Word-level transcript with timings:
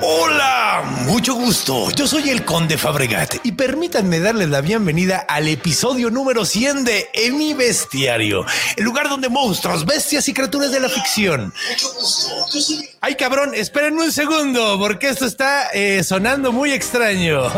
Hola, 0.00 0.82
mucho 1.06 1.34
gusto. 1.34 1.90
Yo 1.92 2.06
soy 2.06 2.30
el 2.30 2.44
Conde 2.44 2.76
Fabregat 2.76 3.36
y 3.44 3.52
permítanme 3.52 4.18
darles 4.18 4.48
la 4.48 4.60
bienvenida 4.60 5.18
al 5.28 5.46
episodio 5.48 6.10
número 6.10 6.44
100 6.44 6.84
de 6.84 7.08
En 7.14 7.38
mi 7.38 7.54
bestiario, 7.54 8.44
el 8.76 8.84
lugar 8.84 9.08
donde 9.08 9.28
monstruos, 9.28 9.86
bestias 9.86 10.28
y 10.28 10.34
criaturas 10.34 10.72
de 10.72 10.80
la 10.80 10.88
ficción. 10.88 11.54
Mucho 11.70 11.92
gusto. 11.94 12.46
Yo 12.52 12.60
soy... 12.60 12.88
Ay, 13.00 13.14
cabrón, 13.14 13.54
esperen 13.54 13.98
un 13.98 14.10
segundo 14.10 14.78
porque 14.78 15.08
esto 15.08 15.26
está 15.26 15.68
eh, 15.68 16.02
sonando 16.02 16.52
muy 16.52 16.72
extraño. 16.72 17.46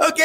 ok 0.00 0.20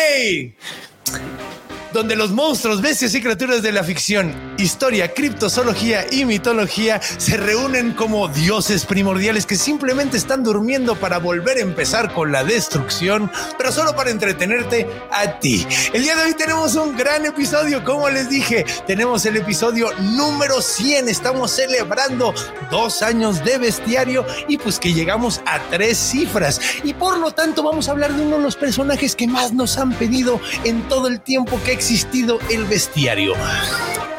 donde 1.94 2.16
los 2.16 2.32
monstruos, 2.32 2.82
bestias 2.82 3.14
y 3.14 3.22
criaturas 3.22 3.62
de 3.62 3.72
la 3.72 3.84
ficción, 3.84 4.34
historia, 4.58 5.14
criptozoología 5.14 6.06
y 6.12 6.26
mitología 6.26 7.00
se 7.02 7.38
reúnen 7.38 7.94
como 7.94 8.28
dioses 8.28 8.86
primordiales 8.86 9.46
que 9.46 9.56
simplemente 9.56 10.18
están 10.18 10.44
durmiendo 10.44 10.96
para 10.96 11.20
volver 11.20 11.58
a 11.58 11.62
empezar 11.62 12.12
con 12.12 12.32
la 12.32 12.44
destrucción, 12.44 13.32
pero 13.60 13.72
solo 13.72 13.96
para 13.96 14.10
entretenerte 14.10 14.88
a 15.12 15.40
ti. 15.40 15.68
El 15.94 16.02
día 16.02 16.16
de 16.16 16.24
hoy 16.24 16.34
tenemos 16.34 16.76
un 16.76 16.98
gran 16.98 17.28
episodio, 17.28 17.84
como 17.84 18.10
les 18.10 18.28
dije, 18.28 18.66
tenemos 18.88 19.26
el 19.28 19.38
episodio 19.38 19.92
número 20.00 20.62
100, 20.62 21.10
estamos 21.10 21.52
celebrando 21.52 22.34
dos 22.72 23.04
años 23.04 23.46
de 23.46 23.60
bestiario 23.60 24.26
y 24.48 24.58
pues 24.58 24.80
que 24.80 24.94
llegamos 24.94 25.42
a 25.46 25.60
tres 25.70 26.00
cifras 26.00 26.60
y 26.84 26.96
por 26.96 27.20
lo 27.20 27.32
tanto 27.32 27.62
vamos 27.62 27.88
a 27.88 27.92
hablar 27.92 28.14
de 28.14 28.24
uno 28.24 28.38
de 28.38 28.44
los 28.44 28.56
personajes 28.56 29.16
que 29.16 29.28
más 29.28 29.54
nos 29.54 29.78
han 29.78 29.94
pedido 29.94 30.40
en 30.64 30.82
todo 30.88 31.08
el 31.08 31.22
tiempo 31.22 31.60
que 31.64 31.83
existido 31.84 32.40
el 32.50 32.64
bestiario. 32.64 33.34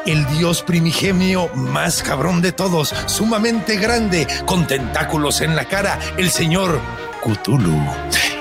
El 0.05 0.23
dios 0.37 0.61
primigenio 0.61 1.49
más 1.55 2.03
cabrón 2.03 2.39
de 2.43 2.51
todos, 2.51 2.93
sumamente 3.07 3.77
grande, 3.77 4.27
con 4.45 4.67
tentáculos 4.67 5.41
en 5.41 5.55
la 5.55 5.65
cara, 5.65 5.99
el 6.17 6.29
señor 6.29 6.79
Cthulhu. 7.23 7.81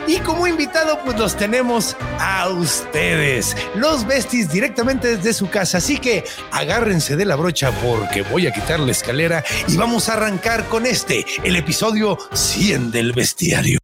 Y 0.07 0.19
como 0.19 0.47
invitado, 0.47 1.01
pues 1.07 1.19
los 1.19 1.39
tenemos 1.39 1.97
a 2.21 2.51
ustedes, 2.51 3.57
los 3.75 4.07
besties 4.07 4.53
directamente 4.53 5.17
desde 5.17 5.33
su 5.33 5.49
casa. 5.49 5.79
Así 5.79 5.97
que 5.97 6.25
agárrense 6.53 7.17
de 7.17 7.25
la 7.25 7.37
brocha 7.37 7.71
porque 7.83 8.21
voy 8.21 8.47
a 8.47 8.53
quitar 8.53 8.79
la 8.79 8.93
escalera 8.93 9.43
y 9.67 9.79
vamos 9.79 10.11
a 10.11 10.15
arrancar 10.15 10.67
con 10.67 10.85
este, 10.85 11.25
el 11.43 11.57
episodio 11.57 12.19
100 12.35 12.91
del 12.91 13.15
bestiario. 13.15 13.84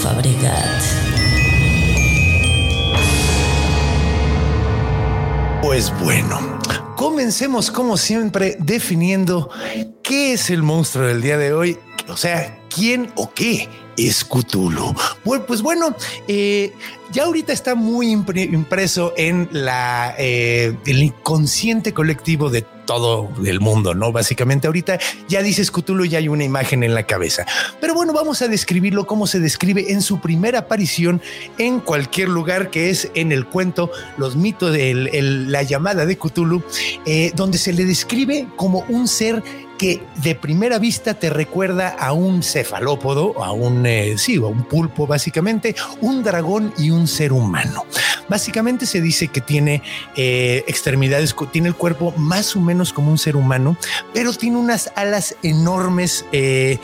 Fabregat. 0.00 0.82
Pues 5.62 5.92
bueno, 6.00 6.58
comencemos 6.96 7.70
como 7.70 7.98
siempre 7.98 8.56
definiendo 8.60 9.50
qué 10.02 10.32
es 10.32 10.48
el 10.48 10.62
monstruo 10.62 11.06
del 11.06 11.20
día 11.20 11.36
de 11.36 11.52
hoy, 11.52 11.78
o 12.08 12.16
sea, 12.16 12.58
quién 12.74 13.12
o 13.16 13.30
qué 13.34 13.68
es 13.98 14.24
Cthulhu. 14.24 14.94
Pues 15.46 15.60
bueno, 15.60 15.94
eh, 16.28 16.72
ya 17.12 17.24
ahorita 17.24 17.52
está 17.52 17.74
muy 17.74 18.10
impreso 18.10 19.12
en 19.18 19.50
la, 19.52 20.14
eh, 20.18 20.76
el 20.86 21.02
inconsciente 21.02 21.92
colectivo 21.92 22.48
de 22.48 22.64
todo 22.90 23.28
el 23.46 23.60
mundo, 23.60 23.94
¿no? 23.94 24.10
Básicamente 24.10 24.66
ahorita 24.66 24.98
ya 25.28 25.42
dices 25.42 25.70
Cthulhu 25.70 26.06
y 26.06 26.16
hay 26.16 26.26
una 26.26 26.42
imagen 26.42 26.82
en 26.82 26.92
la 26.92 27.04
cabeza. 27.04 27.46
Pero 27.80 27.94
bueno, 27.94 28.12
vamos 28.12 28.42
a 28.42 28.48
describirlo 28.48 29.06
como 29.06 29.28
se 29.28 29.38
describe 29.38 29.92
en 29.92 30.02
su 30.02 30.20
primera 30.20 30.58
aparición 30.58 31.22
en 31.58 31.78
cualquier 31.78 32.28
lugar 32.28 32.68
que 32.68 32.90
es 32.90 33.08
en 33.14 33.30
el 33.30 33.46
cuento 33.46 33.92
Los 34.16 34.34
mitos 34.34 34.72
de 34.72 34.92
la 35.22 35.62
llamada 35.62 36.04
de 36.04 36.18
Cthulhu, 36.18 36.64
eh, 37.06 37.30
donde 37.36 37.58
se 37.58 37.72
le 37.72 37.84
describe 37.84 38.48
como 38.56 38.80
un 38.88 39.06
ser 39.06 39.40
que 39.80 40.02
de 40.16 40.34
primera 40.34 40.78
vista 40.78 41.14
te 41.14 41.30
recuerda 41.30 41.88
a 41.88 42.12
un 42.12 42.42
cefalópodo, 42.42 43.42
a 43.42 43.52
un, 43.52 43.86
eh, 43.86 44.18
sí, 44.18 44.36
a 44.36 44.40
un 44.40 44.64
pulpo 44.64 45.06
básicamente, 45.06 45.74
un 46.02 46.22
dragón 46.22 46.74
y 46.76 46.90
un 46.90 47.08
ser 47.08 47.32
humano. 47.32 47.86
Básicamente 48.28 48.84
se 48.84 49.00
dice 49.00 49.28
que 49.28 49.40
tiene 49.40 49.82
eh, 50.16 50.64
extremidades, 50.66 51.34
tiene 51.50 51.68
el 51.68 51.74
cuerpo 51.74 52.12
más 52.18 52.54
o 52.56 52.60
menos 52.60 52.79
como 52.92 53.10
un 53.10 53.18
ser 53.18 53.36
humano, 53.36 53.76
pero 54.12 54.32
tiene 54.32 54.56
unas 54.56 54.90
alas 54.96 55.36
enormes. 55.42 56.24
Eh, 56.32 56.78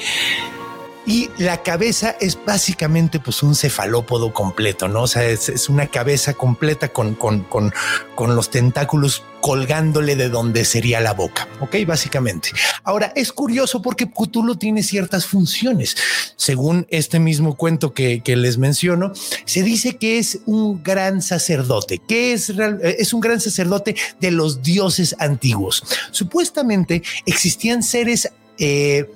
y 1.06 1.30
la 1.38 1.62
cabeza 1.62 2.16
es 2.20 2.36
básicamente 2.44 3.20
pues 3.20 3.42
un 3.44 3.54
cefalópodo 3.54 4.32
completo, 4.32 4.88
¿no? 4.88 5.02
O 5.02 5.06
sea, 5.06 5.24
es, 5.24 5.68
una 5.68 5.86
cabeza 5.86 6.34
completa 6.34 6.88
con, 6.88 7.14
con, 7.14 7.44
con, 7.44 7.72
con, 8.16 8.34
los 8.34 8.50
tentáculos 8.50 9.22
colgándole 9.40 10.16
de 10.16 10.28
donde 10.28 10.64
sería 10.64 11.00
la 11.00 11.12
boca, 11.12 11.48
¿ok? 11.60 11.76
Básicamente. 11.86 12.50
Ahora, 12.82 13.12
es 13.14 13.32
curioso 13.32 13.80
porque 13.80 14.10
Cthulhu 14.10 14.56
tiene 14.56 14.82
ciertas 14.82 15.26
funciones. 15.26 15.96
Según 16.34 16.86
este 16.90 17.20
mismo 17.20 17.56
cuento 17.56 17.94
que, 17.94 18.20
que 18.22 18.34
les 18.34 18.58
menciono, 18.58 19.12
se 19.44 19.62
dice 19.62 19.96
que 19.96 20.18
es 20.18 20.40
un 20.46 20.82
gran 20.82 21.22
sacerdote, 21.22 21.98
que 21.98 22.32
es, 22.32 22.50
es 22.82 23.12
un 23.12 23.20
gran 23.20 23.40
sacerdote 23.40 23.94
de 24.20 24.32
los 24.32 24.62
dioses 24.62 25.14
antiguos. 25.20 25.84
Supuestamente 26.10 27.02
existían 27.26 27.84
seres 27.84 28.28
eh, 28.58 29.10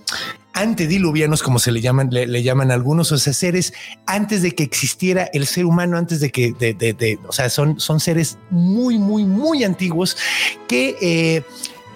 antediluvianos, 0.53 1.43
como 1.43 1.59
se 1.59 1.73
le 1.73 1.81
llaman, 1.81 2.11
le, 2.11 2.43
llaman 2.43 2.71
algunos, 2.71 3.13
o 3.13 3.19
sea, 3.19 3.33
seres 3.33 3.73
antes 4.07 4.43
de 4.43 4.53
que 4.53 4.63
existiera 4.63 5.29
el 5.33 5.47
ser 5.47 5.65
humano, 5.65 5.97
antes 5.97 6.21
de 6.21 6.31
que, 6.31 6.53
de, 6.53 7.19
o 7.27 7.33
sea, 7.33 7.51
son, 7.51 7.79
son 7.81 8.01
seres 8.01 8.39
muy, 8.51 8.99
muy, 8.99 9.25
muy 9.25 9.65
antiguos 9.65 10.17
que 10.69 10.97
eh, 11.01 11.43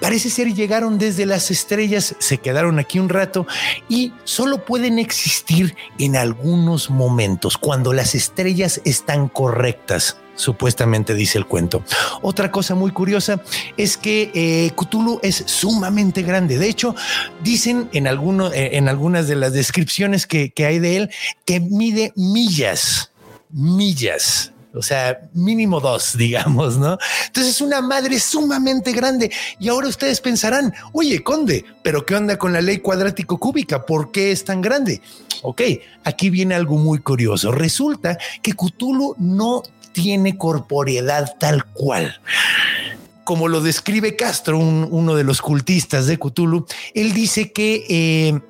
parece 0.00 0.30
ser 0.30 0.52
llegaron 0.54 0.98
desde 0.98 1.26
las 1.26 1.50
estrellas, 1.50 2.14
se 2.18 2.38
quedaron 2.38 2.78
aquí 2.78 2.98
un 2.98 3.08
rato 3.08 3.46
y 3.88 4.12
solo 4.24 4.64
pueden 4.64 4.98
existir 4.98 5.76
en 5.98 6.16
algunos 6.16 6.90
momentos, 6.90 7.58
cuando 7.58 7.92
las 7.92 8.14
estrellas 8.14 8.80
están 8.84 9.28
correctas 9.28 10.18
supuestamente 10.34 11.14
dice 11.14 11.38
el 11.38 11.46
cuento. 11.46 11.82
Otra 12.22 12.50
cosa 12.50 12.74
muy 12.74 12.90
curiosa 12.90 13.40
es 13.76 13.96
que 13.96 14.30
eh, 14.34 14.72
Cthulhu 14.76 15.20
es 15.22 15.44
sumamente 15.46 16.22
grande. 16.22 16.58
De 16.58 16.68
hecho, 16.68 16.94
dicen 17.42 17.88
en, 17.92 18.06
eh, 18.06 18.70
en 18.72 18.88
algunas 18.88 19.28
de 19.28 19.36
las 19.36 19.52
descripciones 19.52 20.26
que, 20.26 20.50
que 20.50 20.66
hay 20.66 20.78
de 20.78 20.96
él 20.96 21.10
que 21.44 21.60
mide 21.60 22.12
millas, 22.16 23.12
millas 23.50 24.52
o 24.74 24.82
sea, 24.82 25.20
mínimo 25.32 25.80
dos, 25.80 26.14
digamos, 26.18 26.76
¿no? 26.76 26.98
Entonces 27.26 27.54
es 27.54 27.60
una 27.60 27.80
madre 27.80 28.18
sumamente 28.18 28.92
grande. 28.92 29.30
Y 29.58 29.68
ahora 29.68 29.88
ustedes 29.88 30.20
pensarán, 30.20 30.74
oye, 30.92 31.22
Conde, 31.22 31.64
pero 31.82 32.04
¿qué 32.04 32.16
onda 32.16 32.36
con 32.36 32.52
la 32.52 32.60
ley 32.60 32.78
cuadrático 32.78 33.38
cúbica? 33.38 33.86
¿Por 33.86 34.10
qué 34.10 34.32
es 34.32 34.44
tan 34.44 34.60
grande? 34.60 35.00
Ok, 35.42 35.62
aquí 36.04 36.30
viene 36.30 36.54
algo 36.54 36.76
muy 36.76 36.98
curioso. 36.98 37.52
Resulta 37.52 38.18
que 38.42 38.52
Cthulhu 38.52 39.14
no 39.18 39.62
tiene 39.94 40.36
corporeidad 40.36 41.36
tal 41.38 41.64
cual 41.64 42.20
como 43.24 43.48
lo 43.48 43.60
describe 43.60 44.16
Castro, 44.16 44.58
uno 44.58 45.14
de 45.14 45.24
los 45.24 45.40
cultistas 45.40 46.06
de 46.06 46.18
Cthulhu, 46.18 46.66
él 46.92 47.14
dice 47.14 47.52
que 47.52 47.86
eh, 47.88 48.40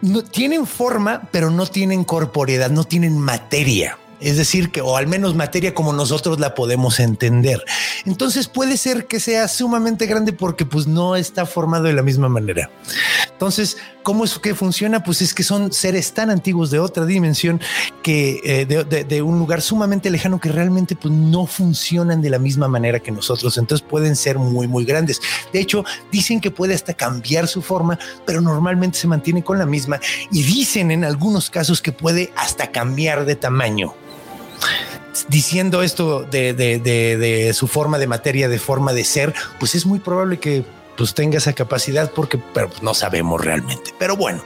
no, 0.00 0.22
tienen 0.22 0.64
forma, 0.66 1.28
pero 1.32 1.50
no 1.50 1.66
tienen 1.66 2.04
corporeidad, 2.04 2.70
no 2.70 2.84
tienen 2.84 3.18
materia. 3.18 3.98
Es 4.20 4.36
decir, 4.36 4.70
que, 4.70 4.80
o 4.80 4.96
al 4.96 5.06
menos 5.06 5.34
materia 5.34 5.74
como 5.74 5.92
nosotros 5.92 6.40
la 6.40 6.54
podemos 6.54 7.00
entender. 7.00 7.62
Entonces 8.06 8.48
puede 8.48 8.76
ser 8.76 9.06
que 9.06 9.20
sea 9.20 9.48
sumamente 9.48 10.06
grande 10.06 10.32
porque 10.32 10.64
pues 10.64 10.86
no 10.86 11.16
está 11.16 11.44
formado 11.44 11.84
de 11.84 11.92
la 11.92 12.02
misma 12.02 12.28
manera. 12.28 12.70
Entonces, 13.32 13.76
¿Cómo 14.04 14.24
es 14.24 14.38
que 14.38 14.54
funciona? 14.54 15.02
Pues 15.02 15.22
es 15.22 15.32
que 15.32 15.42
son 15.42 15.72
seres 15.72 16.12
tan 16.12 16.28
antiguos 16.28 16.70
de 16.70 16.78
otra 16.78 17.06
dimensión 17.06 17.58
que 18.02 18.38
eh, 18.44 18.66
de, 18.66 19.22
un 19.22 19.38
lugar 19.38 19.62
sumamente 19.62 20.10
lejano 20.10 20.38
que 20.38 20.50
realmente 20.50 20.94
pues, 20.94 21.12
no 21.12 21.46
funcionan 21.46 22.20
de 22.20 22.28
la 22.28 22.38
misma 22.38 22.68
manera 22.68 23.00
que 23.00 23.10
nosotros. 23.10 23.56
Entonces 23.56 23.84
pueden 23.88 24.14
ser 24.14 24.38
muy, 24.38 24.68
muy 24.68 24.84
grandes. 24.84 25.22
De 25.54 25.58
hecho, 25.58 25.86
dicen 26.12 26.42
que 26.42 26.50
puede 26.50 26.74
hasta 26.74 26.92
cambiar 26.92 27.48
su 27.48 27.62
forma, 27.62 27.98
pero 28.26 28.42
normalmente 28.42 28.98
se 28.98 29.08
mantiene 29.08 29.42
con 29.42 29.58
la 29.58 29.64
misma 29.64 29.98
y 30.30 30.42
dicen 30.42 30.90
en 30.90 31.02
algunos 31.02 31.48
casos 31.48 31.80
que 31.80 31.92
puede 31.92 32.30
hasta 32.36 32.70
cambiar 32.70 33.24
de 33.24 33.36
tamaño 33.36 33.94
diciendo 35.28 35.82
esto 35.82 36.24
de, 36.24 36.52
de, 36.52 37.52
su 37.54 37.68
forma 37.68 37.98
de 37.98 38.06
materia, 38.06 38.48
de 38.48 38.58
forma 38.58 38.92
de 38.92 39.04
ser, 39.04 39.32
pues 39.58 39.74
es 39.74 39.86
muy 39.86 39.98
probable 39.98 40.38
que 40.38 40.64
pues 40.96 41.14
tenga 41.14 41.38
esa 41.38 41.52
capacidad 41.52 42.10
porque 42.10 42.38
pero 42.38 42.70
no 42.82 42.94
sabemos 42.94 43.40
realmente. 43.40 43.94
Pero 43.98 44.16
bueno, 44.16 44.42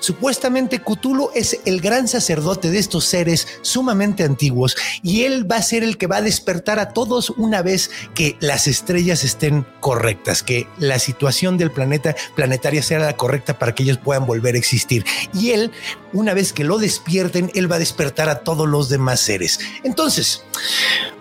Supuestamente 0.00 0.80
Cthulhu 0.80 1.30
es 1.34 1.60
el 1.64 1.80
gran 1.80 2.08
sacerdote 2.08 2.70
de 2.70 2.78
estos 2.78 3.04
seres 3.04 3.46
sumamente 3.62 4.24
antiguos 4.24 4.76
y 5.02 5.24
él 5.24 5.50
va 5.50 5.56
a 5.56 5.62
ser 5.62 5.84
el 5.84 5.98
que 5.98 6.06
va 6.06 6.16
a 6.16 6.22
despertar 6.22 6.78
a 6.78 6.92
todos 6.92 7.30
una 7.30 7.62
vez 7.62 7.90
que 8.14 8.36
las 8.40 8.66
estrellas 8.66 9.24
estén 9.24 9.66
correctas, 9.80 10.42
que 10.42 10.66
la 10.78 10.98
situación 10.98 11.58
del 11.58 11.70
planeta 11.70 12.16
planetaria 12.34 12.82
sea 12.82 12.98
la 12.98 13.16
correcta 13.16 13.58
para 13.58 13.74
que 13.74 13.82
ellos 13.82 13.98
puedan 13.98 14.26
volver 14.26 14.54
a 14.54 14.58
existir. 14.58 15.04
Y 15.32 15.50
él, 15.50 15.70
una 16.12 16.34
vez 16.34 16.52
que 16.52 16.64
lo 16.64 16.78
despierten, 16.78 17.50
él 17.54 17.70
va 17.70 17.76
a 17.76 17.80
despertar 17.80 18.28
a 18.28 18.40
todos 18.40 18.68
los 18.68 18.88
demás 18.88 19.20
seres. 19.20 19.60
Entonces, 19.84 20.42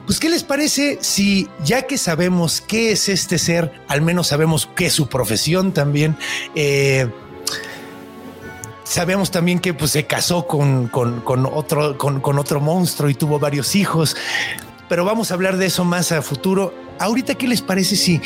pues, 0.06 0.20
¿qué 0.20 0.30
les 0.30 0.44
parece 0.44 0.98
si 1.02 1.48
ya 1.64 1.84
que 1.84 1.98
sabemos 1.98 2.62
qué 2.62 2.92
es 2.92 3.10
este 3.10 3.38
ser, 3.38 3.72
al 3.88 4.02
menos 4.02 4.28
sabemos 4.28 4.70
qué 4.76 4.88
es 4.88 4.94
su 4.94 5.08
profesión 5.08 5.74
también, 5.74 6.18
eh, 6.56 7.08
Sabemos 8.90 9.30
también 9.30 9.60
que 9.60 9.76
pues, 9.76 9.92
se 9.92 10.08
casó 10.08 10.48
con, 10.48 10.90
otro, 11.54 11.96
con, 11.96 12.40
otro 12.40 12.60
monstruo 12.60 13.08
y 13.08 13.14
tuvo 13.14 13.38
varios 13.38 13.76
hijos, 13.76 14.18
pero 14.90 15.06
vamos 15.06 15.30
a 15.30 15.36
hablar 15.36 15.58
de 15.58 15.68
eso 15.68 15.86
más 15.86 16.12
a 16.12 16.24
futuro. 16.24 16.74
Ahorita, 16.98 17.36
¿qué 17.36 17.48
les 17.48 17.62
parece 17.62 17.96
si 17.96 18.20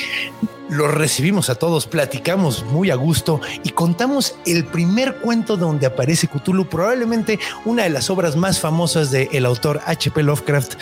los 0.70 0.90
recibimos 0.90 1.50
a 1.50 1.56
todos, 1.56 1.86
platicamos 1.86 2.64
muy 2.64 2.92
a 2.92 2.96
gusto 2.96 3.42
y 3.64 3.72
contamos 3.72 4.36
el 4.46 4.64
primer 4.64 5.18
cuento 5.18 5.58
donde 5.58 5.86
aparece 5.86 6.30
Cthulhu, 6.30 6.70
probablemente 6.70 7.40
una 7.66 7.84
de 7.84 7.90
las 7.90 8.10
obras 8.10 8.38
más 8.38 8.62
famosas 8.62 9.12
del 9.12 9.46
autor 9.46 9.82
H.P. 9.86 10.24
Lovecraft, 10.24 10.76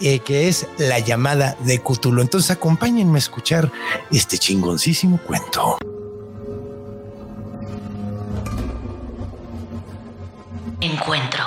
eh, 0.00 0.20
que 0.20 0.46
es 0.46 0.68
La 0.78 1.00
llamada 1.00 1.56
de 1.64 1.80
Cthulhu. 1.80 2.20
Entonces 2.20 2.52
acompáñenme 2.52 3.16
a 3.16 3.18
escuchar 3.18 3.68
este 4.12 4.38
chingoncísimo 4.38 5.18
cuento. 5.18 5.76
Encuentro. 10.82 11.44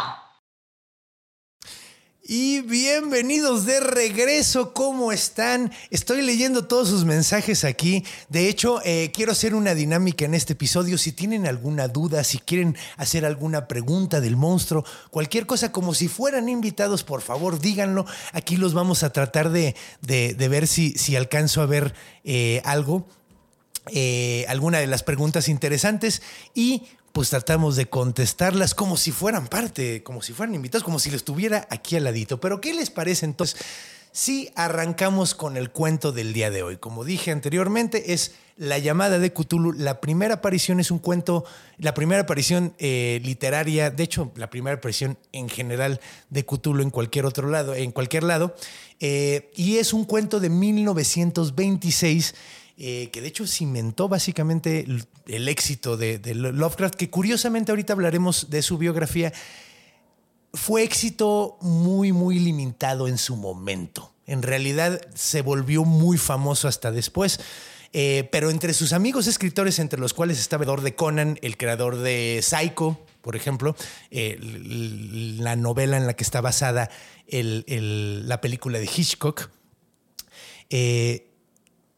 Y 2.24 2.62
bienvenidos 2.62 3.66
de 3.66 3.82
regreso, 3.82 4.74
¿cómo 4.74 5.12
están? 5.12 5.74
Estoy 5.90 6.22
leyendo 6.22 6.68
todos 6.68 6.88
sus 6.88 7.04
mensajes 7.04 7.66
aquí. 7.66 8.06
De 8.30 8.48
hecho, 8.48 8.80
eh, 8.86 9.12
quiero 9.14 9.34
hacer 9.34 9.54
una 9.54 9.76
dinámica 9.76 10.24
en 10.24 10.36
este 10.36 10.54
episodio. 10.54 10.98
Si 10.98 11.12
tienen 11.12 11.48
alguna 11.48 11.90
duda, 11.90 12.24
si 12.24 12.38
quieren 12.38 12.78
hacer 12.96 13.26
alguna 13.26 13.68
pregunta 13.68 14.22
del 14.22 14.38
monstruo, 14.38 14.86
cualquier 15.12 15.46
cosa, 15.46 15.74
como 15.74 15.94
si 15.94 16.08
fueran 16.08 16.48
invitados, 16.48 17.04
por 17.04 17.22
favor, 17.22 17.60
díganlo. 17.60 18.06
Aquí 18.32 18.56
los 18.56 18.74
vamos 18.74 19.04
a 19.04 19.12
tratar 19.12 19.50
de, 19.50 19.76
ver 20.02 20.66
si, 20.66 20.92
si, 20.92 21.18
alcanzo 21.18 21.62
a 21.62 21.66
ver 21.66 21.94
eh, 22.24 22.62
algo. 22.64 23.06
Eh, 23.92 24.46
alguna 24.48 24.80
de 24.80 24.88
las 24.88 25.04
preguntas 25.04 25.48
interesantes 25.48 26.24
y 26.56 26.88
pues 27.16 27.30
tratamos 27.30 27.78
de 27.78 27.86
contestarlas 27.86 28.76
como 28.76 28.98
si 28.98 29.14
fueran 29.14 29.48
parte, 29.48 30.04
como 30.04 30.22
si 30.22 30.34
fueran 30.34 30.54
invitados, 30.54 30.84
como 30.84 31.00
si 31.00 31.10
les 31.10 31.20
estuviera 31.20 31.66
aquí 31.70 31.96
al 31.96 32.04
ladito. 32.04 32.42
Pero 32.42 32.60
¿qué 32.60 32.74
les 32.74 32.90
parece 32.90 33.26
entonces 33.26 33.58
si 34.12 34.52
arrancamos 34.54 35.34
con 35.34 35.56
el 35.56 35.72
cuento 35.72 36.12
del 36.12 36.34
día 36.34 36.52
de 36.52 36.62
hoy? 36.62 36.76
Como 36.76 37.06
dije 37.06 37.32
anteriormente, 37.32 38.12
es 38.12 38.34
La 38.58 38.80
llamada 38.80 39.18
de 39.18 39.32
Cthulhu. 39.32 39.72
La 39.72 40.02
primera 40.02 40.36
aparición 40.36 40.82
es 40.82 40.92
un 40.92 41.00
cuento, 41.00 41.46
la 41.78 41.94
primera 41.94 42.24
aparición 42.24 42.74
eh, 42.80 43.22
literaria, 43.24 43.92
de 43.92 44.04
hecho, 44.04 44.34
la 44.36 44.50
primera 44.50 44.76
aparición 44.76 45.18
en 45.32 45.48
general 45.48 46.02
de 46.30 46.46
Cthulhu 46.46 46.82
en 46.82 46.90
cualquier 46.90 47.26
otro 47.26 47.50
lado, 47.50 47.76
en 47.76 47.94
cualquier 47.94 48.24
lado. 48.24 48.58
Eh, 49.00 49.54
y 49.56 49.78
es 49.78 49.94
un 49.94 50.04
cuento 50.04 50.42
de 50.42 50.50
1926 50.50 52.36
eh, 52.78 53.10
que 53.14 53.22
de 53.22 53.30
hecho 53.30 53.48
cimentó 53.48 54.10
básicamente 54.10 54.86
el, 55.28 55.48
éxito 55.48 55.96
de, 55.96 56.20
Lovecraft, 56.36 56.96
que 56.96 57.10
curiosamente 57.10 57.72
ahorita 57.72 57.94
hablaremos 57.94 58.50
de 58.50 58.62
su 58.62 58.78
biografía, 58.78 59.32
fue 60.54 60.84
éxito 60.84 61.58
muy, 61.62 62.12
muy 62.12 62.38
limitado 62.38 63.08
en 63.08 63.18
su 63.18 63.38
momento. 63.38 64.12
En 64.28 64.42
realidad 64.42 65.00
se 65.14 65.42
volvió 65.42 65.86
muy 65.86 66.18
famoso 66.18 66.68
hasta 66.68 66.92
después. 66.92 67.40
Eh, 67.98 68.28
pero 68.30 68.50
entre 68.50 68.74
sus 68.74 68.92
amigos 68.92 69.26
escritores, 69.28 69.80
entre 69.80 70.02
los 70.02 70.14
cuales 70.14 70.38
estaba 70.38 70.66
el 70.66 70.82
de 70.82 70.96
Conan, 70.96 71.40
el 71.42 71.56
creador 71.56 71.96
de 71.96 72.42
Psycho, 72.44 73.00
por 73.22 73.38
ejemplo, 73.38 73.74
eh, 74.12 74.38
la 75.40 75.56
novela 75.56 75.96
en 75.96 76.06
la 76.06 76.14
que 76.14 76.26
está 76.26 76.42
basada 76.42 76.90
la 77.30 78.42
película 78.42 78.80
de 78.80 78.90
Hitchcock, 78.94 79.50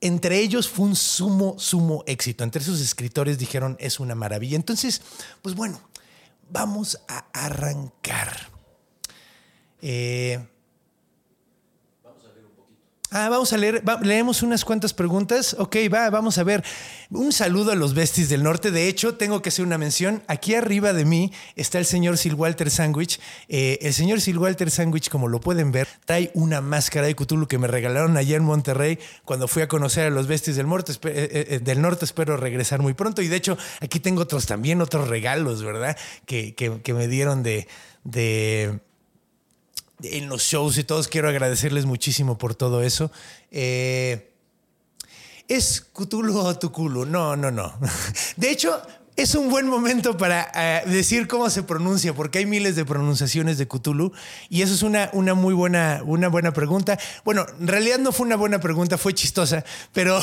entre 0.01 0.39
ellos 0.39 0.69
fue 0.69 0.85
un 0.85 0.95
sumo, 0.95 1.57
sumo 1.57 2.03
éxito. 2.05 2.43
Entre 2.43 2.63
sus 2.63 2.81
escritores 2.81 3.37
dijeron, 3.37 3.75
es 3.79 3.99
una 3.99 4.15
maravilla. 4.15 4.55
Entonces, 4.55 5.01
pues 5.41 5.55
bueno, 5.55 5.79
vamos 6.49 6.99
a 7.07 7.25
arrancar. 7.33 8.49
Eh, 9.81 10.45
Ah, 13.09 13.29
vamos 13.29 13.53
a 13.53 13.57
leer, 13.57 13.83
leemos 14.01 14.43
unas 14.43 14.65
cuantas 14.65 14.93
preguntas. 14.93 15.55
Ok, 15.57 15.77
va, 15.93 16.09
vamos 16.09 16.37
a 16.37 16.43
ver. 16.43 16.61
Un 17.09 17.31
saludo 17.31 17.71
a 17.71 17.75
los 17.75 17.93
besties 17.93 18.27
del 18.27 18.43
norte. 18.43 18.69
De 18.69 18.89
hecho, 18.89 19.15
tengo 19.15 19.41
que 19.41 19.47
hacer 19.47 19.63
una 19.63 19.77
mención. 19.77 20.23
Aquí 20.27 20.55
arriba 20.55 20.91
de 20.91 21.05
mí 21.05 21.31
está 21.55 21.79
el 21.79 21.85
señor 21.85 22.17
Sil 22.19 22.35
Walter 22.35 22.69
Sandwich. 22.69 23.21
Eh, 23.47 23.79
el 23.81 23.93
señor 23.93 24.19
Sil 24.19 24.37
Walter 24.37 24.69
Sandwich, 24.69 25.09
como 25.09 25.29
lo 25.29 25.39
pueden 25.39 25.71
ver, 25.71 25.87
trae 26.03 26.31
una 26.33 26.59
máscara 26.59 27.07
de 27.07 27.15
Cthulhu 27.15 27.47
que 27.47 27.57
me 27.57 27.67
regalaron 27.67 28.17
ayer 28.17 28.37
en 28.37 28.43
Monterrey 28.43 28.99
cuando 29.23 29.47
fui 29.47 29.61
a 29.61 29.69
conocer 29.69 30.07
a 30.07 30.09
los 30.09 30.27
besties 30.27 30.57
del 30.57 30.67
norte. 30.67 30.91
Eh, 30.91 31.47
eh, 31.49 31.59
del 31.59 31.81
norte 31.81 32.03
espero 32.03 32.35
regresar 32.35 32.81
muy 32.81 32.93
pronto. 32.93 33.21
Y 33.21 33.29
de 33.29 33.37
hecho, 33.37 33.57
aquí 33.79 34.01
tengo 34.01 34.23
otros 34.23 34.45
también, 34.47 34.81
otros 34.81 35.07
regalos, 35.07 35.63
¿verdad? 35.63 35.95
Que, 36.25 36.55
que 36.55 36.93
me 36.93 37.07
dieron 37.07 37.41
de, 37.41 37.69
de 38.03 38.81
en 40.03 40.29
los 40.29 40.43
shows 40.43 40.77
y 40.77 40.83
todos. 40.83 41.07
Quiero 41.07 41.29
agradecerles 41.29 41.85
muchísimo 41.85 42.37
por 42.37 42.55
todo 42.55 42.83
eso. 42.83 43.11
Eh, 43.51 44.31
¿Es 45.47 45.81
Cthulhu 45.93 46.37
o 46.37 46.57
Tuculu? 46.57 47.05
No, 47.05 47.35
no, 47.35 47.51
no. 47.51 47.73
De 48.35 48.51
hecho, 48.51 48.81
es 49.17 49.33
un 49.33 49.49
buen 49.49 49.67
momento 49.67 50.15
para 50.15 50.51
eh, 50.53 50.83
decir 50.87 51.27
cómo 51.27 51.49
se 51.49 51.63
pronuncia, 51.63 52.13
porque 52.13 52.37
hay 52.37 52.45
miles 52.45 52.75
de 52.75 52.85
pronunciaciones 52.85 53.57
de 53.57 53.67
Cthulhu 53.67 54.11
y 54.47 54.61
eso 54.61 54.75
es 54.75 54.83
una, 54.83 55.09
una 55.13 55.33
muy 55.33 55.55
buena, 55.55 56.03
una 56.05 56.27
buena 56.27 56.53
pregunta. 56.53 56.99
Bueno, 57.25 57.45
en 57.59 57.67
realidad 57.67 57.97
no 57.97 58.11
fue 58.11 58.27
una 58.27 58.35
buena 58.35 58.59
pregunta, 58.59 58.97
fue 58.97 59.15
chistosa, 59.15 59.65
pero 59.91 60.19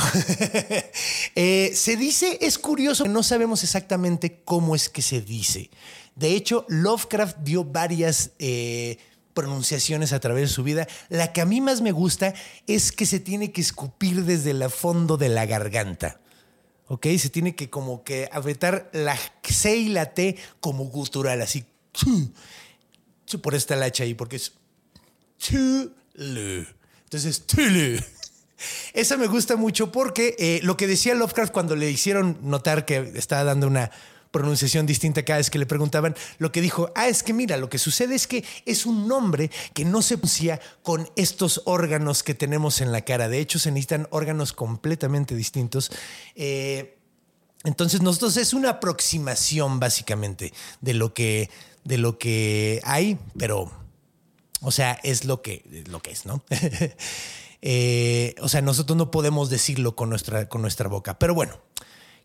eh, 1.35 1.73
se 1.75 1.97
dice, 1.97 2.39
es 2.41 2.57
curioso, 2.57 3.07
no 3.07 3.25
sabemos 3.25 3.65
exactamente 3.65 4.43
cómo 4.45 4.77
es 4.77 4.89
que 4.89 5.03
se 5.03 5.21
dice. 5.21 5.71
De 6.15 6.29
hecho, 6.29 6.65
Lovecraft 6.69 7.39
dio 7.39 7.65
varias 7.65 8.31
pronunciaciones 9.35 10.13
a 10.13 10.21
través 10.21 10.49
de 10.49 10.55
su 10.55 10.63
vida. 10.63 10.87
La 11.09 11.33
que 11.33 11.41
a 11.41 11.45
mí 11.45 11.61
más 11.61 11.83
me 11.83 11.93
gusta 11.93 12.35
es 12.67 12.93
que 12.93 13.05
se 13.05 13.21
tiene 13.21 13.53
que 13.53 13.61
escupir 13.61 14.25
desde 14.25 14.53
el 14.53 14.71
fondo 14.71 15.17
de 15.17 15.29
la 15.29 15.45
garganta. 15.45 16.21
¿Ok? 16.87 17.07
Se 17.19 17.31
tiene 17.31 17.55
que 17.55 17.69
como 17.71 18.05
que 18.05 18.29
apretar 18.33 18.91
la 18.93 19.19
C 19.43 19.77
y 19.77 19.89
la 19.89 20.15
T 20.15 20.37
como 20.61 20.85
gutural, 20.85 21.43
así. 21.43 21.65
Por 23.43 23.55
esta 23.55 23.77
lacha 23.77 24.05
ahí, 24.05 24.15
porque 24.15 24.37
es. 24.37 24.53
Entonces, 27.05 27.45
Esa 28.93 29.17
me 29.17 29.27
gusta 29.27 29.57
mucho 29.57 29.93
porque 29.93 30.37
eh, 30.39 30.61
lo 30.63 30.77
que 30.77 30.87
decía 30.87 31.15
Lovecraft 31.15 31.53
cuando 31.53 31.77
le 31.77 31.91
hicieron 31.91 32.39
notar 32.43 32.85
que 32.85 33.13
estaba 33.17 33.45
dando 33.45 33.67
una 33.67 33.91
pronunciación 34.35 34.85
distinta 34.85 35.25
cada 35.25 35.39
vez 35.39 35.49
que 35.49 35.61
le 35.61 35.67
preguntaban, 35.67 36.17
lo 36.39 36.51
que 36.51 36.61
dijo, 36.61 36.91
ah, 36.97 37.07
es 37.07 37.23
que 37.23 37.33
mira, 37.33 37.57
lo 37.57 37.71
que 37.71 37.79
sucede 37.79 38.17
es 38.17 38.27
que 38.27 38.45
es 38.67 38.85
un 38.85 39.07
nombre 39.07 39.49
que 39.75 39.85
no 39.85 40.03
se 40.03 40.19
pronuncia 40.19 40.61
con 40.83 41.09
estos 41.15 41.63
órganos 41.67 42.25
que 42.25 42.35
tenemos 42.35 42.81
en 42.81 42.91
la 42.91 43.03
cara. 43.03 43.29
De 43.29 43.39
hecho, 43.39 43.59
se 43.59 43.71
necesitan 43.71 44.09
órganos 44.11 44.53
completamente 44.53 45.37
distintos. 45.37 45.93
Eh, 46.35 46.99
entonces, 47.63 48.03
nosotros 48.03 48.37
es 48.39 48.55
una 48.55 48.71
aproximación 48.71 49.79
básicamente 49.79 50.53
de 50.81 50.95
lo 50.95 51.15
que, 51.15 51.49
de 51.85 51.99
lo 51.99 52.19
que 52.19 52.81
hay, 52.85 53.19
pero, 53.39 53.71
o 54.63 54.73
sea, 54.73 54.99
es 55.05 55.25
lo 55.25 55.43
que, 55.43 55.85
lo 55.87 56.01
que 56.01 56.11
es, 56.11 56.27
¿no? 56.27 56.43
Eh, 57.67 58.35
o 58.43 58.49
sea, 58.51 58.61
nosotros 58.61 58.95
no 58.95 59.11
podemos 59.11 59.49
decirlo 59.49 59.97
con 59.97 60.11
nuestra, 60.11 60.51
con 60.51 60.61
nuestra 60.61 60.87
boca. 60.87 61.19
Pero 61.19 61.33
bueno, 61.33 61.59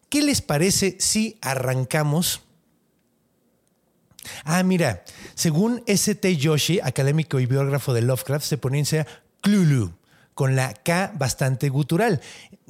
¿qué 0.09 0.21
les 0.21 0.41
parece 0.41 0.97
si 0.99 1.37
arrancamos? 1.41 2.41
Ah, 4.43 4.63
mira, 4.63 5.03
según 5.35 5.83
S.T. 5.85 6.37
Yoshi, 6.37 6.79
académico 6.81 7.39
y 7.39 7.45
biógrafo 7.45 7.93
de 7.93 8.01
Lovecraft, 8.01 8.45
se 8.45 8.57
pronuncia 8.57 9.07
Cthulhu 9.41 9.93
con 10.33 10.55
la 10.55 10.73
K 10.73 11.11
bastante 11.17 11.67
gutural. 11.67 12.21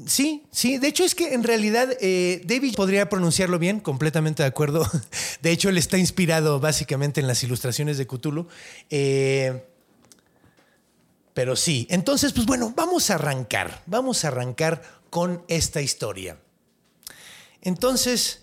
Sí, 0.07 0.43
sí, 0.51 0.79
de 0.79 0.87
hecho 0.87 1.03
es 1.03 1.13
que 1.13 1.33
en 1.35 1.43
realidad 1.43 1.89
eh, 2.01 2.41
David 2.45 2.73
podría 2.75 3.09
pronunciarlo 3.09 3.59
bien, 3.59 3.79
completamente 3.79 4.41
de 4.41 4.49
acuerdo. 4.49 4.89
De 5.41 5.51
hecho, 5.51 5.69
él 5.69 5.77
está 5.77 5.97
inspirado 5.97 6.59
básicamente 6.59 7.21
en 7.21 7.27
las 7.27 7.43
ilustraciones 7.43 7.97
de 7.97 8.07
Cthulhu. 8.07 8.47
Eh, 8.89 9.63
pero 11.35 11.55
sí, 11.55 11.85
entonces, 11.91 12.33
pues 12.33 12.47
bueno, 12.47 12.73
vamos 12.75 13.11
a 13.11 13.15
arrancar, 13.15 13.83
vamos 13.85 14.25
a 14.25 14.29
arrancar 14.29 14.81
con 15.09 15.43
esta 15.47 15.79
historia. 15.81 16.37
Entonces, 17.61 18.41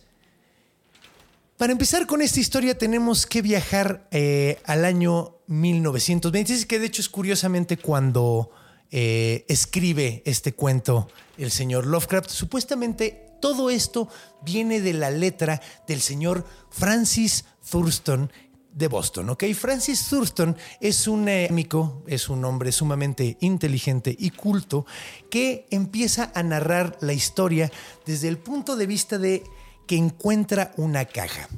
para 1.56 1.72
empezar 1.72 2.06
con 2.06 2.20
esta 2.20 2.40
historia 2.40 2.76
tenemos 2.76 3.26
que 3.26 3.40
viajar 3.40 4.06
eh, 4.10 4.60
al 4.64 4.84
año 4.84 5.38
1926, 5.46 6.66
que 6.66 6.78
de 6.78 6.86
hecho 6.86 7.00
es 7.00 7.08
curiosamente 7.08 7.78
cuando 7.78 8.50
eh, 8.90 9.44
escribe 9.48 10.22
este 10.26 10.52
cuento 10.52 11.08
el 11.38 11.50
señor 11.50 11.86
Lovecraft. 11.86 12.30
Supuestamente 12.30 13.26
todo 13.40 13.70
esto 13.70 14.08
viene 14.42 14.80
de 14.80 14.92
la 14.92 15.10
letra 15.10 15.60
del 15.86 16.00
señor 16.00 16.46
Francis 16.70 17.44
Thurston 17.70 18.30
de 18.76 18.88
Boston, 18.88 19.30
¿ok? 19.30 19.44
Francis 19.54 20.06
Thurston 20.08 20.54
es 20.80 21.08
un 21.08 21.28
amigo, 21.28 22.04
es 22.06 22.28
un 22.28 22.44
hombre 22.44 22.70
sumamente 22.72 23.38
inteligente 23.40 24.14
y 24.16 24.30
culto 24.30 24.84
que 25.30 25.66
empieza 25.70 26.30
a 26.34 26.42
narrar 26.42 26.98
la 27.00 27.14
historia 27.14 27.72
desde 28.04 28.28
el 28.28 28.36
punto 28.36 28.76
de 28.76 28.86
vista 28.86 29.16
de 29.16 29.42
que 29.86 29.96
encuentra 29.96 30.72
una 30.76 31.06
caja. 31.06 31.48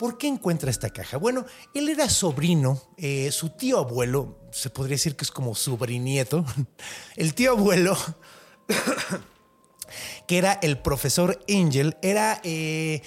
¿Por 0.00 0.18
qué 0.18 0.26
encuentra 0.26 0.70
esta 0.70 0.90
caja? 0.90 1.16
Bueno, 1.16 1.44
él 1.74 1.88
era 1.88 2.08
sobrino, 2.10 2.82
eh, 2.96 3.30
su 3.30 3.50
tío 3.50 3.78
abuelo, 3.78 4.38
se 4.50 4.70
podría 4.70 4.94
decir 4.94 5.14
que 5.14 5.24
es 5.24 5.30
como 5.30 5.54
sobrinieto, 5.54 6.44
el 7.16 7.34
tío 7.34 7.52
abuelo, 7.52 7.96
que 10.26 10.38
era 10.38 10.54
el 10.54 10.78
profesor 10.78 11.38
Angel, 11.48 11.96
era, 12.02 12.40
eh, 12.42 13.02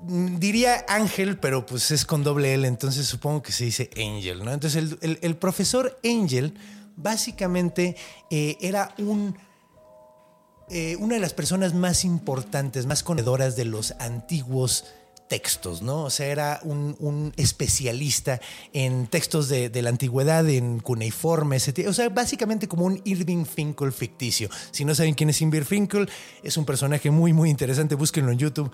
diría 0.00 0.84
Ángel, 0.88 1.38
pero 1.38 1.66
pues 1.66 1.90
es 1.90 2.04
con 2.04 2.22
doble 2.22 2.54
L, 2.54 2.66
entonces 2.66 3.06
supongo 3.06 3.42
que 3.42 3.52
se 3.52 3.64
dice 3.64 3.90
Angel, 3.96 4.44
¿no? 4.44 4.52
Entonces 4.52 4.96
el, 5.00 5.36
profesor 5.36 5.98
Angel 6.04 6.54
básicamente 6.96 7.96
eh, 8.30 8.56
era 8.60 8.94
un... 8.98 9.36
una 10.98 11.14
de 11.14 11.20
las 11.20 11.34
personas 11.34 11.74
más 11.74 12.04
importantes, 12.04 12.86
más 12.86 13.02
conocedoras 13.02 13.56
de 13.56 13.64
los 13.64 13.92
antiguos 13.98 14.84
textos, 15.28 15.82
¿no? 15.82 16.04
O 16.04 16.10
sea, 16.10 16.26
era 16.26 16.60
un, 16.64 17.32
especialista 17.36 18.40
en 18.72 19.06
textos 19.06 19.48
de, 19.48 19.70
la 19.82 19.90
antigüedad, 19.90 20.48
en 20.48 20.80
cuneiforme, 20.80 21.58
o 21.86 21.92
sea, 21.92 22.08
básicamente 22.08 22.66
como 22.66 22.86
un 22.86 23.00
Irving 23.04 23.44
Finkel 23.44 23.92
ficticio. 23.92 24.48
Si 24.70 24.84
no 24.84 24.94
saben 24.94 25.14
quién 25.14 25.30
es 25.30 25.40
Irving 25.40 25.62
Finkel, 25.62 26.08
es 26.42 26.56
un 26.56 26.64
personaje 26.64 27.10
muy, 27.10 27.32
muy 27.32 27.50
interesante, 27.50 27.94
búsquenlo 27.94 28.32
en 28.32 28.38
YouTube. 28.38 28.70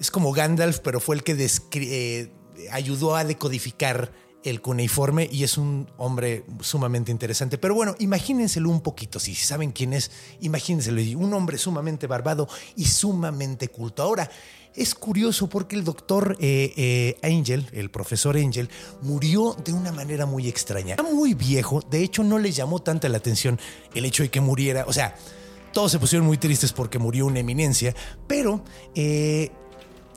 Es 0.00 0.10
como 0.10 0.32
Gandalf, 0.32 0.80
pero 0.80 0.98
fue 0.98 1.14
el 1.14 1.22
que 1.22 1.36
eh, 1.74 2.32
ayudó 2.72 3.14
a 3.14 3.24
decodificar 3.24 4.10
el 4.42 4.62
cuneiforme 4.62 5.28
y 5.30 5.44
es 5.44 5.58
un 5.58 5.90
hombre 5.98 6.44
sumamente 6.60 7.12
interesante. 7.12 7.58
Pero 7.58 7.74
bueno, 7.74 7.94
imagínenselo 7.98 8.70
un 8.70 8.80
poquito, 8.80 9.20
si 9.20 9.34
saben 9.34 9.72
quién 9.72 9.92
es, 9.92 10.10
imagínenselo, 10.40 11.00
un 11.18 11.34
hombre 11.34 11.58
sumamente 11.58 12.06
barbado 12.06 12.48
y 12.76 12.86
sumamente 12.86 13.68
culto. 13.68 14.02
Ahora, 14.02 14.30
es 14.74 14.94
curioso 14.94 15.48
porque 15.48 15.76
el 15.76 15.84
doctor 15.84 16.36
eh, 16.40 16.72
eh, 16.76 17.16
Angel, 17.22 17.66
el 17.72 17.90
profesor 17.90 18.36
Angel, 18.36 18.70
murió 19.02 19.56
de 19.64 19.72
una 19.72 19.92
manera 19.92 20.26
muy 20.26 20.48
extraña. 20.48 20.94
Era 20.94 21.02
muy 21.02 21.34
viejo, 21.34 21.82
de 21.90 22.02
hecho 22.02 22.22
no 22.22 22.38
le 22.38 22.52
llamó 22.52 22.80
tanta 22.80 23.08
la 23.08 23.18
atención 23.18 23.58
el 23.94 24.04
hecho 24.04 24.22
de 24.22 24.30
que 24.30 24.40
muriera, 24.40 24.84
o 24.86 24.92
sea, 24.92 25.16
todos 25.72 25.92
se 25.92 25.98
pusieron 25.98 26.26
muy 26.26 26.38
tristes 26.38 26.72
porque 26.72 26.98
murió 26.98 27.26
una 27.26 27.40
eminencia, 27.40 27.94
pero 28.26 28.64
eh, 28.94 29.52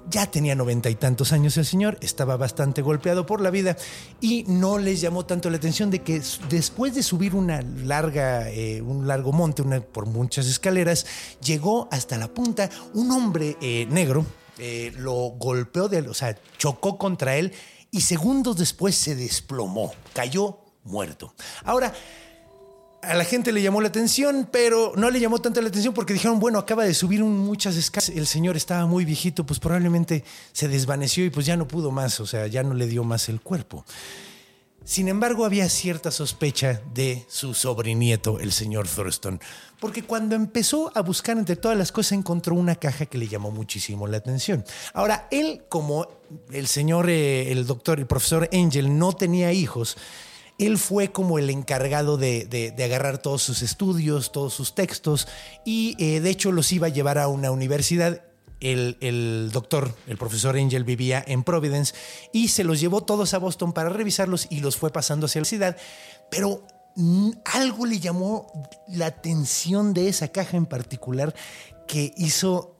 ya 0.10 0.30
tenía 0.30 0.56
noventa 0.56 0.90
y 0.90 0.96
tantos 0.96 1.32
años 1.32 1.58
el 1.58 1.66
señor, 1.66 1.98
estaba 2.02 2.38
bastante 2.38 2.82
golpeado 2.82 3.26
por 3.26 3.42
la 3.42 3.50
vida 3.50 3.78
y 4.22 4.44
no 4.48 4.78
les 4.78 5.02
llamó 5.02 5.26
tanto 5.26 5.50
la 5.50 5.58
atención 5.58 5.90
de 5.90 6.02
que 6.02 6.22
después 6.50 6.96
de 6.96 7.04
subir 7.04 7.36
una 7.36 7.62
larga, 7.62 8.50
eh, 8.50 8.82
un 8.82 9.08
largo 9.08 9.32
monte 9.32 9.62
una, 9.62 9.82
por 9.82 10.06
muchas 10.06 10.48
escaleras, 10.48 11.06
llegó 11.42 11.88
hasta 11.92 12.18
la 12.18 12.28
punta 12.28 12.70
un 12.94 13.12
hombre 13.12 13.58
eh, 13.62 13.88
negro, 13.90 14.26
eh, 14.58 14.94
lo 14.98 15.14
golpeó, 15.14 15.88
de, 15.90 16.02
o 16.02 16.14
sea, 16.14 16.38
chocó 16.58 16.98
contra 16.98 17.36
él 17.38 17.54
y 17.92 18.02
segundos 18.02 18.58
después 18.58 18.96
se 18.96 19.16
desplomó, 19.16 19.94
cayó 20.14 20.60
muerto. 20.84 21.34
Ahora, 21.64 21.94
a 23.04 23.16
la 23.16 23.26
gente 23.26 23.52
le 23.52 23.62
llamó 23.62 23.82
la 23.82 23.90
atención, 23.90 24.48
pero 24.52 24.94
no 24.96 25.10
le 25.10 25.20
llamó 25.20 25.40
tanto 25.40 25.62
la 25.62 25.68
atención 25.68 25.94
porque 25.94 26.14
dijeron, 26.14 26.40
bueno, 26.40 26.58
acaba 26.60 26.84
de 26.86 26.94
subir 26.94 27.24
muchas 27.24 27.76
escalas. 27.76 28.10
El 28.10 28.28
señor 28.28 28.56
estaba 28.56 28.86
muy 28.86 29.06
viejito, 29.06 29.46
pues 29.46 29.60
probablemente 29.60 30.24
se 30.52 30.68
desvaneció 30.68 31.26
y 31.26 31.30
pues 31.30 31.46
ya 31.46 31.58
no 31.58 31.68
pudo 31.68 31.92
más, 31.92 32.20
o 32.20 32.26
sea, 32.26 32.48
ya 32.48 32.64
no 32.64 32.74
le 32.74 32.88
dio 32.88 33.04
más 33.04 33.30
el 33.30 33.42
cuerpo. 33.42 33.86
Sin 34.86 35.08
embargo, 35.08 35.46
había 35.46 35.70
cierta 35.70 36.12
sospecha 36.12 36.82
de 36.94 37.26
su 37.30 37.54
sobrinieto, 37.54 38.40
el 38.40 38.52
señor 38.52 38.88
Thurston, 38.88 39.40
porque 39.80 40.04
cuando 40.04 40.36
empezó 40.36 40.92
a 40.94 41.02
buscar 41.02 41.38
entre 41.38 41.56
todas 41.56 41.78
las 41.78 41.94
cosas 41.94 42.14
encontró 42.14 42.56
una 42.56 42.76
caja 42.76 43.06
que 43.06 43.18
le 43.18 43.30
llamó 43.30 43.50
muchísimo 43.50 44.08
la 44.08 44.18
atención. 44.18 44.66
Ahora, 44.94 45.28
él, 45.32 45.64
como 45.70 46.08
el 46.52 46.68
señor, 46.68 47.10
eh, 47.10 47.52
el 47.52 47.66
doctor, 47.66 48.00
el 48.00 48.08
profesor 48.08 48.50
Angel, 48.52 48.98
no 48.98 49.14
tenía 49.14 49.54
hijos, 49.54 49.96
él 50.58 50.78
fue 50.78 51.12
como 51.12 51.40
el 51.40 51.50
encargado 51.50 52.18
de, 52.18 52.74
agarrar 52.84 53.18
todos 53.18 53.42
sus 53.42 53.62
estudios, 53.62 54.32
todos 54.32 54.54
sus 54.54 54.76
textos, 54.76 55.28
y 55.66 55.96
eh, 56.00 56.20
de 56.20 56.30
hecho 56.30 56.52
los 56.52 56.72
iba 56.72 56.88
a 56.88 56.92
llevar 56.92 57.18
a 57.18 57.28
una 57.28 57.52
universidad. 57.52 58.22
El, 58.60 59.50
doctor, 59.52 59.94
el 60.08 60.18
profesor 60.18 60.56
Angel 60.56 60.86
vivía 60.86 61.22
en 61.28 61.44
Providence 61.44 61.94
y 62.32 62.48
se 62.48 62.64
los 62.64 62.80
llevó 62.80 63.02
todos 63.02 63.34
a 63.34 63.38
Boston 63.38 63.74
para 63.74 63.90
revisarlos 63.90 64.48
y 64.50 64.62
los 64.62 64.78
fue 64.78 64.90
pasando 64.90 65.26
hacia 65.26 65.42
la 65.42 65.46
ciudad, 65.46 65.78
pero 66.32 66.66
algo 67.44 67.86
le 67.86 68.00
llamó 68.00 68.48
la 68.88 69.08
atención 69.08 69.94
de 69.94 70.08
esa 70.08 70.30
caja 70.30 70.56
en 70.56 70.66
particular 70.66 71.36
que 71.90 72.14
hizo 72.16 72.78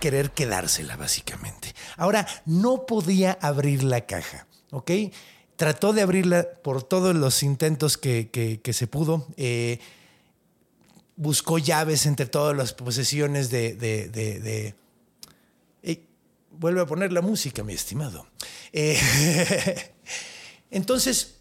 querer 0.00 0.30
quedársela 0.30 0.96
básicamente. 0.96 1.74
Ahora, 1.98 2.26
no 2.46 2.86
podía 2.86 3.36
abrir 3.40 3.82
la 3.82 4.02
caja, 4.02 4.46
¿ok? 4.70 4.90
Trató 5.56 5.92
de 5.92 6.02
abrirla 6.02 6.46
por 6.62 6.82
todos 6.82 7.14
los 7.14 7.42
intentos 7.42 7.98
que, 7.98 8.60
se 8.72 8.86
pudo. 8.86 9.26
Eh, 9.36 9.78
buscó 11.16 11.58
llaves 11.58 12.06
entre 12.06 12.26
todas 12.26 12.56
las 12.56 12.72
posesiones 12.72 13.50
de... 13.50 14.74
vuelve 16.50 16.80
a 16.80 16.86
poner 16.86 17.12
la 17.12 17.22
música, 17.22 17.64
mi 17.64 17.72
estimado. 17.72 18.26
Eh, 18.72 18.98
entonces, 20.70 21.36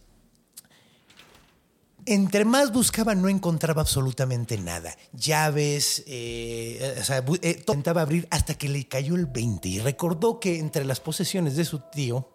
entre 2.05 2.45
más 2.45 2.73
buscaba, 2.73 3.13
no 3.15 3.29
encontraba 3.29 3.81
absolutamente 3.81 4.57
nada. 4.57 4.95
Llaves, 5.13 6.03
eh, 6.07 6.97
o 6.99 7.03
sea, 7.03 7.23
intentaba 7.43 8.01
abrir 8.01 8.27
hasta 8.31 8.55
que 8.55 8.69
le 8.69 8.87
cayó 8.87 9.15
el 9.15 9.27
20 9.27 9.69
y 9.69 9.79
recordó 9.79 10.39
que 10.39 10.59
entre 10.59 10.83
las 10.85 10.99
posesiones 10.99 11.55
de 11.55 11.65
su 11.65 11.79
tío 11.79 12.29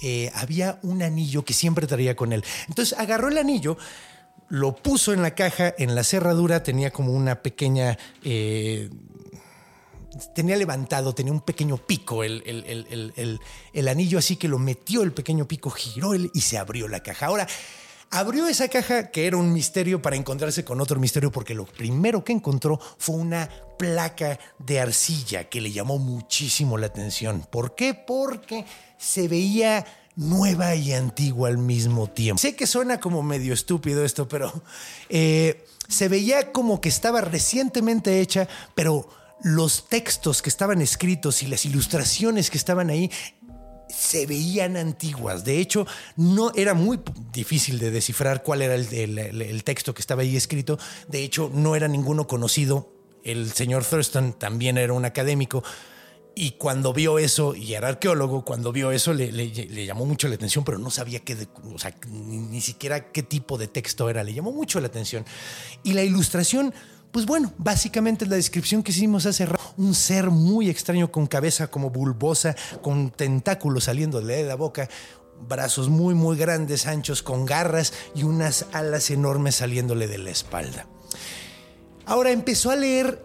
eh, 0.00 0.30
había 0.34 0.78
un 0.82 1.02
anillo 1.02 1.44
que 1.44 1.52
siempre 1.52 1.86
traía 1.86 2.16
con 2.16 2.32
él. 2.32 2.44
Entonces 2.68 2.98
agarró 2.98 3.28
el 3.28 3.38
anillo, 3.38 3.76
lo 4.48 4.74
puso 4.76 5.12
en 5.12 5.22
la 5.22 5.34
caja, 5.34 5.74
en 5.78 5.94
la 5.94 6.04
cerradura 6.04 6.62
tenía 6.62 6.90
como 6.90 7.12
una 7.12 7.42
pequeña... 7.42 7.98
Eh, 8.22 8.90
tenía 10.34 10.56
levantado, 10.56 11.14
tenía 11.14 11.32
un 11.32 11.40
pequeño 11.40 11.78
pico 11.78 12.22
el, 12.22 12.42
el, 13.72 13.88
anillo, 13.88 14.18
así 14.18 14.36
que 14.36 14.46
lo 14.46 14.58
metió 14.58 15.02
el 15.02 15.12
pequeño 15.12 15.48
pico, 15.48 15.70
giró 15.70 16.14
y 16.14 16.40
se 16.42 16.58
abrió 16.58 16.86
la 16.86 17.00
caja. 17.00 17.26
Ahora, 17.26 17.48
abrió 18.12 18.46
esa 18.46 18.68
caja 18.68 19.10
que 19.10 19.26
era 19.26 19.38
un 19.38 19.52
misterio 19.52 20.02
para 20.02 20.16
encontrarse 20.16 20.64
con 20.64 20.80
otro 20.80 21.00
misterio 21.00 21.32
porque 21.32 21.54
lo 21.54 21.64
primero 21.64 22.22
que 22.22 22.32
encontró 22.32 22.78
fue 22.98 23.16
una 23.16 23.48
placa 23.78 24.38
de 24.58 24.80
arcilla 24.80 25.48
que 25.48 25.62
le 25.62 25.72
llamó 25.72 25.98
muchísimo 25.98 26.76
la 26.76 26.86
atención. 26.86 27.46
¿Por 27.50 27.74
qué? 27.74 27.94
Porque 27.94 28.66
se 28.98 29.28
veía 29.28 29.86
nueva 30.14 30.74
y 30.74 30.92
antigua 30.92 31.48
al 31.48 31.56
mismo 31.56 32.06
tiempo. 32.06 32.38
Sé 32.38 32.54
que 32.54 32.66
suena 32.66 33.00
como 33.00 33.22
medio 33.22 33.54
estúpido 33.54 34.04
esto, 34.04 34.28
pero 34.28 34.62
eh, 35.08 35.64
se 35.88 36.08
veía 36.08 36.52
como 36.52 36.82
que 36.82 36.90
estaba 36.90 37.22
recientemente 37.22 38.20
hecha, 38.20 38.46
pero 38.74 39.08
los 39.42 39.88
textos 39.88 40.42
que 40.42 40.50
estaban 40.50 40.82
escritos 40.82 41.42
y 41.42 41.46
las 41.46 41.64
ilustraciones 41.64 42.50
que 42.50 42.58
estaban 42.58 42.90
ahí 42.90 43.10
se 43.92 44.26
veían 44.26 44.76
antiguas. 44.76 45.44
De 45.44 45.58
hecho, 45.58 45.86
no 46.16 46.52
era 46.54 46.74
muy 46.74 47.00
difícil 47.32 47.78
de 47.78 47.90
descifrar 47.90 48.42
cuál 48.42 48.62
era 48.62 48.74
el, 48.74 49.64
texto 49.64 49.94
que 49.94 50.00
estaba 50.00 50.22
ahí 50.22 50.36
escrito. 50.36 50.78
De 51.08 51.22
hecho, 51.22 51.50
no 51.54 51.76
era 51.76 51.88
ninguno 51.88 52.26
conocido 52.26 52.92
el 53.24 53.52
señor 53.52 53.84
Thurston 53.84 54.32
también 54.34 54.78
era 54.78 54.92
un 54.92 55.04
académico. 55.04 55.62
Y 56.34 56.52
cuando 56.52 56.94
vio 56.94 57.18
eso, 57.18 57.54
y 57.54 57.74
era 57.74 57.88
arqueólogo, 57.88 58.42
cuando 58.44 58.72
vio 58.72 58.90
eso 58.90 59.12
le, 59.12 59.50
llamó 59.86 60.06
mucho 60.06 60.28
la 60.28 60.34
atención, 60.34 60.64
pero 60.64 60.78
no 60.78 60.90
sabía 60.90 61.20
qué, 61.20 61.36
o 61.74 61.78
sea, 61.78 61.94
ni, 62.08 62.38
ni, 62.38 62.60
siquiera 62.62 63.12
qué 63.12 63.22
tipo 63.22 63.58
de 63.58 63.68
texto 63.68 64.08
era, 64.08 64.24
le 64.24 64.32
llamó 64.32 64.50
mucho 64.50 64.80
la 64.80 64.86
atención. 64.86 65.26
Y 65.82 65.92
la 65.92 66.02
ilustración, 66.02 66.72
pues 67.12 67.26
bueno, 67.26 67.52
básicamente 67.58 68.26
la 68.26 68.36
descripción 68.36 68.82
que 68.82 68.90
hicimos 68.90 69.26
hace 69.26 69.46
rato, 69.46 69.62
un 69.76 69.94
ser 69.94 70.30
muy 70.30 70.70
extraño 70.70 71.12
con 71.12 71.26
cabeza 71.26 71.68
como 71.68 71.90
bulbosa, 71.90 72.56
con 72.80 73.10
tentáculos 73.10 73.84
saliendo 73.84 74.20
de 74.20 74.44
la 74.44 74.54
boca, 74.54 74.88
brazos 75.46 75.90
muy, 75.90 76.14
muy 76.14 76.38
grandes, 76.38 76.86
anchos, 76.86 77.22
con 77.22 77.44
garras 77.44 77.92
y 78.14 78.22
unas 78.22 78.66
alas 78.72 79.10
enormes 79.10 79.56
saliéndole 79.56 80.08
de 80.08 80.18
la 80.18 80.30
espalda. 80.30 80.86
Ahora 82.06 82.30
empezó 82.30 82.70
a 82.70 82.76
leer 82.76 83.22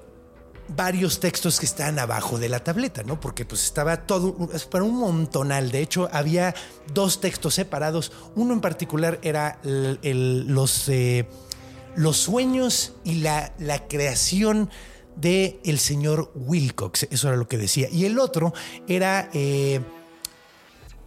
varios 0.76 1.20
textos 1.20 1.60
que 1.60 1.66
están 1.66 1.98
abajo 1.98 2.38
de 2.38 2.50
la 2.50 2.64
tableta, 2.64 3.04
¿no? 3.04 3.20
Porque 3.20 3.46
pues 3.46 3.64
estaba 3.64 4.06
todo 4.06 4.36
para 4.70 4.84
un 4.84 4.98
montonal. 4.98 5.72
De 5.72 5.80
hecho, 5.80 6.10
había 6.12 6.54
dos 6.94 7.22
textos 7.22 7.56
separados. 7.56 8.12
Uno 8.36 8.54
en 8.54 8.62
particular 8.62 9.20
era 9.22 9.60
los, 9.64 10.90
eh, 10.90 11.28
los 11.98 12.18
sueños 12.18 12.94
y 13.04 13.16
la, 13.16 13.54
la 13.58 13.88
creación 13.88 14.70
de 15.16 15.60
el 15.66 15.80
señor 15.80 16.32
Wilcox. 16.36 17.08
Eso 17.10 17.28
era 17.28 17.38
lo 17.38 17.48
que 17.48 17.58
decía. 17.58 17.90
Y 17.92 18.06
el 18.06 18.20
otro 18.20 18.54
era 18.88 19.30
eh, 19.34 19.82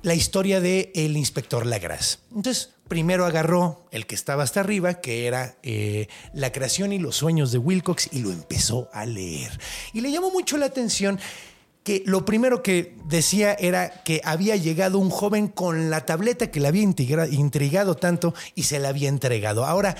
la 0.03 0.15
historia 0.15 0.61
de 0.61 0.91
el 0.97 1.17
inspector 1.17 1.65
Lagras. 1.65 2.19
Entonces, 2.35 2.71
primero 2.89 3.25
agarró 3.25 3.87
el 3.93 4.07
que 4.07 4.17
estaba 4.17 4.43
hasta 4.43 4.61
arriba, 4.61 4.95
que 4.95 5.29
era 5.29 5.57
eh, 5.63 6.09
La 6.35 6.51
creación 6.51 6.93
y 6.93 6.99
los 6.99 7.15
sueños 7.15 7.53
de 7.53 7.59
Wilcox, 7.59 8.09
y 8.11 8.19
lo 8.19 8.33
empezó 8.33 8.91
a 8.93 9.07
leer. 9.07 9.59
Y 9.93 10.01
le 10.01 10.11
llamó 10.11 10.33
mucho 10.33 10.59
la 10.59 10.67
atención 10.67 11.21
que 11.85 12.03
lo 12.05 12.25
primero 12.25 12.65
que 12.65 12.97
decía 13.07 13.55
era 13.55 14.03
que 14.03 14.21
había 14.25 14.57
llegado 14.57 14.99
un 14.99 15.09
joven 15.09 15.47
con 15.47 15.89
la 15.89 16.05
tableta 16.05 16.51
que 16.51 16.61
le 16.61 16.69
había 16.69 16.83
intrigado 16.83 17.95
tanto 17.97 18.35
y 18.57 18.65
se 18.65 18.81
la 18.81 18.89
había 18.89 19.09
entregado. 19.09 19.65
Ahora, 19.65 19.97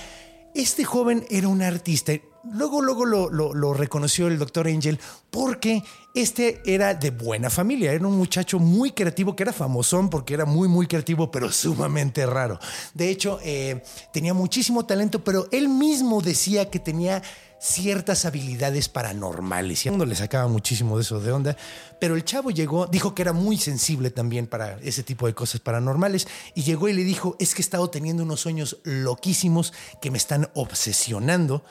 este 0.55 0.83
joven 0.83 1.25
era 1.29 1.47
un 1.47 1.61
artista 1.61 2.13
Luego, 2.43 2.81
luego 2.81 3.05
lo, 3.05 3.73
reconoció 3.73 4.27
el 4.27 4.39
doctor 4.39 4.67
Angel 4.67 4.99
porque 5.29 5.83
este 6.15 6.61
era 6.65 6.95
de 6.95 7.11
buena 7.11 7.51
familia, 7.51 7.93
era 7.93 8.07
un 8.07 8.17
muchacho 8.17 8.57
muy 8.57 8.91
creativo, 8.91 9.35
que 9.35 9.43
era 9.43 9.53
famosón 9.53 10.09
porque 10.09 10.33
era 10.33 10.45
muy, 10.45 10.67
muy 10.67 10.87
creativo, 10.87 11.29
pero 11.29 11.51
sumamente 11.51 12.25
raro. 12.25 12.59
De 12.95 13.09
hecho, 13.09 13.39
eh, 13.43 13.83
tenía 14.11 14.33
muchísimo 14.33 14.85
talento, 14.85 15.23
pero 15.23 15.47
él 15.51 15.69
mismo 15.69 16.19
decía 16.21 16.69
que 16.71 16.79
tenía 16.79 17.21
ciertas 17.61 18.25
habilidades 18.25 18.89
paranormales. 18.89 19.85
Y 19.85 19.91
no 19.91 20.05
le 20.05 20.15
sacaba 20.15 20.47
muchísimo 20.47 20.97
de 20.97 21.03
eso 21.03 21.19
de 21.19 21.31
onda, 21.31 21.55
pero 21.99 22.15
el 22.15 22.25
chavo 22.25 22.49
llegó, 22.49 22.87
dijo 22.87 23.13
que 23.13 23.21
era 23.21 23.33
muy 23.33 23.57
sensible 23.57 24.09
también 24.09 24.47
para 24.47 24.79
ese 24.79 25.03
tipo 25.03 25.27
de 25.27 25.35
cosas 25.35 25.61
paranormales 25.61 26.27
y 26.55 26.63
llegó 26.63 26.89
y 26.89 26.93
le 26.93 27.03
dijo, 27.03 27.35
es 27.39 27.53
que 27.53 27.61
he 27.61 27.63
estado 27.63 27.89
teniendo 27.91 28.23
unos 28.23 28.39
sueños 28.39 28.79
loquísimos 28.83 29.73
que 30.01 30.09
me 30.09 30.17
están 30.17 30.49
obsesionando 30.55 31.63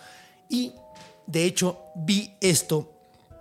y 0.48 0.74
de 1.26 1.44
hecho 1.44 1.80
vi 1.96 2.36
esto 2.40 2.92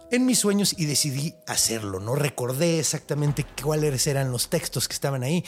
en 0.09 0.25
mis 0.25 0.39
sueños 0.39 0.73
y 0.75 0.85
decidí 0.85 1.35
hacerlo, 1.45 1.99
¿no? 1.99 2.15
Recordé 2.15 2.79
exactamente 2.79 3.45
cuáles 3.61 4.07
eran 4.07 4.31
los 4.31 4.49
textos 4.49 4.87
que 4.87 4.95
estaban 4.95 5.21
ahí 5.21 5.45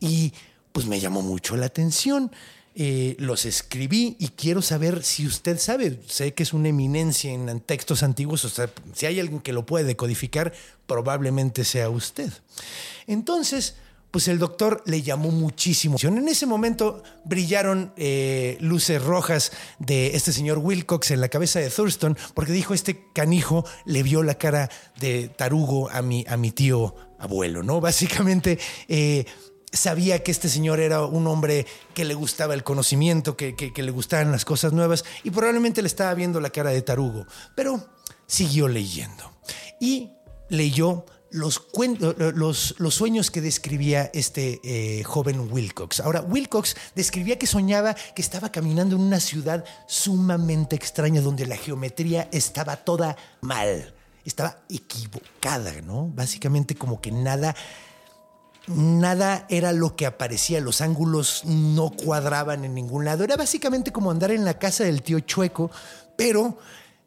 y 0.00 0.32
pues 0.72 0.86
me 0.86 0.98
llamó 0.98 1.22
mucho 1.22 1.56
la 1.56 1.66
atención. 1.66 2.32
Eh, 2.76 3.16
los 3.18 3.46
escribí 3.46 4.16
y 4.20 4.28
quiero 4.28 4.62
saber 4.62 5.02
si 5.02 5.26
usted 5.26 5.58
sabe, 5.58 6.00
sé 6.06 6.34
que 6.34 6.44
es 6.44 6.52
una 6.52 6.68
eminencia 6.68 7.32
en 7.32 7.60
textos 7.60 8.04
antiguos, 8.04 8.44
o 8.44 8.48
sea, 8.48 8.70
si 8.94 9.06
hay 9.06 9.18
alguien 9.18 9.40
que 9.40 9.52
lo 9.52 9.66
puede 9.66 9.84
decodificar, 9.84 10.52
probablemente 10.86 11.64
sea 11.64 11.90
usted. 11.90 12.32
Entonces, 13.08 13.74
pues 14.10 14.28
el 14.28 14.38
doctor 14.38 14.82
le 14.86 15.02
llamó 15.02 15.30
muchísimo. 15.30 15.96
En 16.02 16.28
ese 16.28 16.46
momento 16.46 17.02
brillaron 17.24 17.92
eh, 17.96 18.56
luces 18.60 19.02
rojas 19.02 19.52
de 19.78 20.16
este 20.16 20.32
señor 20.32 20.58
Wilcox 20.58 21.10
en 21.10 21.20
la 21.20 21.28
cabeza 21.28 21.60
de 21.60 21.70
Thurston, 21.70 22.16
porque 22.34 22.52
dijo, 22.52 22.74
este 22.74 23.04
canijo 23.12 23.64
le 23.84 24.02
vio 24.02 24.22
la 24.22 24.34
cara 24.36 24.70
de 24.98 25.28
tarugo 25.28 25.90
a 25.90 26.02
mi, 26.02 26.24
a 26.28 26.36
mi 26.36 26.50
tío 26.50 26.94
abuelo, 27.18 27.62
¿no? 27.62 27.80
Básicamente... 27.80 28.58
Eh, 28.88 29.24
sabía 29.72 30.22
que 30.22 30.30
este 30.30 30.48
señor 30.48 30.80
era 30.80 31.04
un 31.04 31.26
hombre 31.26 31.66
que 31.94 32.04
le 32.04 32.14
gustaba 32.14 32.54
el 32.54 32.64
conocimiento, 32.64 33.36
que, 33.36 33.72
le 33.74 33.90
gustaban 33.90 34.32
las 34.32 34.44
cosas 34.44 34.72
nuevas 34.72 35.04
y 35.24 35.30
probablemente 35.30 35.82
le 35.82 35.88
estaba 35.88 36.14
viendo 36.14 36.40
la 36.40 36.50
cara 36.50 36.70
de 36.70 36.82
tarugo, 36.82 37.26
pero 37.54 37.88
siguió 38.26 38.68
leyendo 38.68 39.32
y 39.80 40.12
leyó 40.48 41.04
los, 41.30 41.68
los, 42.34 42.74
los, 42.78 42.94
sueños 42.94 43.30
que 43.30 43.40
describía 43.40 44.10
este 44.12 44.60
eh, 44.64 45.04
joven 45.04 45.48
Wilcox. 45.52 46.00
Ahora, 46.00 46.22
Wilcox 46.22 46.76
describía 46.96 47.38
que 47.38 47.46
soñaba 47.46 47.94
que 47.94 48.22
estaba 48.22 48.50
caminando 48.50 48.96
en 48.96 49.02
una 49.02 49.20
ciudad 49.20 49.64
sumamente 49.86 50.74
extraña 50.74 51.20
donde 51.20 51.46
la 51.46 51.56
geometría 51.56 52.28
estaba 52.32 52.76
toda 52.76 53.16
mal, 53.40 53.94
estaba 54.24 54.58
equivocada, 54.68 55.72
¿no? 55.82 56.08
Básicamente 56.08 56.74
como 56.74 57.00
que 57.00 57.12
nada, 57.12 57.54
nada 58.66 59.46
era 59.48 59.72
lo 59.72 59.96
que 59.96 60.06
aparecía, 60.06 60.60
los 60.60 60.80
ángulos 60.80 61.42
no 61.44 61.90
cuadraban 61.90 62.64
en 62.64 62.74
ningún 62.74 63.04
lado. 63.04 63.24
Era 63.24 63.36
básicamente 63.36 63.92
como 63.92 64.10
andar 64.10 64.30
en 64.30 64.44
la 64.44 64.58
casa 64.58 64.84
del 64.84 65.02
tío 65.02 65.20
Chueco, 65.20 65.70
pero 66.16 66.58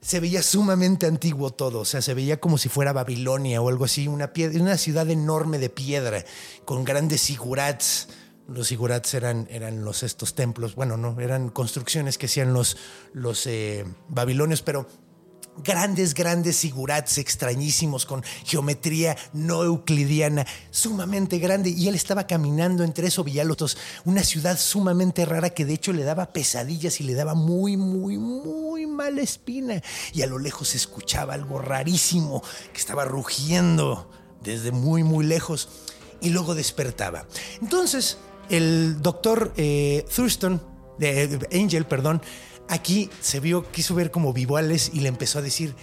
se 0.03 0.19
veía 0.19 0.43
sumamente 0.43 1.05
antiguo 1.05 1.51
todo, 1.51 1.79
o 1.79 1.85
sea, 1.85 2.01
se 2.01 2.13
veía 2.13 2.39
como 2.39 2.57
si 2.57 2.67
fuera 2.67 2.91
Babilonia 2.91 3.61
o 3.61 3.69
algo 3.69 3.85
así, 3.85 4.09
una, 4.09 4.31
una 4.55 4.77
ciudad 4.77 5.09
enorme 5.09 5.59
de 5.59 5.69
piedra, 5.69 6.25
con 6.65 6.83
grandes 6.83 7.21
sigurats. 7.21 8.09
Los 8.45 8.67
sigurats 8.67 9.13
eran, 9.13 9.47
eran 9.49 9.85
los, 9.85 10.03
estos 10.03 10.35
templos, 10.35 10.75
bueno, 10.75 10.97
no, 10.97 11.17
eran 11.21 11.47
construcciones 11.49 12.17
que 12.17 12.25
hacían 12.25 12.51
los, 12.51 12.75
los 13.13 13.47
eh, 13.47 13.85
babilonios, 14.09 14.61
pero 14.61 14.85
grandes, 15.57 16.13
grandes 16.13 16.57
sigurats 16.57 17.17
extrañísimos 17.17 18.05
con 18.05 18.23
geometría 18.45 19.15
no 19.33 19.63
euclidiana, 19.63 20.45
sumamente 20.71 21.39
grande. 21.39 21.69
Y 21.69 21.87
él 21.87 21.95
estaba 21.95 22.27
caminando 22.27 22.83
entre 22.83 23.07
esos 23.07 23.25
Villalotos, 23.25 23.77
una 24.05 24.23
ciudad 24.23 24.57
sumamente 24.57 25.25
rara 25.25 25.51
que 25.51 25.65
de 25.65 25.73
hecho 25.73 25.93
le 25.93 26.03
daba 26.03 26.33
pesadillas 26.33 26.99
y 26.99 27.03
le 27.03 27.13
daba 27.13 27.35
muy, 27.35 27.77
muy, 27.77 28.17
muy 28.17 28.85
mala 28.85 29.21
espina. 29.21 29.81
Y 30.13 30.21
a 30.21 30.27
lo 30.27 30.39
lejos 30.39 30.69
se 30.69 30.77
escuchaba 30.77 31.33
algo 31.33 31.59
rarísimo 31.59 32.43
que 32.71 32.79
estaba 32.79 33.05
rugiendo 33.05 34.09
desde 34.41 34.71
muy, 34.71 35.03
muy 35.03 35.25
lejos. 35.25 35.69
Y 36.21 36.29
luego 36.29 36.55
despertaba. 36.55 37.25
Entonces, 37.61 38.17
el 38.49 39.01
doctor 39.01 39.53
eh, 39.57 40.05
Thurston, 40.15 40.61
de 40.97 41.47
Angel, 41.51 41.85
perdón, 41.85 42.21
Aquí 42.69 43.09
se 43.19 43.39
vio, 43.39 43.69
quiso 43.71 43.95
ver 43.95 44.11
como 44.11 44.33
vivales 44.33 44.91
y 44.93 45.01
le 45.01 45.09
empezó 45.09 45.39
a 45.39 45.41
decir, 45.41 45.75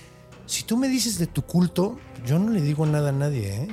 si 0.47 0.65
tú 0.65 0.77
me 0.77 0.89
dices 0.89 1.19
de 1.19 1.27
tu 1.27 1.43
culto, 1.43 1.99
yo 2.27 2.39
no 2.39 2.51
le 2.51 2.61
digo 2.61 2.85
nada 2.87 3.11
a 3.11 3.13
nadie, 3.13 3.55
¿eh? 3.55 3.69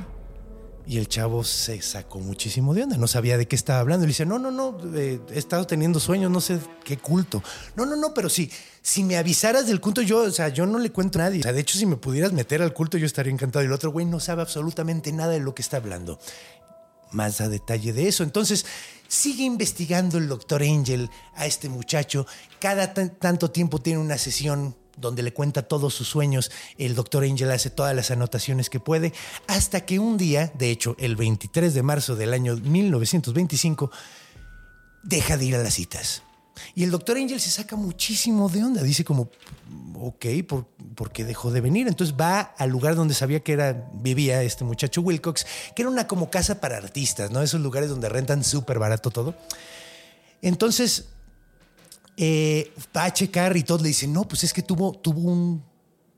Y 0.86 1.00
el 1.00 1.10
chavo 1.10 1.44
se 1.44 1.82
sacó 1.82 2.20
muchísimo 2.20 2.74
de 2.74 2.84
onda, 2.84 2.96
no 2.96 3.08
sabía 3.08 3.38
de 3.38 3.46
qué 3.46 3.58
estaba 3.58 3.80
hablando. 3.80 4.06
Le 4.06 4.12
dice, 4.12 4.26
no, 4.26 4.40
no, 4.40 4.52
no, 4.52 4.78
eh, 4.96 5.20
he 5.34 5.38
estado 5.38 5.68
teniendo 5.68 6.00
sueños, 6.00 6.32
no 6.32 6.40
sé 6.40 6.60
qué 6.86 6.98
culto. 6.98 7.44
No, 7.76 7.86
no, 7.86 7.98
no, 7.98 8.14
pero 8.14 8.30
sí, 8.30 8.50
si 8.82 9.04
me 9.04 9.18
avisaras 9.18 9.68
del 9.68 9.82
culto, 9.82 10.02
yo, 10.02 10.20
o 10.20 10.32
sea, 10.32 10.48
yo 10.48 10.66
no 10.66 10.80
le 10.80 10.92
cuento 10.92 11.20
a 11.20 11.24
nadie. 11.24 11.42
O 11.42 11.44
sea, 11.44 11.52
de 11.52 11.60
hecho, 11.60 11.78
si 11.78 11.86
me 11.86 11.98
pudieras 11.98 12.32
meter 12.32 12.62
al 12.62 12.74
culto, 12.74 12.98
yo 12.98 13.06
estaría 13.06 13.34
encantado. 13.34 13.64
Y 13.64 13.68
el 13.68 13.74
otro 13.74 13.92
güey 13.92 14.06
no 14.06 14.22
sabe 14.22 14.44
absolutamente 14.44 15.12
nada 15.12 15.34
de 15.34 15.42
lo 15.42 15.54
que 15.54 15.62
está 15.62 15.76
hablando. 15.76 16.20
Más 17.12 17.42
a 17.42 17.50
detalle 17.50 17.94
de 17.94 18.08
eso. 18.08 18.24
Entonces, 18.24 18.66
Sigue 19.08 19.44
investigando 19.44 20.18
el 20.18 20.28
doctor 20.28 20.62
Angel 20.62 21.10
a 21.36 21.46
este 21.46 21.70
muchacho. 21.70 22.28
Cada 22.60 22.94
tanto 22.94 23.52
tiempo 23.52 23.80
tiene 23.80 24.00
una 24.00 24.18
sesión 24.18 24.76
donde 24.98 25.24
le 25.24 25.32
cuenta 25.32 25.62
todos 25.64 25.94
sus 25.94 26.10
sueños. 26.10 26.52
El 26.78 26.94
doctor 26.94 27.24
Angel 27.24 27.52
hace 27.52 27.70
todas 27.70 27.96
las 27.96 28.12
anotaciones 28.12 28.70
que 28.70 28.82
puede, 28.82 29.14
hasta 29.48 29.86
que 29.86 30.00
un 30.00 30.18
día, 30.18 30.52
de 30.58 30.72
hecho 30.72 30.96
el 31.00 31.16
23 31.16 31.74
de 31.74 31.84
marzo 31.84 32.16
del 32.16 32.34
año 32.34 32.58
1925, 32.58 33.92
deja 35.04 35.38
de 35.38 35.46
ir 35.46 35.56
a 35.56 35.64
las 35.64 35.76
citas. 35.76 36.24
Y 36.76 36.84
el 36.84 36.92
doctor 36.92 37.18
Angel 37.18 37.40
se 37.40 37.52
saca 37.52 37.76
muchísimo 37.76 38.50
de 38.50 38.64
onda. 38.64 38.84
Dice 38.84 39.04
como, 39.04 39.30
ok, 40.00 40.26
¿por, 40.96 41.12
qué 41.12 41.24
dejó 41.24 41.52
de 41.52 41.62
venir? 41.62 41.88
Entonces 41.88 42.16
va 42.20 42.40
al 42.40 42.70
lugar 42.70 42.96
donde 42.96 43.14
sabía 43.14 43.42
que 43.42 43.54
era, 43.54 43.90
vivía 43.94 44.44
este 44.44 44.64
muchacho 44.64 45.02
Wilcox, 45.02 45.46
que 45.76 45.82
era 45.82 45.90
una 45.90 46.08
como 46.08 46.30
casa 46.30 46.60
para 46.60 46.78
artistas, 46.78 47.32
¿no? 47.32 47.42
Esos 47.42 47.62
lugares 47.62 47.90
donde 47.90 48.10
rentan 48.10 48.44
súper 48.44 48.80
barato 48.80 49.10
todo. 49.10 49.36
Entonces 50.42 51.06
eh, 52.16 52.72
va 52.96 53.06
a 53.06 53.14
checar 53.14 53.56
y 53.58 53.64
todo 53.64 53.80
le 53.84 53.90
dice, 53.90 54.08
no, 54.08 54.28
pues 54.28 54.44
es 54.44 54.52
que 54.54 54.62
tuvo, 54.64 54.94
tuvo 54.94 55.32
un, 55.32 55.64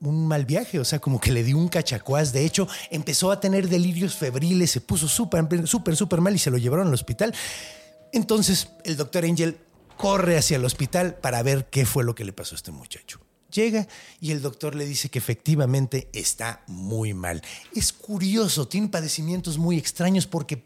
mal 0.02 0.46
viaje, 0.46 0.80
o 0.80 0.86
sea, 0.86 1.00
como 1.00 1.20
que 1.20 1.32
le 1.32 1.44
dio 1.44 1.58
un 1.58 1.68
cachacuás. 1.68 2.32
De 2.32 2.46
hecho, 2.46 2.68
empezó 2.90 3.32
a 3.32 3.40
tener 3.42 3.68
delirios 3.68 4.16
febriles, 4.16 4.72
se 4.72 4.80
puso 4.80 5.10
súper, 5.10 5.68
súper, 5.68 5.98
súper 5.98 6.22
mal 6.22 6.34
y 6.34 6.40
se 6.40 6.50
lo 6.50 6.58
llevaron 6.58 6.88
al 6.88 6.94
hospital. 6.94 7.34
Entonces, 8.14 8.70
el 8.86 8.96
doctor 8.96 9.26
Angel 9.26 9.58
corre 10.00 10.38
hacia 10.38 10.56
el 10.56 10.64
hospital 10.64 11.16
para 11.16 11.44
ver 11.44 11.70
qué 11.70 11.86
fue 11.86 12.06
lo 12.06 12.16
que 12.16 12.24
le 12.24 12.32
pasó 12.32 12.56
a 12.56 12.60
este 12.60 12.72
muchacho. 12.72 13.20
Llega 13.54 13.86
y 14.22 14.32
el 14.32 14.42
doctor 14.42 14.74
le 14.74 14.86
dice 14.86 15.10
que 15.10 15.20
efectivamente 15.20 16.08
está 16.14 16.64
muy 16.68 17.14
mal. 17.14 17.42
Es 17.76 17.92
curioso, 17.92 18.66
tiene 18.66 18.88
padecimientos 18.88 19.58
muy 19.58 19.78
extraños 19.78 20.26
porque 20.26 20.64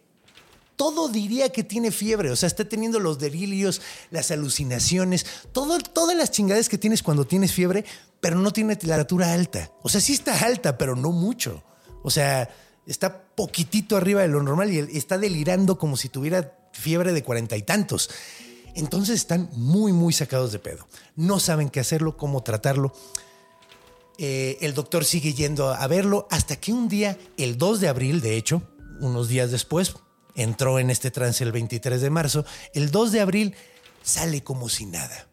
todo 0.75 1.09
diría 1.09 1.49
que 1.51 1.63
tiene 1.63 1.89
fiebre, 1.89 2.29
o 2.29 2.35
sea, 2.35 2.45
está 2.45 2.69
teniendo 2.69 2.99
los 2.99 3.17
delirios, 3.17 3.81
las 4.11 4.29
alucinaciones, 4.29 5.25
todo, 5.51 5.79
todas 5.79 6.15
las 6.15 6.29
chingadas 6.29 6.69
que 6.69 6.77
tienes 6.77 7.01
cuando 7.01 7.25
tienes 7.25 7.53
fiebre, 7.53 7.85
pero 8.21 8.37
no 8.37 8.53
tiene 8.53 8.75
temperatura 8.75 9.33
alta. 9.33 9.71
O 9.81 9.89
sea, 9.89 9.99
sí 9.99 10.13
está 10.13 10.45
alta, 10.45 10.77
pero 10.77 10.95
no 10.95 11.11
mucho. 11.11 11.63
O 12.03 12.11
sea, 12.11 12.53
está 12.85 13.23
poquitito 13.33 13.97
arriba 13.97 14.21
de 14.21 14.27
lo 14.27 14.43
normal 14.43 14.71
y 14.71 14.77
está 14.95 15.17
delirando 15.17 15.79
como 15.79 15.97
si 15.97 16.09
tuviera 16.09 16.55
fiebre 16.71 17.13
de 17.13 17.23
cuarenta 17.23 17.57
y 17.57 17.63
tantos. 17.63 18.11
Entonces 18.75 19.15
están 19.15 19.49
muy, 19.53 19.91
muy 19.91 20.13
sacados 20.13 20.51
de 20.51 20.59
pedo. 20.59 20.87
No 21.15 21.39
saben 21.39 21.69
qué 21.69 21.79
hacerlo, 21.79 22.17
cómo 22.17 22.43
tratarlo. 22.43 22.93
Eh, 24.17 24.57
el 24.61 24.73
doctor 24.73 25.05
sigue 25.05 25.33
yendo 25.33 25.73
a 25.73 25.87
verlo 25.87 26.27
hasta 26.29 26.55
que 26.55 26.71
un 26.71 26.87
día, 26.87 27.17
el 27.37 27.57
2 27.57 27.79
de 27.79 27.87
abril, 27.87 28.21
de 28.21 28.37
hecho, 28.37 28.61
unos 28.99 29.27
días 29.27 29.51
después, 29.51 29.95
entró 30.35 30.79
en 30.79 30.89
este 30.89 31.11
trance 31.11 31.43
el 31.43 31.51
23 31.51 32.01
de 32.01 32.09
marzo, 32.09 32.45
el 32.73 32.91
2 32.91 33.11
de 33.11 33.21
abril 33.21 33.55
sale 34.03 34.43
como 34.43 34.69
si 34.69 34.85
nada. 34.85 35.27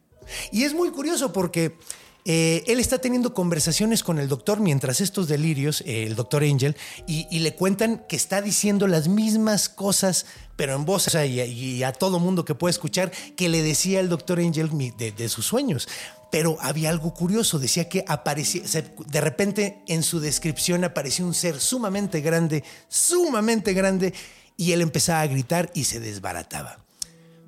Y 0.52 0.64
es 0.64 0.74
muy 0.74 0.90
curioso 0.90 1.32
porque 1.32 1.76
eh, 2.24 2.64
él 2.66 2.80
está 2.80 2.98
teniendo 2.98 3.34
conversaciones 3.34 4.02
con 4.02 4.18
el 4.18 4.28
doctor 4.28 4.60
mientras 4.60 5.00
estos 5.00 5.28
delirios, 5.28 5.82
eh, 5.82 6.04
el 6.06 6.16
doctor 6.16 6.42
Angel, 6.42 6.76
y, 7.06 7.38
le 7.38 7.54
cuentan 7.54 8.04
que 8.08 8.16
está 8.16 8.42
diciendo 8.42 8.86
las 8.86 9.08
mismas 9.08 9.68
cosas, 9.68 10.26
pero 10.56 10.74
en 10.74 10.84
voz, 10.84 11.14
y, 11.14 11.82
a 11.82 11.92
todo 11.92 12.18
mundo 12.18 12.44
que 12.44 12.54
puede 12.54 12.70
escuchar, 12.70 13.10
que 13.36 13.48
le 13.48 13.62
decía 13.62 14.00
el 14.00 14.08
doctor 14.08 14.38
Angel 14.38 14.70
de, 14.96 15.12
de 15.12 15.28
sus 15.28 15.46
sueños. 15.46 15.88
Pero 16.30 16.58
había 16.60 16.90
algo 16.90 17.12
curioso, 17.12 17.58
decía 17.58 17.88
que 17.88 18.04
aparecía, 18.06 18.62
de 18.62 19.20
repente 19.20 19.82
en 19.88 20.02
su 20.02 20.20
descripción 20.20 20.84
apareció 20.84 21.26
un 21.26 21.34
ser 21.34 21.58
sumamente 21.58 22.20
grande, 22.20 22.62
sumamente 22.88 23.72
grande, 23.72 24.14
y 24.56 24.72
él 24.72 24.82
empezaba 24.82 25.22
a 25.22 25.26
gritar 25.26 25.70
y 25.74 25.84
se 25.84 25.98
desbarataba. 25.98 26.78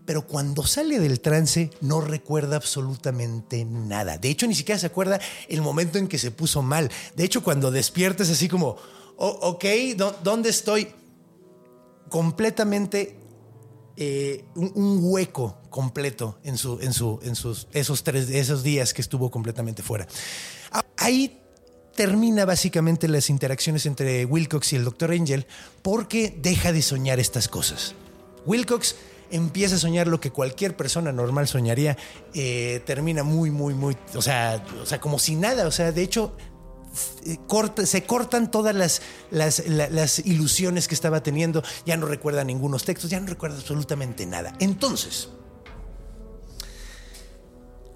Pero 0.05 0.27
cuando 0.27 0.67
sale 0.67 0.99
del 0.99 1.21
trance 1.21 1.71
no 1.81 2.01
recuerda 2.01 2.57
absolutamente 2.57 3.65
nada. 3.65 4.19
De 4.19 4.31
hecho, 4.31 4.47
ni 4.47 4.55
siquiera 4.55 4.79
se 4.79 4.87
acuerda 4.87 5.21
el 5.49 5.63
momento 5.63 5.99
en 5.99 6.09
que 6.09 6.19
se 6.19 6.31
puso 6.31 6.63
mal. 6.63 6.91
De 7.15 7.25
hecho, 7.25 7.43
cuando 7.43 7.71
despierta 7.71 8.25
es 8.25 8.31
así 8.31 8.49
como, 8.49 8.77
oh, 9.17 9.39
ok, 9.43 9.65
¿dónde 10.23 10.51
estoy? 10.51 10.89
Completamente 12.09 13.17
eh, 13.97 14.45
un, 14.55 15.01
hueco 15.03 15.59
completo 15.71 16.39
en, 16.45 16.57
su, 16.57 16.81
en, 16.81 16.93
su, 16.93 17.21
en 17.23 17.37
sus, 17.37 17.69
esos, 17.73 18.03
tres, 18.03 18.31
esos 18.31 18.63
días 18.63 18.95
que 18.95 19.03
estuvo 19.03 19.31
completamente 19.31 19.83
fuera. 19.83 20.07
Ahí 20.97 21.41
termina 21.95 22.45
básicamente 22.45 23.07
las 23.07 23.29
interacciones 23.29 23.87
entre 23.87 24.25
Wilcox 24.25 24.73
y 24.73 24.77
el 24.77 24.85
Dr. 24.85 25.13
Angel 25.13 25.47
porque 25.83 26.35
deja 26.41 26.73
de 26.73 26.81
soñar 26.83 27.21
estas 27.21 27.49
cosas. 27.49 27.95
Wilcox 28.47 28.97
empieza 29.33 29.77
a 29.77 29.79
soñar 29.79 30.07
lo 30.07 30.21
que 30.21 30.31
cualquier 30.31 30.77
persona 30.77 31.11
normal 31.11 31.49
soñaría, 31.49 31.97
eh, 32.35 32.83
termina 32.87 33.25
muy, 33.25 33.51
muy, 33.51 33.75
muy, 33.75 33.97
o 34.15 34.23
sea, 34.23 34.65
o 34.81 34.87
sea, 34.87 35.01
como 35.01 35.19
si 35.19 35.35
nada, 35.35 35.67
o 35.67 35.73
sea, 35.73 35.91
de 35.91 36.03
hecho, 36.03 36.37
eh, 37.25 37.39
se 37.87 38.05
cortan 38.05 38.51
todas 38.51 38.75
las, 38.75 39.03
las, 39.31 39.67
las, 39.67 40.19
ilusiones 40.21 40.87
que 40.87 40.95
estaba 40.95 41.23
teniendo, 41.23 41.63
ya 41.87 41.97
no 41.97 42.07
recuerda 42.07 42.45
ningunos 42.45 42.85
textos, 42.85 43.11
ya 43.11 43.19
no 43.19 43.27
recuerda 43.27 43.57
absolutamente 43.57 44.27
nada. 44.27 44.55
Entonces, 44.61 45.31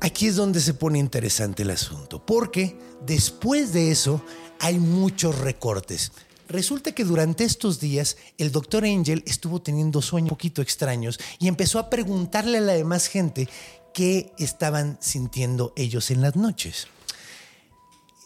aquí 0.01 0.29
es 0.29 0.37
donde 0.37 0.61
se 0.61 0.75
pone 0.75 0.99
interesante 0.99 1.63
el 1.63 1.71
asunto, 1.71 2.25
porque 2.25 2.79
después 3.05 3.73
de 3.73 3.91
eso 3.91 4.23
hay 4.59 4.79
muchos 4.79 5.39
recortes. 5.39 6.13
Resulta 6.49 6.93
que 6.93 7.05
durante 7.05 7.45
estos 7.45 7.81
días 7.81 8.17
el 8.39 8.53
doctor 8.53 8.85
Angel 8.85 9.23
estuvo 9.27 9.61
teniendo 9.61 10.01
sueños 10.03 10.31
un 10.31 10.37
poquito 10.37 10.63
extraños 10.63 11.19
y 11.39 11.49
empezó 11.49 11.79
a 11.79 11.91
preguntarle 11.91 12.59
a 12.59 12.63
la 12.63 12.73
demás 12.73 13.09
gente 13.09 13.49
qué 13.93 14.33
estaban 14.39 14.99
sintiendo 15.01 15.73
ellos 15.77 16.11
en 16.11 16.21
las 16.21 16.37
noches. 16.37 16.89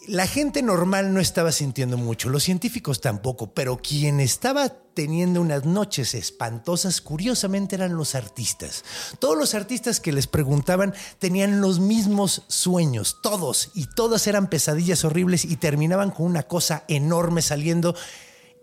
La 0.06 0.26
gente 0.26 0.62
normal 0.62 1.12
no 1.12 1.20
estaba 1.20 1.52
sintiendo 1.52 1.98
mucho, 1.98 2.30
los 2.30 2.42
científicos 2.42 3.02
tampoco, 3.02 3.52
pero 3.52 3.76
quien 3.76 4.18
estaba 4.18 4.70
teniendo 4.94 5.42
unas 5.42 5.66
noches 5.66 6.14
espantosas, 6.14 7.02
curiosamente 7.02 7.76
eran 7.76 7.94
los 7.96 8.14
artistas. 8.14 8.82
Todos 9.18 9.36
los 9.36 9.54
artistas 9.54 10.00
que 10.00 10.12
les 10.12 10.26
preguntaban 10.26 10.94
tenían 11.18 11.60
los 11.60 11.80
mismos 11.80 12.44
sueños, 12.48 13.18
todos, 13.22 13.70
y 13.74 13.86
todas 13.94 14.26
eran 14.26 14.48
pesadillas 14.48 15.04
horribles 15.04 15.44
y 15.44 15.56
terminaban 15.56 16.10
con 16.10 16.26
una 16.26 16.44
cosa 16.44 16.84
enorme 16.88 17.42
saliendo 17.42 17.94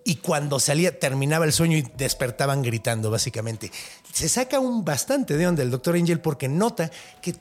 y 0.04 0.16
cuando 0.16 0.60
salía 0.60 0.98
terminaba 1.00 1.44
el 1.44 1.52
sueño 1.52 1.78
y 1.78 1.82
despertaban 1.98 2.62
gritando 2.62 3.12
básicamente. 3.12 3.72
Se 4.14 4.30
saca 4.30 4.58
un 4.58 4.86
bastante 4.86 5.36
de 5.36 5.46
onda 5.46 5.64
el 5.64 5.70
doctor 5.70 5.96
Angel 5.96 6.22
porque 6.22 6.48
nota 6.48 6.90
que 7.22 7.36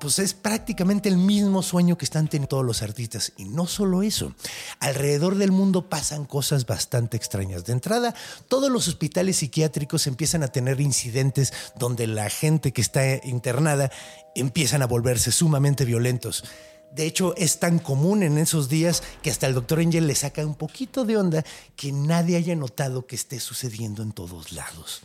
pues 0.00 0.18
es 0.18 0.34
prácticamente 0.34 1.08
el 1.08 1.16
mismo 1.16 1.62
sueño 1.62 1.96
que 1.96 2.04
están 2.04 2.28
teniendo 2.28 2.48
todos 2.48 2.64
los 2.64 2.82
artistas. 2.82 3.32
Y 3.36 3.44
no 3.44 3.66
solo 3.66 4.02
eso, 4.02 4.34
alrededor 4.80 5.36
del 5.36 5.52
mundo 5.52 5.88
pasan 5.88 6.24
cosas 6.24 6.66
bastante 6.66 7.16
extrañas. 7.16 7.64
De 7.64 7.72
entrada, 7.72 8.14
todos 8.48 8.70
los 8.70 8.88
hospitales 8.88 9.36
psiquiátricos 9.36 10.06
empiezan 10.06 10.42
a 10.42 10.48
tener 10.48 10.80
incidentes 10.80 11.52
donde 11.76 12.06
la 12.06 12.28
gente 12.30 12.72
que 12.72 12.82
está 12.82 13.16
internada 13.24 13.90
empiezan 14.34 14.82
a 14.82 14.86
volverse 14.86 15.32
sumamente 15.32 15.84
violentos. 15.84 16.44
De 16.94 17.06
hecho, 17.06 17.34
es 17.36 17.58
tan 17.58 17.80
común 17.80 18.22
en 18.22 18.38
esos 18.38 18.68
días 18.68 19.02
que 19.20 19.30
hasta 19.30 19.48
el 19.48 19.54
doctor 19.54 19.80
Angel 19.80 20.06
le 20.06 20.14
saca 20.14 20.46
un 20.46 20.54
poquito 20.54 21.04
de 21.04 21.16
onda 21.16 21.44
que 21.74 21.90
nadie 21.90 22.36
haya 22.36 22.54
notado 22.54 23.06
que 23.06 23.16
esté 23.16 23.40
sucediendo 23.40 24.02
en 24.04 24.12
todos 24.12 24.52
lados. 24.52 25.02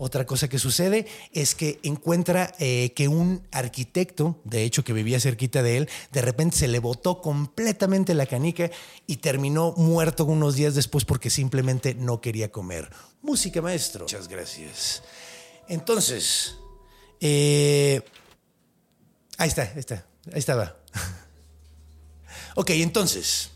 Otra 0.00 0.26
cosa 0.26 0.48
que 0.48 0.60
sucede 0.60 1.06
es 1.32 1.56
que 1.56 1.80
encuentra 1.82 2.54
eh, 2.60 2.92
que 2.94 3.08
un 3.08 3.46
arquitecto, 3.50 4.40
de 4.44 4.62
hecho 4.62 4.84
que 4.84 4.92
vivía 4.92 5.18
cerquita 5.18 5.60
de 5.60 5.76
él, 5.76 5.88
de 6.12 6.22
repente 6.22 6.56
se 6.56 6.68
le 6.68 6.78
botó 6.78 7.20
completamente 7.20 8.14
la 8.14 8.26
canica 8.26 8.70
y 9.08 9.16
terminó 9.16 9.74
muerto 9.76 10.24
unos 10.24 10.54
días 10.54 10.76
después 10.76 11.04
porque 11.04 11.30
simplemente 11.30 11.94
no 11.94 12.20
quería 12.20 12.52
comer. 12.52 12.88
Música, 13.22 13.60
maestro. 13.60 14.04
Muchas 14.04 14.28
gracias. 14.28 15.02
Entonces, 15.68 16.54
eh, 17.20 18.00
ahí 19.36 19.48
está, 19.48 19.62
ahí 19.62 19.78
está, 19.80 20.06
ahí 20.32 20.38
estaba. 20.38 20.76
ok, 22.54 22.70
entonces. 22.70 23.50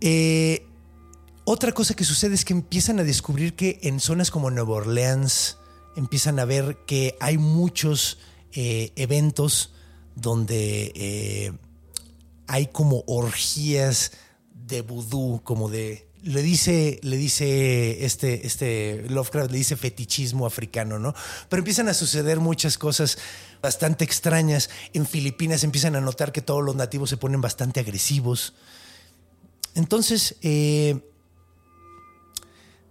Eh, 0.00 0.67
otra 1.50 1.72
cosa 1.72 1.94
que 1.94 2.04
sucede 2.04 2.34
es 2.34 2.44
que 2.44 2.52
empiezan 2.52 3.00
a 3.00 3.04
descubrir 3.04 3.56
que 3.56 3.78
en 3.82 4.00
zonas 4.00 4.30
como 4.30 4.50
Nueva 4.50 4.74
Orleans 4.74 5.56
empiezan 5.96 6.38
a 6.38 6.44
ver 6.44 6.76
que 6.86 7.16
hay 7.20 7.38
muchos 7.38 8.18
eh, 8.52 8.92
eventos 8.96 9.72
donde 10.14 10.92
eh, 10.94 11.52
hay 12.48 12.66
como 12.66 13.02
orgías 13.06 14.12
de 14.52 14.82
vudú, 14.82 15.40
como 15.42 15.70
de 15.70 16.06
le 16.22 16.42
dice, 16.42 17.00
le 17.02 17.16
dice 17.16 18.04
este, 18.04 18.46
este 18.46 19.06
Lovecraft, 19.08 19.50
le 19.50 19.56
dice 19.56 19.76
fetichismo 19.76 20.44
africano, 20.44 20.98
¿no? 20.98 21.14
Pero 21.48 21.60
empiezan 21.60 21.88
a 21.88 21.94
suceder 21.94 22.40
muchas 22.40 22.76
cosas 22.76 23.16
bastante 23.62 24.04
extrañas. 24.04 24.68
En 24.92 25.06
Filipinas 25.06 25.64
empiezan 25.64 25.96
a 25.96 26.02
notar 26.02 26.30
que 26.30 26.42
todos 26.42 26.62
los 26.62 26.76
nativos 26.76 27.08
se 27.08 27.16
ponen 27.16 27.40
bastante 27.40 27.80
agresivos. 27.80 28.52
Entonces, 29.74 30.36
eh, 30.42 31.07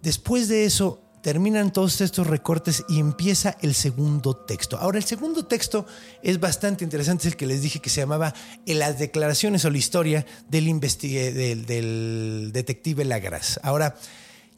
Después 0.01 0.47
de 0.47 0.65
eso, 0.65 1.07
terminan 1.21 1.73
todos 1.73 1.99
estos 2.01 2.25
recortes 2.27 2.85
y 2.87 2.99
empieza 2.99 3.57
el 3.61 3.75
segundo 3.75 4.33
texto. 4.33 4.77
Ahora, 4.77 4.97
el 4.97 5.03
segundo 5.03 5.45
texto 5.45 5.85
es 6.23 6.39
bastante 6.39 6.85
interesante, 6.85 7.27
es 7.27 7.33
el 7.33 7.37
que 7.37 7.47
les 7.47 7.61
dije 7.61 7.79
que 7.79 7.89
se 7.89 7.99
llamaba 7.99 8.33
Las 8.65 8.97
declaraciones 8.97 9.65
o 9.65 9.69
la 9.69 9.77
historia 9.77 10.25
del, 10.47 10.79
detective 12.53 13.03
Lagras. 13.03 13.59
Ahora, 13.63 13.97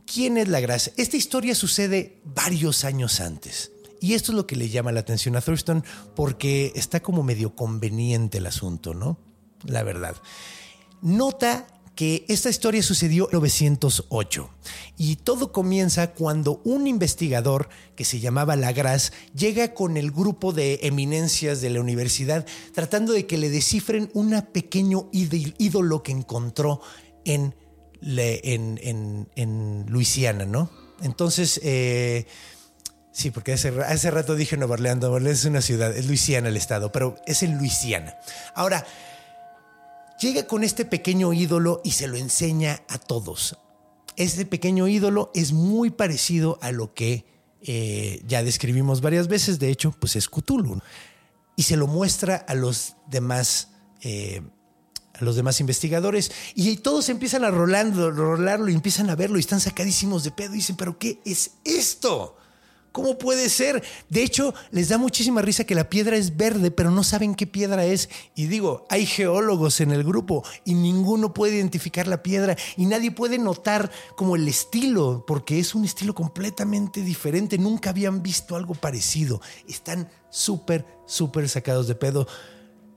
¿quién 0.05 0.37
es 0.37 0.47
Lagras? 0.47 0.91
Esta 0.97 1.17
historia 1.17 1.55
sucede 1.55 2.21
varios 2.23 2.85
años 2.85 3.19
antes. 3.19 3.71
Y 3.99 4.13
esto 4.13 4.31
es 4.31 4.35
lo 4.35 4.45
que 4.45 4.55
le 4.55 4.69
llama 4.69 4.91
la 4.91 4.99
atención 4.99 5.35
a 5.35 5.41
Thurston 5.41 5.83
porque 6.15 6.71
está 6.75 6.99
como 7.01 7.23
medio 7.23 7.55
conveniente 7.55 8.37
el 8.37 8.45
asunto, 8.45 8.93
¿no? 8.93 9.17
La 9.65 9.81
verdad. 9.81 10.15
Nota 11.01 11.65
que 11.99 12.23
esta 12.29 12.49
historia 12.49 12.81
sucedió 12.81 13.25
en 13.25 13.41
1908 13.41 14.49
y 14.95 15.17
todo 15.17 15.51
comienza 15.51 16.11
cuando 16.11 16.61
un 16.63 16.87
investigador 16.87 17.67
que 17.97 18.05
se 18.05 18.21
llamaba 18.21 18.55
Lagras 18.55 19.11
llega 19.35 19.73
con 19.73 19.97
el 19.97 20.09
grupo 20.11 20.53
de 20.53 20.79
eminencias 20.83 21.59
de 21.59 21.71
la 21.71 21.81
universidad 21.81 22.45
tratando 22.73 23.11
de 23.11 23.27
que 23.27 23.37
le 23.37 23.49
descifren 23.49 24.09
un 24.13 24.29
pequeño 24.53 25.09
ídolo 25.11 26.01
que 26.01 26.13
encontró 26.13 26.79
en, 27.25 27.53
en, 28.01 29.85
Luisiana, 29.89 30.45
¿no? 30.45 30.69
Entonces, 31.01 31.59
eh, 31.63 32.27
Sí, 33.11 33.31
porque 33.31 33.51
hace, 33.51 33.73
hace 33.81 34.11
rato 34.11 34.37
dije 34.37 34.55
Nueva 34.55 34.75
Orleans. 34.75 35.01
Nueva 35.01 35.15
Orleans 35.17 35.39
es 35.39 35.45
una 35.45 35.61
ciudad, 35.61 35.97
es 35.97 36.05
Luisiana 36.05 36.47
el 36.47 36.55
estado, 36.55 36.93
pero 36.93 37.17
es 37.25 37.43
en 37.43 37.57
Luisiana. 37.57 38.15
Ahora, 38.55 38.85
llega 40.19 40.47
con 40.47 40.63
este 40.63 40.85
pequeño 40.85 41.33
ídolo 41.33 41.81
y 41.83 41.91
se 41.91 42.07
lo 42.07 42.17
enseña 42.17 42.83
a 42.87 42.97
todos. 42.97 43.57
Este 44.15 44.45
pequeño 44.45 44.87
ídolo 44.87 45.31
es 45.33 45.53
muy 45.53 45.89
parecido 45.89 46.59
a 46.61 46.71
lo 46.71 46.93
que 46.93 47.25
eh, 47.61 48.21
ya 48.27 48.43
describimos 48.43 49.01
varias 49.01 49.27
veces, 49.27 49.59
de 49.59 49.69
hecho, 49.69 49.91
pues 49.99 50.15
es 50.15 50.29
Cthulhu. 50.29 50.81
Y 51.55 51.63
se 51.63 51.77
lo 51.77 51.87
muestra 51.87 52.35
a 52.35 52.53
los 52.53 52.95
demás. 53.07 53.69
Eh, 54.01 54.41
a 55.13 55.25
los 55.25 55.35
demás 55.35 55.59
investigadores 55.59 56.31
y 56.55 56.77
todos 56.77 57.09
empiezan 57.09 57.43
a 57.43 57.51
rolarlo, 57.51 58.09
rolarlo 58.11 58.69
y 58.69 58.73
empiezan 58.73 59.09
a 59.09 59.15
verlo 59.15 59.35
y 59.35 59.41
están 59.41 59.59
sacadísimos 59.59 60.23
de 60.23 60.31
pedo 60.31 60.53
y 60.53 60.57
dicen, 60.57 60.77
pero 60.77 60.97
¿qué 60.97 61.19
es 61.25 61.51
esto? 61.65 62.37
¿Cómo 62.91 63.19
puede 63.19 63.49
ser? 63.49 63.83
De 64.09 64.23
hecho, 64.23 64.53
les 64.71 64.89
da 64.89 64.97
muchísima 64.97 65.43
risa 65.43 65.63
que 65.63 65.75
la 65.75 65.89
piedra 65.89 66.17
es 66.17 66.37
verde, 66.37 66.71
pero 66.71 66.89
no 66.89 67.03
saben 67.03 67.35
qué 67.35 67.45
piedra 67.45 67.85
es. 67.85 68.09
Y 68.35 68.47
digo, 68.47 68.87
hay 68.89 69.05
geólogos 69.05 69.79
en 69.79 69.91
el 69.91 70.03
grupo 70.03 70.43
y 70.65 70.73
ninguno 70.73 71.33
puede 71.33 71.55
identificar 71.55 72.07
la 72.07 72.23
piedra 72.23 72.57
y 72.77 72.87
nadie 72.87 73.11
puede 73.11 73.37
notar 73.37 73.91
como 74.15 74.35
el 74.35 74.47
estilo, 74.47 75.23
porque 75.27 75.59
es 75.59 75.75
un 75.75 75.85
estilo 75.85 76.15
completamente 76.15 77.01
diferente. 77.01 77.59
Nunca 77.59 77.91
habían 77.91 78.23
visto 78.23 78.55
algo 78.55 78.73
parecido. 78.73 79.39
Están 79.67 80.09
súper, 80.31 80.85
súper 81.05 81.47
sacados 81.47 81.87
de 81.87 81.95
pedo. 81.95 82.27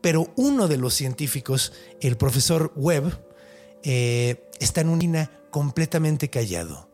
Pero 0.01 0.33
uno 0.37 0.69
de 0.69 0.79
los 0.79 0.95
científicos, 0.95 1.75
el 2.01 2.17
profesor 2.17 2.73
Webb, 2.77 3.21
eh, 3.83 4.49
está 4.59 4.81
en 4.81 4.89
una 4.89 5.31
completamente 5.51 6.31
callado. 6.31 6.89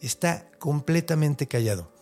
Está 0.00 0.50
completamente 0.58 1.46
callado. 1.46 1.93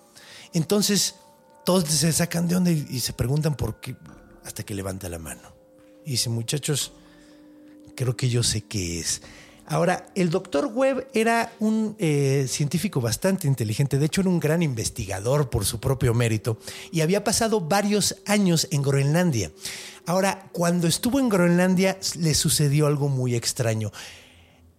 Entonces, 0.54 1.16
todos 1.64 1.84
se 1.84 2.12
sacan 2.12 2.48
de 2.48 2.56
onda 2.56 2.70
y, 2.70 3.00
se 3.00 3.12
preguntan 3.12 3.54
por 3.54 3.80
qué, 3.80 3.96
hasta 4.44 4.62
que 4.62 4.74
levanta 4.74 5.08
la 5.08 5.18
mano. 5.18 5.52
Y 6.04 6.12
dice, 6.12 6.28
muchachos, 6.28 6.92
creo 7.94 8.16
que 8.16 8.28
yo 8.28 8.42
sé 8.42 8.62
qué 8.62 9.00
es. 9.00 9.22
Ahora, 9.66 10.06
el 10.16 10.28
doctor 10.28 10.66
Webb 10.66 11.06
era 11.14 11.52
un 11.60 11.94
eh, 11.98 12.46
científico 12.48 13.00
bastante 13.00 13.46
inteligente, 13.46 13.96
de 13.96 14.06
hecho 14.06 14.20
era 14.20 14.28
un 14.28 14.40
gran 14.40 14.62
investigador 14.62 15.50
por 15.50 15.64
su 15.64 15.78
propio 15.78 16.12
mérito 16.14 16.58
y 16.90 17.00
había 17.00 17.22
pasado 17.22 17.60
varios 17.60 18.16
años 18.26 18.66
en 18.70 18.82
Groenlandia. 18.82 19.52
Ahora, 20.04 20.50
cuando 20.52 20.88
estuvo 20.88 21.20
en 21.20 21.28
Groenlandia 21.28 21.96
le 22.18 22.34
sucedió 22.34 22.86
algo 22.86 23.08
muy 23.08 23.36
extraño. 23.36 23.92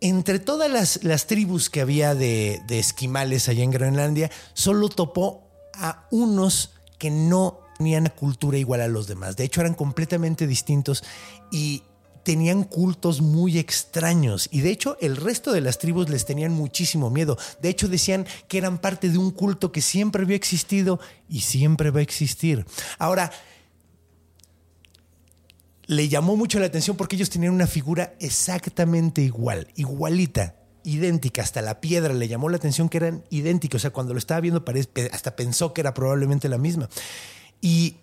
Entre 0.02 0.38
todas 0.38 1.00
las, 1.02 1.28
tribus 1.28 1.70
que 1.70 1.80
había 1.80 2.14
de, 2.14 2.62
de 2.68 2.78
esquimales 2.78 3.48
allá 3.48 3.64
en 3.64 3.72
Groenlandia, 3.72 4.30
solo 4.54 4.90
topó 4.90 5.43
a 5.74 6.08
unos 6.12 6.72
que 6.98 7.10
no 7.10 7.60
tenían 7.78 8.10
cultura 8.10 8.58
igual 8.58 8.82
a 8.82 8.88
los 8.88 9.08
demás. 9.08 9.36
De 9.36 9.44
hecho, 9.44 9.62
eran 9.62 9.74
completamente 9.74 10.48
distintos 10.48 11.04
y 11.52 11.84
tenían 12.24 12.64
cultos 12.64 13.22
muy 13.22 13.60
extraños 13.60 14.48
y 14.50 14.62
de 14.62 14.72
hecho 14.72 14.98
el 15.02 15.18
resto 15.18 15.52
de 15.52 15.60
las 15.60 15.78
tribus 15.78 16.10
les 16.10 16.26
tenían 16.26 16.54
muchísimo 16.54 17.10
miedo. 17.10 17.38
De 17.62 17.68
hecho 17.68 17.90
decían 17.90 18.26
que 18.48 18.58
eran 18.58 18.78
parte 18.78 19.10
de 19.10 19.18
un 19.18 19.32
culto 19.32 19.74
que 19.74 19.82
siempre 19.82 20.24
había 20.24 20.38
existido 20.38 21.02
y 21.28 21.42
siempre 21.42 21.92
va 21.92 22.00
a 22.00 22.04
existir. 22.04 22.66
Ahora, 22.98 23.30
le 25.86 26.08
llamó 26.08 26.38
mucho 26.38 26.60
la 26.60 26.68
atención 26.68 26.96
porque 26.96 27.18
ellos 27.18 27.30
tenían 27.30 27.54
una 27.54 27.68
figura 27.68 28.16
exactamente 28.20 29.22
igual, 29.22 29.68
igualita 29.76 30.56
idéntica, 30.84 31.42
hasta 31.42 31.62
la 31.62 31.82
piedra 31.82 32.14
le 32.14 32.28
llamó 32.28 32.50
la 32.50 32.58
atención 32.58 32.90
que 32.90 32.98
eran 32.98 33.24
idénticos, 33.30 33.80
o 33.80 33.82
sea, 33.82 33.92
cuando 33.92 34.14
lo 34.14 34.20
estaba 34.20 34.42
viendo 34.42 34.64
hasta 35.12 35.36
pensó 35.36 35.74
que 35.74 35.82
era 35.82 35.94
probablemente 35.94 36.50
la 36.50 36.58
misma. 36.58 36.90
Y 37.62 37.98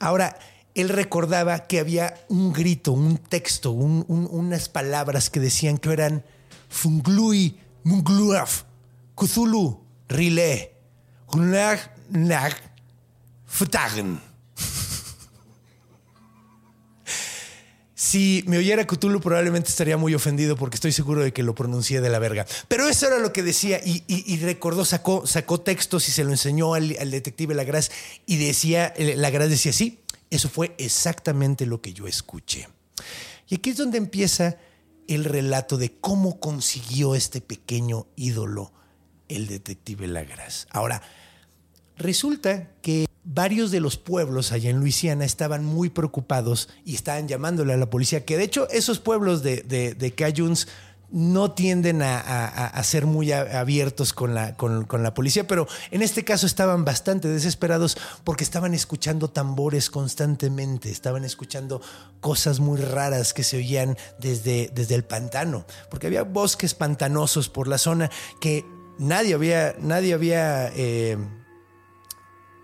ahora, 0.00 0.38
él 0.74 0.88
recordaba 0.88 1.66
que 1.66 1.78
había 1.78 2.14
un 2.28 2.52
grito, 2.52 2.92
un 2.92 3.18
texto, 3.18 3.70
unas 3.70 4.68
palabras 4.68 5.30
que 5.30 5.40
decían 5.40 5.78
que 5.78 5.92
eran 5.92 6.24
Funglui, 6.68 7.58
Mungluaf, 7.84 8.64
Cthulhu, 9.14 9.80
Rile, 10.08 10.74
Nag, 12.10 12.54
Futagen. 13.46 14.33
Si 18.04 18.44
me 18.46 18.58
oyera 18.58 18.86
Cthulhu 18.86 19.18
probablemente 19.18 19.70
estaría 19.70 19.96
muy 19.96 20.14
ofendido 20.14 20.56
porque 20.56 20.74
estoy 20.74 20.92
seguro 20.92 21.22
de 21.22 21.32
que 21.32 21.42
lo 21.42 21.54
pronuncié 21.54 22.02
de 22.02 22.10
la 22.10 22.18
verga. 22.18 22.44
Pero 22.68 22.86
eso 22.86 23.06
era 23.06 23.18
lo 23.18 23.32
que 23.32 23.42
decía 23.42 23.80
y, 23.82 24.36
recordó, 24.42 24.84
sacó, 24.84 25.26
sacó 25.26 25.62
textos 25.62 26.06
y 26.10 26.12
se 26.12 26.22
lo 26.22 26.30
enseñó 26.30 26.74
al, 26.74 26.88
detective 27.10 27.54
Lagras 27.54 27.90
y 28.26 28.36
decía, 28.36 28.92
Lagras 28.98 29.48
decía, 29.48 29.72
sí, 29.72 30.00
eso 30.28 30.50
fue 30.50 30.74
exactamente 30.76 31.64
lo 31.64 31.80
que 31.80 31.94
yo 31.94 32.06
escuché. 32.06 32.68
Y 33.48 33.54
aquí 33.54 33.70
es 33.70 33.78
donde 33.78 33.96
empieza 33.96 34.58
el 35.08 35.24
relato 35.24 35.78
de 35.78 35.96
cómo 35.98 36.40
consiguió 36.40 37.14
este 37.14 37.40
pequeño 37.40 38.06
ídolo 38.16 38.70
el 39.28 39.46
detective 39.46 40.08
Lagras. 40.08 40.66
Ahora, 40.68 41.00
resulta 41.96 42.70
que 42.82 43.06
varios 43.24 43.70
de 43.70 43.80
los 43.80 43.96
pueblos 43.96 44.52
allá 44.52 44.70
en 44.70 44.78
Luisiana 44.80 45.24
estaban 45.24 45.64
muy 45.64 45.88
preocupados 45.90 46.68
y 46.84 46.94
estaban 46.94 47.26
llamándole 47.26 47.72
a 47.72 47.76
la 47.76 47.90
policía, 47.90 48.24
que 48.24 48.36
de 48.36 48.44
hecho 48.44 48.68
esos 48.70 48.98
pueblos 48.98 49.42
de, 49.42 49.62
de, 49.62 50.14
Cajuns 50.14 50.68
no 51.10 51.52
tienden 51.52 52.02
a, 52.02 52.82
ser 52.82 53.06
muy 53.06 53.30
abiertos 53.30 54.12
con 54.12 54.34
la, 54.34 54.56
con, 54.56 54.86
la 54.90 55.14
policía, 55.14 55.46
pero 55.46 55.68
en 55.90 56.02
este 56.02 56.24
caso 56.24 56.44
estaban 56.44 56.84
bastante 56.84 57.28
desesperados 57.28 57.96
porque 58.24 58.42
estaban 58.42 58.74
escuchando 58.74 59.30
tambores 59.30 59.90
constantemente, 59.90 60.90
estaban 60.90 61.24
escuchando 61.24 61.80
cosas 62.20 62.58
muy 62.58 62.80
raras 62.80 63.32
que 63.32 63.44
se 63.44 63.58
oían 63.58 63.96
desde, 64.18 64.70
desde 64.74 64.96
el 64.96 65.04
pantano, 65.04 65.64
porque 65.88 66.08
había 66.08 66.24
bosques 66.24 66.74
pantanosos 66.74 67.48
por 67.48 67.68
la 67.68 67.78
zona 67.78 68.10
que 68.40 68.64
nadie 68.98 69.34
había, 69.34 69.76
nadie 69.78 70.14
había 70.14 70.68
eh, 70.74 71.16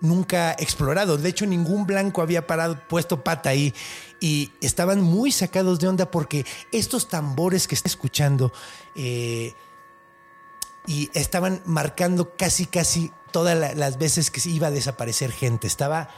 nunca 0.00 0.52
explorado. 0.52 1.16
De 1.16 1.28
hecho, 1.28 1.46
ningún 1.46 1.86
blanco 1.86 2.22
había 2.22 2.46
parado, 2.46 2.78
puesto 2.88 3.22
pata 3.22 3.50
ahí. 3.50 3.74
Y 4.20 4.52
estaban 4.60 5.00
muy 5.00 5.32
sacados 5.32 5.78
de 5.78 5.88
onda 5.88 6.10
porque 6.10 6.44
estos 6.72 7.08
tambores 7.08 7.66
que 7.66 7.74
está 7.74 7.88
escuchando 7.88 8.52
eh, 8.94 9.54
y 10.86 11.10
estaban 11.14 11.62
marcando 11.64 12.36
casi, 12.36 12.66
casi 12.66 13.12
todas 13.30 13.76
las 13.76 13.98
veces 13.98 14.30
que 14.30 14.48
iba 14.48 14.68
a 14.68 14.70
desaparecer 14.70 15.32
gente. 15.32 15.66
Estaba 15.66 16.08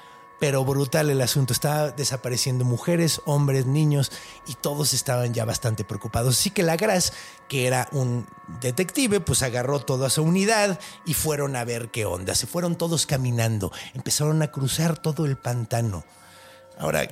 pero 0.43 0.65
brutal 0.65 1.09
el 1.09 1.21
asunto. 1.21 1.53
Estaba 1.53 1.93
desapareciendo 1.93 2.65
mujeres, 2.65 3.23
hombres, 3.27 3.65
niños 3.65 4.11
y 4.49 4.55
todos 4.55 4.93
estaban 4.93 5.33
ya 5.33 5.45
bastante 5.45 5.85
preocupados. 5.85 6.37
Así 6.37 6.51
que 6.51 6.65
la 6.65 6.77
Gras, 6.77 7.13
que 7.49 7.69
era 7.69 7.87
un 7.93 8.27
detective, 8.61 9.21
pues 9.21 9.45
agarró 9.45 9.79
toda 9.79 10.11
su 10.11 10.25
unidad 10.25 10.81
y 11.07 11.15
fueron 11.15 11.55
a 11.55 11.63
ver 11.63 11.93
qué 11.93 12.07
onda. 12.07 12.35
Se 12.35 12.49
fueron 12.49 12.75
todos 12.75 13.07
caminando, 13.07 13.71
empezaron 13.95 14.43
a 14.43 14.51
cruzar 14.51 14.99
todo 14.99 15.27
el 15.27 15.37
pantano. 15.37 16.05
Ahora, 16.77 17.07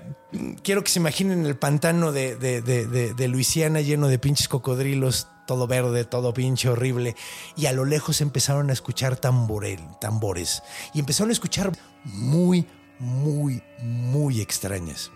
quiero 0.65 0.83
que 0.83 0.91
se 0.91 0.99
imaginen 0.99 1.47
el 1.47 1.57
pantano 1.57 2.11
de, 2.11 3.29
Luisiana 3.29 3.81
lleno 3.81 4.09
de 4.09 4.19
pinches 4.19 4.49
cocodrilos, 4.49 5.29
todo 5.47 5.69
verde, 5.69 6.05
todo 6.05 6.35
pinche 6.35 6.69
horrible. 6.69 7.15
Y 7.57 7.67
a 7.67 7.73
lo 7.73 7.85
lejos 7.85 8.23
empezaron 8.23 8.71
a 8.71 8.73
escuchar 8.73 9.19
tambores. 9.19 10.65
Y 10.95 10.99
empezaron 10.99 11.31
a 11.31 11.33
escuchar 11.33 11.71
muy, 12.03 12.67
muy, 13.01 13.63
muy 13.83 14.41
extrañas. 14.41 15.11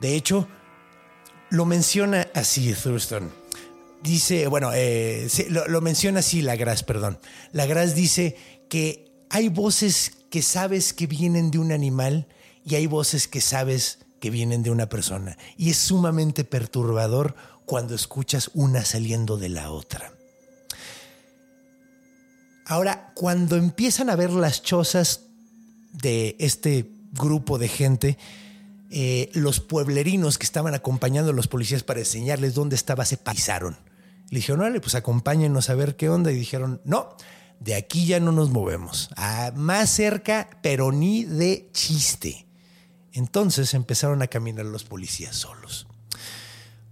De 0.00 0.16
hecho, 0.16 0.48
lo 1.50 1.66
menciona 1.66 2.28
así 2.34 2.74
Thurston. 2.74 3.30
Dice, 4.02 4.48
bueno, 4.48 4.70
eh, 4.74 5.28
lo, 5.48 5.80
menciona 5.80 6.20
así 6.20 6.42
Lagras, 6.42 6.82
perdón. 6.82 7.20
Lagras 7.52 7.94
dice 7.94 8.36
que 8.68 9.12
hay 9.30 9.48
voces 9.48 10.12
que 10.30 10.42
sabes 10.42 10.92
que 10.92 11.06
vienen 11.06 11.50
de 11.52 11.58
un 11.58 11.70
animal 11.70 12.26
y 12.64 12.74
hay 12.74 12.86
voces 12.86 13.28
que 13.28 13.40
sabes 13.40 13.98
que 14.18 14.30
vienen 14.30 14.62
de 14.62 14.70
una 14.70 14.88
persona. 14.88 15.36
Y 15.56 15.70
es 15.70 15.76
sumamente 15.76 16.44
perturbador 16.44 17.36
cuando 17.66 17.94
escuchas 17.94 18.50
una 18.54 18.84
saliendo 18.84 19.36
de 19.36 19.50
la 19.50 19.70
otra. 19.70 20.12
Ahora, 22.66 23.12
cuando 23.14 23.56
empiezan 23.56 24.08
a 24.10 24.16
ver 24.16 24.30
las 24.30 24.62
chozas 24.62 25.26
de 25.92 26.36
este 26.38 26.90
grupo 27.12 27.58
de 27.58 27.68
gente, 27.68 28.18
eh, 28.90 29.30
los 29.32 29.60
pueblerinos 29.60 30.38
que 30.38 30.44
estaban 30.44 30.74
acompañando 30.74 31.30
a 31.30 31.34
los 31.34 31.48
policías 31.48 31.82
para 31.82 32.00
enseñarles 32.00 32.54
dónde 32.54 32.76
estaba 32.76 33.04
se 33.04 33.16
pasaron. 33.16 33.78
Le 34.30 34.38
dijeron, 34.38 34.60
vale, 34.60 34.80
pues 34.80 34.94
acompáñenos 34.94 35.70
a 35.70 35.74
ver 35.74 35.96
qué 35.96 36.08
onda. 36.08 36.32
Y 36.32 36.36
dijeron, 36.36 36.80
no, 36.84 37.16
de 37.60 37.74
aquí 37.74 38.06
ya 38.06 38.18
no 38.18 38.32
nos 38.32 38.50
movemos. 38.50 39.10
Más 39.54 39.90
cerca, 39.90 40.48
pero 40.62 40.90
ni 40.90 41.24
de 41.24 41.68
chiste. 41.72 42.46
Entonces 43.12 43.74
empezaron 43.74 44.22
a 44.22 44.26
caminar 44.26 44.66
los 44.66 44.84
policías 44.84 45.36
solos. 45.36 45.86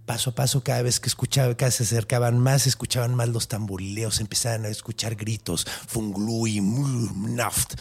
paso 0.05 0.31
a 0.31 0.35
paso, 0.35 0.63
cada 0.63 0.81
vez 0.81 0.99
que 0.99 1.07
escuchaba, 1.09 1.55
cada 1.55 1.67
vez 1.67 1.75
se 1.75 1.83
acercaban 1.83 2.39
más, 2.39 2.67
escuchaban 2.67 3.15
más 3.15 3.29
los 3.29 3.47
tamborileos, 3.47 4.19
empezaban 4.19 4.65
a 4.65 4.69
escuchar 4.69 5.15
gritos, 5.15 5.65
funglui, 5.87 6.61
naft, 6.61 7.73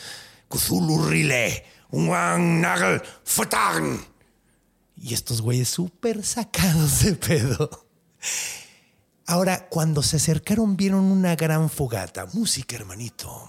rile, 1.08 1.64
nagel, 1.92 3.02
Y 4.96 5.14
estos 5.14 5.40
güeyes 5.42 5.68
súper 5.68 6.24
sacados 6.24 7.04
de 7.04 7.14
pedo. 7.14 7.86
Ahora, 9.26 9.68
cuando 9.68 10.02
se 10.02 10.16
acercaron, 10.16 10.76
vieron 10.76 11.04
una 11.04 11.36
gran 11.36 11.70
fogata. 11.70 12.26
Música, 12.32 12.76
hermanito 12.76 13.48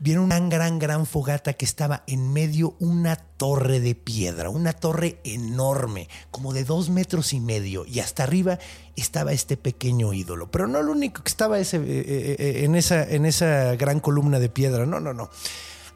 vieron 0.00 0.24
una 0.24 0.40
gran, 0.40 0.78
gran 0.78 1.06
fogata 1.06 1.52
que 1.52 1.64
estaba 1.64 2.02
en 2.06 2.32
medio 2.32 2.74
una 2.80 3.16
torre 3.16 3.80
de 3.80 3.94
piedra, 3.94 4.50
una 4.50 4.72
torre 4.72 5.20
enorme, 5.24 6.08
como 6.30 6.52
de 6.52 6.64
dos 6.64 6.90
metros 6.90 7.32
y 7.32 7.40
medio, 7.40 7.86
y 7.86 8.00
hasta 8.00 8.24
arriba 8.24 8.58
estaba 8.96 9.32
este 9.32 9.56
pequeño 9.56 10.12
ídolo. 10.12 10.50
Pero 10.50 10.66
no 10.66 10.82
lo 10.82 10.92
único 10.92 11.22
que 11.22 11.28
estaba 11.28 11.60
ese, 11.60 11.76
eh, 11.76 11.82
eh, 11.86 12.36
eh, 12.38 12.64
en, 12.64 12.74
esa, 12.74 13.08
en 13.08 13.24
esa 13.24 13.76
gran 13.76 14.00
columna 14.00 14.40
de 14.40 14.48
piedra, 14.48 14.84
no, 14.84 14.98
no, 14.98 15.12
no. 15.14 15.30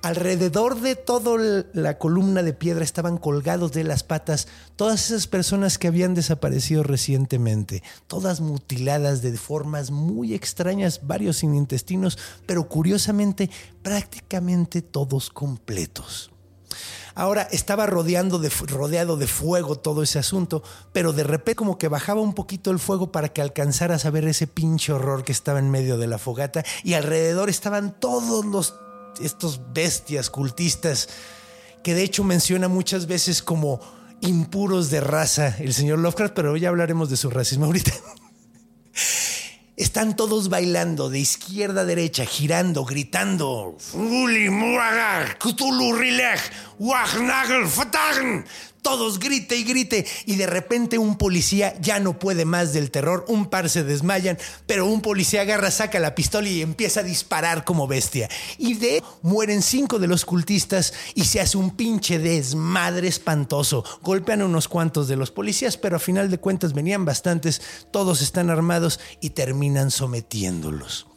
Alrededor 0.06 0.80
de 0.82 0.94
toda 0.94 1.64
la 1.72 1.98
columna 1.98 2.44
de 2.44 2.52
piedra 2.52 2.84
estaban 2.84 3.18
colgados 3.18 3.72
de 3.72 3.82
las 3.82 4.04
patas 4.04 4.46
todas 4.76 5.10
esas 5.10 5.26
personas 5.26 5.78
que 5.78 5.88
habían 5.88 6.14
desaparecido 6.14 6.84
recientemente, 6.84 7.82
todas 8.06 8.40
mutiladas 8.40 9.20
de 9.20 9.36
formas 9.36 9.90
muy 9.90 10.32
extrañas, 10.32 11.08
varios 11.08 11.38
sin 11.38 11.56
intestinos, 11.56 12.18
pero 12.46 12.68
curiosamente 12.68 13.50
prácticamente 13.82 14.80
todos 14.80 15.28
completos. 15.28 16.30
Ahora 17.16 17.48
estaba 17.50 17.86
rodeando 17.86 18.38
de, 18.38 18.50
rodeado 18.50 19.16
de 19.16 19.26
fuego 19.26 19.74
todo 19.74 20.04
ese 20.04 20.20
asunto, 20.20 20.62
pero 20.92 21.14
de 21.14 21.24
repente 21.24 21.56
como 21.56 21.78
que 21.78 21.88
bajaba 21.88 22.20
un 22.20 22.34
poquito 22.34 22.70
el 22.70 22.78
fuego 22.78 23.10
para 23.10 23.30
que 23.30 23.42
alcanzaras 23.42 24.04
a 24.04 24.10
ver 24.10 24.28
ese 24.28 24.46
pinche 24.46 24.92
horror 24.92 25.24
que 25.24 25.32
estaba 25.32 25.58
en 25.58 25.72
medio 25.72 25.98
de 25.98 26.06
la 26.06 26.18
fogata 26.18 26.64
y 26.84 26.94
alrededor 26.94 27.50
estaban 27.50 27.98
todos 27.98 28.44
los 28.44 28.85
estos 29.20 29.60
bestias 29.72 30.30
cultistas 30.30 31.08
que 31.82 31.94
de 31.94 32.02
hecho 32.02 32.24
menciona 32.24 32.68
muchas 32.68 33.06
veces 33.06 33.42
como 33.42 33.80
impuros 34.20 34.90
de 34.90 35.00
raza 35.00 35.56
el 35.58 35.72
señor 35.74 35.98
Lovecraft, 36.00 36.34
pero 36.34 36.56
ya 36.56 36.68
hablaremos 36.68 37.10
de 37.10 37.16
su 37.16 37.30
racismo 37.30 37.66
ahorita. 37.66 37.92
Están 39.76 40.16
todos 40.16 40.48
bailando 40.48 41.10
de 41.10 41.18
izquierda 41.18 41.82
a 41.82 41.84
derecha, 41.84 42.24
girando, 42.24 42.86
gritando. 42.86 43.76
Todos 48.86 49.18
grite 49.18 49.56
y 49.56 49.64
grite 49.64 50.06
y 50.26 50.36
de 50.36 50.46
repente 50.46 50.96
un 50.96 51.18
policía 51.18 51.76
ya 51.80 51.98
no 51.98 52.20
puede 52.20 52.44
más 52.44 52.72
del 52.72 52.92
terror, 52.92 53.24
un 53.26 53.46
par 53.46 53.68
se 53.68 53.82
desmayan, 53.82 54.38
pero 54.68 54.86
un 54.86 55.00
policía 55.00 55.40
agarra, 55.40 55.72
saca 55.72 55.98
la 55.98 56.14
pistola 56.14 56.48
y 56.48 56.62
empieza 56.62 57.00
a 57.00 57.02
disparar 57.02 57.64
como 57.64 57.88
bestia. 57.88 58.28
Y 58.58 58.74
de 58.74 59.02
mueren 59.22 59.62
cinco 59.62 59.98
de 59.98 60.06
los 60.06 60.24
cultistas 60.24 60.94
y 61.16 61.24
se 61.24 61.40
hace 61.40 61.58
un 61.58 61.74
pinche 61.74 62.20
desmadre 62.20 63.08
espantoso. 63.08 63.82
Golpean 64.02 64.42
a 64.42 64.44
unos 64.44 64.68
cuantos 64.68 65.08
de 65.08 65.16
los 65.16 65.32
policías, 65.32 65.76
pero 65.76 65.96
a 65.96 65.98
final 65.98 66.30
de 66.30 66.38
cuentas 66.38 66.72
venían 66.72 67.04
bastantes, 67.04 67.60
todos 67.90 68.22
están 68.22 68.50
armados 68.50 69.00
y 69.20 69.30
terminan 69.30 69.90
sometiéndolos. 69.90 71.08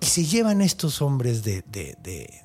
Y 0.00 0.06
se 0.06 0.26
llevan 0.26 0.60
estos 0.60 1.02
hombres 1.02 1.42
de, 1.42 1.64
de, 1.66 2.43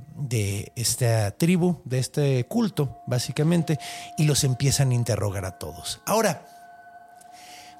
esta 0.75 1.31
tribu, 1.31 1.81
de 1.85 1.99
este 1.99 2.43
culto, 2.45 2.97
básicamente, 3.07 3.79
y 4.17 4.25
los 4.25 4.43
empiezan 4.43 4.91
a 4.91 4.95
interrogar 4.95 5.45
a 5.45 5.57
todos. 5.57 6.01
Ahora, 6.05 6.45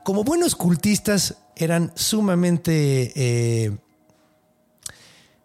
como 0.04 0.24
buenos 0.24 0.56
cultistas, 0.56 1.38
eran 1.56 1.92
sumamente 1.96 3.12
eh, 3.16 3.78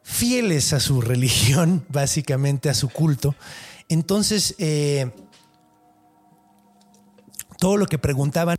fieles 0.02 0.72
a 0.72 0.80
su 0.80 1.00
religión, 1.02 1.84
básicamente 1.88 2.68
a 2.70 2.74
su 2.74 2.88
culto. 2.88 3.34
Entonces, 3.88 4.54
eh, 4.58 5.10
todo 7.58 7.76
lo 7.76 7.86
que 7.86 7.98
preguntaban 7.98 8.58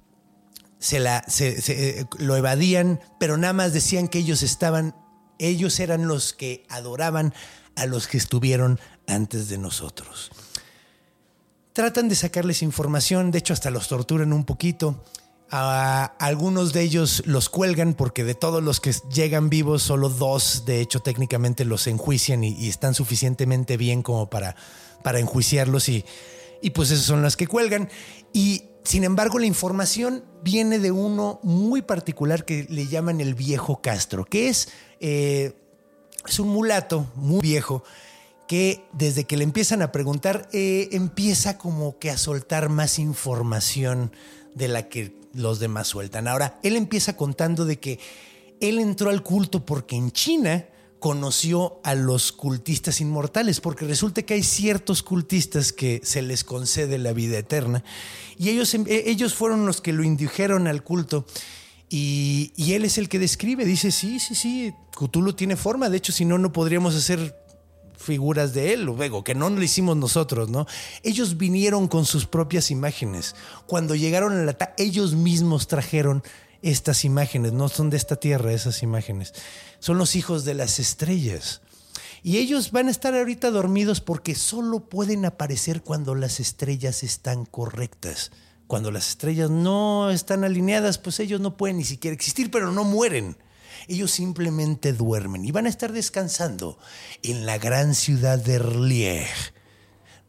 se, 0.79 0.99
la, 0.99 1.23
se, 1.27 2.05
lo 2.19 2.35
evadían, 2.35 2.99
pero 3.19 3.37
nada 3.37 3.53
más 3.53 3.73
decían 3.73 4.07
que 4.07 4.19
ellos 4.19 4.43
estaban 4.43 4.93
ellos 5.39 5.79
eran 5.79 6.07
los 6.07 6.33
que 6.33 6.65
adoraban 6.69 7.33
a 7.75 7.85
los 7.85 8.07
que 8.07 8.17
estuvieron 8.17 8.79
antes 9.07 9.49
de 9.49 9.57
nosotros. 9.57 10.31
Tratan 11.73 12.07
de 12.07 12.15
sacarles 12.15 12.61
información, 12.61 13.31
de 13.31 13.39
hecho 13.39 13.53
hasta 13.53 13.69
los 13.69 13.87
torturan 13.87 14.33
un 14.33 14.45
poquito. 14.45 15.03
A 15.51 16.05
algunos 16.19 16.73
de 16.73 16.81
ellos 16.81 17.21
los 17.25 17.49
cuelgan 17.49 17.93
porque 17.93 18.23
de 18.23 18.33
todos 18.33 18.63
los 18.63 18.79
que 18.79 18.93
llegan 19.13 19.49
vivos, 19.49 19.83
solo 19.83 20.09
dos, 20.09 20.63
de 20.65 20.81
hecho 20.81 21.01
técnicamente 21.01 21.65
los 21.65 21.85
enjuician 21.87 22.43
y, 22.43 22.67
están 22.67 22.93
suficientemente 22.93 23.77
bien 23.77 24.01
como 24.01 24.29
para, 24.29 24.55
para 25.03 25.19
enjuiciarlos 25.19 25.87
y, 25.89 26.03
y 26.61 26.71
pues 26.71 26.91
esos 26.91 27.05
son 27.05 27.21
las 27.21 27.37
que 27.37 27.45
cuelgan. 27.45 27.89
Y 28.33 28.63
sin 28.85 29.03
embargo, 29.03 29.39
la 29.39 29.47
información 29.47 30.23
viene 30.43 30.79
de 30.79 30.91
uno 30.91 31.39
muy 31.43 31.81
particular 31.81 32.45
que 32.45 32.67
le 32.69 32.87
llaman 32.87 33.19
el 33.19 33.33
viejo 33.33 33.81
Castro, 33.81 34.25
que 34.25 34.47
es, 34.47 34.69
eh, 34.99 35.53
es 36.27 36.39
un 36.39 36.49
mulato 36.49 37.07
muy 37.15 37.41
viejo 37.41 37.83
que 38.47 38.85
desde 38.93 39.25
que 39.25 39.37
le 39.37 39.43
empiezan 39.43 39.81
a 39.81 39.91
preguntar, 39.91 40.47
eh, 40.53 40.89
empieza 40.91 41.57
como 41.57 41.97
que 41.97 42.11
a 42.11 42.17
soltar 42.17 42.69
más 42.69 42.99
información 42.99 44.11
de 44.53 44.67
la 44.67 44.87
que 44.87 45.15
los 45.33 45.59
demás 45.59 45.87
sueltan. 45.87 46.27
Ahora, 46.27 46.59
él 46.63 46.75
empieza 46.75 47.17
contando 47.17 47.65
de 47.65 47.79
que 47.79 47.99
él 48.59 48.79
entró 48.79 49.09
al 49.09 49.23
culto 49.23 49.65
porque 49.65 49.95
en 49.95 50.11
China 50.11 50.65
conoció 50.99 51.79
a 51.83 51.93
los 51.93 52.31
cultistas 52.31 53.01
inmortales, 53.01 53.61
porque 53.61 53.85
resulta 53.85 54.23
que 54.23 54.35
hay 54.35 54.43
ciertos 54.43 55.03
cultistas 55.03 55.73
que 55.73 56.01
se 56.03 56.21
les 56.21 56.43
concede 56.43 56.97
la 56.97 57.13
vida 57.13 57.37
eterna, 57.37 57.83
y 58.37 58.49
ellos, 58.49 58.73
em, 58.73 58.85
e, 58.87 59.03
ellos 59.09 59.35
fueron 59.35 59.65
los 59.65 59.81
que 59.81 59.93
lo 59.93 60.03
indujeron 60.03 60.67
al 60.67 60.83
culto. 60.83 61.25
Y, 61.89 62.51
él 62.73 62.83
es 62.83 62.97
el 62.97 63.09
que 63.09 63.19
describe, 63.19 63.63
dice, 63.63 63.91
sí, 63.91 64.19
sí, 64.19 64.35
sí, 64.35 64.73
Cthulhu 64.97 65.33
tiene 65.33 65.55
forma, 65.55 65.89
de 65.89 65.97
hecho, 65.97 66.11
si 66.11 66.25
no, 66.25 66.37
no 66.37 66.51
podríamos 66.51 66.95
hacer 66.95 67.35
figuras 67.97 68.53
de 68.53 68.73
él, 68.73 68.83
luego, 68.83 69.23
que 69.23 69.35
no 69.35 69.49
lo 69.49 69.61
hicimos 69.61 69.95
nosotros, 69.95 70.49
¿no? 70.49 70.65
Ellos 71.03 71.37
vinieron 71.37 71.87
con 71.87 72.05
sus 72.05 72.25
propias 72.25 72.71
imágenes. 72.71 73.35
Cuando 73.67 73.95
llegaron 73.95 74.33
a 74.33 74.43
la 74.43 74.73
ellos 74.77 75.15
mismos 75.15 75.67
trajeron 75.67 76.23
estas 76.61 77.05
imágenes, 77.05 77.53
no 77.53 77.69
son 77.69 77.89
de 77.89 77.97
esta 77.97 78.15
tierra 78.15 78.51
esas 78.51 78.83
imágenes, 78.83 79.33
son 79.79 79.97
los 79.97 80.15
hijos 80.15 80.45
de 80.45 80.55
las 80.55 80.79
estrellas. 80.79 81.61
Y 82.23 82.37
ellos 82.37 82.71
van 82.71 82.87
a 82.87 82.91
estar 82.91 83.13
ahorita 83.13 83.51
dormidos 83.51 84.01
porque 84.01 84.33
solo 84.33 84.89
pueden 84.89 85.25
aparecer 85.25 85.83
cuando 85.83 86.15
las 86.15 86.39
estrellas 86.39 87.03
están 87.03 87.45
correctas. 87.45 88.31
Cuando 88.67 88.91
las 88.91 89.09
estrellas 89.09 89.49
no 89.49 90.09
están 90.09 90.43
alineadas, 90.43 90.97
pues 90.97 91.19
ellos 91.19 91.39
no 91.39 91.55
pueden 91.55 91.77
ni 91.77 91.83
siquiera 91.83 92.15
existir, 92.15 92.49
pero 92.49 92.71
no 92.71 92.83
mueren. 92.83 93.37
Ellos 93.87 94.11
simplemente 94.11 94.93
duermen 94.93 95.45
y 95.45 95.51
van 95.51 95.67
a 95.67 95.69
estar 95.69 95.91
descansando 95.91 96.77
en 97.21 97.45
la 97.45 97.59
gran 97.59 97.93
ciudad 97.93 98.39
de 98.39 98.57
Rlieg. 98.57 99.29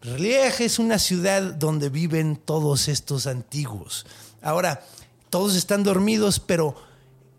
Rlieg 0.03 0.61
es 0.61 0.79
una 0.79 0.99
ciudad 0.99 1.43
donde 1.55 1.89
viven 1.89 2.37
todos 2.37 2.89
estos 2.89 3.27
antiguos. 3.27 4.07
Ahora, 4.43 4.85
todos 5.31 5.57
están 5.57 5.83
dormidos, 5.83 6.39
pero 6.39 6.77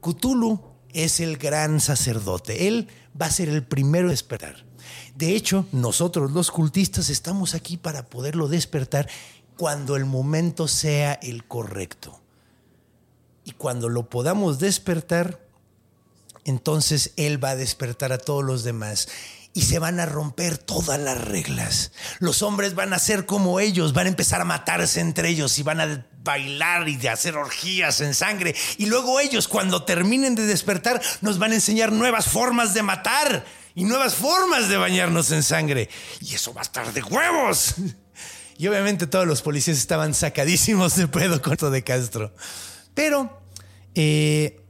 Cthulhu 0.02 0.60
es 0.94 1.20
el 1.20 1.38
gran 1.38 1.80
sacerdote. 1.80 2.68
Él 2.68 2.88
va 3.20 3.28
a 3.28 3.32
ser 3.32 3.50
el 3.50 3.64
primero 3.64 4.08
a 4.08 4.12
despertar. 4.12 4.66
De 5.16 5.36
hecho, 5.36 5.66
nosotros 5.72 6.32
los 6.32 6.52
cultistas 6.52 7.10
estamos 7.10 7.56
aquí 7.56 7.78
para 7.78 8.06
poderlo 8.08 8.48
despertar 8.48 9.10
cuando 9.58 9.96
el 9.96 10.06
momento 10.06 10.68
sea 10.68 11.14
el 11.14 11.46
correcto. 11.46 12.22
Y 13.44 13.52
cuando 13.52 13.90
lo 13.90 14.10
podamos 14.10 14.60
despertar, 14.60 15.40
entonces 16.46 17.12
Él 17.18 17.44
va 17.44 17.52
a 17.52 17.56
despertar 17.56 18.14
a 18.14 18.18
todos 18.18 18.44
los 18.44 18.64
demás 18.64 19.08
y 19.54 19.64
se 19.64 19.80
van 19.80 20.00
a 20.00 20.06
romper 20.06 20.58
todas 20.58 21.00
las 21.00 21.20
reglas. 21.20 21.92
Los 22.20 22.44
hombres 22.44 22.76
van 22.76 22.94
a 22.94 23.00
ser 23.00 23.26
como 23.26 23.60
ellos, 23.60 23.94
van 23.94 24.06
a 24.06 24.10
empezar 24.10 24.40
a 24.40 24.46
matarse 24.46 25.00
entre 25.00 25.30
ellos 25.30 25.58
y 25.58 25.64
van 25.64 25.82
a 25.82 26.06
bailar 26.24 26.88
y 26.88 26.96
de 26.98 27.10
hacer 27.10 27.36
orgías 27.36 28.02
en 28.02 28.14
sangre. 28.14 28.56
Y 28.78 28.86
luego 28.86 29.20
ellos, 29.20 29.48
cuando 29.48 29.84
terminen 29.84 30.36
de 30.36 30.46
despertar, 30.46 31.02
nos 31.22 31.40
van 31.40 31.54
a 31.54 31.56
enseñar 31.56 31.92
nuevas 31.92 32.28
formas 32.28 32.76
de 32.76 32.84
matar 32.84 33.46
y 33.74 33.86
nuevas 33.86 34.14
formas 34.14 34.70
de 34.70 34.78
bañarnos 34.78 35.32
en 35.32 35.42
sangre. 35.42 35.90
Y 36.22 36.36
eso 36.36 36.54
va 36.54 36.62
a 36.62 36.64
estar 36.64 36.94
de 36.94 37.02
huevos. 37.02 37.76
Y 38.58 38.68
obviamente 38.68 39.06
todos 39.06 39.28
los 39.28 39.42
policías 39.42 39.78
estaban 39.78 40.14
sacadísimos 40.14 40.96
de 40.96 41.08
pedo 41.08 41.42
con 41.42 41.72
de 41.72 41.84
Castro. 41.84 42.34
Pero, 42.94 43.40
eh, 43.94 44.64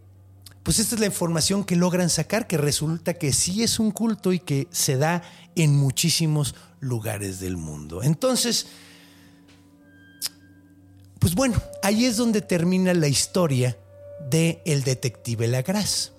pues 0.64 0.80
esta 0.80 0.96
es 0.96 1.00
la 1.00 1.08
información 1.08 1.64
que 1.64 1.78
logran 1.78 2.10
sacar, 2.10 2.48
que 2.48 2.58
resulta 2.58 3.14
que 3.14 3.32
sí 3.32 3.64
es 3.64 3.80
un 3.80 3.92
culto 3.92 4.34
y 4.34 4.40
que 4.40 4.68
se 4.72 4.98
da 4.98 5.24
en 5.56 5.76
muchísimos 5.76 6.56
lugares 6.82 7.40
del 7.40 7.56
mundo. 7.56 8.04
Entonces, 8.04 8.68
pues 11.20 11.36
bueno, 11.36 11.62
ahí 11.84 12.06
es 12.06 12.18
donde 12.18 12.42
termina 12.42 12.94
la 12.94 13.08
historia 13.08 13.78
de 14.30 14.62
El 14.66 14.84
Detective 14.84 15.48
Lagras. 15.48 16.12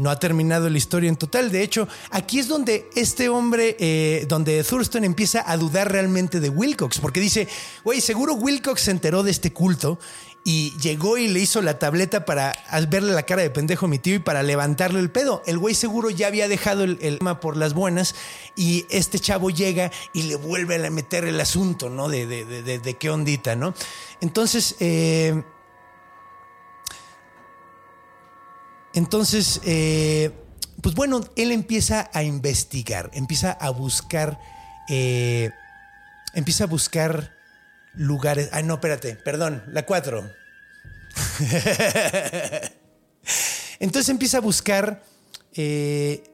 No 0.00 0.10
ha 0.10 0.18
terminado 0.18 0.68
la 0.68 0.78
historia 0.78 1.08
en 1.08 1.16
total. 1.16 1.50
De 1.50 1.62
hecho, 1.62 1.88
aquí 2.10 2.38
es 2.38 2.48
donde 2.48 2.88
este 2.94 3.28
hombre, 3.28 3.76
eh, 3.78 4.24
donde 4.28 4.62
Thurston 4.64 5.04
empieza 5.04 5.44
a 5.46 5.56
dudar 5.56 5.92
realmente 5.92 6.40
de 6.40 6.48
Wilcox, 6.48 6.98
porque 6.98 7.20
dice, 7.20 7.48
güey, 7.84 8.00
seguro 8.00 8.34
Wilcox 8.34 8.82
se 8.82 8.90
enteró 8.90 9.22
de 9.22 9.30
este 9.30 9.52
culto 9.52 9.98
y 10.42 10.76
llegó 10.78 11.18
y 11.18 11.28
le 11.28 11.40
hizo 11.40 11.60
la 11.60 11.78
tableta 11.78 12.24
para 12.24 12.54
verle 12.88 13.12
la 13.12 13.24
cara 13.24 13.42
de 13.42 13.50
pendejo 13.50 13.86
a 13.86 13.88
mi 13.88 13.98
tío 13.98 14.14
y 14.14 14.18
para 14.20 14.42
levantarle 14.42 15.00
el 15.00 15.10
pedo. 15.10 15.42
El 15.46 15.58
güey 15.58 15.74
seguro 15.74 16.10
ya 16.10 16.28
había 16.28 16.48
dejado 16.48 16.84
el, 16.84 16.98
tema 17.18 17.40
por 17.40 17.56
las 17.56 17.74
buenas 17.74 18.14
y 18.56 18.86
este 18.88 19.18
chavo 19.18 19.50
llega 19.50 19.90
y 20.14 20.22
le 20.22 20.36
vuelve 20.36 20.84
a 20.84 20.90
meter 20.90 21.24
el 21.24 21.40
asunto, 21.40 21.90
¿no? 21.90 22.08
De, 22.08 22.26
de, 22.26 22.94
qué 22.94 23.10
ondita, 23.10 23.54
¿no? 23.54 23.74
Entonces, 24.20 24.76
eh, 24.80 25.42
entonces, 28.94 29.60
eh, 29.64 30.32
pues 30.82 30.94
bueno, 30.94 31.20
él 31.36 31.52
empieza 31.52 32.10
a 32.12 32.22
investigar, 32.22 33.10
empieza 33.14 33.52
a 33.52 33.70
buscar, 33.70 34.38
eh, 34.88 35.50
empieza 36.34 36.64
a 36.64 36.66
buscar 36.66 37.32
lugares. 37.94 38.48
Ah, 38.52 38.62
no, 38.62 38.74
espérate, 38.74 39.14
perdón, 39.16 39.62
la 39.68 39.86
4. 39.86 40.28
Entonces 43.80 44.08
empieza 44.08 44.38
a 44.38 44.40
buscar 44.40 45.02
eh, 45.54 46.24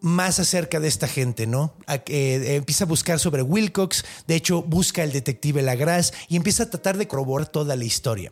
más 0.00 0.38
acerca 0.38 0.80
de 0.80 0.88
esta 0.88 1.08
gente, 1.08 1.46
¿no? 1.46 1.74
Empieza 1.86 2.84
a 2.84 2.86
buscar 2.86 3.18
sobre 3.18 3.42
Wilcox, 3.42 4.04
de 4.26 4.36
hecho 4.36 4.62
busca 4.62 5.02
el 5.02 5.12
detective 5.12 5.62
Lagras 5.62 6.12
y 6.28 6.36
empieza 6.36 6.64
a 6.64 6.70
tratar 6.70 6.98
de 6.98 7.08
corroborar 7.08 7.48
toda 7.48 7.74
la 7.74 7.84
historia. 7.84 8.30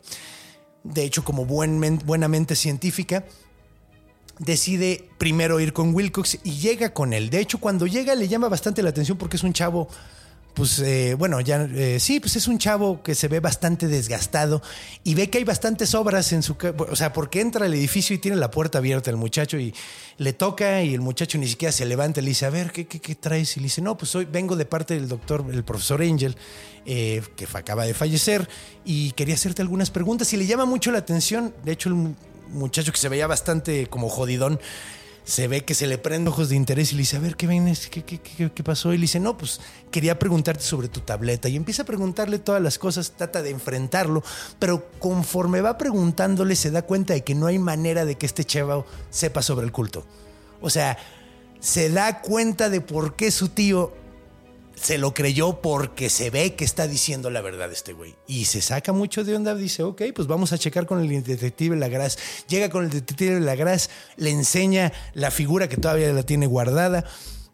De 0.83 1.03
hecho, 1.03 1.23
como 1.23 1.45
buen, 1.45 1.99
buena 2.05 2.27
mente 2.27 2.55
científica, 2.55 3.25
decide 4.39 5.09
primero 5.17 5.59
ir 5.59 5.73
con 5.73 5.93
Wilcox 5.93 6.39
y 6.43 6.51
llega 6.59 6.93
con 6.93 7.13
él. 7.13 7.29
De 7.29 7.39
hecho, 7.39 7.59
cuando 7.59 7.87
llega 7.87 8.15
le 8.15 8.27
llama 8.27 8.49
bastante 8.49 8.83
la 8.83 8.89
atención 8.89 9.17
porque 9.17 9.37
es 9.37 9.43
un 9.43 9.53
chavo 9.53 9.87
pues 10.53 10.79
eh, 10.79 11.15
bueno, 11.17 11.41
ya 11.41 11.63
eh, 11.63 11.99
sí, 11.99 12.19
pues 12.19 12.35
es 12.35 12.47
un 12.47 12.59
chavo 12.59 13.01
que 13.01 13.15
se 13.15 13.27
ve 13.27 13.39
bastante 13.39 13.87
desgastado 13.87 14.61
y 15.03 15.15
ve 15.15 15.29
que 15.29 15.39
hay 15.39 15.43
bastantes 15.43 15.95
obras 15.95 16.31
en 16.31 16.43
su... 16.43 16.55
O 16.89 16.95
sea, 16.95 17.11
porque 17.11 17.41
entra 17.41 17.65
al 17.65 17.73
edificio 17.73 18.15
y 18.15 18.19
tiene 18.19 18.37
la 18.37 18.51
puerta 18.51 18.77
abierta 18.77 19.09
el 19.09 19.17
muchacho 19.17 19.57
y 19.57 19.73
le 20.17 20.33
toca 20.33 20.83
y 20.83 20.93
el 20.93 21.01
muchacho 21.01 21.39
ni 21.39 21.47
siquiera 21.47 21.71
se 21.71 21.85
levanta 21.85 22.19
y 22.19 22.23
le 22.23 22.29
dice, 22.29 22.45
a 22.45 22.51
ver, 22.51 22.71
¿qué, 22.71 22.85
qué, 22.85 23.15
traes? 23.15 23.57
Y 23.57 23.61
le 23.61 23.65
dice, 23.65 23.81
no, 23.81 23.97
pues 23.97 24.13
hoy 24.15 24.25
vengo 24.25 24.55
de 24.55 24.65
parte 24.65 24.93
del 24.93 25.07
doctor, 25.07 25.43
el 25.51 25.63
profesor 25.63 26.03
Angel, 26.03 26.35
eh, 26.85 27.23
que 27.35 27.47
acaba 27.51 27.85
de 27.85 27.95
fallecer 27.95 28.47
y 28.85 29.11
quería 29.13 29.33
hacerte 29.33 29.63
algunas 29.63 29.89
preguntas 29.89 30.31
y 30.33 30.37
le 30.37 30.45
llama 30.45 30.65
mucho 30.65 30.91
la 30.91 30.99
atención. 30.99 31.53
De 31.63 31.71
hecho, 31.71 31.89
el 31.89 32.15
muchacho 32.49 32.91
que 32.91 32.99
se 32.99 33.09
veía 33.09 33.25
bastante 33.25 33.87
como 33.87 34.07
jodidón 34.07 34.59
se 35.23 35.47
ve 35.47 35.63
que 35.63 35.73
se 35.73 35.87
le 35.87 35.97
prende 35.97 36.29
ojos 36.29 36.49
de 36.49 36.55
interés 36.55 36.91
y 36.91 36.95
le 36.95 37.01
dice, 37.01 37.17
a 37.17 37.19
ver, 37.19 37.35
¿qué 37.35 37.47
vienes? 37.47 37.87
¿Qué, 37.87 38.03
qué, 38.03 38.63
pasó? 38.63 38.93
Y 38.93 38.97
le 38.97 39.03
dice, 39.03 39.19
no, 39.19 39.37
pues 39.37 39.61
quería 39.89 40.19
preguntarte 40.19 40.63
sobre 40.63 40.89
tu 40.89 40.99
tableta. 40.99 41.47
Y 41.47 41.55
empieza 41.55 41.83
a 41.83 41.85
preguntarle 41.85 42.39
todas 42.39 42.61
las 42.61 42.77
cosas, 42.77 43.13
trata 43.15 43.41
de 43.41 43.49
enfrentarlo, 43.49 44.23
pero 44.59 44.89
conforme 44.99 45.61
va 45.61 45.77
preguntándole 45.77 46.55
se 46.55 46.71
da 46.71 46.81
cuenta 46.81 47.13
de 47.13 47.23
que 47.23 47.35
no 47.35 47.47
hay 47.47 47.57
manera 47.57 48.05
de 48.05 48.15
que 48.15 48.25
este 48.25 48.43
chavo 48.43 48.85
sepa 49.09 49.41
sobre 49.41 49.65
el 49.65 49.71
culto. 49.71 50.05
O 50.61 50.69
sea, 50.69 50.97
se 51.59 51.89
da 51.89 52.21
cuenta 52.21 52.69
de 52.69 52.81
por 52.81 53.15
qué 53.15 53.31
su 53.31 53.49
tío 53.49 53.93
se 54.75 54.97
lo 54.97 55.13
creyó 55.13 55.61
porque 55.61 56.09
se 56.09 56.29
ve 56.29 56.55
que 56.55 56.65
está 56.65 56.87
diciendo 56.87 57.29
la 57.29 57.41
verdad 57.41 57.71
este 57.71 57.93
güey. 57.93 58.15
Y 58.27 58.45
se 58.45 58.61
saca 58.61 58.93
mucho 58.93 59.23
de 59.23 59.35
onda, 59.35 59.55
dice, 59.55 59.83
ok, 59.83 60.01
pues 60.15 60.27
vamos 60.27 60.53
a 60.53 60.57
checar 60.57 60.85
con 60.85 60.99
el 60.99 61.23
detective 61.23 61.75
Lagras. 61.75 62.17
Llega 62.47 62.69
con 62.69 62.85
el 62.85 62.89
detective 62.89 63.39
Lagras, 63.39 63.89
le 64.17 64.31
enseña 64.31 64.91
la 65.13 65.31
figura 65.31 65.67
que 65.69 65.77
todavía 65.77 66.11
la 66.13 66.23
tiene 66.23 66.47
guardada. 66.47 67.05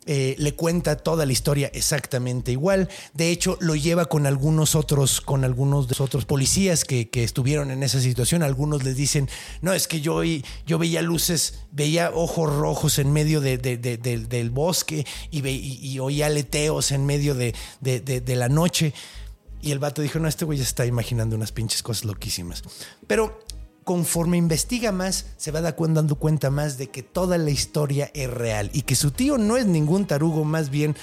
Eh, 0.06 0.36
le 0.40 0.56
cuenta 0.56 0.96
toda 0.96 1.26
la 1.26 1.34
historia 1.34 1.70
exactamente 1.74 2.52
igual. 2.52 2.90
De 3.14 3.30
hecho, 3.30 3.58
lo 3.60 3.76
lleva 3.76 4.06
con 4.06 4.26
algunos 4.26 4.74
otros, 4.74 5.22
con 5.22 5.44
algunos 5.44 5.88
de 5.88 5.92
los 5.92 6.02
otros 6.02 6.26
policías 6.26 6.86
que, 6.86 7.10
estuvieron 7.14 7.70
en 7.70 7.84
esa 7.84 8.00
situación. 8.00 8.42
Algunos 8.42 8.84
les 8.84 8.96
dicen, 8.96 9.30
no, 9.62 9.74
es 9.74 9.88
que 9.88 10.02
yo, 10.02 10.24
yo 10.24 10.80
veía 10.80 11.02
luces, 11.02 11.60
veía 11.72 12.12
ojos 12.12 12.52
rojos 12.56 12.98
en 12.98 13.12
medio 13.12 13.42
del 13.42 14.50
bosque 14.50 15.06
y, 15.30 16.00
oía 16.00 16.28
aleteos 16.28 16.92
en 16.92 17.06
medio 17.06 17.36
de, 17.36 17.54
la 18.36 18.50
noche. 18.50 18.94
Y 19.62 19.72
el 19.72 19.80
vato 19.80 20.02
dijo, 20.02 20.18
no, 20.20 20.30
este 20.30 20.46
güey 20.46 20.60
está 20.62 20.86
imaginando 20.86 21.36
unas 21.36 21.52
pinches 21.52 21.84
cosas 21.84 22.06
loquísimas. 22.06 22.64
Pero 23.06 23.44
conforme 23.84 24.38
investiga 24.38 24.92
más, 24.92 25.26
se 25.38 25.52
va 25.52 25.62
dando 25.62 26.16
cuenta 26.16 26.50
más 26.50 26.78
de 26.78 26.88
que 26.88 27.04
toda 27.04 27.38
la 27.38 27.50
historia 27.50 28.12
es 28.14 28.30
real 28.30 28.70
y 28.74 28.84
que 28.84 28.96
su 28.96 29.12
tío 29.12 29.38
no 29.38 29.58
es 29.58 29.66
ningún 29.66 30.06
tarugo, 30.06 30.44
más 30.44 30.70
bien, 30.70 30.96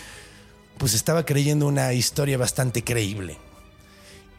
pues 0.78 0.94
estaba 0.94 1.24
creyendo 1.24 1.66
una 1.66 1.92
historia 1.92 2.38
bastante 2.38 2.84
creíble. 2.84 3.38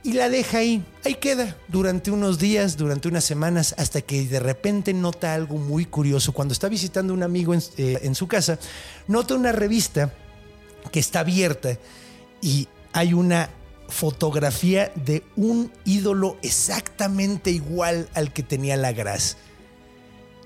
Y 0.04 0.14
la 0.14 0.30
deja 0.30 0.60
ahí, 0.60 0.86
ahí 1.04 1.16
queda, 1.16 1.58
durante 1.68 2.12
unos 2.12 2.40
días, 2.40 2.78
durante 2.78 3.10
unas 3.10 3.26
semanas, 3.26 3.76
hasta 3.78 4.02
que 4.02 4.26
de 4.26 4.40
repente 4.40 4.94
nota 4.94 5.34
algo 5.34 5.58
muy 5.58 5.86
curioso. 5.86 6.32
Cuando 6.32 6.54
está 6.54 6.70
visitando 6.70 7.12
a 7.12 7.18
un 7.18 7.24
amigo 7.24 7.54
en, 7.54 7.62
eh, 7.78 8.00
en 8.04 8.16
su 8.16 8.28
casa, 8.28 8.58
nota 9.08 9.36
una 9.36 9.52
revista 9.52 10.14
que 10.92 11.00
está 11.00 11.22
abierta 11.22 11.78
y 12.42 12.70
hay 12.94 13.14
una 13.14 13.50
fotografía 13.90 14.92
de 14.96 15.24
un 15.36 15.72
ídolo 15.86 16.38
exactamente 16.42 17.52
igual 17.52 18.10
al 18.14 18.34
que 18.34 18.44
tenía 18.44 18.78
la 18.78 18.92
Gras. 18.94 19.38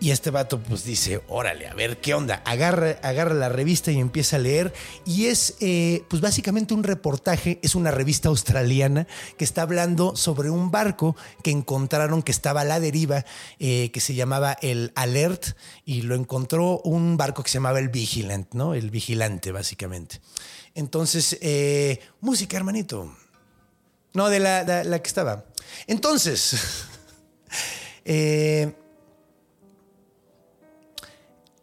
Y 0.01 0.09
este 0.09 0.31
vato 0.31 0.59
pues 0.59 0.83
dice, 0.83 1.21
órale, 1.27 1.67
a 1.67 1.75
ver 1.75 2.01
qué 2.01 2.15
onda. 2.15 2.41
Agarra, 2.43 2.97
agarra 3.03 3.35
la 3.35 3.49
revista 3.49 3.91
y 3.91 3.99
empieza 3.99 4.37
a 4.37 4.39
leer. 4.39 4.73
Y 5.05 5.27
es 5.27 5.57
eh, 5.59 6.03
pues 6.09 6.23
básicamente 6.23 6.73
un 6.73 6.81
reportaje, 6.81 7.59
es 7.61 7.75
una 7.75 7.91
revista 7.91 8.29
australiana 8.29 9.05
que 9.37 9.43
está 9.43 9.61
hablando 9.61 10.15
sobre 10.15 10.49
un 10.49 10.71
barco 10.71 11.15
que 11.43 11.51
encontraron 11.51 12.23
que 12.23 12.31
estaba 12.31 12.61
a 12.61 12.65
la 12.65 12.79
deriva, 12.79 13.25
eh, 13.59 13.91
que 13.91 13.99
se 13.99 14.15
llamaba 14.15 14.57
el 14.63 14.91
Alert, 14.95 15.55
y 15.85 16.01
lo 16.01 16.15
encontró 16.15 16.79
un 16.79 17.15
barco 17.15 17.43
que 17.43 17.51
se 17.51 17.59
llamaba 17.59 17.77
el 17.77 17.89
Vigilant, 17.89 18.51
¿no? 18.55 18.73
El 18.73 18.89
vigilante, 18.89 19.51
básicamente. 19.51 20.19
Entonces, 20.73 21.37
eh, 21.41 21.99
música, 22.21 22.57
hermanito. 22.57 23.15
No, 24.13 24.29
de 24.29 24.39
la, 24.39 24.99
que 25.01 25.07
estaba. 25.07 25.45
Entonces, 25.87 26.85
eh, 28.05 28.73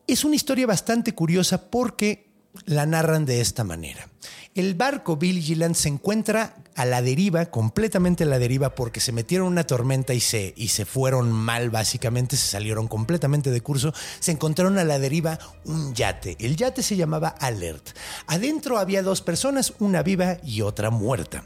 es 0.07 0.25
una 0.25 0.37
historia 0.37 0.67
bastante 0.67 1.15
curiosa 1.15 1.71
porque 1.71 2.29
la 2.65 2.87
narran 2.87 3.27
de 3.27 3.41
esta 3.41 3.65
manera. 3.65 4.09
El 4.55 4.75
barco 4.75 5.17
Vigilant 5.17 5.77
se 5.77 5.89
encuentra 5.89 6.57
a 6.75 6.85
la 6.85 7.01
deriva, 7.01 7.47
completamente 7.47 8.25
a 8.25 8.27
la 8.27 8.41
deriva, 8.41 8.75
porque 8.75 8.99
se 8.99 9.13
metieron 9.13 9.47
una 9.47 9.65
tormenta 9.65 10.15
y 10.15 10.21
se, 10.21 10.55
y 10.57 10.69
se 10.69 10.85
fueron 10.85 11.31
mal, 11.31 11.71
básicamente, 11.71 12.37
se 12.37 12.49
salieron 12.49 12.89
completamente 12.89 13.51
de 13.51 13.61
curso. 13.61 13.93
Se 14.19 14.33
encontraron 14.33 14.79
a 14.79 14.85
la 14.85 14.99
deriva 14.99 15.39
un 15.65 15.95
yate. 15.95 16.37
El 16.41 16.57
yate 16.57 16.83
se 16.83 16.97
llamaba 16.97 17.29
Alert. 17.29 17.91
Adentro 18.27 18.79
había 18.79 19.03
dos 19.03 19.23
personas, 19.23 19.75
una 19.79 20.03
viva 20.03 20.39
y 20.43 20.63
otra 20.63 20.91
muerta. 20.91 21.45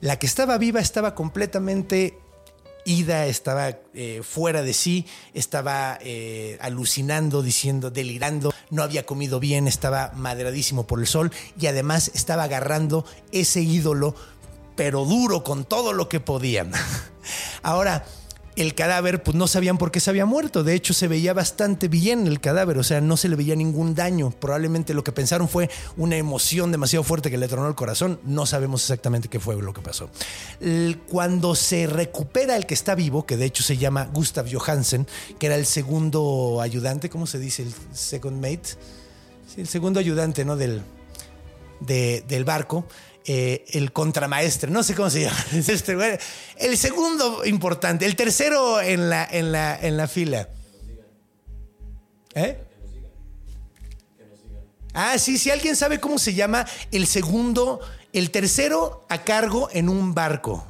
La 0.00 0.18
que 0.18 0.26
estaba 0.26 0.58
viva 0.58 0.80
estaba 0.80 1.14
completamente 1.14 2.18
ida, 2.84 3.26
estaba 3.26 3.78
eh, 3.94 4.22
fuera 4.22 4.62
de 4.62 4.72
sí, 4.72 5.06
estaba 5.34 5.98
eh, 6.00 6.56
alucinando, 6.60 7.42
diciendo, 7.42 7.90
delirando, 7.90 8.52
no 8.70 8.82
había 8.82 9.04
comido 9.04 9.40
bien, 9.40 9.68
estaba 9.68 10.12
madradísimo 10.14 10.86
por 10.86 11.00
el 11.00 11.06
sol 11.06 11.32
y 11.60 11.66
además 11.66 12.10
estaba 12.14 12.44
agarrando 12.44 13.04
ese 13.32 13.60
ídolo, 13.60 14.14
pero 14.76 15.04
duro 15.04 15.44
con 15.44 15.64
todo 15.64 15.92
lo 15.92 16.08
que 16.08 16.20
podía. 16.20 16.66
Ahora, 17.62 18.06
el 18.58 18.74
cadáver, 18.74 19.22
pues 19.22 19.36
no 19.36 19.46
sabían 19.46 19.78
por 19.78 19.90
qué 19.90 20.00
se 20.00 20.10
había 20.10 20.26
muerto. 20.26 20.64
De 20.64 20.74
hecho, 20.74 20.92
se 20.92 21.08
veía 21.08 21.32
bastante 21.32 21.88
bien 21.88 22.26
el 22.26 22.40
cadáver, 22.40 22.78
o 22.78 22.84
sea, 22.84 23.00
no 23.00 23.16
se 23.16 23.28
le 23.28 23.36
veía 23.36 23.54
ningún 23.54 23.94
daño. 23.94 24.30
Probablemente 24.30 24.94
lo 24.94 25.04
que 25.04 25.12
pensaron 25.12 25.48
fue 25.48 25.70
una 25.96 26.16
emoción 26.16 26.72
demasiado 26.72 27.04
fuerte 27.04 27.30
que 27.30 27.38
le 27.38 27.48
tronó 27.48 27.68
el 27.68 27.74
corazón. 27.74 28.20
No 28.24 28.46
sabemos 28.46 28.82
exactamente 28.82 29.28
qué 29.28 29.40
fue 29.40 29.60
lo 29.60 29.72
que 29.72 29.80
pasó. 29.80 30.10
Cuando 31.08 31.54
se 31.54 31.86
recupera 31.86 32.56
el 32.56 32.66
que 32.66 32.74
está 32.74 32.94
vivo, 32.94 33.26
que 33.26 33.36
de 33.36 33.44
hecho 33.44 33.62
se 33.62 33.76
llama 33.76 34.08
Gustav 34.12 34.46
Johansen, 34.52 35.06
que 35.38 35.46
era 35.46 35.54
el 35.54 35.66
segundo 35.66 36.60
ayudante, 36.60 37.08
¿cómo 37.08 37.26
se 37.26 37.38
dice? 37.38 37.62
El 37.62 37.72
second 37.92 38.36
mate. 38.36 38.76
el 39.56 39.68
segundo 39.68 40.00
ayudante, 40.00 40.44
¿no? 40.44 40.56
Del, 40.56 40.82
del 41.80 42.44
barco 42.44 42.86
eh, 43.24 43.64
el 43.72 43.92
contramaestre, 43.92 44.70
no 44.70 44.82
sé 44.82 44.94
cómo 44.94 45.10
se 45.10 45.20
llama. 45.24 45.44
Este, 45.52 46.18
el 46.56 46.78
segundo 46.78 47.44
importante, 47.44 48.06
el 48.06 48.16
tercero 48.16 48.80
en 48.80 49.10
la, 49.10 49.28
en 49.30 49.52
la, 49.52 49.78
en 49.80 49.96
la 49.96 50.08
fila. 50.08 50.48
¿Eh? 52.34 52.58
Ah, 54.94 55.18
sí, 55.18 55.38
si 55.38 55.50
alguien 55.50 55.76
sabe 55.76 56.00
cómo 56.00 56.18
se 56.18 56.34
llama 56.34 56.66
el 56.90 57.06
segundo, 57.06 57.80
el 58.12 58.30
tercero 58.30 59.06
a 59.08 59.22
cargo 59.22 59.68
en 59.72 59.88
un 59.88 60.14
barco. 60.14 60.66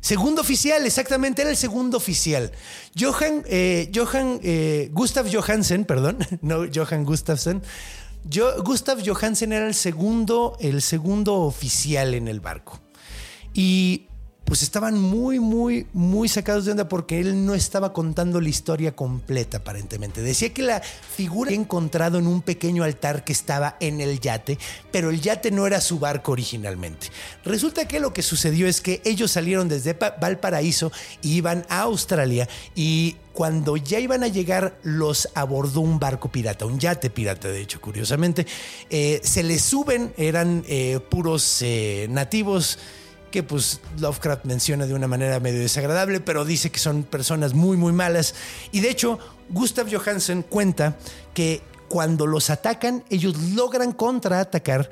Segundo 0.00 0.40
oficial, 0.40 0.86
exactamente, 0.86 1.42
era 1.42 1.50
el 1.50 1.58
segundo 1.58 1.98
oficial. 1.98 2.52
Johan, 2.98 3.42
eh, 3.46 3.90
Johan 3.94 4.40
eh, 4.42 4.88
Gustav 4.92 5.26
Johansen, 5.30 5.84
perdón, 5.84 6.18
no 6.40 6.64
Johan 6.74 7.04
Gustafsson. 7.04 7.62
Yo, 8.24 8.62
Gustav 8.62 8.98
Johansen 9.04 9.52
era 9.52 9.66
el 9.66 9.74
segundo, 9.74 10.56
el 10.60 10.82
segundo 10.82 11.36
oficial 11.36 12.14
en 12.14 12.28
el 12.28 12.40
barco. 12.40 12.80
Y 13.54 14.06
pues 14.50 14.64
estaban 14.64 15.00
muy, 15.00 15.38
muy, 15.38 15.86
muy 15.92 16.28
sacados 16.28 16.64
de 16.64 16.72
onda 16.72 16.88
porque 16.88 17.20
él 17.20 17.46
no 17.46 17.54
estaba 17.54 17.92
contando 17.92 18.40
la 18.40 18.48
historia 18.48 18.96
completa, 18.96 19.58
aparentemente. 19.58 20.22
Decía 20.22 20.52
que 20.52 20.62
la 20.62 20.80
figura 20.80 21.50
había 21.50 21.60
encontrado 21.60 22.18
en 22.18 22.26
un 22.26 22.42
pequeño 22.42 22.82
altar 22.82 23.22
que 23.22 23.32
estaba 23.32 23.76
en 23.78 24.00
el 24.00 24.18
yate, 24.18 24.58
pero 24.90 25.10
el 25.10 25.20
yate 25.20 25.52
no 25.52 25.68
era 25.68 25.80
su 25.80 26.00
barco 26.00 26.32
originalmente. 26.32 27.10
Resulta 27.44 27.86
que 27.86 28.00
lo 28.00 28.12
que 28.12 28.22
sucedió 28.22 28.66
es 28.66 28.80
que 28.80 29.00
ellos 29.04 29.30
salieron 29.30 29.68
desde 29.68 29.92
Valparaíso 29.92 30.90
y 31.22 31.34
iban 31.34 31.64
a 31.68 31.82
Australia 31.82 32.48
y 32.74 33.18
cuando 33.32 33.76
ya 33.76 34.00
iban 34.00 34.24
a 34.24 34.28
llegar, 34.28 34.80
los 34.82 35.28
abordó 35.34 35.80
un 35.80 36.00
barco 36.00 36.32
pirata, 36.32 36.66
un 36.66 36.80
yate 36.80 37.08
pirata, 37.08 37.46
de 37.46 37.60
hecho, 37.60 37.80
curiosamente. 37.80 38.48
Eh, 38.90 39.20
se 39.22 39.44
les 39.44 39.62
suben, 39.62 40.12
eran 40.16 40.64
eh, 40.66 40.98
puros 41.08 41.62
eh, 41.62 42.08
nativos 42.10 42.80
que 43.30 43.42
pues 43.42 43.80
Lovecraft 43.98 44.44
menciona 44.44 44.86
de 44.86 44.94
una 44.94 45.06
manera 45.06 45.40
medio 45.40 45.60
desagradable, 45.60 46.20
pero 46.20 46.44
dice 46.44 46.70
que 46.70 46.78
son 46.78 47.02
personas 47.02 47.54
muy 47.54 47.76
muy 47.76 47.92
malas. 47.92 48.34
Y 48.72 48.80
de 48.80 48.90
hecho, 48.90 49.18
Gustav 49.48 49.88
Johansen 49.92 50.42
cuenta 50.42 50.96
que 51.34 51.62
cuando 51.88 52.26
los 52.26 52.50
atacan, 52.50 53.04
ellos 53.10 53.36
logran 53.36 53.92
contraatacar. 53.92 54.90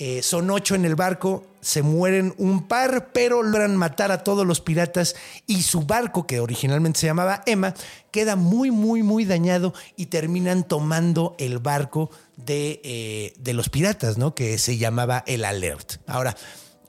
Eh, 0.00 0.22
son 0.22 0.48
ocho 0.50 0.76
en 0.76 0.84
el 0.84 0.94
barco, 0.94 1.44
se 1.60 1.82
mueren 1.82 2.32
un 2.38 2.68
par, 2.68 3.10
pero 3.12 3.42
logran 3.42 3.76
matar 3.76 4.12
a 4.12 4.22
todos 4.22 4.46
los 4.46 4.60
piratas 4.60 5.16
y 5.46 5.62
su 5.62 5.82
barco, 5.82 6.24
que 6.24 6.38
originalmente 6.38 7.00
se 7.00 7.06
llamaba 7.06 7.42
Emma, 7.46 7.74
queda 8.12 8.36
muy, 8.36 8.70
muy, 8.70 9.02
muy 9.02 9.24
dañado 9.24 9.74
y 9.96 10.06
terminan 10.06 10.62
tomando 10.62 11.34
el 11.38 11.58
barco 11.58 12.10
de, 12.36 12.80
eh, 12.84 13.34
de 13.40 13.54
los 13.54 13.68
piratas, 13.70 14.18
¿no? 14.18 14.36
Que 14.36 14.56
se 14.58 14.78
llamaba 14.78 15.24
el 15.26 15.44
Alert. 15.44 15.94
Ahora, 16.06 16.36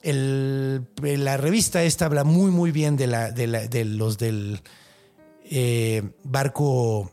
la 0.02 1.36
revista 1.36 1.82
esta 1.82 2.06
habla 2.06 2.24
muy, 2.24 2.50
muy 2.50 2.72
bien 2.72 2.96
de, 2.96 3.06
los 3.84 4.18
del 4.18 4.60
eh, 5.44 6.02
barco 6.22 7.10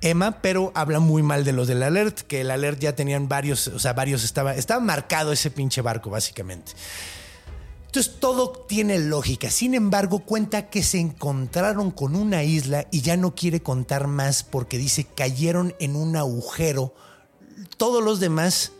Emma, 0.00 0.40
pero 0.40 0.70
habla 0.74 1.00
muy 1.00 1.22
mal 1.22 1.44
de 1.44 1.52
los 1.52 1.66
del 1.66 1.82
Alert, 1.82 2.20
que 2.20 2.42
el 2.42 2.50
Alert 2.50 2.78
ya 2.78 2.94
tenían 2.94 3.28
varios, 3.28 3.66
o 3.68 3.78
sea, 3.78 3.92
varios 3.92 4.22
estaba, 4.24 4.54
estaba 4.54 4.80
marcado 4.80 5.32
ese 5.32 5.50
pinche 5.50 5.82
barco, 5.82 6.08
básicamente. 6.08 6.72
Entonces 7.86 8.20
todo 8.20 8.52
tiene 8.68 8.98
lógica. 8.98 9.50
Sin 9.50 9.74
embargo, 9.74 10.20
cuenta 10.20 10.68
que 10.68 10.82
se 10.82 11.00
encontraron 11.00 11.90
con 11.90 12.14
una 12.14 12.44
isla 12.44 12.86
y 12.90 13.00
ya 13.00 13.16
no 13.16 13.34
quiere 13.34 13.62
contar 13.62 14.06
más 14.08 14.44
porque 14.44 14.76
dice 14.76 15.04
cayeron 15.04 15.74
en 15.80 15.96
un 15.96 16.14
agujero. 16.14 16.94
Todos 17.78 18.04
los 18.04 18.20
demás 18.20 18.72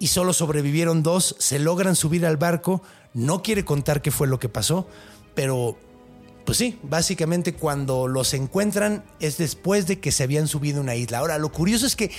y 0.00 0.08
solo 0.08 0.32
sobrevivieron 0.32 1.04
dos, 1.04 1.36
se 1.38 1.60
logran 1.60 1.94
subir 1.94 2.26
al 2.26 2.38
barco, 2.38 2.82
no 3.14 3.42
quiere 3.42 3.64
contar 3.64 4.02
qué 4.02 4.10
fue 4.10 4.26
lo 4.26 4.40
que 4.40 4.48
pasó, 4.48 4.88
pero 5.36 5.78
pues 6.44 6.58
sí, 6.58 6.78
básicamente 6.82 7.54
cuando 7.54 8.08
los 8.08 8.34
encuentran 8.34 9.04
es 9.20 9.38
después 9.38 9.86
de 9.86 10.00
que 10.00 10.10
se 10.10 10.24
habían 10.24 10.48
subido 10.48 10.78
a 10.78 10.82
una 10.82 10.96
isla. 10.96 11.18
Ahora, 11.18 11.38
lo 11.38 11.52
curioso 11.52 11.86
es 11.86 11.94
que 11.94 12.10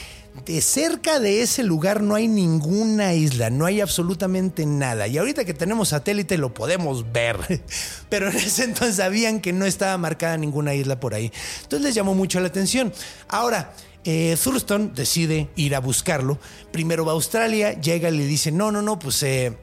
de 0.46 0.62
cerca 0.62 1.20
de 1.20 1.42
ese 1.42 1.64
lugar 1.64 2.02
no 2.02 2.16
hay 2.16 2.28
ninguna 2.28 3.14
isla, 3.14 3.50
no 3.50 3.66
hay 3.66 3.82
absolutamente 3.82 4.66
nada. 4.66 5.08
Y 5.08 5.18
ahorita 5.18 5.44
que 5.44 5.54
tenemos 5.54 5.90
satélite 5.90 6.38
lo 6.38 6.54
podemos 6.54 7.12
ver. 7.12 7.38
Pero 8.10 8.30
en 8.30 8.38
ese 8.38 8.64
entonces 8.64 8.98
sabían 8.98 9.42
que 9.42 9.54
no 9.54 9.66
estaba 9.66 9.98
marcada 9.98 10.38
ninguna 10.38 10.76
isla 10.76 11.00
por 11.00 11.14
ahí. 11.14 11.32
Entonces 11.64 11.82
les 11.82 11.96
llamó 11.96 12.14
mucho 12.14 12.40
la 12.40 12.48
atención. 12.48 12.94
Ahora, 13.28 13.74
eh, 14.04 14.38
Thurston 14.42 14.94
decide 14.94 15.50
ir 15.56 15.76
a 15.76 15.80
buscarlo. 15.80 16.40
Primero 16.72 17.06
va 17.06 17.12
a 17.12 17.16
Australia, 17.16 17.80
llega 17.80 18.10
y 18.10 18.18
le 18.18 18.26
dice, 18.26 18.52
no, 18.52 18.72
no, 18.72 18.82
no, 18.82 18.98
pues 18.98 19.22
eh, 19.24 19.58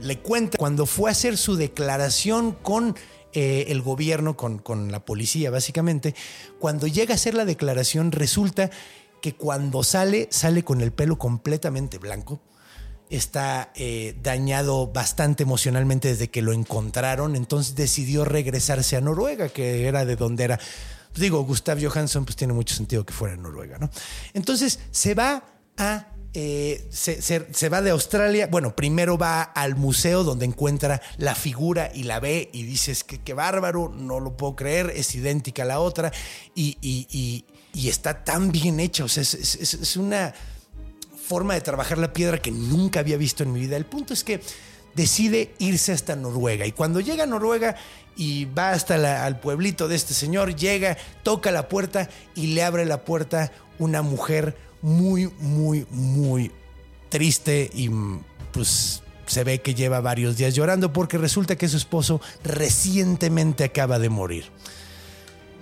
le 0.00 0.18
cuenta 0.18 0.58
cuando 0.58 0.86
fue 0.86 1.10
a 1.10 1.12
hacer 1.12 1.36
su 1.36 1.56
declaración 1.56 2.52
con 2.52 2.96
eh, 3.32 3.66
el 3.68 3.82
gobierno, 3.82 4.36
con, 4.36 4.90
la 4.90 5.04
policía 5.04 5.50
básicamente, 5.50 6.14
cuando 6.58 6.86
llega 6.86 7.12
a 7.12 7.16
hacer 7.16 7.34
la 7.34 7.44
declaración 7.44 8.10
resulta 8.10 8.70
que 9.20 9.34
cuando 9.34 9.82
sale, 9.82 10.28
sale 10.30 10.62
con 10.62 10.80
el 10.80 10.92
pelo 10.92 11.18
completamente 11.18 11.98
blanco. 11.98 12.40
Está 13.10 13.72
eh, 13.74 14.16
dañado 14.22 14.86
bastante 14.88 15.42
emocionalmente 15.42 16.08
desde 16.08 16.28
que 16.28 16.42
lo 16.42 16.52
encontraron, 16.52 17.36
entonces 17.36 17.74
decidió 17.74 18.24
regresarse 18.24 18.96
a 18.96 19.00
Noruega, 19.00 19.48
que 19.48 19.86
era 19.86 20.04
de 20.04 20.16
donde 20.16 20.44
era 20.44 20.60
digo, 21.18 21.42
Gustav 21.44 21.78
Johansson, 21.82 22.24
pues 22.24 22.36
tiene 22.36 22.52
mucho 22.52 22.74
sentido 22.74 23.04
que 23.04 23.12
fuera 23.12 23.34
en 23.34 23.42
Noruega, 23.42 23.78
¿no? 23.78 23.90
Entonces 24.34 24.78
se 24.90 25.14
va 25.14 25.44
a 25.76 26.06
eh, 26.34 26.86
se, 26.90 27.68
va 27.68 27.82
de 27.82 27.90
Australia. 27.90 28.46
Bueno, 28.46 28.76
primero 28.76 29.16
va 29.16 29.42
al 29.42 29.76
museo 29.76 30.24
donde 30.24 30.44
encuentra 30.44 31.00
la 31.16 31.34
figura 31.34 31.90
y 31.94 32.04
la 32.04 32.20
ve 32.20 32.50
y 32.52 32.64
dices 32.64 33.02
que 33.02 33.18
qué 33.18 33.32
bárbaro, 33.34 33.88
no 33.88 34.20
lo 34.20 34.36
puedo 34.36 34.54
creer, 34.54 34.92
es 34.94 35.14
idéntica 35.14 35.62
a 35.62 35.66
la 35.66 35.80
otra 35.80 36.12
y, 36.54 37.44
está 37.74 38.24
tan 38.24 38.52
bien 38.52 38.78
hecha. 38.78 39.04
O 39.04 39.08
sea, 39.08 39.22
es, 39.22 39.96
una 39.96 40.34
forma 41.26 41.54
de 41.54 41.60
trabajar 41.60 41.98
la 41.98 42.12
piedra 42.12 42.40
que 42.40 42.50
nunca 42.50 43.00
había 43.00 43.16
visto 43.16 43.42
en 43.42 43.52
mi 43.52 43.60
vida. 43.60 43.76
El 43.76 43.86
punto 43.86 44.12
es 44.12 44.22
que 44.22 44.40
decide 44.94 45.54
irse 45.58 45.92
hasta 45.92 46.14
Noruega 46.14 46.66
y 46.66 46.72
cuando 46.72 47.00
llega 47.00 47.24
a 47.24 47.26
Noruega 47.26 47.76
y 48.18 48.46
va 48.46 48.72
hasta 48.72 49.26
el 49.28 49.36
pueblito 49.36 49.86
de 49.86 49.94
este 49.94 50.12
señor, 50.12 50.56
llega, 50.56 50.98
toca 51.22 51.52
la 51.52 51.68
puerta 51.68 52.10
y 52.34 52.48
le 52.48 52.64
abre 52.64 52.84
la 52.84 53.04
puerta 53.04 53.52
una 53.78 54.02
mujer 54.02 54.56
muy, 54.82 55.30
muy, 55.38 55.86
muy 55.90 56.50
triste 57.08 57.70
y 57.72 57.88
pues 58.52 59.02
se 59.26 59.44
ve 59.44 59.60
que 59.60 59.74
lleva 59.74 60.00
varios 60.00 60.36
días 60.36 60.54
llorando 60.54 60.92
porque 60.92 61.16
resulta 61.16 61.56
que 61.56 61.68
su 61.68 61.76
esposo 61.76 62.20
recientemente 62.42 63.62
acaba 63.62 64.00
de 64.00 64.08
morir. 64.08 64.46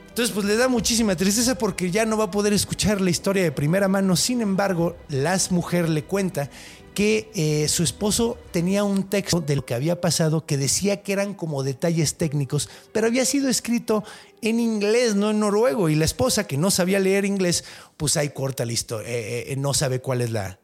Entonces, 0.08 0.34
pues 0.34 0.46
le 0.46 0.56
da 0.56 0.68
muchísima 0.68 1.14
tristeza 1.14 1.58
porque 1.58 1.90
ya 1.90 2.06
no 2.06 2.16
va 2.16 2.24
a 2.24 2.30
poder 2.30 2.54
escuchar 2.54 3.02
la 3.02 3.10
historia 3.10 3.42
de 3.42 3.52
primera 3.52 3.86
mano. 3.86 4.16
Sin 4.16 4.40
embargo, 4.40 4.96
las 5.10 5.52
mujer 5.52 5.90
le 5.90 6.04
cuenta 6.04 6.48
que 6.96 7.30
eh, 7.34 7.68
su 7.68 7.82
esposo 7.82 8.38
tenía 8.52 8.82
un 8.82 9.10
texto 9.10 9.42
de 9.42 9.54
lo 9.54 9.66
que 9.66 9.74
había 9.74 10.00
pasado 10.00 10.46
que 10.46 10.56
decía 10.56 11.02
que 11.02 11.12
eran 11.12 11.34
como 11.34 11.62
detalles 11.62 12.14
técnicos, 12.14 12.70
pero 12.90 13.06
había 13.06 13.26
sido 13.26 13.50
escrito 13.50 14.02
en 14.40 14.60
inglés, 14.60 15.14
no 15.14 15.32
en 15.32 15.40
noruego, 15.40 15.90
y 15.90 15.94
la 15.94 16.06
esposa 16.06 16.46
que 16.46 16.56
no 16.56 16.70
sabía 16.70 16.98
leer 16.98 17.26
inglés, 17.26 17.64
pues 17.98 18.16
ahí 18.16 18.30
corta 18.30 18.64
la 18.64 18.72
historia, 18.72 19.10
eh, 19.10 19.52
eh, 19.52 19.56
no 19.56 19.74
sabe 19.74 20.00
cuál 20.00 20.22
es 20.22 20.30
la, 20.30 20.58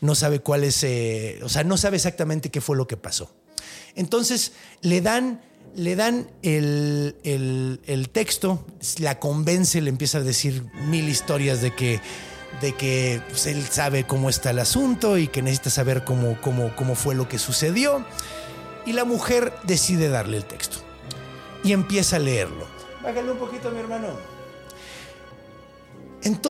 no 0.00 0.14
sabe 0.14 0.38
cuál 0.38 0.62
es, 0.62 0.86
o 1.42 1.48
sea, 1.48 1.64
no 1.64 1.76
sabe 1.76 1.96
exactamente 1.96 2.50
qué 2.50 2.60
fue 2.60 2.76
lo 2.76 2.86
que 2.86 2.96
pasó. 2.96 3.34
Entonces 3.96 4.52
le 4.82 5.00
dan, 5.00 5.40
le 5.74 5.96
dan 5.96 6.30
el, 6.42 7.16
el 7.24 8.08
texto, 8.10 8.64
la 9.00 9.18
convence, 9.18 9.80
le 9.80 9.90
empieza 9.90 10.18
a 10.18 10.22
decir 10.22 10.64
mil 10.86 11.08
historias 11.08 11.60
de 11.60 11.74
que 11.74 12.00
de 12.60 12.74
que 12.74 13.22
pues, 13.28 13.46
él 13.46 13.64
sabe 13.64 14.06
cómo 14.06 14.28
está 14.28 14.50
el 14.50 14.58
asunto 14.58 15.16
y 15.18 15.28
que 15.28 15.42
necesita 15.42 15.70
saber 15.70 16.04
cómo, 16.04 16.40
cómo, 16.40 16.74
cómo 16.76 16.94
fue 16.94 17.14
lo 17.14 17.28
que 17.28 17.38
sucedió. 17.38 18.04
Y 18.86 18.92
la 18.92 19.04
mujer 19.04 19.52
decide 19.64 20.08
darle 20.08 20.38
el 20.38 20.44
texto 20.44 20.78
y 21.62 21.72
empieza 21.72 22.16
a 22.16 22.18
leerlo. 22.18 22.66
Bájale 23.02 23.30
un 23.30 23.38
poquito, 23.38 23.70
mi 23.70 23.80
hermano. 23.80 24.08
Entonces, 26.22 26.49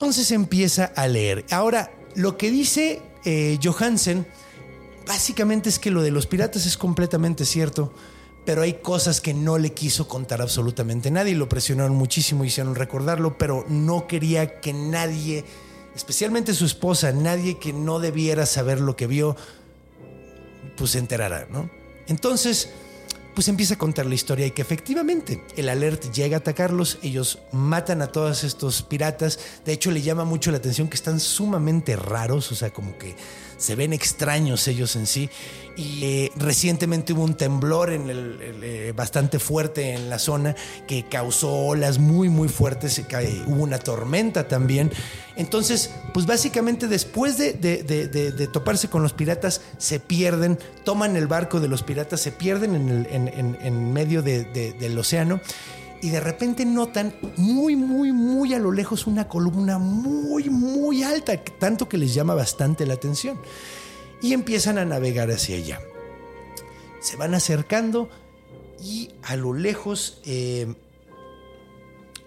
Entonces 0.00 0.32
empieza 0.32 0.86
a 0.96 1.06
leer. 1.06 1.44
Ahora, 1.50 1.92
lo 2.16 2.36
que 2.36 2.50
dice 2.50 3.00
eh, 3.24 3.58
Johansen 3.62 4.26
básicamente 5.06 5.68
es 5.68 5.78
que 5.78 5.92
lo 5.92 6.02
de 6.02 6.10
los 6.10 6.26
piratas 6.26 6.66
es 6.66 6.76
completamente 6.76 7.44
cierto, 7.44 7.94
pero 8.44 8.62
hay 8.62 8.74
cosas 8.74 9.20
que 9.20 9.34
no 9.34 9.56
le 9.56 9.72
quiso 9.72 10.08
contar 10.08 10.42
absolutamente 10.42 11.12
nadie. 11.12 11.36
Lo 11.36 11.48
presionaron 11.48 11.94
muchísimo, 11.94 12.44
hicieron 12.44 12.74
recordarlo, 12.74 13.38
pero 13.38 13.64
no 13.68 14.08
quería 14.08 14.60
que 14.60 14.72
nadie 14.72 15.44
especialmente 15.94 16.54
su 16.54 16.64
esposa, 16.64 17.12
nadie 17.12 17.58
que 17.58 17.72
no 17.72 18.00
debiera 18.00 18.46
saber 18.46 18.80
lo 18.80 18.96
que 18.96 19.06
vio, 19.06 19.36
pues 20.76 20.90
se 20.90 20.98
enterará, 20.98 21.46
¿no? 21.50 21.70
Entonces, 22.08 22.70
pues 23.34 23.48
empieza 23.48 23.74
a 23.74 23.78
contar 23.78 24.06
la 24.06 24.14
historia 24.14 24.46
y 24.46 24.52
que 24.52 24.62
efectivamente 24.62 25.42
el 25.56 25.68
alert 25.68 26.12
llega 26.12 26.36
a 26.36 26.40
atacarlos, 26.40 26.98
ellos 27.02 27.40
matan 27.52 28.00
a 28.02 28.06
todos 28.06 28.44
estos 28.44 28.82
piratas, 28.82 29.38
de 29.64 29.72
hecho 29.72 29.90
le 29.90 30.02
llama 30.02 30.24
mucho 30.24 30.50
la 30.50 30.58
atención 30.58 30.88
que 30.88 30.96
están 30.96 31.20
sumamente 31.20 31.96
raros, 31.96 32.52
o 32.52 32.54
sea, 32.54 32.70
como 32.70 32.96
que 32.96 33.16
se 33.56 33.74
ven 33.74 33.92
extraños 33.92 34.66
ellos 34.68 34.96
en 34.96 35.06
sí. 35.06 35.30
Y 35.76 36.04
eh, 36.04 36.32
recientemente 36.36 37.12
hubo 37.12 37.24
un 37.24 37.34
temblor 37.34 37.90
en 37.90 38.08
el, 38.08 38.38
eh, 38.62 38.92
bastante 38.94 39.40
fuerte 39.40 39.94
en 39.94 40.08
la 40.08 40.20
zona 40.20 40.54
que 40.86 41.04
causó 41.04 41.52
olas 41.52 41.98
muy, 41.98 42.28
muy 42.28 42.48
fuertes. 42.48 43.02
hubo 43.46 43.62
una 43.62 43.78
tormenta 43.78 44.46
también. 44.46 44.92
Entonces, 45.36 45.90
pues 46.12 46.26
básicamente 46.26 46.86
después 46.86 47.38
de, 47.38 47.54
de, 47.54 48.46
toparse 48.52 48.88
con 48.88 49.02
los 49.02 49.12
piratas, 49.12 49.62
se 49.78 49.98
pierden, 49.98 50.58
toman 50.84 51.16
el 51.16 51.26
barco 51.26 51.58
de 51.58 51.66
los 51.66 51.82
piratas, 51.82 52.20
se 52.20 52.30
pierden 52.30 52.76
en, 52.76 52.88
el, 52.88 53.06
en, 53.10 53.58
en 53.60 53.92
medio 53.92 54.22
del 54.22 54.98
océano 54.98 55.40
y 56.04 56.10
de 56.10 56.20
repente 56.20 56.66
notan 56.66 57.14
muy, 57.38 57.76
muy, 57.76 58.12
muy 58.12 58.52
a 58.52 58.58
lo 58.58 58.72
lejos 58.72 59.06
una 59.06 59.26
columna 59.26 59.78
muy, 59.78 60.50
muy 60.50 61.02
alta, 61.02 61.42
tanto 61.42 61.88
que 61.88 61.96
les 61.96 62.12
llama 62.12 62.34
bastante 62.34 62.84
la 62.84 62.92
atención. 62.92 63.40
Y 64.20 64.34
empiezan 64.34 64.76
a 64.76 64.84
navegar 64.84 65.30
hacia 65.30 65.56
allá. 65.56 65.80
Se 67.00 67.16
van 67.16 67.32
acercando 67.32 68.10
y 68.82 69.12
a 69.22 69.34
lo 69.36 69.54
lejos, 69.54 70.20
eh, 70.26 70.74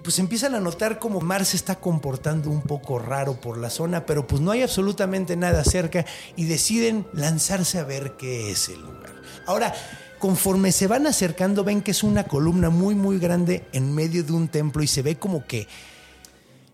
pues 0.01 0.17
empiezan 0.17 0.55
a 0.55 0.59
notar 0.59 0.97
como 0.97 1.21
Mar 1.21 1.45
se 1.45 1.55
está 1.55 1.75
comportando 1.75 2.49
un 2.49 2.63
poco 2.63 2.97
raro 2.97 3.39
por 3.39 3.59
la 3.59 3.69
zona, 3.69 4.07
pero 4.07 4.25
pues 4.25 4.41
no 4.41 4.49
hay 4.49 4.63
absolutamente 4.63 5.35
nada 5.35 5.63
cerca 5.63 6.03
y 6.35 6.45
deciden 6.45 7.05
lanzarse 7.13 7.77
a 7.77 7.83
ver 7.83 8.17
qué 8.17 8.49
es 8.49 8.69
el 8.69 8.81
lugar. 8.81 9.21
Ahora, 9.45 9.71
conforme 10.19 10.71
se 10.71 10.87
van 10.87 11.07
acercando 11.07 11.63
ven 11.63 11.81
que 11.81 11.91
es 11.91 12.03
una 12.03 12.25
columna 12.25 12.69
muy 12.69 12.95
muy 12.95 13.19
grande 13.19 13.65
en 13.73 13.93
medio 13.93 14.23
de 14.23 14.33
un 14.33 14.47
templo 14.47 14.83
y 14.83 14.87
se 14.87 15.01
ve 15.01 15.17
como 15.17 15.45
que 15.45 15.67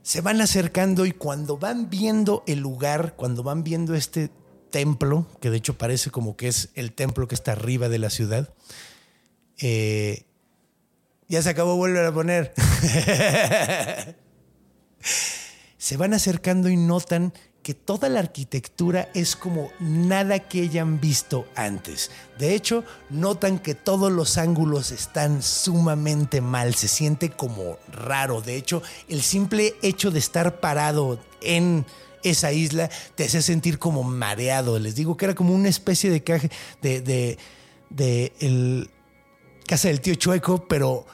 se 0.04 0.22
van 0.22 0.42
acercando 0.42 1.06
y 1.06 1.12
cuando 1.12 1.58
van 1.58 1.90
viendo 1.90 2.44
el 2.46 2.60
lugar, 2.60 3.16
cuando 3.16 3.42
van 3.42 3.64
viendo 3.64 3.96
este 3.96 4.30
templo, 4.70 5.26
que 5.40 5.50
de 5.50 5.58
hecho 5.58 5.78
parece 5.78 6.12
como 6.12 6.36
que 6.36 6.50
es 6.50 6.70
el 6.76 6.92
templo 6.92 7.28
que 7.28 7.36
está 7.36 7.54
arriba 7.54 7.88
de 7.88 8.00
la 8.00 8.10
ciudad, 8.10 8.54
eh, 9.60 10.26
ya 11.30 11.42
se 11.42 11.50
acabó, 11.50 11.78
vuelve 11.78 12.06
a 12.06 12.12
poner. 12.12 12.54
se 15.78 15.98
van 15.98 16.14
acercando 16.14 16.70
y 16.70 16.76
notan 16.76 17.34
que 17.64 17.74
toda 17.74 18.10
la 18.10 18.20
arquitectura 18.20 19.10
es 19.14 19.36
como 19.36 19.72
nada 19.80 20.40
que 20.40 20.62
hayan 20.62 21.00
visto 21.00 21.48
antes. 21.56 22.12
De 22.38 22.54
hecho, 22.54 22.84
notan 23.10 23.58
que 23.58 23.74
todos 23.74 24.12
los 24.12 24.38
ángulos 24.38 24.92
están 24.92 25.42
sumamente 25.42 26.42
mal, 26.42 26.76
se 26.76 26.90
siente 26.90 27.30
como 27.30 27.80
raro. 27.90 28.42
De 28.42 28.58
hecho, 28.58 28.84
el 29.08 29.22
simple 29.22 29.76
hecho 29.82 30.12
de 30.12 30.20
estar 30.20 30.60
parado 30.60 31.20
en 31.42 31.86
esa 32.22 32.52
isla 32.52 32.90
te 33.16 33.26
hace 33.26 33.42
sentir 33.42 33.80
como 33.80 34.04
mareado. 34.04 34.78
Les 34.78 34.96
digo 34.96 35.16
que 35.16 35.26
era 35.26 35.36
como 35.36 35.56
una 35.56 35.70
especie 35.70 36.10
de 36.10 36.22
de, 36.82 37.02
de, 37.02 37.38
de 37.90 38.90
casa 39.66 39.88
del 39.88 40.02
tío 40.02 40.16
Chueco, 40.16 40.68
pero 40.68 41.06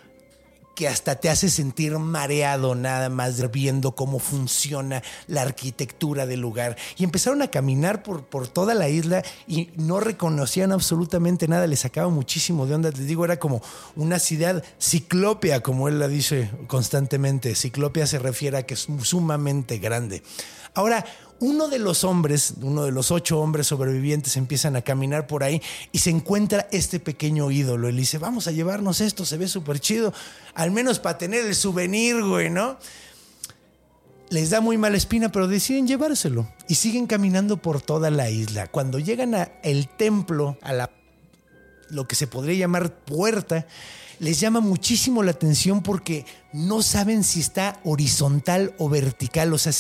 que 0.80 0.88
hasta 0.88 1.16
te 1.16 1.30
hace 1.30 1.50
sentir 1.50 2.00
mareado 2.00 2.74
nada 2.74 3.10
más 3.10 3.52
viendo 3.52 3.96
cómo 3.96 4.18
funciona 4.18 5.04
la 5.28 5.42
arquitectura 5.42 6.26
del 6.26 6.40
lugar. 6.40 6.78
Y 6.96 7.04
empezaron 7.04 7.42
a 7.42 7.52
caminar 7.52 8.02
por, 8.02 8.24
por 8.24 8.48
toda 8.48 8.74
la 8.76 8.88
isla 8.88 9.22
y 9.46 9.72
no 9.76 10.00
reconocían 10.00 10.72
absolutamente 10.72 11.50
nada, 11.50 11.68
les 11.68 11.82
sacaba 11.82 12.08
muchísimo 12.08 12.66
de 12.66 12.76
onda. 12.76 12.92
Les 12.92 13.08
digo, 13.08 13.26
era 13.26 13.40
como 13.40 13.62
una 13.98 14.20
ciudad 14.20 14.64
ciclópea, 14.80 15.60
como 15.60 15.90
él 15.90 16.00
la 16.00 16.08
dice 16.08 16.50
constantemente. 16.68 17.56
Ciclópea 17.56 18.08
se 18.08 18.18
refiere 18.18 18.60
a 18.60 18.66
que 18.66 18.76
es 18.76 18.88
sumamente 19.02 19.80
grande. 19.80 20.24
Ahora, 20.76 21.06
uno 21.40 21.68
de 21.68 21.80
los 21.80 22.04
hombres, 22.04 22.54
uno 22.62 22.84
de 22.84 22.92
los 22.92 23.12
ocho 23.12 23.40
hombres 23.40 23.68
sobrevivientes 23.68 24.36
empiezan 24.38 24.76
a 24.76 24.82
caminar 24.82 25.28
por 25.28 25.44
ahí 25.44 25.62
y 25.92 26.00
se 26.00 26.10
encuentra 26.10 26.68
este 26.72 27.00
pequeño 27.00 27.50
ídolo. 27.52 27.88
Él 27.88 27.98
dice, 27.98 28.18
vamos 28.18 28.48
a 28.48 28.52
llevarnos 28.52 29.02
esto, 29.02 29.26
se 29.26 29.38
ve 29.38 29.48
súper 29.48 29.80
chido, 29.80 30.14
al 30.54 30.72
menos 30.72 31.00
para 31.00 31.18
tener 31.18 31.46
el 31.46 31.56
souvenir, 31.56 32.22
güey, 32.24 32.50
¿no? 32.50 32.78
Les 34.30 34.52
da 34.52 34.62
muy 34.62 34.78
mala 34.78 34.98
espina, 34.98 35.32
pero 35.32 35.48
deciden 35.48 35.88
llevárselo 35.88 36.48
y 36.68 36.76
siguen 36.76 37.08
caminando 37.08 37.58
por 37.58 37.82
toda 37.82 38.12
la 38.12 38.30
isla. 38.30 38.68
Cuando 38.68 39.00
llegan 39.00 39.34
al 39.34 39.90
templo, 39.98 40.58
a 40.62 40.74
la 40.74 40.92
lo 41.90 42.08
que 42.08 42.16
se 42.16 42.28
podría 42.28 42.54
llamar 42.54 42.94
puerta, 42.94 43.66
les 44.20 44.40
llama 44.40 44.60
muchísimo 44.60 45.24
la 45.24 45.32
atención 45.32 45.82
porque 45.82 46.26
no 46.54 46.82
saben 46.82 47.24
si 47.24 47.40
está 47.40 47.80
horizontal 47.84 48.76
o 48.78 48.90
vertical. 48.90 49.54
O 49.54 49.58
sea, 49.58 49.74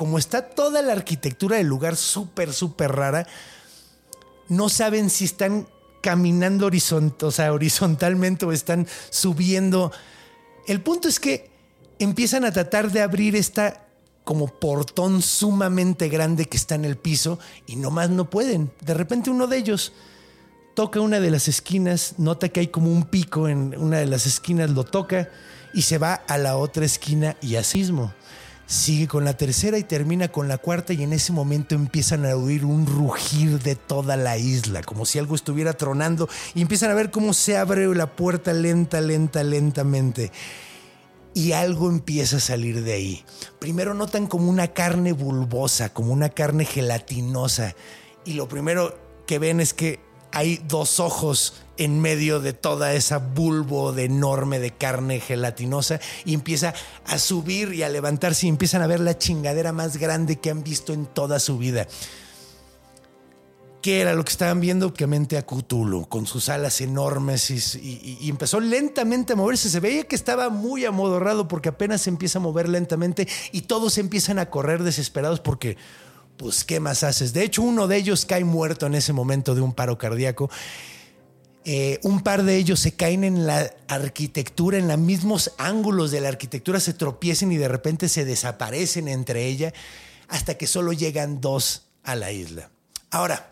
como 0.00 0.16
está 0.16 0.48
toda 0.48 0.80
la 0.80 0.94
arquitectura 0.94 1.58
del 1.58 1.66
lugar 1.66 1.94
súper, 1.94 2.54
súper 2.54 2.90
rara, 2.90 3.26
no 4.48 4.70
saben 4.70 5.10
si 5.10 5.26
están 5.26 5.68
caminando 6.00 6.66
horizontalmente 6.66 8.46
o 8.46 8.52
están 8.52 8.86
subiendo. 9.10 9.92
El 10.66 10.80
punto 10.80 11.06
es 11.06 11.20
que 11.20 11.50
empiezan 11.98 12.46
a 12.46 12.50
tratar 12.50 12.90
de 12.90 13.02
abrir 13.02 13.36
esta 13.36 13.88
como 14.24 14.46
portón 14.46 15.20
sumamente 15.20 16.08
grande 16.08 16.46
que 16.46 16.56
está 16.56 16.76
en 16.76 16.86
el 16.86 16.96
piso 16.96 17.38
y 17.66 17.76
nomás 17.76 18.08
no 18.08 18.30
pueden. 18.30 18.72
De 18.80 18.94
repente 18.94 19.28
uno 19.28 19.48
de 19.48 19.58
ellos 19.58 19.92
toca 20.74 21.00
una 21.00 21.20
de 21.20 21.30
las 21.30 21.46
esquinas, 21.46 22.14
nota 22.16 22.48
que 22.48 22.60
hay 22.60 22.68
como 22.68 22.90
un 22.90 23.02
pico 23.02 23.48
en 23.48 23.76
una 23.76 23.98
de 23.98 24.06
las 24.06 24.24
esquinas, 24.24 24.70
lo 24.70 24.84
toca 24.84 25.28
y 25.74 25.82
se 25.82 25.98
va 25.98 26.14
a 26.14 26.38
la 26.38 26.56
otra 26.56 26.86
esquina 26.86 27.36
y 27.42 27.56
así 27.56 27.80
mismo 27.80 28.14
sigue 28.70 29.08
con 29.08 29.24
la 29.24 29.36
tercera 29.36 29.78
y 29.78 29.82
termina 29.82 30.28
con 30.28 30.46
la 30.46 30.56
cuarta 30.56 30.92
y 30.92 31.02
en 31.02 31.12
ese 31.12 31.32
momento 31.32 31.74
empiezan 31.74 32.24
a 32.24 32.36
oír 32.36 32.64
un 32.64 32.86
rugir 32.86 33.58
de 33.58 33.74
toda 33.74 34.16
la 34.16 34.38
isla, 34.38 34.80
como 34.82 35.04
si 35.04 35.18
algo 35.18 35.34
estuviera 35.34 35.72
tronando 35.72 36.28
y 36.54 36.62
empiezan 36.62 36.92
a 36.92 36.94
ver 36.94 37.10
cómo 37.10 37.34
se 37.34 37.56
abre 37.56 37.92
la 37.92 38.14
puerta 38.14 38.52
lenta, 38.52 39.00
lenta, 39.00 39.42
lentamente. 39.42 40.30
Y 41.34 41.50
algo 41.50 41.88
empieza 41.88 42.36
a 42.36 42.40
salir 42.40 42.84
de 42.84 42.92
ahí. 42.92 43.24
Primero 43.58 43.92
notan 43.92 44.28
como 44.28 44.48
una 44.48 44.68
carne 44.68 45.12
bulbosa, 45.12 45.92
como 45.92 46.12
una 46.12 46.28
carne 46.28 46.64
gelatinosa. 46.64 47.74
Y 48.24 48.34
lo 48.34 48.48
primero 48.48 48.96
que 49.26 49.40
ven 49.40 49.60
es 49.60 49.74
que 49.74 49.98
hay 50.30 50.62
dos 50.68 51.00
ojos 51.00 51.54
en 51.80 51.98
medio 51.98 52.40
de 52.40 52.52
toda 52.52 52.92
esa 52.92 53.16
bulbo 53.16 53.92
de 53.92 54.04
enorme 54.04 54.58
de 54.58 54.70
carne 54.70 55.18
gelatinosa 55.18 55.98
y 56.26 56.34
empieza 56.34 56.74
a 57.06 57.18
subir 57.18 57.72
y 57.72 57.82
a 57.82 57.88
levantarse 57.88 58.46
y 58.46 58.50
empiezan 58.50 58.82
a 58.82 58.86
ver 58.86 59.00
la 59.00 59.16
chingadera 59.16 59.72
más 59.72 59.96
grande 59.96 60.36
que 60.36 60.50
han 60.50 60.62
visto 60.62 60.92
en 60.92 61.06
toda 61.06 61.40
su 61.40 61.56
vida. 61.56 61.88
¿Qué 63.80 64.02
era 64.02 64.12
lo 64.12 64.22
que 64.24 64.30
estaban 64.32 64.60
viendo? 64.60 64.88
Obviamente 64.88 65.38
a 65.38 65.46
Cthulhu, 65.46 66.06
con 66.06 66.26
sus 66.26 66.50
alas 66.50 66.82
enormes 66.82 67.50
y, 67.50 68.28
empezó 68.28 68.60
lentamente 68.60 69.32
a 69.32 69.36
moverse. 69.36 69.70
Se 69.70 69.80
veía 69.80 70.04
que 70.04 70.16
estaba 70.16 70.50
muy 70.50 70.84
amodorrado 70.84 71.48
porque 71.48 71.70
apenas 71.70 72.02
se 72.02 72.10
empieza 72.10 72.40
a 72.40 72.42
mover 72.42 72.68
lentamente 72.68 73.26
y 73.52 73.62
todos 73.62 73.96
empiezan 73.96 74.38
a 74.38 74.50
correr 74.50 74.82
desesperados 74.82 75.40
porque 75.40 75.78
pues 76.36 76.62
¿qué 76.64 76.78
más 76.78 77.04
haces? 77.04 77.32
De 77.32 77.42
hecho, 77.42 77.62
uno 77.62 77.88
de 77.88 77.96
ellos 77.96 78.26
cae 78.26 78.44
muerto 78.44 78.84
en 78.84 78.96
ese 78.96 79.14
momento 79.14 79.54
de 79.54 79.62
un 79.62 79.72
paro 79.72 79.96
cardíaco. 79.96 80.50
Eh, 81.64 82.00
un 82.02 82.22
par 82.22 82.42
de 82.42 82.56
ellos 82.56 82.80
se 82.80 82.92
caen 82.92 83.22
en 83.22 83.46
la 83.46 83.70
arquitectura, 83.88 84.78
en 84.78 84.88
los 84.88 84.98
mismos 84.98 85.52
ángulos 85.58 86.10
de 86.10 86.20
la 86.20 86.28
arquitectura, 86.28 86.80
se 86.80 86.94
tropiecen 86.94 87.52
y 87.52 87.56
de 87.56 87.68
repente 87.68 88.08
se 88.08 88.24
desaparecen 88.24 89.08
entre 89.08 89.46
ella 89.46 89.72
hasta 90.28 90.54
que 90.54 90.66
solo 90.66 90.92
llegan 90.92 91.40
dos 91.40 91.88
a 92.02 92.14
la 92.14 92.32
isla. 92.32 92.70
Ahora, 93.10 93.50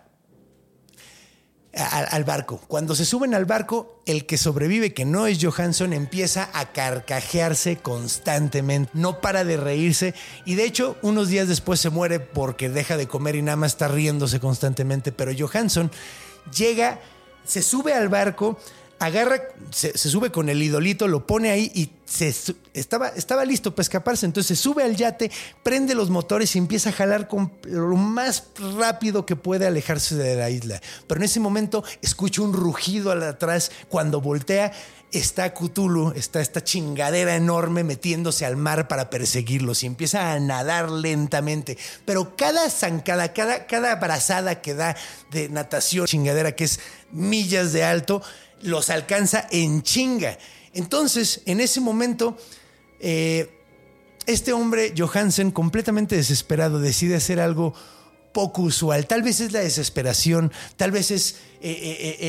al 1.75 2.25
barco. 2.25 2.61
Cuando 2.67 2.95
se 2.95 3.05
suben 3.05 3.35
al 3.35 3.45
barco, 3.45 4.03
el 4.07 4.27
que 4.27 4.39
sobrevive, 4.39 4.95
que 4.95 5.05
no 5.05 5.27
es 5.27 5.39
Johansson, 5.43 5.93
empieza 5.93 6.51
a 6.53 6.73
carcajearse 6.73 7.77
constantemente, 7.77 8.91
no 8.95 9.21
para 9.21 9.45
de 9.45 9.57
reírse 9.57 10.15
y 10.45 10.55
de 10.55 10.65
hecho 10.65 10.97
unos 11.03 11.29
días 11.29 11.47
después 11.47 11.79
se 11.81 11.91
muere 11.91 12.21
porque 12.21 12.69
deja 12.69 12.97
de 12.97 13.07
comer 13.07 13.37
y 13.37 13.43
nada 13.43 13.57
más 13.57 13.73
está 13.73 13.87
riéndose 13.89 14.41
constantemente, 14.41 15.13
pero 15.13 15.33
Johansson 15.39 15.91
llega, 16.57 17.01
se 17.49 17.63
sube 17.63 17.95
al 17.95 18.09
barco, 18.09 18.59
agarra, 18.99 19.41
se, 19.71 19.97
sube 19.97 20.31
con 20.31 20.49
el 20.49 20.63
idolito, 20.63 21.09
lo 21.09 21.27
pone 21.27 21.51
ahí 21.51 21.71
y 21.75 21.91
se, 22.05 22.35
estaba, 22.75 23.09
estaba 23.09 23.45
listo 23.45 23.75
para 23.75 23.83
escaparse. 23.83 24.27
Entonces 24.27 24.59
se 24.59 24.63
sube 24.63 24.83
al 24.83 24.97
yate, 24.97 25.31
prende 25.63 25.95
los 25.95 26.11
motores 26.11 26.55
y 26.55 26.59
empieza 26.59 26.91
a 26.91 26.93
jalar 26.93 27.27
con 27.27 27.53
lo 27.65 27.97
más 27.97 28.49
rápido 28.79 29.25
que 29.25 29.37
puede 29.37 29.67
alejarse 29.67 30.15
de 30.17 30.37
la 30.37 30.51
isla. 30.51 30.81
Pero 31.07 31.21
en 31.21 31.25
ese 31.25 31.41
momento 31.41 31.85
escucha 32.03 32.43
un 32.43 32.53
rugido 32.53 33.11
al 33.11 33.23
atrás. 33.23 33.71
Cuando 33.89 34.21
voltea, 34.21 34.73
está 35.13 35.55
Cthulhu, 35.55 36.13
está 36.15 36.41
esta 36.41 36.63
chingadera 36.63 37.35
enorme 37.35 37.85
metiéndose 37.85 38.45
al 38.45 38.57
mar 38.57 38.89
para 38.89 39.11
perseguirlos 39.11 39.83
y 39.83 39.87
empieza 39.87 40.33
a 40.33 40.41
nadar 40.41 40.91
lentamente. 40.91 41.79
Pero 42.05 42.37
cada 42.37 42.69
zancada, 42.71 43.33
cada, 43.33 43.67
cada 43.67 43.95
brazada 43.97 44.61
que 44.61 44.75
da 44.75 44.97
de 45.31 45.49
natación, 45.49 46.07
chingadera 46.07 46.53
que 46.53 46.65
es 46.65 46.81
millas 47.11 47.73
de 47.73 47.85
alto, 47.85 48.23
los 48.63 48.91
alcanza 48.91 49.47
en 49.51 49.83
chinga. 49.83 50.39
Entonces, 50.75 51.43
en 51.47 51.61
ese 51.61 51.81
momento, 51.81 52.37
eh, 53.01 53.51
este 54.27 54.53
hombre, 54.53 54.93
Johansen, 54.97 55.51
completamente 55.51 56.17
desesperado, 56.17 56.81
decide 56.81 57.17
hacer 57.17 57.41
algo 57.41 57.73
poco 58.39 58.63
usual. 58.63 59.09
Tal 59.09 59.25
vez 59.25 59.41
es 59.41 59.51
la 59.51 59.59
desesperación, 59.59 60.53
tal 60.77 60.93
vez 60.93 61.11
es 61.11 61.39
eh, 61.61 61.75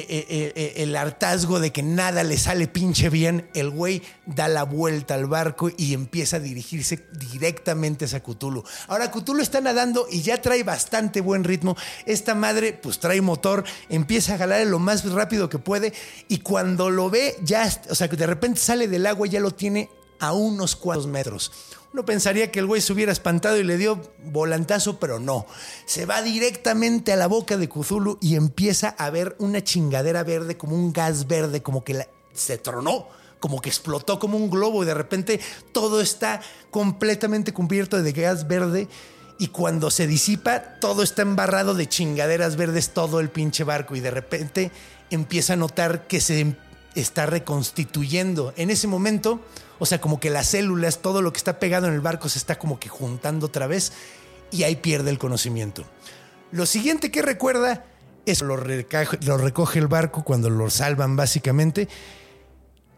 eh, 0.01 0.25
eh, 0.27 0.73
el 0.77 0.95
hartazgo 0.95 1.59
de 1.59 1.71
que 1.71 1.83
nada 1.83 2.23
le 2.23 2.35
sale 2.35 2.67
pinche 2.67 3.11
bien. 3.11 3.47
El 3.53 3.69
güey 3.69 4.01
da 4.25 4.47
la 4.47 4.63
vuelta 4.63 5.13
al 5.13 5.27
barco 5.27 5.69
y 5.77 5.93
empieza 5.93 6.37
a 6.37 6.39
dirigirse 6.39 7.05
directamente 7.11 8.05
a 8.05 8.19
Cthulhu. 8.21 8.63
Ahora 8.87 9.11
Cthulhu 9.11 9.39
está 9.43 9.61
nadando 9.61 10.07
y 10.09 10.23
ya 10.23 10.41
trae 10.41 10.63
bastante 10.63 11.21
buen 11.21 11.43
ritmo. 11.43 11.77
Esta 12.07 12.33
madre 12.33 12.73
pues 12.73 12.97
trae 12.97 13.21
motor, 13.21 13.63
empieza 13.87 14.33
a 14.33 14.39
jalar 14.39 14.65
lo 14.65 14.79
más 14.79 15.07
rápido 15.11 15.47
que 15.47 15.59
puede 15.59 15.93
y 16.27 16.39
cuando 16.39 16.89
lo 16.89 17.11
ve 17.11 17.35
ya, 17.43 17.71
o 17.87 17.93
sea 17.93 18.09
que 18.09 18.17
de 18.17 18.25
repente 18.25 18.59
sale 18.59 18.87
del 18.87 19.05
agua 19.05 19.27
ya 19.27 19.39
lo 19.39 19.51
tiene 19.51 19.91
a 20.19 20.33
unos 20.33 20.75
cuantos 20.75 21.07
metros. 21.07 21.51
Uno 21.91 22.05
pensaría 22.05 22.51
que 22.51 22.59
el 22.59 22.67
güey 22.67 22.81
se 22.81 22.93
hubiera 22.93 23.11
espantado 23.11 23.57
y 23.57 23.63
le 23.63 23.77
dio 23.77 23.99
volantazo, 24.25 24.99
pero 24.99 25.19
no. 25.19 25.47
Se 25.85 26.05
va 26.05 26.21
directamente 26.21 27.11
a 27.13 27.15
la 27.15 27.27
boca 27.27 27.57
de 27.57 27.67
Cthulhu 27.67 28.19
y 28.21 28.35
empieza 28.35 28.89
a 28.89 29.09
ver 29.09 29.35
una 29.39 29.63
chingadera 29.63 30.23
verde, 30.23 30.55
como 30.55 30.75
un 30.75 30.93
gas 30.93 31.27
verde, 31.27 31.63
como 31.63 31.83
que 31.83 32.07
se 32.33 32.59
tronó, 32.59 33.07
como 33.39 33.59
que 33.59 33.69
explotó 33.69 34.19
como 34.19 34.37
un 34.37 34.51
globo 34.51 34.83
y 34.83 34.85
de 34.85 34.93
repente 34.93 35.39
todo 35.71 35.99
está 35.99 36.41
completamente 36.69 37.53
cubierto 37.53 38.01
de 38.01 38.11
gas 38.11 38.47
verde. 38.47 38.87
Y 39.39 39.47
cuando 39.47 39.89
se 39.89 40.05
disipa, 40.05 40.79
todo 40.79 41.01
está 41.01 41.23
embarrado 41.23 41.73
de 41.73 41.87
chingaderas 41.87 42.55
verdes, 42.55 42.89
todo 42.89 43.19
el 43.19 43.29
pinche 43.29 43.63
barco. 43.63 43.95
Y 43.95 44.01
de 44.01 44.11
repente 44.11 44.71
empieza 45.09 45.53
a 45.53 45.55
notar 45.55 46.07
que 46.07 46.21
se 46.21 46.55
está 46.93 47.25
reconstituyendo. 47.25 48.53
En 48.57 48.69
ese 48.69 48.87
momento 48.87 49.39
o 49.79 49.85
sea, 49.85 50.01
como 50.01 50.19
que 50.19 50.29
las 50.29 50.47
células, 50.47 50.99
todo 50.99 51.21
lo 51.21 51.31
que 51.31 51.37
está 51.37 51.57
pegado 51.59 51.87
en 51.87 51.93
el 51.93 52.01
barco 52.01 52.29
se 52.29 52.37
está 52.37 52.59
como 52.59 52.79
que 52.79 52.89
juntando 52.89 53.47
otra 53.47 53.65
vez 53.65 53.93
y 54.51 54.63
ahí 54.63 54.75
pierde 54.75 55.09
el 55.09 55.17
conocimiento. 55.17 55.85
Lo 56.51 56.65
siguiente 56.65 57.11
que 57.11 57.21
recuerda 57.21 57.85
es 58.25 58.41
lo, 58.41 58.57
lo 58.57 59.37
recoge 59.37 59.79
el 59.79 59.87
barco 59.87 60.23
cuando 60.23 60.49
lo 60.49 60.69
salvan 60.69 61.15
básicamente 61.15 61.87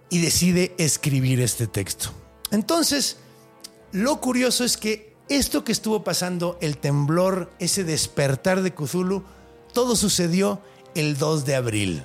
y 0.10 0.20
decide 0.20 0.74
escribir 0.78 1.40
este 1.40 1.68
texto. 1.68 2.12
Entonces, 2.52 3.18
lo 3.92 4.20
curioso 4.20 4.66
es 4.66 4.76
que 4.76 5.16
esto 5.30 5.64
que 5.64 5.72
estuvo 5.72 6.04
pasando, 6.04 6.58
el 6.62 6.78
temblor, 6.78 7.52
ese 7.60 7.84
despertar 7.84 8.62
de 8.62 8.74
Cthulhu, 8.74 9.24
todo 9.74 9.96
sucedió 9.96 10.62
el 10.96 11.18
2 11.18 11.46
de 11.46 11.56
abril 11.56 12.04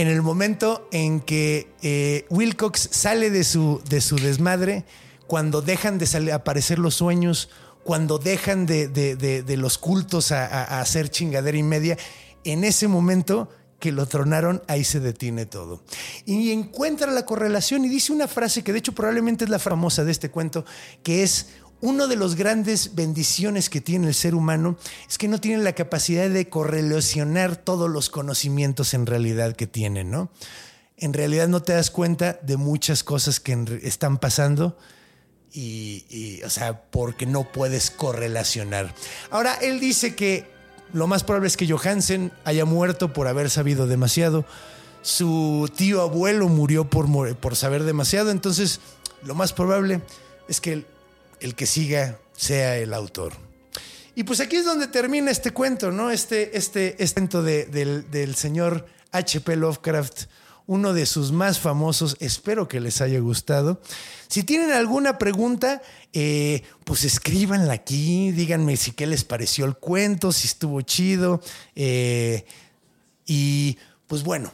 en 0.00 0.08
el 0.08 0.22
momento 0.22 0.88
en 0.92 1.20
que 1.20 1.68
eh, 1.82 2.24
Wilcox 2.30 2.88
sale 2.90 3.28
de 3.28 3.44
su, 3.44 3.82
de 3.90 4.00
su 4.00 4.16
desmadre, 4.16 4.86
cuando 5.26 5.60
dejan 5.60 5.98
de 5.98 6.32
aparecer 6.32 6.78
los 6.78 6.94
sueños, 6.94 7.50
cuando 7.84 8.18
dejan 8.18 8.64
de, 8.64 9.56
los 9.58 9.76
cultos 9.76 10.32
a, 10.32 10.80
hacer 10.80 11.10
chingadera 11.10 11.58
y 11.58 11.62
media, 11.62 11.98
en 12.44 12.64
ese 12.64 12.88
momento 12.88 13.50
que 13.78 13.92
lo 13.92 14.06
tronaron, 14.06 14.62
ahí 14.68 14.84
se 14.84 15.00
detiene 15.00 15.44
todo. 15.44 15.82
Y 16.24 16.50
encuentra 16.50 17.12
la 17.12 17.26
correlación 17.26 17.84
y 17.84 17.90
dice 17.90 18.14
una 18.14 18.26
frase 18.26 18.64
que 18.64 18.72
de 18.72 18.78
hecho 18.78 18.92
probablemente 18.92 19.44
es 19.44 19.50
la 19.50 19.58
famosa 19.58 20.02
de 20.02 20.12
este 20.12 20.30
cuento, 20.30 20.64
que 21.02 21.22
es 21.22 21.48
una 21.80 22.06
de 22.06 22.16
las 22.16 22.34
grandes 22.34 22.94
bendiciones 22.94 23.70
que 23.70 23.80
tiene 23.80 24.08
el 24.08 24.14
ser 24.14 24.34
humano 24.34 24.76
es 25.08 25.16
que 25.16 25.28
no 25.28 25.40
tiene 25.40 25.62
la 25.62 25.74
capacidad 25.74 26.28
de 26.28 26.48
correlacionar 26.48 27.56
todos 27.56 27.88
los 27.88 28.10
conocimientos 28.10 28.92
en 28.92 29.06
realidad 29.06 29.56
que 29.56 29.66
tiene, 29.66 30.04
¿no? 30.04 30.30
En 30.98 31.14
realidad 31.14 31.48
no 31.48 31.62
te 31.62 31.72
das 31.72 31.90
cuenta 31.90 32.38
de 32.42 32.58
muchas 32.58 33.02
cosas 33.02 33.40
que 33.40 33.80
están 33.82 34.18
pasando 34.18 34.76
y, 35.52 36.40
o 36.44 36.50
sea, 36.50 36.82
porque 36.90 37.24
no 37.24 37.50
puedes 37.50 37.90
correlacionar. 37.90 38.94
Ahora, 39.30 39.54
él 39.54 39.80
dice 39.80 40.14
que 40.14 40.46
lo 40.92 41.06
más 41.06 41.24
probable 41.24 41.48
es 41.48 41.56
que 41.56 41.66
Johansen 41.66 42.32
haya 42.44 42.66
muerto 42.66 43.12
por 43.12 43.26
haber 43.26 43.48
sabido 43.48 43.86
demasiado. 43.86 44.44
Su 45.02 45.70
tío 45.74 46.02
abuelo 46.02 46.48
murió 46.48 46.90
por, 46.90 47.36
por 47.36 47.56
saber 47.56 47.84
demasiado. 47.84 48.30
Entonces, 48.30 48.80
lo 49.22 49.34
más 49.34 49.54
probable 49.54 50.02
es 50.48 50.60
que 50.60 50.84
el 51.40 51.54
que 51.54 51.66
siga 51.66 52.18
sea 52.36 52.76
el 52.76 52.94
autor. 52.94 53.32
Y 54.14 54.24
pues 54.24 54.40
aquí 54.40 54.56
es 54.56 54.64
donde 54.64 54.88
termina 54.88 55.30
este 55.30 55.52
cuento, 55.52 55.90
¿no? 55.90 56.10
Este, 56.10 56.56
este, 56.56 57.02
este 57.02 57.20
cuento 57.20 57.42
del, 57.42 58.34
señor 58.34 58.86
H.P. 59.12 59.56
Lovecraft, 59.56 60.24
uno 60.66 60.92
de 60.92 61.06
sus 61.06 61.32
más 61.32 61.58
famosos. 61.58 62.16
Espero 62.20 62.68
que 62.68 62.80
les 62.80 63.00
haya 63.00 63.18
gustado. 63.20 63.80
Si 64.28 64.42
tienen 64.42 64.72
alguna 64.72 65.18
pregunta, 65.18 65.80
eh, 66.12 66.62
pues 66.84 67.04
escríbanla 67.04 67.72
aquí, 67.72 68.30
díganme 68.32 68.76
si 68.76 68.92
qué 68.92 69.06
les 69.06 69.24
pareció 69.24 69.64
el 69.64 69.76
cuento, 69.76 70.32
si 70.32 70.48
estuvo 70.48 70.80
chido. 70.82 71.40
Eh, 71.74 72.44
y 73.26 73.78
pues 74.06 74.22
bueno, 74.22 74.50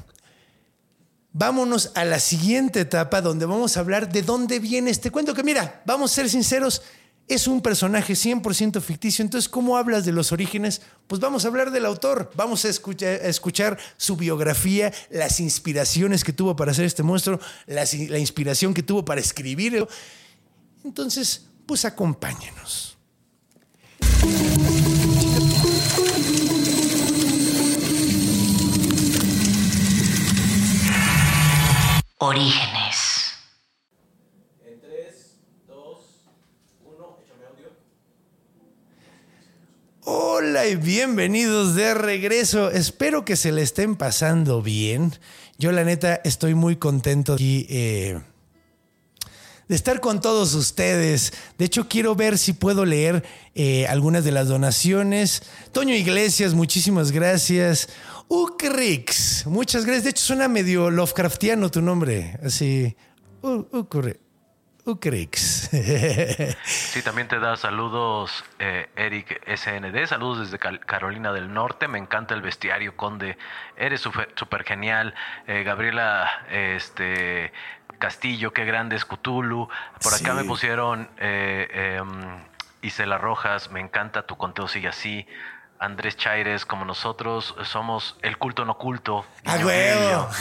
vámonos 1.39 1.93
a 1.95 2.05
la 2.07 2.19
siguiente 2.19 2.81
etapa 2.81 3.21
donde 3.21 3.45
vamos 3.45 3.77
a 3.77 3.81
hablar 3.81 4.11
de 4.11 4.23
dónde 4.23 4.59
viene 4.59 4.91
este 4.91 5.11
cuento. 5.11 5.35
Que 5.35 5.43
mira, 5.43 5.83
vamos 5.85 6.11
a 6.11 6.15
ser 6.15 6.31
sinceros, 6.31 6.81
es 7.29 7.47
un 7.47 7.61
personaje 7.61 8.15
100% 8.15 8.81
ficticio. 8.81 9.23
Entonces, 9.23 9.49
¿cómo 9.49 9.77
hablas 9.77 10.07
de 10.07 10.13
los 10.13 10.33
orígenes? 10.33 10.81
Pues 11.07 11.21
vamos 11.21 11.45
a 11.45 11.49
hablar 11.49 11.71
del 11.71 11.85
autor, 11.85 12.31
vamos 12.37 12.65
a 12.65 12.71
escuchar, 12.71 13.79
su 13.99 14.17
biografía, 14.17 14.93
las 15.11 15.39
inspiraciones 15.41 16.25
que 16.25 16.33
tuvo 16.33 16.57
para 16.57 16.71
hacer 16.71 16.87
este 16.87 17.03
monstruo, 17.03 17.39
la, 17.67 17.85
la 18.09 18.19
inspiración 18.19 18.73
que 18.73 18.83
tuvo 18.83 19.05
para 19.05 19.21
escribirlo. 19.21 19.89
Entonces, 20.85 21.47
pues 21.67 21.85
acompáñenos. 21.85 22.97
Orígenes. 32.27 33.37
En 34.67 34.81
3, 34.81 35.37
2, 35.69 35.99
1, 36.85 37.19
échame 37.23 37.45
audio. 37.47 37.69
Hola 40.03 40.67
y 40.67 40.75
bienvenidos 40.75 41.77
de 41.77 41.95
regreso. 41.95 42.73
Espero 42.73 43.25
que 43.25 43.37
se 43.37 43.53
le 43.53 43.63
estén 43.63 43.95
pasando 43.95 44.61
bien. 44.61 45.13
Yo 45.59 45.71
la 45.71 45.85
neta 45.85 46.21
estoy 46.25 46.57
muy 46.57 46.75
contento 46.75 47.35
aquí. 47.35 47.65
Eh, 47.71 48.21
de 49.69 49.75
estar 49.75 50.01
con 50.01 50.21
todos 50.21 50.55
ustedes. 50.55 51.33
De 51.59 51.65
hecho, 51.65 51.89
quiero 51.89 52.15
ver 52.15 52.39
si 52.39 52.53
puedo 52.53 52.85
leer 52.85 53.25
eh, 53.55 53.87
algunas 53.89 54.25
de 54.25 54.33
las 54.33 54.49
donaciones. 54.49 55.43
Toño 55.73 55.95
Iglesias, 55.95 56.55
muchísimas 56.55 57.13
gracias. 57.13 57.89
Ucrix, 58.29 59.47
muchas 59.47 59.85
gracias. 59.85 60.05
De 60.05 60.11
hecho, 60.11 60.25
suena 60.25 60.49
medio 60.49 60.91
Lovecraftiano 60.91 61.71
tu 61.71 61.81
nombre. 61.81 62.39
Así. 62.45 62.97
Ucrix. 64.87 65.71
Sí, 66.65 67.03
también 67.03 67.29
te 67.29 67.39
da 67.39 67.57
saludos 67.57 68.45
eh, 68.59 68.89
Eric 68.97 69.43
SND, 69.47 70.07
saludos 70.07 70.51
desde 70.51 70.59
Carolina 70.59 71.33
del 71.33 71.53
Norte, 71.53 71.89
me 71.89 71.99
encanta 71.99 72.35
el 72.35 72.41
bestiario, 72.41 72.97
Conde, 72.97 73.37
eres 73.77 74.01
súper 74.01 74.65
genial. 74.65 75.15
Eh, 75.47 75.63
Gabriela 75.65 76.47
este, 76.51 77.53
Castillo, 77.97 78.53
qué 78.53 78.65
grande 78.65 78.97
es 78.97 79.05
Cthulhu. 79.05 79.69
Por 80.03 80.15
acá 80.15 80.35
me 80.35 80.45
pusieron 80.45 81.09
eh, 81.19 81.99
em, 82.01 82.45
Isela 82.83 83.19
Rojas, 83.19 83.71
me 83.71 83.81
encanta 83.81 84.27
tu 84.27 84.37
conteo, 84.37 84.69
sigue 84.69 84.89
así. 84.89 85.27
Andrés 85.79 86.17
Chaires, 86.17 86.65
como 86.65 86.85
nosotros, 86.85 87.55
somos 87.65 88.17
el 88.23 88.39
culto 88.39 88.65
no 88.65 88.79
culto. 88.79 89.27
¡A 89.45 89.57
huevo! 89.57 90.29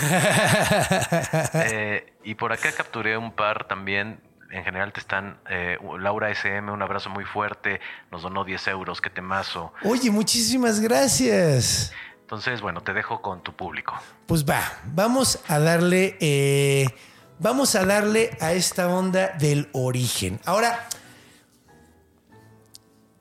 Eh, 1.68 2.14
y 2.24 2.36
por 2.36 2.54
acá 2.54 2.72
capturé 2.72 3.18
un 3.18 3.32
par 3.32 3.66
también. 3.68 4.22
En 4.52 4.64
general 4.64 4.94
te 4.94 5.00
están. 5.00 5.38
Eh, 5.50 5.78
Laura 6.00 6.30
SM, 6.30 6.72
un 6.72 6.82
abrazo 6.82 7.10
muy 7.10 7.26
fuerte. 7.26 7.82
Nos 8.12 8.22
donó 8.22 8.44
10 8.44 8.68
euros. 8.68 9.02
¡Qué 9.02 9.10
temazo! 9.10 9.74
Oye, 9.84 10.12
muchísimas 10.12 10.80
gracias. 10.80 11.92
Entonces, 12.22 12.62
bueno, 12.62 12.82
te 12.82 12.94
dejo 12.94 13.22
con 13.22 13.42
tu 13.42 13.54
público. 13.54 13.94
Pues 14.26 14.46
va, 14.46 14.62
vamos 14.86 15.40
a 15.48 15.60
darle. 15.60 16.18
Eh, 16.20 16.88
vamos 17.40 17.76
a 17.76 17.86
darle 17.86 18.38
a 18.40 18.54
esta 18.54 18.90
onda 18.90 19.34
del 19.40 19.70
origen. 19.74 20.40
Ahora, 20.46 20.88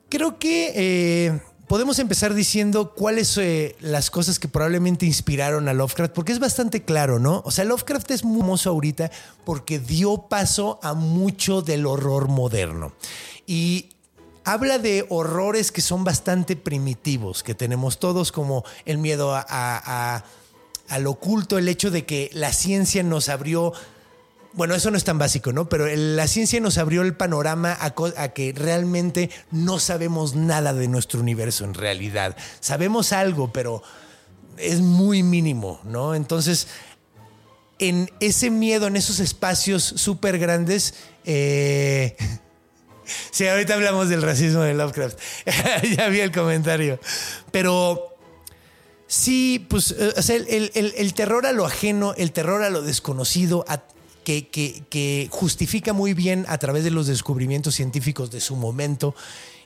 creo 0.09 0.39
que 0.39 1.41
podemos 1.67 1.99
empezar 1.99 2.33
diciendo 2.33 2.93
cuáles 2.93 3.27
son 3.27 3.43
eh, 3.45 3.75
las 3.79 4.11
cosas 4.11 4.39
que 4.39 4.47
probablemente 4.47 5.05
inspiraron 5.05 5.67
a 5.67 5.73
Lovecraft, 5.73 6.13
porque 6.13 6.31
es 6.31 6.39
bastante 6.39 6.83
claro, 6.83 7.19
¿no? 7.19 7.41
O 7.45 7.51
sea, 7.51 7.65
Lovecraft 7.65 8.11
es 8.11 8.23
muy 8.23 8.41
famoso 8.41 8.69
ahorita 8.69 9.11
porque 9.43 9.79
dio 9.79 10.27
paso 10.29 10.79
a 10.83 10.93
mucho 10.93 11.61
del 11.61 11.85
horror 11.85 12.27
moderno. 12.27 12.93
Y 13.47 13.89
habla 14.43 14.77
de 14.77 15.05
horrores 15.09 15.71
que 15.71 15.81
son 15.81 16.03
bastante 16.03 16.55
primitivos, 16.55 17.43
que 17.43 17.55
tenemos 17.55 17.99
todos, 17.99 18.31
como 18.31 18.63
el 18.85 18.97
miedo 18.97 19.33
a, 19.33 20.23
al 20.87 21.07
oculto, 21.07 21.57
el 21.57 21.67
hecho 21.67 21.89
de 21.89 22.05
que 22.05 22.29
la 22.33 22.53
ciencia 22.53 23.01
nos 23.01 23.29
abrió 23.29 23.73
bueno, 24.55 24.73
eso 24.73 24.89
no 24.89 24.97
es 24.97 25.03
tan 25.03 25.17
básico, 25.17 25.51
¿no? 25.51 25.67
Pero 25.67 25.85
la 25.87 26.27
ciencia 26.27 26.59
nos 26.61 26.77
abrió 26.77 27.01
el 27.01 27.15
panorama 27.15 27.77
a, 27.79 27.93
que 28.29 28.53
realmente 28.55 29.29
no 29.51 29.79
sabemos 29.79 30.35
nada 30.35 30.73
de 30.73 30.87
nuestro 30.87 31.19
universo 31.19 31.65
en 31.65 31.73
realidad. 31.73 32.37
Sabemos 32.61 33.11
algo, 33.11 33.51
pero 33.51 33.83
es 34.57 34.79
muy 34.79 35.23
mínimo, 35.23 35.81
¿no? 35.83 36.15
Entonces, 36.15 36.67
en 37.79 38.09
ese 38.21 38.49
miedo, 38.49 38.87
en 38.87 38.95
esos 38.95 39.19
espacios 39.19 39.83
súper 39.83 40.39
grandes, 40.39 40.93
eh, 41.25 42.15
sí, 43.31 43.47
ahorita 43.47 43.73
hablamos 43.73 44.07
del 44.07 44.21
racismo 44.21 44.61
de 44.61 44.73
Lovecraft. 44.73 45.19
ya 45.97 46.07
vi 46.07 46.21
el 46.21 46.31
comentario. 46.31 46.97
Pero 47.51 48.15
sí, 49.05 49.65
pues, 49.69 49.91
eh, 49.91 50.13
o 50.15 50.21
sea, 50.21 50.37
el, 50.37 50.71
el, 50.73 51.13
terror 51.13 51.45
a 51.45 51.51
lo 51.51 51.65
ajeno, 51.65 52.13
el 52.13 52.31
terror 52.31 52.63
a 52.63 52.69
lo 52.69 52.81
desconocido, 52.81 53.65
a, 53.67 53.83
que, 54.25 55.29
justifica 55.31 55.93
muy 55.93 56.13
bien 56.13 56.45
a 56.49 56.57
través 56.57 56.83
de 56.83 56.91
los 56.91 57.07
descubrimientos 57.07 57.75
científicos 57.75 58.31
de 58.31 58.41
su 58.41 58.55
momento 58.55 59.15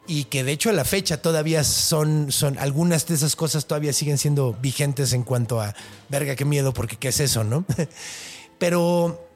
y 0.07 0.25
que 0.25 0.43
de 0.43 0.51
hecho 0.51 0.69
a 0.69 0.73
la 0.73 0.85
fecha 0.85 1.21
todavía 1.21 1.63
son, 1.63 2.31
son 2.31 2.57
algunas 2.59 3.07
de 3.07 3.15
esas 3.15 3.35
cosas 3.35 3.65
todavía 3.65 3.93
siguen 3.93 4.17
siendo 4.17 4.53
vigentes 4.53 5.13
en 5.13 5.23
cuanto 5.23 5.61
a 5.61 5.73
verga, 6.09 6.35
qué 6.35 6.45
miedo, 6.45 6.73
porque 6.73 6.97
qué 6.97 7.07
es 7.07 7.19
eso, 7.19 7.43
¿no? 7.43 7.65
Pero 8.59 9.27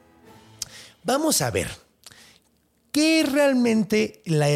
vamos 1.02 1.40
a 1.42 1.50
ver. 1.50 1.83
¿Qué 2.94 3.24
realmente 3.28 4.22
la 4.24 4.46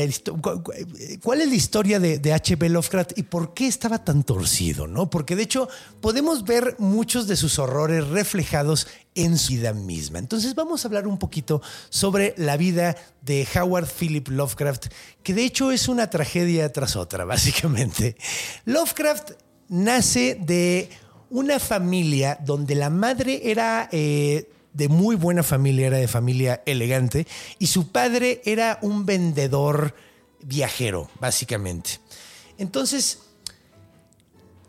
cuál 1.22 1.40
es 1.40 1.48
la 1.48 1.54
historia 1.56 1.98
de, 1.98 2.32
H.P. 2.32 2.68
Lovecraft 2.68 3.18
y 3.18 3.24
por 3.24 3.52
qué 3.52 3.66
estaba 3.66 4.04
tan 4.04 4.22
torcido? 4.22 4.86
¿no? 4.86 5.10
Porque 5.10 5.34
de 5.34 5.42
hecho 5.42 5.68
podemos 6.00 6.44
ver 6.44 6.76
muchos 6.78 7.26
de 7.26 7.34
sus 7.34 7.58
horrores 7.58 8.06
reflejados 8.06 8.86
en 9.16 9.38
su 9.38 9.54
vida 9.54 9.72
misma. 9.72 10.20
Entonces 10.20 10.54
vamos 10.54 10.84
a 10.84 10.86
hablar 10.86 11.08
un 11.08 11.18
poquito 11.18 11.60
sobre 11.88 12.34
la 12.36 12.56
vida 12.56 12.94
de 13.22 13.44
Howard 13.56 13.88
Philip 13.88 14.28
Lovecraft, 14.28 14.86
que 15.24 15.34
de 15.34 15.44
hecho 15.44 15.72
es 15.72 15.88
una 15.88 16.08
tragedia 16.08 16.72
tras 16.72 16.94
otra, 16.94 17.24
básicamente. 17.24 18.16
Lovecraft 18.66 19.32
nace 19.68 20.38
de 20.40 20.90
una 21.28 21.58
familia 21.58 22.38
donde 22.44 22.76
la 22.76 22.88
madre 22.88 23.50
era... 23.50 23.88
Eh, 23.90 24.48
de 24.78 24.88
muy 24.88 25.16
buena 25.16 25.42
familia, 25.42 25.88
era 25.88 25.98
de 25.98 26.06
familia 26.06 26.62
elegante, 26.64 27.26
y 27.58 27.66
su 27.66 27.90
padre 27.90 28.40
era 28.44 28.78
un 28.80 29.04
vendedor 29.04 29.92
viajero, 30.40 31.10
básicamente. 31.20 31.98
Entonces, 32.58 33.18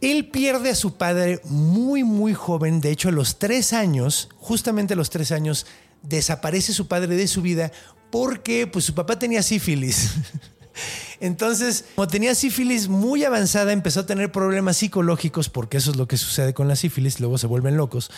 él 0.01 0.30
pierde 0.30 0.72
a 0.72 0.76
su 0.76 0.97
padre 0.97 1.41
muy, 1.43 2.03
muy 2.03 2.34
joven, 2.34 2.82
de 2.82 2.89
hecho 2.89 3.10
a 3.10 3.12
los 3.12 3.38
tres 3.38 3.72
años, 3.72 4.30
justamente 4.39 4.95
a 4.95 4.97
los 4.97 5.12
tres 5.12 5.32
años, 5.32 5.68
desaparece 6.01 6.74
su 6.74 6.88
padre 6.88 7.16
de 7.16 7.28
su 7.28 7.43
vida 7.43 7.72
porque 8.10 8.66
pues, 8.66 8.86
su 8.86 8.95
papá 8.95 9.20
tenía 9.20 9.43
sífilis. 9.43 10.16
Entonces, 11.20 11.86
como 11.93 12.07
tenía 12.07 12.34
sífilis 12.34 12.88
muy 12.88 13.26
avanzada, 13.26 13.74
empezó 13.74 13.99
a 13.99 14.05
tener 14.07 14.32
problemas 14.32 14.78
psicológicos, 14.78 15.49
porque 15.49 15.78
eso 15.78 15.91
es 15.91 15.97
lo 15.97 16.07
que 16.07 16.18
sucede 16.18 16.55
con 16.55 16.68
la 16.68 16.76
sífilis, 16.76 17.20
luego 17.20 17.38
se 17.38 17.45
vuelven 17.45 17.78
locos 17.78 18.10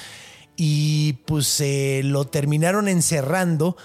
y 0.55 1.13
pues 1.25 1.63
lo 2.03 2.25
terminaron 2.25 2.87
encerrando 2.87 3.77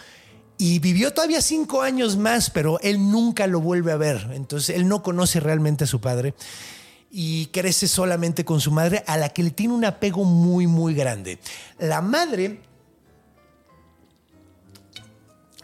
y 0.58 0.78
vivió 0.78 1.12
todavía 1.12 1.42
cinco 1.42 1.82
años 1.82 2.16
más, 2.16 2.50
pero 2.50 2.80
él 2.80 3.10
nunca 3.10 3.46
lo 3.46 3.60
vuelve 3.60 3.92
a 3.92 3.96
ver. 3.96 4.30
Entonces 4.32 4.76
él 4.76 4.88
no 4.88 5.02
conoce 5.02 5.40
realmente 5.40 5.84
a 5.84 5.86
su 5.86 6.00
padre 6.00 6.34
y 7.10 7.46
crece 7.46 7.88
solamente 7.88 8.44
con 8.44 8.60
su 8.60 8.70
madre, 8.70 9.02
a 9.06 9.16
la 9.16 9.30
que 9.30 9.42
le 9.42 9.50
tiene 9.50 9.74
un 9.74 9.84
apego 9.84 10.24
muy, 10.24 10.66
muy 10.66 10.94
grande. 10.94 11.38
La 11.78 12.00
madre, 12.00 12.60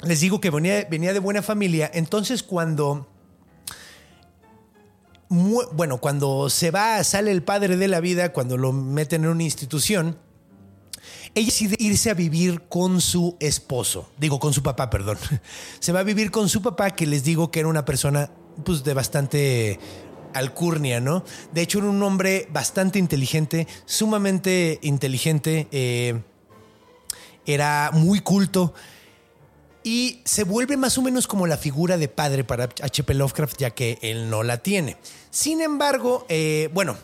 les 0.03 0.21
digo 0.21 0.41
que 0.41 0.51
venía, 0.51 0.87
venía 0.91 1.13
de 1.13 1.19
buena 1.19 1.43
familia, 1.43 1.91
entonces 1.93 2.43
cuando... 2.43 3.09
bueno, 5.29 5.99
cuando 5.99 6.49
se 6.49 6.71
va, 6.71 7.03
sale 7.05 7.31
el 7.33 7.43
padre 7.43 7.77
de 7.77 7.89
la 7.89 8.01
vida, 8.01 8.33
cuando 8.33 8.57
lo 8.57 8.73
meten 8.73 9.25
en 9.25 9.31
una 9.31 9.43
institución, 9.43 10.17
ella 11.35 11.47
decide 11.47 11.77
irse 11.79 12.11
a 12.11 12.15
vivir 12.15 12.63
con 12.69 13.01
su 13.01 13.37
esposo, 13.41 14.11
digo 14.19 14.39
con 14.39 14.53
su 14.53 14.63
papá, 14.63 14.91
perdón. 14.91 15.19
Se 15.81 15.93
va 15.93 16.01
a 16.01 16.05
vivir 16.05 16.31
con 16.31 16.49
su 16.49 16.61
papá, 16.61 16.91
que 16.91 17.07
les 17.07 17.25
digo 17.25 17.51
que 17.51 17.61
era 17.61 17.69
una 17.69 17.85
persona 17.85 18.31
pues 18.65 18.85
de 18.85 18.93
bastante 18.93 19.79
alcurnia, 20.35 21.01
¿no? 21.01 21.25
De 21.53 21.63
hecho 21.63 21.79
era 21.79 21.89
un 21.89 22.03
hombre 22.03 22.49
bastante 22.51 22.99
inteligente, 22.99 23.67
sumamente 23.87 24.79
inteligente, 24.83 25.69
eh, 25.73 26.21
era 27.47 27.91
muy 27.93 28.21
culto 28.21 28.75
y 29.83 30.21
se 30.25 30.45
vuelve 30.45 30.77
más 30.77 30.97
o 30.99 31.03
menos 31.03 31.27
como 31.27 31.47
la 31.47 31.57
figura 31.57 31.97
de 31.97 32.09
padre 32.09 32.45
para 32.45 32.65
H.P. 32.65 33.15
Lovecraft, 33.15 33.59
ya 33.59 33.71
que 33.71 33.99
él 34.03 34.31
no 34.31 34.43
la 34.43 34.59
tiene. 34.59 34.97
Sin 35.31 35.61
embargo, 35.61 36.25
eh, 36.29 36.71
bueno, 36.73 36.97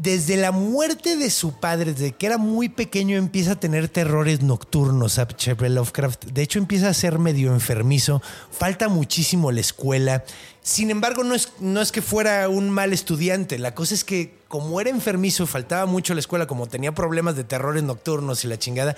desde 0.00 0.36
la 0.36 0.52
muerte 0.52 1.16
de 1.16 1.28
su 1.28 1.58
padre, 1.58 1.92
desde 1.92 2.12
que 2.12 2.26
era 2.26 2.38
muy 2.38 2.68
pequeño, 2.68 3.16
empieza 3.16 3.52
a 3.52 3.60
tener 3.60 3.88
terrores 3.88 4.42
nocturnos 4.42 5.18
H.P. 5.18 5.68
Lovecraft. 5.70 6.26
De 6.26 6.42
hecho, 6.42 6.60
empieza 6.60 6.88
a 6.88 6.94
ser 6.94 7.18
medio 7.18 7.52
enfermizo. 7.52 8.22
Falta 8.52 8.88
muchísimo 8.88 9.50
la 9.50 9.58
escuela. 9.58 10.24
Sin 10.62 10.92
embargo, 10.92 11.24
no 11.24 11.34
es, 11.34 11.52
no 11.58 11.80
es 11.80 11.90
que 11.90 12.00
fuera 12.00 12.48
un 12.48 12.70
mal 12.70 12.92
estudiante. 12.92 13.58
La 13.58 13.74
cosa 13.74 13.92
es 13.92 14.04
que, 14.04 14.36
como 14.46 14.80
era 14.80 14.88
enfermizo, 14.88 15.48
faltaba 15.48 15.84
mucho 15.86 16.14
la 16.14 16.20
escuela, 16.20 16.46
como 16.46 16.68
tenía 16.68 16.94
problemas 16.94 17.34
de 17.34 17.42
terrores 17.42 17.82
nocturnos 17.82 18.44
y 18.44 18.48
la 18.48 18.56
chingada, 18.56 18.94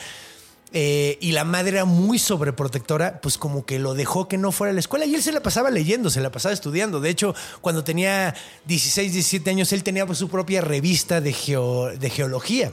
eh, 0.72 1.18
y 1.20 1.32
la 1.32 1.44
madre 1.44 1.70
era 1.70 1.84
muy 1.84 2.18
sobreprotectora, 2.18 3.20
pues 3.20 3.38
como 3.38 3.66
que 3.66 3.78
lo 3.78 3.94
dejó 3.94 4.28
que 4.28 4.38
no 4.38 4.52
fuera 4.52 4.70
a 4.70 4.74
la 4.74 4.80
escuela 4.80 5.04
y 5.04 5.14
él 5.14 5.22
se 5.22 5.32
la 5.32 5.42
pasaba 5.42 5.70
leyendo, 5.70 6.10
se 6.10 6.20
la 6.20 6.30
pasaba 6.30 6.52
estudiando. 6.52 7.00
De 7.00 7.10
hecho, 7.10 7.34
cuando 7.60 7.82
tenía 7.82 8.34
16, 8.66 9.12
17 9.12 9.50
años, 9.50 9.72
él 9.72 9.82
tenía 9.82 10.06
su 10.14 10.28
propia 10.28 10.60
revista 10.60 11.20
de, 11.20 11.30
de 11.98 12.10
geología. 12.10 12.72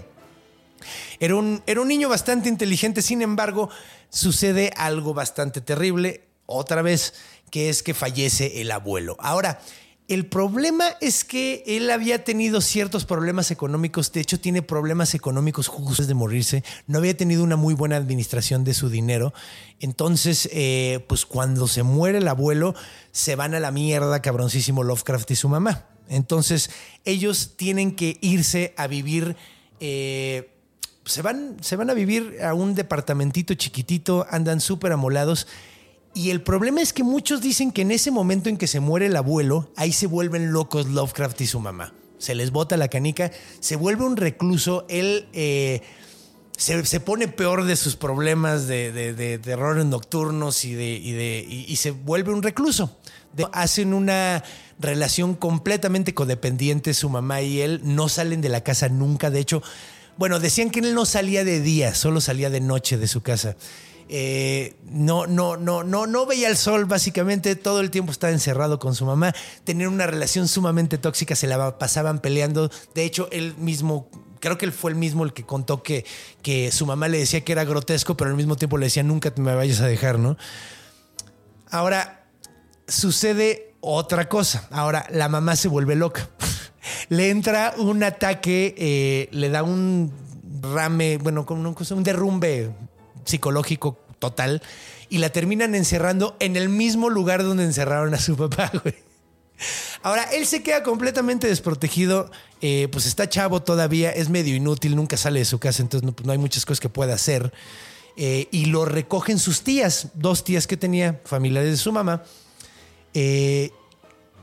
Era 1.19 1.35
un, 1.35 1.63
era 1.65 1.81
un 1.81 1.87
niño 1.87 2.07
bastante 2.07 2.49
inteligente, 2.49 3.01
sin 3.01 3.21
embargo, 3.21 3.69
sucede 4.09 4.71
algo 4.75 5.13
bastante 5.13 5.61
terrible, 5.61 6.23
otra 6.45 6.81
vez, 6.81 7.15
que 7.49 7.69
es 7.69 7.81
que 7.81 7.93
fallece 7.93 8.61
el 8.61 8.71
abuelo. 8.71 9.17
Ahora, 9.19 9.59
el 10.07 10.25
problema 10.25 10.85
es 11.01 11.25
que 11.25 11.63
él 11.67 11.89
había 11.89 12.23
tenido 12.23 12.61
ciertos 12.61 13.03
problemas 13.05 13.51
económicos, 13.51 14.11
de 14.13 14.21
hecho 14.21 14.39
tiene 14.39 14.61
problemas 14.61 15.13
económicos 15.13 15.67
justo 15.67 16.05
de 16.05 16.13
morirse, 16.13 16.63
no 16.87 16.99
había 16.99 17.17
tenido 17.17 17.43
una 17.43 17.57
muy 17.57 17.73
buena 17.73 17.97
administración 17.97 18.63
de 18.63 18.73
su 18.73 18.89
dinero, 18.89 19.33
entonces 19.81 20.47
eh, 20.53 21.03
pues 21.09 21.25
cuando 21.25 21.67
se 21.67 21.83
muere 21.83 22.19
el 22.19 22.27
abuelo 22.29 22.73
se 23.11 23.35
van 23.35 23.53
a 23.53 23.59
la 23.59 23.71
mierda 23.71 24.21
cabroncísimo 24.21 24.83
Lovecraft 24.83 25.31
y 25.31 25.35
su 25.35 25.49
mamá. 25.49 25.85
Entonces 26.09 26.69
ellos 27.03 27.53
tienen 27.57 27.95
que 27.95 28.17
irse 28.21 28.73
a 28.77 28.87
vivir... 28.87 29.35
Eh, 29.79 30.53
se 31.05 31.21
van, 31.21 31.55
se 31.61 31.77
van 31.77 31.89
a 31.89 31.93
vivir 31.93 32.39
a 32.43 32.53
un 32.53 32.75
departamentito 32.75 33.53
chiquitito, 33.53 34.25
andan 34.29 34.59
súper 34.59 34.91
amolados 34.91 35.47
y 36.17 36.31
el 36.31 36.41
problema 36.41 36.81
es 36.81 36.93
que 36.93 37.03
muchos 37.03 37.41
dicen 37.41 37.71
que 37.71 37.83
en 37.83 37.91
ese 37.91 38.09
momento 38.09 38.49
en 38.49 38.57
que 38.57 38.65
se 38.65 38.79
muere 38.79 39.05
el 39.05 39.15
abuelo, 39.15 39.71
ahí 39.75 39.93
se 39.93 40.07
vuelven 40.07 40.51
locos 40.51 40.87
Lovecraft 40.87 41.41
y 41.41 41.45
su 41.45 41.59
mamá. 41.59 41.93
Se 42.17 42.33
les 42.33 42.49
bota 42.49 42.75
la 42.75 42.87
canica, 42.87 43.31
se 43.59 43.75
vuelve 43.75 44.03
un 44.03 44.17
recluso, 44.17 44.87
él 44.89 45.27
eh, 45.33 45.83
se, 46.57 46.99
pone 47.01 47.27
peor 47.27 47.65
de 47.65 47.75
sus 47.75 47.95
problemas 47.95 48.65
de, 48.65 48.91
de, 48.91 49.37
terrores 49.37 49.85
nocturnos 49.85 50.65
y, 50.65 50.73
de, 50.73 51.45
y, 51.47 51.75
se 51.75 51.91
vuelve 51.91 52.33
un 52.33 52.41
recluso. 52.41 52.97
hacen 53.53 53.93
una 53.93 54.43
relación 54.79 55.35
completamente 55.35 56.15
codependiente, 56.15 56.95
su 56.95 57.09
mamá 57.09 57.43
y 57.43 57.61
él 57.61 57.81
no 57.83 58.09
salen 58.09 58.41
de 58.41 58.49
la 58.49 58.61
casa 58.61 58.89
nunca. 58.89 59.29
De 59.29 59.39
hecho, 59.39 59.61
bueno, 60.17 60.39
decían 60.39 60.71
que 60.71 60.79
él 60.79 60.95
no 60.95 61.05
salía 61.05 61.43
de 61.43 61.61
día, 61.61 61.93
solo 61.93 62.21
salía 62.21 62.49
de 62.49 62.59
noche 62.59 62.97
de 62.97 63.07
su 63.07 63.21
casa. 63.21 63.55
Eh, 64.09 64.75
no, 64.89 65.27
no, 65.27 65.57
no, 65.57 65.83
no, 65.83 66.07
no 66.07 66.25
veía 66.25 66.47
el 66.47 66.57
sol, 66.57 66.85
básicamente 66.85 67.55
todo 67.55 67.81
el 67.81 67.91
tiempo 67.91 68.11
estaba 68.11 68.31
encerrado 68.31 68.79
con 68.79 68.95
su 68.95 69.05
mamá, 69.05 69.33
tenían 69.63 69.91
una 69.91 70.07
relación 70.07 70.47
sumamente 70.47 70.97
tóxica, 70.97 71.35
se 71.35 71.47
la 71.47 71.77
pasaban 71.77 72.19
peleando. 72.19 72.71
De 72.95 73.03
hecho, 73.03 73.27
él 73.31 73.55
mismo, 73.57 74.09
creo 74.39 74.57
que 74.57 74.65
él 74.65 74.71
fue 74.71 74.91
el 74.91 74.97
mismo 74.97 75.23
el 75.23 75.33
que 75.33 75.43
contó 75.43 75.83
que, 75.83 76.05
que 76.41 76.71
su 76.71 76.85
mamá 76.85 77.07
le 77.07 77.19
decía 77.19 77.41
que 77.41 77.51
era 77.51 77.65
grotesco, 77.65 78.15
pero 78.15 78.29
al 78.29 78.37
mismo 78.37 78.55
tiempo 78.55 78.77
le 78.77 78.85
decía 78.85 79.03
nunca 79.03 79.31
te 79.31 79.41
me 79.41 79.53
vayas 79.55 79.81
a 79.81 79.87
dejar, 79.87 80.19
¿no? 80.19 80.37
Ahora, 81.69 82.25
sucede 82.87 83.73
otra 83.81 84.29
cosa. 84.29 84.67
Ahora, 84.71 85.05
la 85.11 85.27
mamá 85.27 85.57
se 85.57 85.67
vuelve 85.67 85.95
loca. 85.95 86.29
le 87.09 87.29
entra 87.29 87.73
un 87.77 88.03
ataque, 88.03 88.73
eh, 88.77 89.29
le 89.31 89.49
da 89.49 89.63
un 89.63 90.13
rame, 90.61 91.17
bueno, 91.17 91.45
como 91.45 91.75
un 91.91 92.03
derrumbe 92.03 92.71
psicológico 93.27 93.99
total 94.19 94.61
y 95.09 95.19
la 95.19 95.29
terminan 95.29 95.75
encerrando 95.75 96.35
en 96.39 96.55
el 96.55 96.69
mismo 96.69 97.09
lugar 97.09 97.43
donde 97.43 97.63
encerraron 97.63 98.13
a 98.13 98.19
su 98.19 98.35
papá. 98.35 98.71
Ahora, 100.03 100.23
él 100.23 100.45
se 100.45 100.61
queda 100.61 100.83
completamente 100.83 101.47
desprotegido, 101.47 102.29
eh, 102.61 102.87
pues 102.91 103.05
está 103.05 103.27
chavo 103.27 103.61
todavía, 103.63 104.11
es 104.11 104.29
medio 104.29 104.55
inútil, 104.55 104.95
nunca 104.95 105.17
sale 105.17 105.39
de 105.39 105.45
su 105.45 105.59
casa, 105.59 105.81
entonces 105.81 106.05
no, 106.05 106.15
pues, 106.15 106.27
hay 106.29 106.37
muchas 106.37 106.65
cosas 106.65 106.79
que 106.79 106.89
pueda 106.89 107.15
hacer. 107.15 107.51
Eh, 108.15 108.47
y 108.51 108.65
lo 108.65 108.85
recogen 108.85 109.39
sus 109.39 109.61
tías, 109.61 110.09
dos 110.15 110.43
tías 110.43 110.67
que 110.67 110.77
tenía, 110.77 111.21
familiares 111.23 111.71
de 111.71 111.77
su 111.77 111.91
mamá, 111.91 112.23
eh, 113.13 113.71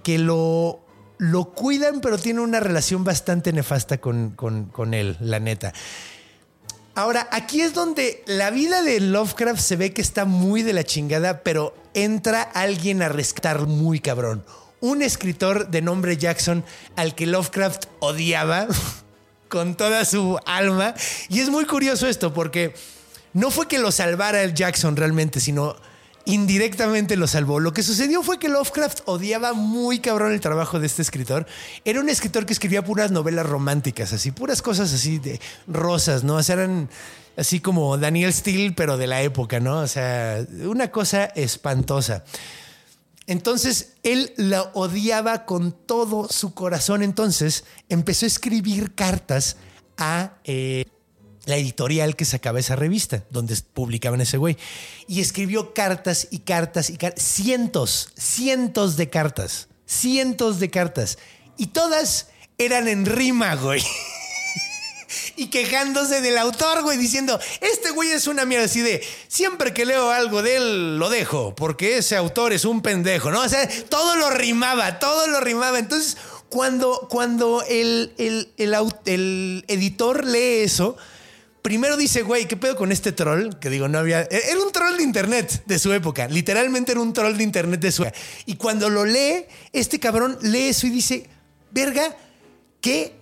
que 0.02 0.18
lo, 0.18 0.80
lo 1.18 1.52
cuidan, 1.52 2.00
pero 2.00 2.18
tiene 2.18 2.40
una 2.40 2.60
relación 2.60 3.04
bastante 3.04 3.52
nefasta 3.52 3.98
con, 3.98 4.30
con 4.30 4.94
él, 4.94 5.16
la 5.20 5.40
neta. 5.40 5.72
Ahora, 6.96 7.28
aquí 7.32 7.60
es 7.60 7.74
donde 7.74 8.22
la 8.26 8.50
vida 8.50 8.82
de 8.82 9.00
Lovecraft 9.00 9.60
se 9.60 9.74
ve 9.74 9.92
que 9.92 10.00
está 10.00 10.24
muy 10.24 10.62
de 10.62 10.72
la 10.72 10.84
chingada, 10.84 11.42
pero 11.42 11.74
entra 11.92 12.42
alguien 12.42 13.02
a 13.02 13.08
rescatar 13.08 13.66
muy 13.66 13.98
cabrón. 13.98 14.44
Un 14.80 15.02
escritor 15.02 15.70
de 15.70 15.82
nombre 15.82 16.16
Jackson 16.16 16.64
al 16.94 17.16
que 17.16 17.26
Lovecraft 17.26 17.86
odiaba 17.98 18.68
con 19.48 19.76
toda 19.76 20.04
su 20.04 20.38
alma. 20.46 20.94
Y 21.28 21.40
es 21.40 21.50
muy 21.50 21.64
curioso 21.64 22.06
esto 22.06 22.32
porque 22.32 22.74
no 23.32 23.50
fue 23.50 23.66
que 23.66 23.80
lo 23.80 23.90
salvara 23.90 24.42
el 24.42 24.54
Jackson 24.54 24.94
realmente, 24.94 25.40
sino 25.40 25.74
indirectamente 26.24 27.16
lo 27.16 27.26
salvó. 27.26 27.60
Lo 27.60 27.72
que 27.72 27.82
sucedió 27.82 28.22
fue 28.22 28.38
que 28.38 28.48
Lovecraft 28.48 29.00
odiaba 29.06 29.52
muy 29.52 29.98
cabrón 29.98 30.32
el 30.32 30.40
trabajo 30.40 30.80
de 30.80 30.86
este 30.86 31.02
escritor. 31.02 31.46
Era 31.84 32.00
un 32.00 32.08
escritor 32.08 32.46
que 32.46 32.52
escribía 32.52 32.84
puras 32.84 33.10
novelas 33.10 33.46
románticas, 33.46 34.12
así, 34.12 34.30
puras 34.30 34.62
cosas 34.62 34.92
así 34.92 35.18
de 35.18 35.40
rosas, 35.66 36.24
¿no? 36.24 36.36
O 36.36 36.42
sea, 36.42 36.54
eran 36.54 36.88
así 37.36 37.60
como 37.60 37.96
Daniel 37.98 38.32
Steele, 38.32 38.72
pero 38.72 38.96
de 38.96 39.06
la 39.06 39.22
época, 39.22 39.60
¿no? 39.60 39.80
O 39.80 39.86
sea, 39.86 40.44
una 40.64 40.90
cosa 40.90 41.24
espantosa. 41.24 42.24
Entonces, 43.26 43.94
él 44.02 44.32
la 44.36 44.62
odiaba 44.74 45.46
con 45.46 45.72
todo 45.72 46.28
su 46.28 46.54
corazón. 46.54 47.02
Entonces, 47.02 47.64
empezó 47.88 48.26
a 48.26 48.28
escribir 48.28 48.94
cartas 48.94 49.56
a... 49.96 50.34
Eh, 50.44 50.84
la 51.46 51.56
editorial 51.56 52.16
que 52.16 52.24
sacaba 52.24 52.60
esa 52.60 52.76
revista, 52.76 53.24
donde 53.30 53.56
publicaban 53.72 54.20
ese 54.20 54.36
güey. 54.36 54.56
Y 55.08 55.20
escribió 55.20 55.74
cartas 55.74 56.28
y 56.30 56.40
cartas 56.40 56.90
y 56.90 56.96
cartas, 56.96 57.22
cientos, 57.22 58.10
cientos 58.16 58.96
de 58.96 59.10
cartas, 59.10 59.68
cientos 59.86 60.60
de 60.60 60.70
cartas. 60.70 61.18
Y 61.56 61.68
todas 61.68 62.28
eran 62.58 62.88
en 62.88 63.06
rima, 63.06 63.54
güey. 63.56 63.82
y 65.36 65.48
quejándose 65.48 66.20
del 66.20 66.38
autor, 66.38 66.82
güey, 66.82 66.98
diciendo, 66.98 67.38
este 67.60 67.90
güey 67.90 68.10
es 68.10 68.26
una 68.26 68.44
mierda 68.44 68.66
así 68.66 68.80
de, 68.80 69.02
siempre 69.28 69.72
que 69.74 69.84
leo 69.84 70.10
algo 70.10 70.42
de 70.42 70.56
él, 70.56 70.98
lo 70.98 71.10
dejo, 71.10 71.54
porque 71.54 71.98
ese 71.98 72.16
autor 72.16 72.52
es 72.52 72.64
un 72.64 72.82
pendejo, 72.82 73.30
¿no? 73.30 73.40
O 73.40 73.48
sea, 73.48 73.68
todo 73.88 74.16
lo 74.16 74.30
rimaba, 74.30 74.98
todo 74.98 75.26
lo 75.26 75.40
rimaba. 75.40 75.78
Entonces, 75.78 76.16
cuando, 76.48 77.08
cuando 77.10 77.62
el, 77.68 78.12
el, 78.18 78.52
el 78.56 79.64
editor 79.68 80.24
lee 80.24 80.62
eso, 80.62 80.96
primero 81.64 81.96
dice, 81.96 82.20
güey, 82.20 82.46
¿qué 82.46 82.58
pedo 82.58 82.76
con 82.76 82.92
este 82.92 83.10
troll? 83.10 83.54
Que 83.58 83.70
digo, 83.70 83.88
no 83.88 83.98
había. 83.98 84.20
E-, 84.24 84.50
era 84.50 84.60
un 84.60 84.70
troll 84.70 84.98
de 84.98 85.02
internet 85.02 85.64
de 85.64 85.78
su 85.78 85.94
época. 85.94 86.28
Literalmente 86.28 86.92
era 86.92 87.00
un 87.00 87.14
troll 87.14 87.38
de 87.38 87.42
internet 87.42 87.80
de 87.80 87.90
su 87.90 88.02
época. 88.02 88.18
Y 88.44 88.56
cuando 88.56 88.90
lo 88.90 89.06
lee, 89.06 89.46
este 89.72 89.98
cabrón 89.98 90.36
lee 90.42 90.68
eso 90.68 90.86
y 90.86 90.90
dice, 90.90 91.26
verga, 91.70 92.14
qué, 92.82 93.14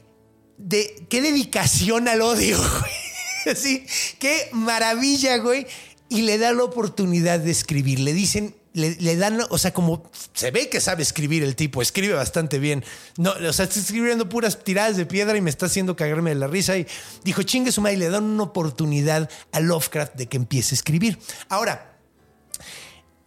de, 0.58 1.06
qué 1.08 1.22
dedicación 1.22 2.08
al 2.08 2.20
odio, 2.20 2.58
güey. 2.80 3.56
Así, 3.56 3.86
qué 4.18 4.48
maravilla, 4.50 5.36
güey. 5.36 5.68
Y 6.08 6.22
le 6.22 6.36
da 6.36 6.52
la 6.52 6.64
oportunidad 6.64 7.38
de 7.38 7.52
escribir. 7.52 8.00
Le 8.00 8.12
dicen, 8.12 8.56
le, 8.74 9.16
dan, 9.16 9.40
o 9.50 9.58
sea, 9.58 9.72
como 9.72 10.10
se 10.32 10.50
ve 10.50 10.68
que 10.68 10.80
sabe 10.80 11.02
escribir 11.02 11.42
el 11.42 11.56
tipo, 11.56 11.82
escribe 11.82 12.14
bastante 12.14 12.58
bien. 12.58 12.84
No, 13.18 13.32
o 13.32 13.52
sea, 13.52 13.66
está 13.66 13.78
escribiendo 13.78 14.28
puras 14.28 14.64
tiradas 14.64 14.96
de 14.96 15.06
piedra 15.06 15.36
y 15.36 15.40
me 15.40 15.50
está 15.50 15.66
haciendo 15.66 15.94
cagarme 15.96 16.30
de 16.30 16.36
la 16.36 16.46
risa. 16.46 16.76
Y 16.76 16.86
dijo, 17.24 17.42
chingue 17.42 17.72
su 17.72 17.80
madre, 17.80 17.96
y 17.96 17.98
le 17.98 18.08
dan 18.08 18.24
una 18.24 18.44
oportunidad 18.44 19.30
a 19.52 19.60
Lovecraft 19.60 20.14
de 20.14 20.26
que 20.26 20.36
empiece 20.36 20.74
a 20.74 20.76
escribir. 20.76 21.18
Ahora, 21.48 21.98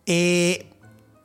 eh, 0.05 0.71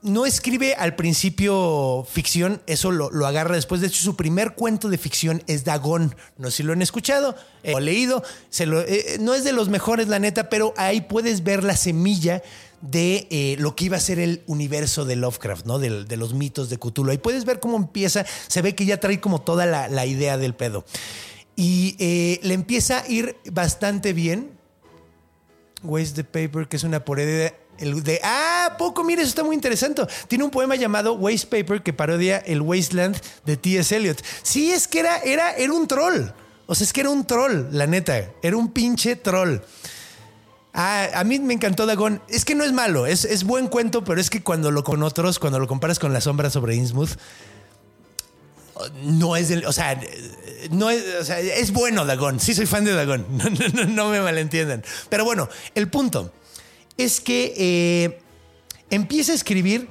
no 0.03 0.25
escribe 0.25 0.75
al 0.75 0.97
principio 0.97 2.07
ficción, 2.11 2.63
eso 2.67 2.91
lo, 2.91 3.27
agarra 3.27 3.55
después. 3.55 3.81
De 3.81 3.89
hecho, 3.89 4.03
su 4.03 4.17
primer 4.17 4.55
cuento 4.55 4.89
de 4.89 4.97
ficción 4.99 5.43
es 5.47 5.65
Dagón. 5.65 6.15
No 6.39 6.51
sé 6.51 6.59
si 6.59 6.63
lo 6.63 6.73
han 6.73 6.83
escuchado 6.83 7.37
eh, 7.63 7.75
o 7.75 7.81
leído. 7.81 8.23
Se 8.49 8.67
lo, 8.67 8.81
eh, 8.81 9.19
no 9.21 9.35
es 9.35 9.45
de 9.45 9.53
los 9.53 9.69
mejores, 9.69 10.09
la 10.09 10.19
neta, 10.19 10.49
pero 10.49 10.73
ahí 10.77 11.03
puedes 11.03 11.43
ver 11.43 11.65
la 11.65 11.77
semilla 11.77 12.43
de 12.81 13.27
eh, 13.31 13.57
lo 13.59 13.77
que 13.77 13.87
iba 13.87 13.97
a 13.97 14.01
ser 14.01 14.19
el 14.19 14.43
universo 14.47 15.05
de 15.05 15.17
Lovecraft, 15.17 15.67
¿no? 15.67 15.79
De, 15.79 16.17
los 16.17 16.35
mitos 16.35 16.71
de 16.71 16.79
Cthulhu. 16.79 17.11
Ahí 17.11 17.19
puedes 17.19 17.45
ver 17.45 17.61
cómo 17.61 17.77
empieza. 17.77 18.25
Se 18.47 18.63
ve 18.63 18.75
que 18.75 18.87
ya 18.87 19.01
trae 19.01 19.21
como 19.21 19.41
toda 19.41 19.67
la, 19.67 20.07
idea 20.07 20.37
del 20.37 20.55
pedo. 20.55 20.85
Y 21.57 21.97
le 22.43 22.55
empieza 22.55 23.01
a 23.01 23.09
ir 23.09 23.37
bastante 23.53 24.13
bien. 24.13 24.51
Waste 25.83 26.23
the 26.23 26.25
Paper, 26.25 26.69
que 26.69 26.77
es 26.77 26.85
una 26.85 27.05
porede 27.05 27.55
el 27.81 28.03
de, 28.03 28.21
ah, 28.23 28.77
poco, 28.79 29.03
mire, 29.03 29.23
eso 29.23 29.31
está 29.31 29.43
muy 29.43 29.55
interesante. 29.55 30.03
Tiene 30.29 30.45
un 30.45 30.51
poema 30.51 30.77
llamado 30.77 31.15
Waste 31.15 31.47
Paper 31.47 31.83
que 31.83 31.95
parodia 31.95 32.37
el 32.39 32.61
Wasteland 32.61 33.19
de 33.47 33.57
T.S. 33.57 33.97
Eliot. 33.97 34.23
Sí, 34.43 34.71
es 34.71 34.87
que 34.87 35.01
era, 35.01 35.19
era, 35.19 35.55
era 35.55 35.73
un 35.73 35.89
troll. 35.89 36.27
O 36.67 36.75
sea, 36.75 36.85
es 36.85 36.93
que 36.93 37.01
era 37.01 37.11
un 37.11 37.27
troll, 37.27 37.69
la 37.73 37.87
neta. 37.87 38.33
Era 38.43 38.57
un 38.57 38.71
pinche 38.71 39.17
troll. 39.17 39.61
Ah, 40.73 41.09
a 41.15 41.25
mí 41.25 41.39
me 41.39 41.55
encantó 41.55 41.87
Dagon. 41.87 42.23
Es 42.29 42.45
que 42.45 42.55
no 42.55 42.65
es 42.65 42.73
malo, 42.73 43.07
es, 43.07 43.25
es, 43.25 43.45
buen 43.45 43.67
cuento, 43.67 44.05
pero 44.05 44.21
es 44.21 44.31
que 44.31 44.43
cuando 44.43 44.71
lo 44.71 44.85
con 44.85 45.03
otros, 45.03 45.39
cuando 45.39 45.59
lo 45.59 45.67
comparas 45.67 45.99
con 45.99 46.13
La 46.13 46.21
sombra 46.21 46.51
sobre 46.51 46.77
Innsmouth, 46.77 47.17
no 49.03 49.37
es 49.37 49.49
del, 49.49 49.65
o 49.67 49.73
sea, 49.73 50.01
no 50.71 50.91
es, 50.91 51.03
o 51.21 51.25
sea, 51.25 51.41
es 51.41 51.73
bueno 51.73 52.05
Dagon. 52.05 52.41
Sí 52.41 52.55
soy 52.55 52.67
fan 52.67 52.85
de 52.85 52.93
Dagon, 52.93 53.27
no, 53.95 54.11
me 54.11 54.21
malentiendan. 54.21 54.85
Pero 55.09 55.25
bueno, 55.25 55.49
el 55.75 55.89
punto 55.89 56.33
es 56.97 57.21
que 57.21 57.55
eh, 57.57 58.21
empieza 58.91 59.33
a 59.33 59.35
escribir 59.35 59.89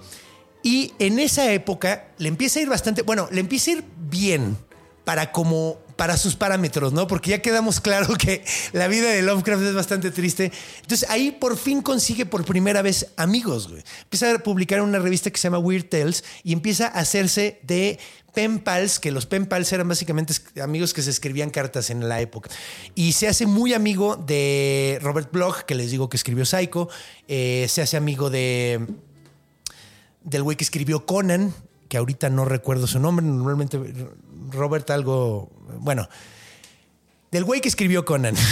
y 0.63 0.93
en 0.99 1.19
esa 1.19 1.51
época 1.51 2.07
le 2.17 2.29
empieza 2.29 2.59
a 2.59 2.63
ir 2.63 2.69
bastante, 2.69 3.01
bueno, 3.01 3.27
le 3.31 3.39
empieza 3.39 3.71
a 3.71 3.73
ir 3.75 3.83
bien 3.97 4.57
para 5.03 5.31
como 5.31 5.79
para 5.99 6.15
sus 6.15 6.37
parámetros, 6.37 6.93
¿no? 6.93 7.07
Porque 7.07 7.31
ya 7.31 7.41
quedamos 7.41 7.81
claro 7.81 8.15
que 8.15 8.41
la 8.71 8.87
vida 8.87 9.09
de 9.09 9.21
Lovecraft 9.21 9.63
es 9.63 9.73
bastante 9.73 10.11
triste. 10.11 10.49
Entonces 10.77 11.09
ahí 11.09 11.31
por 11.31 11.57
fin 11.57 11.81
consigue 11.81 12.25
por 12.25 12.45
primera 12.45 12.81
vez 12.81 13.07
amigos, 13.17 13.67
güey. 13.67 13.83
Empieza 14.03 14.33
a 14.33 14.39
publicar 14.39 14.81
una 14.81 14.99
revista 14.99 15.29
que 15.29 15.37
se 15.37 15.47
llama 15.47 15.59
Weird 15.59 15.89
Tales 15.89 16.23
y 16.41 16.53
empieza 16.53 16.87
a 16.87 17.01
hacerse 17.01 17.59
de 17.63 17.99
pen 18.33 18.59
pals, 18.59 18.97
que 18.97 19.11
los 19.11 19.25
pen 19.25 19.45
pals 19.45 19.73
eran 19.73 19.89
básicamente 19.89 20.33
amigos 20.63 20.93
que 20.93 21.01
se 21.01 21.09
escribían 21.09 21.49
cartas 21.49 21.89
en 21.89 22.07
la 22.07 22.21
época. 22.21 22.49
Y 22.95 23.11
se 23.11 23.27
hace 23.27 23.45
muy 23.45 23.73
amigo 23.73 24.15
de 24.15 24.99
Robert 25.01 25.29
Bloch, 25.33 25.63
que 25.63 25.75
les 25.75 25.91
digo 25.91 26.07
que 26.07 26.15
escribió 26.15 26.45
Psycho. 26.45 26.87
Eh, 27.27 27.65
se 27.67 27.81
hace 27.81 27.97
amigo 27.97 28.29
de 28.29 28.87
del 30.23 30.43
güey 30.43 30.55
que 30.55 30.63
escribió 30.63 31.05
Conan, 31.05 31.53
que 31.89 31.97
ahorita 31.97 32.29
no 32.29 32.45
recuerdo 32.45 32.87
su 32.87 32.99
nombre, 32.99 33.25
normalmente 33.25 33.79
Robert 34.51 34.89
algo, 34.91 35.51
bueno, 35.79 36.07
del 37.31 37.43
güey 37.43 37.59
que 37.59 37.67
escribió 37.67 38.05
Conan. 38.05 38.35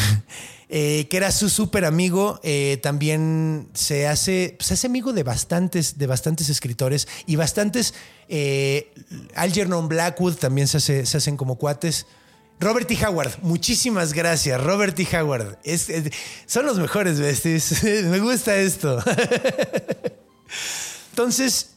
Eh, 0.70 1.08
que 1.10 1.16
era 1.16 1.32
su 1.32 1.48
súper 1.48 1.86
amigo, 1.86 2.42
eh, 2.44 2.78
también 2.84 3.70
se 3.74 4.06
hace, 4.06 4.58
se 4.60 4.74
hace 4.74 4.88
amigo 4.88 5.14
de 5.14 5.24
bastantes, 5.24 5.98
de 5.98 6.08
bastantes 6.08 6.50
escritores 6.50 7.08
y 7.26 7.38
bastantes. 7.38 7.94
Eh, 8.28 8.92
Algernon 9.36 9.88
Blackwood 9.88 10.36
también 10.36 10.68
se, 10.68 10.76
hace, 10.76 11.06
se 11.06 11.18
hacen 11.18 11.38
como 11.38 11.56
cuates. 11.56 12.06
Robert 12.60 12.86
T. 12.86 12.98
Howard, 13.06 13.32
muchísimas 13.44 14.12
gracias. 14.12 14.62
Robert 14.62 14.94
T. 14.94 15.08
Howard, 15.18 15.58
son 16.48 16.66
los 16.66 16.80
mejores 16.80 17.18
besties. 17.18 17.82
Me 17.84 18.20
gusta 18.20 18.58
esto. 18.58 19.02
Entonces, 21.12 21.70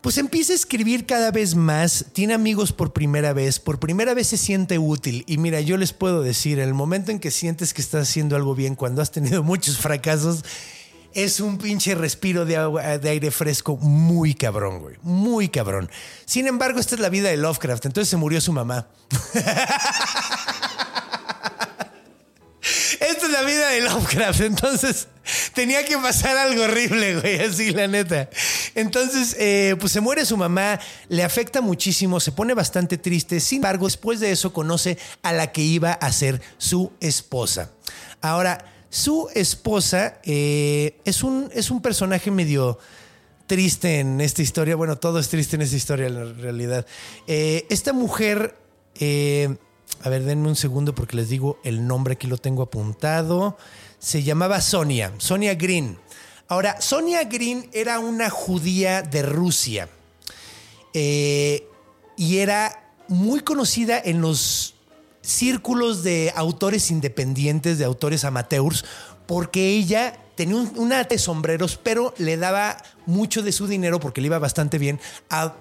pues 0.00 0.18
empieza 0.18 0.52
a 0.52 0.56
escribir 0.56 1.06
cada 1.06 1.30
vez 1.30 1.54
más, 1.54 2.06
tiene 2.12 2.34
amigos 2.34 2.72
por 2.72 2.92
primera 2.92 3.32
vez, 3.32 3.58
por 3.58 3.78
primera 3.78 4.14
vez 4.14 4.28
se 4.28 4.36
siente 4.36 4.78
útil. 4.78 5.24
Y 5.26 5.38
mira, 5.38 5.60
yo 5.60 5.76
les 5.76 5.92
puedo 5.92 6.22
decir, 6.22 6.58
el 6.58 6.74
momento 6.74 7.10
en 7.10 7.18
que 7.18 7.30
sientes 7.30 7.74
que 7.74 7.82
estás 7.82 8.08
haciendo 8.08 8.36
algo 8.36 8.54
bien, 8.54 8.74
cuando 8.74 9.02
has 9.02 9.10
tenido 9.10 9.42
muchos 9.44 9.78
fracasos, 9.78 10.44
es 11.14 11.40
un 11.40 11.58
pinche 11.58 11.94
respiro 11.94 12.44
de, 12.44 12.98
de 13.00 13.08
aire 13.08 13.30
fresco 13.30 13.76
muy 13.76 14.34
cabrón, 14.34 14.80
güey. 14.80 14.96
Muy 15.02 15.48
cabrón. 15.48 15.90
Sin 16.26 16.46
embargo, 16.46 16.78
esta 16.78 16.94
es 16.94 17.00
la 17.00 17.08
vida 17.08 17.28
de 17.30 17.36
Lovecraft. 17.36 17.86
Entonces 17.86 18.08
se 18.08 18.16
murió 18.16 18.40
su 18.40 18.52
mamá. 18.52 18.88
esta 23.10 23.26
es 23.26 23.32
la 23.32 23.42
vida 23.42 23.68
de 23.70 23.80
Lovecraft. 23.82 24.40
Entonces 24.40 25.08
tenía 25.54 25.84
que 25.84 25.96
pasar 25.98 26.36
algo 26.36 26.62
horrible, 26.62 27.20
güey, 27.20 27.40
así 27.40 27.70
la 27.70 27.86
neta. 27.86 28.28
Entonces, 28.74 29.36
eh, 29.38 29.76
pues 29.78 29.92
se 29.92 30.00
muere 30.00 30.24
su 30.24 30.36
mamá, 30.36 30.78
le 31.08 31.22
afecta 31.22 31.60
muchísimo, 31.60 32.20
se 32.20 32.32
pone 32.32 32.54
bastante 32.54 32.98
triste. 32.98 33.40
Sin 33.40 33.56
embargo, 33.56 33.86
después 33.86 34.20
de 34.20 34.30
eso 34.30 34.52
conoce 34.52 34.98
a 35.22 35.32
la 35.32 35.52
que 35.52 35.62
iba 35.62 35.92
a 35.92 36.12
ser 36.12 36.40
su 36.58 36.92
esposa. 37.00 37.70
Ahora, 38.20 38.64
su 38.90 39.28
esposa 39.34 40.18
eh, 40.24 40.98
es, 41.04 41.22
un, 41.22 41.50
es 41.52 41.70
un 41.70 41.82
personaje 41.82 42.30
medio 42.30 42.78
triste 43.46 44.00
en 44.00 44.20
esta 44.20 44.42
historia. 44.42 44.76
Bueno, 44.76 44.96
todo 44.96 45.18
es 45.18 45.28
triste 45.28 45.56
en 45.56 45.62
esta 45.62 45.76
historia, 45.76 46.06
en 46.06 46.40
realidad. 46.40 46.86
Eh, 47.26 47.66
esta 47.70 47.92
mujer, 47.92 48.56
a 50.02 50.08
ver, 50.08 50.24
denme 50.24 50.48
un 50.48 50.56
segundo 50.56 50.94
porque 50.94 51.16
les 51.16 51.28
digo 51.28 51.58
el 51.64 51.86
nombre, 51.86 52.14
aquí 52.14 52.26
lo 52.26 52.38
tengo 52.38 52.62
apuntado. 52.62 53.56
Se 53.98 54.22
llamaba 54.22 54.60
Sonia, 54.60 55.12
Sonia 55.18 55.54
Green. 55.54 55.98
Ahora, 56.48 56.80
Sonia 56.80 57.24
Green 57.24 57.68
era 57.72 57.98
una 57.98 58.30
judía 58.30 59.02
de 59.02 59.22
Rusia 59.22 59.88
y 60.92 62.38
era 62.38 62.92
muy 63.08 63.40
conocida 63.40 64.00
en 64.02 64.20
los 64.20 64.74
círculos 65.20 66.02
de 66.02 66.32
autores 66.34 66.90
independientes, 66.90 67.78
de 67.78 67.84
autores 67.84 68.24
amateurs, 68.24 68.84
porque 69.26 69.68
ella 69.68 70.18
tenía 70.34 70.56
una 70.76 71.04
de 71.04 71.18
sombreros, 71.18 71.78
pero 71.82 72.14
le 72.18 72.36
daba 72.36 72.82
mucho 73.04 73.42
de 73.42 73.52
su 73.52 73.66
dinero, 73.66 74.00
porque 74.00 74.20
le 74.20 74.28
iba 74.28 74.38
bastante 74.38 74.78
bien, 74.78 75.00
a 75.28 75.54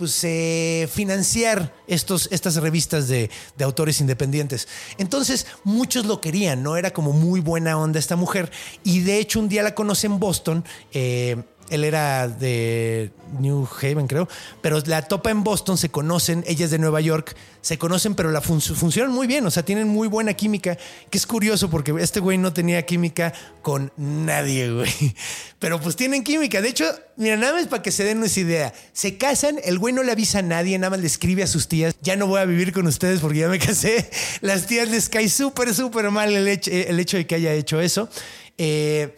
pues, 0.00 0.24
eh, 0.24 0.88
financiar 0.90 1.74
estos, 1.86 2.26
estas 2.32 2.56
revistas 2.56 3.06
de, 3.06 3.28
autores 3.62 4.00
independientes. 4.00 4.66
Entonces, 4.96 5.46
muchos 5.62 6.06
lo 6.06 6.22
querían, 6.22 6.62
¿no? 6.62 6.78
Era 6.78 6.90
como 6.90 7.12
muy 7.12 7.40
buena 7.40 7.76
onda 7.76 7.98
esta 7.98 8.16
mujer. 8.16 8.50
Y 8.82 9.00
de 9.00 9.18
hecho, 9.18 9.40
un 9.40 9.50
día 9.50 9.62
la 9.62 9.74
conoce 9.74 10.06
en 10.06 10.18
Boston. 10.18 10.64
Eh, 10.94 11.36
él 11.70 11.84
era 11.84 12.28
de 12.28 13.10
New 13.38 13.66
Haven, 13.80 14.06
creo, 14.06 14.28
pero 14.60 14.80
la 14.86 15.02
topa 15.02 15.30
en 15.30 15.44
Boston, 15.44 15.78
se 15.78 15.90
conocen, 15.90 16.44
ella 16.46 16.64
es 16.64 16.70
de 16.70 16.78
Nueva 16.78 17.00
York, 17.00 17.36
se 17.62 17.78
conocen, 17.78 18.14
pero 18.14 18.30
la 18.30 18.40
funcionan 18.40 19.12
muy 19.12 19.26
bien, 19.26 19.46
o 19.46 19.50
sea, 19.50 19.64
tienen 19.64 19.88
muy 19.88 20.08
buena 20.08 20.34
química, 20.34 20.76
que 21.10 21.18
es 21.18 21.26
curioso 21.26 21.70
porque 21.70 21.94
este 22.00 22.20
güey 22.20 22.38
no 22.38 22.52
tenía 22.52 22.84
química 22.84 23.32
con 23.62 23.92
nadie, 23.96 24.70
güey. 24.72 24.90
Pero 25.58 25.78
pues 25.80 25.94
tienen 25.94 26.24
química. 26.24 26.62
De 26.62 26.70
hecho, 26.70 26.86
mira, 27.16 27.36
nada 27.36 27.52
más 27.52 27.66
para 27.66 27.82
que 27.82 27.92
se 27.92 28.02
den 28.04 28.18
una 28.18 28.28
idea. 28.34 28.72
Se 28.92 29.18
casan, 29.18 29.58
el 29.62 29.78
güey 29.78 29.92
no 29.92 30.02
le 30.02 30.12
avisa 30.12 30.38
a 30.38 30.42
nadie, 30.42 30.78
nada 30.78 30.90
más 30.90 31.00
le 31.00 31.06
escribe 31.06 31.42
a 31.42 31.46
sus 31.46 31.68
tías, 31.68 31.94
ya 32.00 32.16
no 32.16 32.26
voy 32.26 32.40
a 32.40 32.46
vivir 32.46 32.72
con 32.72 32.86
ustedes 32.86 33.20
porque 33.20 33.40
ya 33.40 33.48
me 33.48 33.58
casé. 33.58 34.10
Las 34.40 34.66
tías 34.66 34.88
les 34.88 35.08
cae 35.08 35.28
súper, 35.28 35.74
súper 35.74 36.10
mal 36.10 36.34
el 36.34 36.48
hecho, 36.48 36.70
el 36.70 36.98
hecho 36.98 37.18
de 37.18 37.26
que 37.26 37.34
haya 37.34 37.52
hecho 37.52 37.80
eso. 37.80 38.08
Eh, 38.56 39.16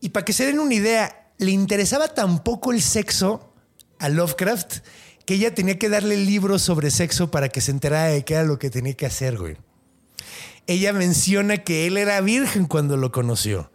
y 0.00 0.10
para 0.10 0.24
que 0.24 0.32
se 0.32 0.46
den 0.46 0.58
una 0.58 0.74
idea, 0.74 1.30
le 1.38 1.50
interesaba 1.50 2.08
tan 2.08 2.42
poco 2.42 2.72
el 2.72 2.82
sexo 2.82 3.52
a 3.98 4.08
Lovecraft 4.08 4.78
que 5.24 5.34
ella 5.34 5.54
tenía 5.54 5.78
que 5.78 5.88
darle 5.88 6.16
libros 6.16 6.62
sobre 6.62 6.90
sexo 6.90 7.30
para 7.30 7.48
que 7.48 7.60
se 7.60 7.70
enterara 7.70 8.08
de 8.08 8.24
qué 8.24 8.34
era 8.34 8.44
lo 8.44 8.58
que 8.58 8.70
tenía 8.70 8.94
que 8.94 9.06
hacer, 9.06 9.38
güey. 9.38 9.56
Ella 10.66 10.92
menciona 10.92 11.58
que 11.58 11.86
él 11.86 11.96
era 11.96 12.20
virgen 12.20 12.66
cuando 12.66 12.96
lo 12.96 13.12
conoció. 13.12 13.70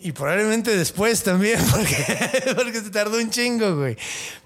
Y 0.00 0.12
probablemente 0.12 0.74
después 0.76 1.22
también, 1.22 1.60
porque, 1.70 2.54
porque 2.56 2.80
se 2.80 2.90
tardó 2.90 3.18
un 3.18 3.30
chingo, 3.30 3.76
güey. 3.76 3.96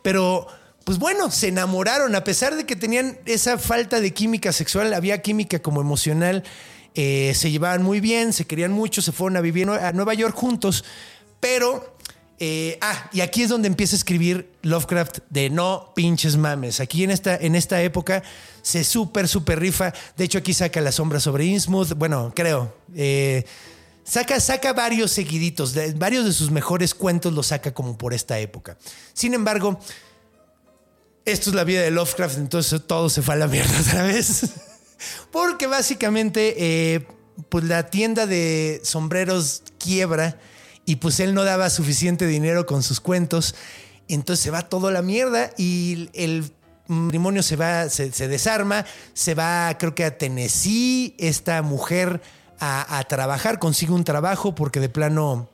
Pero, 0.02 0.46
pues 0.84 0.98
bueno, 0.98 1.30
se 1.30 1.48
enamoraron, 1.48 2.14
a 2.16 2.24
pesar 2.24 2.57
de 2.57 2.66
que 2.66 2.74
tenían 2.74 3.18
esa 3.26 3.59
falta 3.59 4.00
de 4.00 4.12
química 4.12 4.52
sexual, 4.52 4.92
había 4.92 5.22
química 5.22 5.61
como 5.61 5.80
emocional. 5.80 6.42
Eh, 6.95 7.32
se 7.34 7.51
llevaban 7.51 7.82
muy 7.82 8.01
bien, 8.01 8.32
se 8.32 8.47
querían 8.47 8.72
mucho, 8.72 9.03
se 9.03 9.11
fueron 9.11 9.36
a 9.36 9.40
vivir 9.40 9.68
a 9.68 9.92
Nueva 9.92 10.14
York 10.14 10.34
juntos, 10.34 10.84
pero... 11.40 11.92
Eh, 12.40 12.78
ah, 12.80 13.09
y 13.12 13.20
aquí 13.20 13.42
es 13.42 13.49
donde 13.49 13.68
empieza 13.68 13.95
a 13.95 13.99
escribir 13.99 14.51
Lovecraft 14.62 15.18
de 15.30 15.51
no 15.51 15.92
pinches 15.95 16.36
mames. 16.36 16.80
Aquí 16.80 17.05
en 17.05 17.12
esta, 17.12 17.36
en 17.36 17.55
esta 17.55 17.80
época 17.80 18.24
se 18.61 18.82
súper, 18.82 19.28
súper 19.28 19.61
rifa. 19.61 19.95
De 20.16 20.24
hecho, 20.24 20.38
aquí 20.38 20.53
saca 20.53 20.80
La 20.80 20.90
sombra 20.90 21.20
sobre 21.20 21.45
Innsmouth. 21.45 21.95
Bueno, 21.95 22.32
creo. 22.34 22.76
Eh, 22.97 23.45
saca, 24.03 24.40
saca 24.40 24.72
varios 24.72 25.12
seguiditos. 25.12 25.74
varios 25.97 26.24
de 26.24 26.32
sus 26.32 26.51
mejores 26.51 26.92
cuentos 26.92 27.32
los 27.32 27.47
saca 27.47 27.72
como 27.72 27.97
por 27.97 28.12
esta 28.12 28.38
época. 28.40 28.76
Sin 29.12 29.32
embargo, 29.32 29.78
esto 31.24 31.51
es 31.51 31.57
la 31.57 31.64
vida 31.64 31.82
de 31.82 31.92
Lovecraft, 31.92 32.38
entonces 32.38 32.82
todo 32.86 33.09
se 33.09 33.22
fue 33.22 33.34
a 33.34 33.38
la 33.38 33.47
mierda 33.47 33.80
otra 33.80 34.03
vez. 34.03 34.42
Porque 35.30 35.66
básicamente, 35.66 36.55
eh, 36.94 37.07
pues 37.48 37.64
la 37.64 37.90
tienda 37.90 38.26
de 38.26 38.80
sombreros 38.84 39.62
quiebra 39.78 40.38
y 40.86 40.96
pues 40.96 41.20
él 41.20 41.34
no 41.34 41.44
daba 41.44 41.70
suficiente 41.70 42.26
dinero 42.26 42.66
con 42.66 42.82
sus 42.82 43.00
cuentos. 43.00 43.55
Entonces 44.09 44.42
se 44.42 44.50
va 44.50 44.68
todo 44.68 44.90
la 44.90 45.02
mierda 45.02 45.50
y 45.57 46.11
el 46.12 46.52
matrimonio 46.86 47.42
se 47.42 47.57
va, 47.57 47.88
se, 47.88 48.11
desarma, 48.28 48.84
se 49.14 49.34
va, 49.34 49.76
creo 49.78 49.94
que 49.94 50.05
a 50.05 50.18
Tennessee, 50.18 51.14
esta 51.18 51.62
mujer 51.62 52.20
a, 52.61 52.98
a, 52.98 53.05
trabajar, 53.05 53.59
consigue 53.59 53.92
un 53.92 54.05
trabajo 54.05 54.55
porque 54.55 54.80
de 54.80 54.88
plano, 54.90 55.48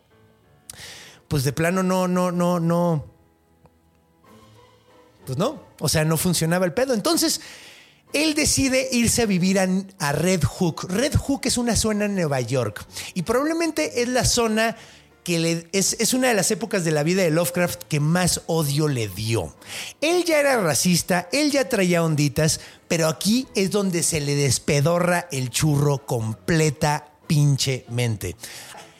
pues 1.29 1.45
de 1.45 1.53
plano 1.53 1.83
no, 1.83 2.09
no, 2.09 2.33
no, 2.33 2.59
no, 2.59 3.07
pues 5.25 5.39
no, 5.39 5.63
o 5.79 5.89
sea, 5.89 6.05
no 6.05 6.17
funcionaba 6.17 6.67
el 6.67 6.73
pedo. 6.73 6.93
Entonces, 6.93 7.41
él 8.13 8.35
decide 8.35 8.89
irse 8.93 9.23
a 9.23 9.27
vivir 9.27 9.59
a, 9.59 10.13
Red 10.13 10.43
Hook. 10.45 10.87
Red 10.89 11.15
Hook 11.15 11.43
es 11.45 11.57
una 11.59 11.77
zona 11.77 12.07
en 12.07 12.15
Nueva 12.15 12.41
York 12.41 12.87
y 13.15 13.23
probablemente 13.23 14.03
es 14.03 14.09
la 14.09 14.25
zona 14.25 14.77
que 15.25 15.67
es, 15.73 15.97
es, 15.99 16.15
una 16.15 16.29
de 16.29 16.35
las 16.35 16.51
épocas 16.51 16.83
de 16.85 16.93
la 16.93 17.03
vida 17.03 17.23
de 17.23 17.31
Lovecraft 17.31 17.83
que 17.85 18.01
más 18.01 18.43
odio 18.47 18.89
le 18.89 19.09
dio. 19.09 19.55
Él 20.01 20.25
ya 20.25 20.41
era 20.41 20.61
racista, 20.61 21.29
él 21.31 21.51
ya 21.51 21.69
traía 21.69 22.03
onditas, 22.03 22.61
pero 22.89 23.07
aquí 23.07 23.47
es 23.55 23.71
donde 23.71 24.03
se 24.03 24.21
le 24.21 24.35
despedorra 24.35 25.29
el 25.31 25.51
churro 25.51 26.07
completa 26.07 27.07
pinchemente. 27.27 28.35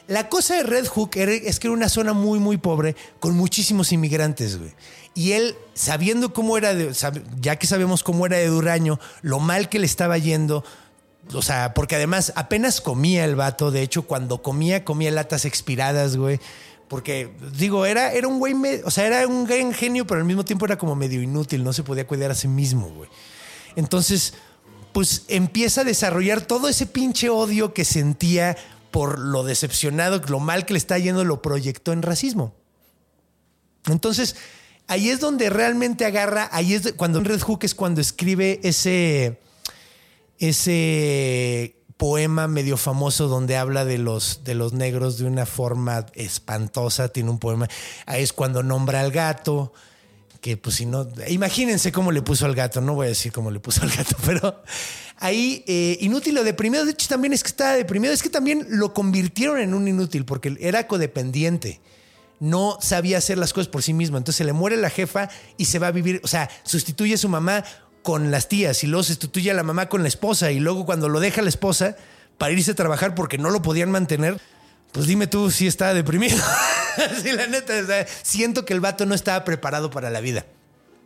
La 0.07 0.29
cosa 0.29 0.55
de 0.55 0.63
Red 0.63 0.87
Hook 0.87 1.11
es 1.15 1.59
que 1.59 1.67
era 1.67 1.73
una 1.73 1.87
zona 1.87 2.13
muy, 2.13 2.37
muy 2.37 2.57
pobre 2.57 2.95
con 3.19 3.35
muchísimos 3.35 3.91
inmigrantes, 3.91 4.57
güey. 4.57 4.73
Y 5.13 5.33
él, 5.33 5.55
sabiendo 5.73 6.33
cómo 6.33 6.57
era, 6.57 6.73
de, 6.73 6.93
ya 7.39 7.57
que 7.57 7.67
sabemos 7.67 8.03
cómo 8.03 8.25
era 8.25 8.37
de 8.37 8.47
Duraño, 8.47 8.99
lo 9.21 9.39
mal 9.39 9.67
que 9.67 9.79
le 9.79 9.85
estaba 9.85 10.17
yendo, 10.17 10.63
o 11.33 11.41
sea, 11.41 11.73
porque 11.73 11.95
además 11.95 12.33
apenas 12.35 12.81
comía 12.81 13.25
el 13.25 13.35
vato, 13.35 13.71
de 13.71 13.81
hecho, 13.81 14.03
cuando 14.03 14.41
comía, 14.41 14.85
comía 14.85 15.11
latas 15.11 15.45
expiradas, 15.45 16.17
güey. 16.17 16.39
Porque, 16.87 17.31
digo, 17.57 17.85
era, 17.85 18.11
era 18.11 18.27
un 18.27 18.39
güey, 18.39 18.53
o 18.83 18.91
sea, 18.91 19.05
era 19.05 19.27
un 19.27 19.47
genio, 19.47 20.05
pero 20.05 20.19
al 20.19 20.25
mismo 20.25 20.43
tiempo 20.43 20.65
era 20.65 20.77
como 20.77 20.95
medio 20.95 21.21
inútil, 21.21 21.63
no 21.63 21.71
se 21.71 21.83
podía 21.83 22.05
cuidar 22.05 22.31
a 22.31 22.35
sí 22.35 22.47
mismo, 22.47 22.89
güey. 22.89 23.09
Entonces, 23.75 24.33
pues 24.91 25.23
empieza 25.29 25.81
a 25.81 25.85
desarrollar 25.85 26.41
todo 26.41 26.67
ese 26.67 26.85
pinche 26.85 27.29
odio 27.29 27.73
que 27.73 27.85
sentía 27.85 28.57
por 28.91 29.19
lo 29.19 29.43
decepcionado, 29.43 30.21
lo 30.27 30.39
mal 30.39 30.65
que 30.65 30.73
le 30.73 30.79
está 30.79 30.97
yendo, 30.97 31.23
lo 31.23 31.41
proyectó 31.41 31.93
en 31.93 32.01
racismo. 32.01 32.53
Entonces, 33.85 34.35
ahí 34.91 35.09
es 35.09 35.21
donde 35.21 35.49
realmente 35.49 36.03
agarra, 36.03 36.49
ahí 36.51 36.73
es 36.73 36.91
cuando 36.97 37.21
Red 37.21 37.39
Hook 37.39 37.59
es 37.63 37.73
cuando 37.73 38.01
escribe 38.01 38.59
ese, 38.61 39.39
ese 40.37 41.77
poema 41.95 42.49
medio 42.49 42.75
famoso 42.75 43.29
donde 43.29 43.55
habla 43.55 43.85
de 43.85 43.97
los, 43.97 44.43
de 44.43 44.53
los 44.53 44.73
negros 44.73 45.17
de 45.17 45.27
una 45.27 45.45
forma 45.45 46.07
espantosa, 46.13 47.07
tiene 47.07 47.29
un 47.29 47.39
poema, 47.39 47.69
ahí 48.05 48.21
es 48.21 48.33
cuando 48.33 48.63
nombra 48.63 48.99
al 48.99 49.11
gato, 49.11 49.71
que 50.41 50.57
pues 50.57 50.75
si 50.75 50.85
no, 50.85 51.07
imagínense 51.29 51.93
cómo 51.93 52.11
le 52.11 52.21
puso 52.21 52.45
al 52.45 52.53
gato, 52.53 52.81
no 52.81 52.93
voy 52.93 53.05
a 53.05 53.09
decir 53.09 53.31
cómo 53.31 53.49
le 53.49 53.61
puso 53.61 53.83
al 53.83 53.91
gato, 53.91 54.17
pero 54.25 54.61
ahí 55.19 55.63
eh, 55.67 55.99
inútil 56.01 56.37
o 56.37 56.43
deprimido, 56.43 56.83
de 56.83 56.91
hecho 56.91 57.07
también 57.07 57.31
es 57.31 57.43
que 57.43 57.49
estaba 57.49 57.77
deprimido, 57.77 58.11
es 58.11 58.21
que 58.21 58.29
también 58.29 58.67
lo 58.67 58.93
convirtieron 58.93 59.57
en 59.61 59.73
un 59.73 59.87
inútil 59.87 60.25
porque 60.25 60.57
era 60.59 60.85
codependiente 60.85 61.79
no 62.41 62.79
sabía 62.81 63.19
hacer 63.19 63.37
las 63.37 63.53
cosas 63.53 63.69
por 63.69 63.83
sí 63.83 63.93
mismo. 63.93 64.17
Entonces 64.17 64.37
se 64.37 64.43
le 64.43 64.51
muere 64.51 64.75
la 64.75 64.89
jefa 64.89 65.29
y 65.57 65.65
se 65.65 65.79
va 65.79 65.87
a 65.87 65.91
vivir, 65.91 66.19
o 66.23 66.27
sea, 66.27 66.49
sustituye 66.63 67.13
a 67.13 67.17
su 67.17 67.29
mamá 67.29 67.63
con 68.01 68.31
las 68.31 68.49
tías 68.49 68.83
y 68.83 68.87
luego 68.87 69.03
sustituye 69.03 69.51
a 69.51 69.53
la 69.53 69.63
mamá 69.63 69.87
con 69.87 70.01
la 70.01 70.07
esposa 70.07 70.51
y 70.51 70.59
luego 70.59 70.85
cuando 70.85 71.07
lo 71.07 71.19
deja 71.19 71.43
la 71.43 71.49
esposa 71.49 71.95
para 72.39 72.51
irse 72.51 72.71
a 72.71 72.75
trabajar 72.75 73.13
porque 73.13 73.37
no 73.37 73.51
lo 73.51 73.61
podían 73.61 73.91
mantener, 73.91 74.41
pues 74.91 75.05
dime 75.05 75.27
tú 75.27 75.51
si 75.51 75.67
está 75.67 75.93
deprimido. 75.93 76.35
sí, 77.23 77.31
la 77.31 77.45
neta, 77.45 77.73
siento 78.23 78.65
que 78.65 78.73
el 78.73 78.79
vato 78.79 79.05
no 79.05 79.13
estaba 79.13 79.45
preparado 79.45 79.91
para 79.91 80.09
la 80.09 80.19
vida. 80.19 80.47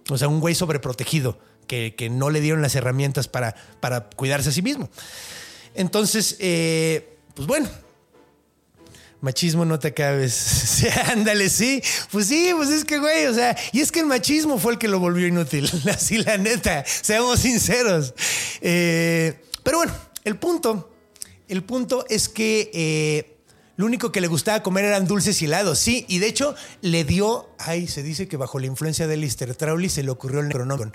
O 0.10 0.18
sea, 0.18 0.30
un 0.30 0.40
güey 0.40 0.56
sobreprotegido 0.56 1.38
que, 1.68 1.95
que 1.98 2.10
no 2.10 2.30
le 2.30 2.40
dieron 2.40 2.62
las 2.62 2.76
herramientas 2.76 3.28
para, 3.28 3.56
para 3.82 4.10
cuidarse 4.10 4.49
a 4.49 4.53
sí 4.53 4.62
mismo. 4.62 4.90
Entonces, 5.74 6.38
eh, 6.40 7.18
pues 7.34 7.45
bueno, 7.45 7.68
machismo 9.21 9.65
no 9.65 9.79
te 9.79 9.89
acabes. 9.89 10.85
Ándale, 11.09 11.49
sí. 11.49 11.81
Pues 12.11 12.27
sí, 12.27 12.51
pues 12.55 12.69
es 12.69 12.85
que, 12.85 12.99
güey, 12.99 13.25
o 13.25 13.33
sea, 13.33 13.55
y 13.71 13.81
es 13.81 13.91
que 13.91 14.01
el 14.01 14.05
machismo 14.05 14.57
fue 14.59 14.73
el 14.73 14.77
que 14.79 14.87
lo 14.87 14.99
volvió 14.99 15.25
inútil. 15.27 15.69
Así, 15.93 16.17
la 16.19 16.37
neta, 16.37 16.83
seamos 16.85 17.39
sinceros. 17.39 18.13
Eh, 18.61 19.39
pero 19.63 19.77
bueno, 19.77 19.93
el 20.23 20.37
punto, 20.37 20.91
el 21.47 21.63
punto 21.63 22.05
es 22.09 22.29
que 22.29 22.69
eh, 22.73 23.37
Lo 23.77 23.85
único 23.85 24.11
que 24.11 24.21
le 24.21 24.27
gustaba 24.27 24.63
comer 24.63 24.85
eran 24.85 25.05
dulces 25.07 25.41
y 25.41 25.45
helados, 25.45 25.79
sí. 25.79 26.05
Y 26.07 26.19
de 26.19 26.27
hecho 26.27 26.55
le 26.81 27.03
dio, 27.03 27.49
ay, 27.59 27.87
se 27.87 28.03
dice 28.03 28.27
que 28.27 28.37
bajo 28.37 28.57
la 28.59 28.67
influencia 28.67 29.05
de 29.07 29.17
Lister 29.17 29.53
Trowley 29.55 29.89
se 29.89 30.03
le 30.03 30.11
ocurrió 30.11 30.39
el 30.39 30.47
Necronomicon. 30.47 30.93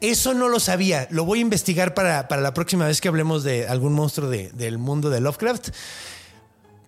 Eso 0.00 0.32
no 0.32 0.48
lo 0.48 0.60
sabía. 0.60 1.06
Lo 1.10 1.24
voy 1.24 1.40
a 1.40 1.42
investigar 1.42 1.92
para, 1.94 2.28
para 2.28 2.40
la 2.40 2.54
próxima 2.54 2.86
vez 2.86 3.00
que 3.00 3.08
hablemos 3.08 3.42
de 3.44 3.66
algún 3.68 3.92
monstruo 3.92 4.28
de- 4.30 4.50
del 4.52 4.78
mundo 4.78 5.10
de 5.10 5.20
Lovecraft. 5.20 5.68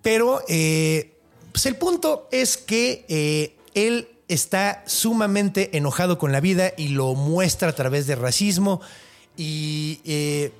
Pero 0.02 0.42
eh, 0.48 1.14
pues 1.52 1.66
el 1.66 1.76
punto 1.76 2.28
es 2.30 2.56
que 2.56 3.04
eh, 3.08 3.56
él 3.74 4.08
está 4.28 4.82
sumamente 4.86 5.76
enojado 5.76 6.18
con 6.18 6.32
la 6.32 6.40
vida 6.40 6.72
y 6.76 6.88
lo 6.88 7.14
muestra 7.14 7.68
a 7.68 7.74
través 7.74 8.06
de 8.06 8.14
racismo. 8.14 8.80
Y 9.36 10.00
eh, 10.04 10.52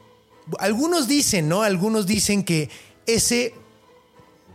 algunos 0.59 1.07
dicen, 1.09 1.49
¿no? 1.49 1.63
Algunos 1.63 2.07
dicen 2.07 2.45
que 2.45 2.69
ese 3.07 3.55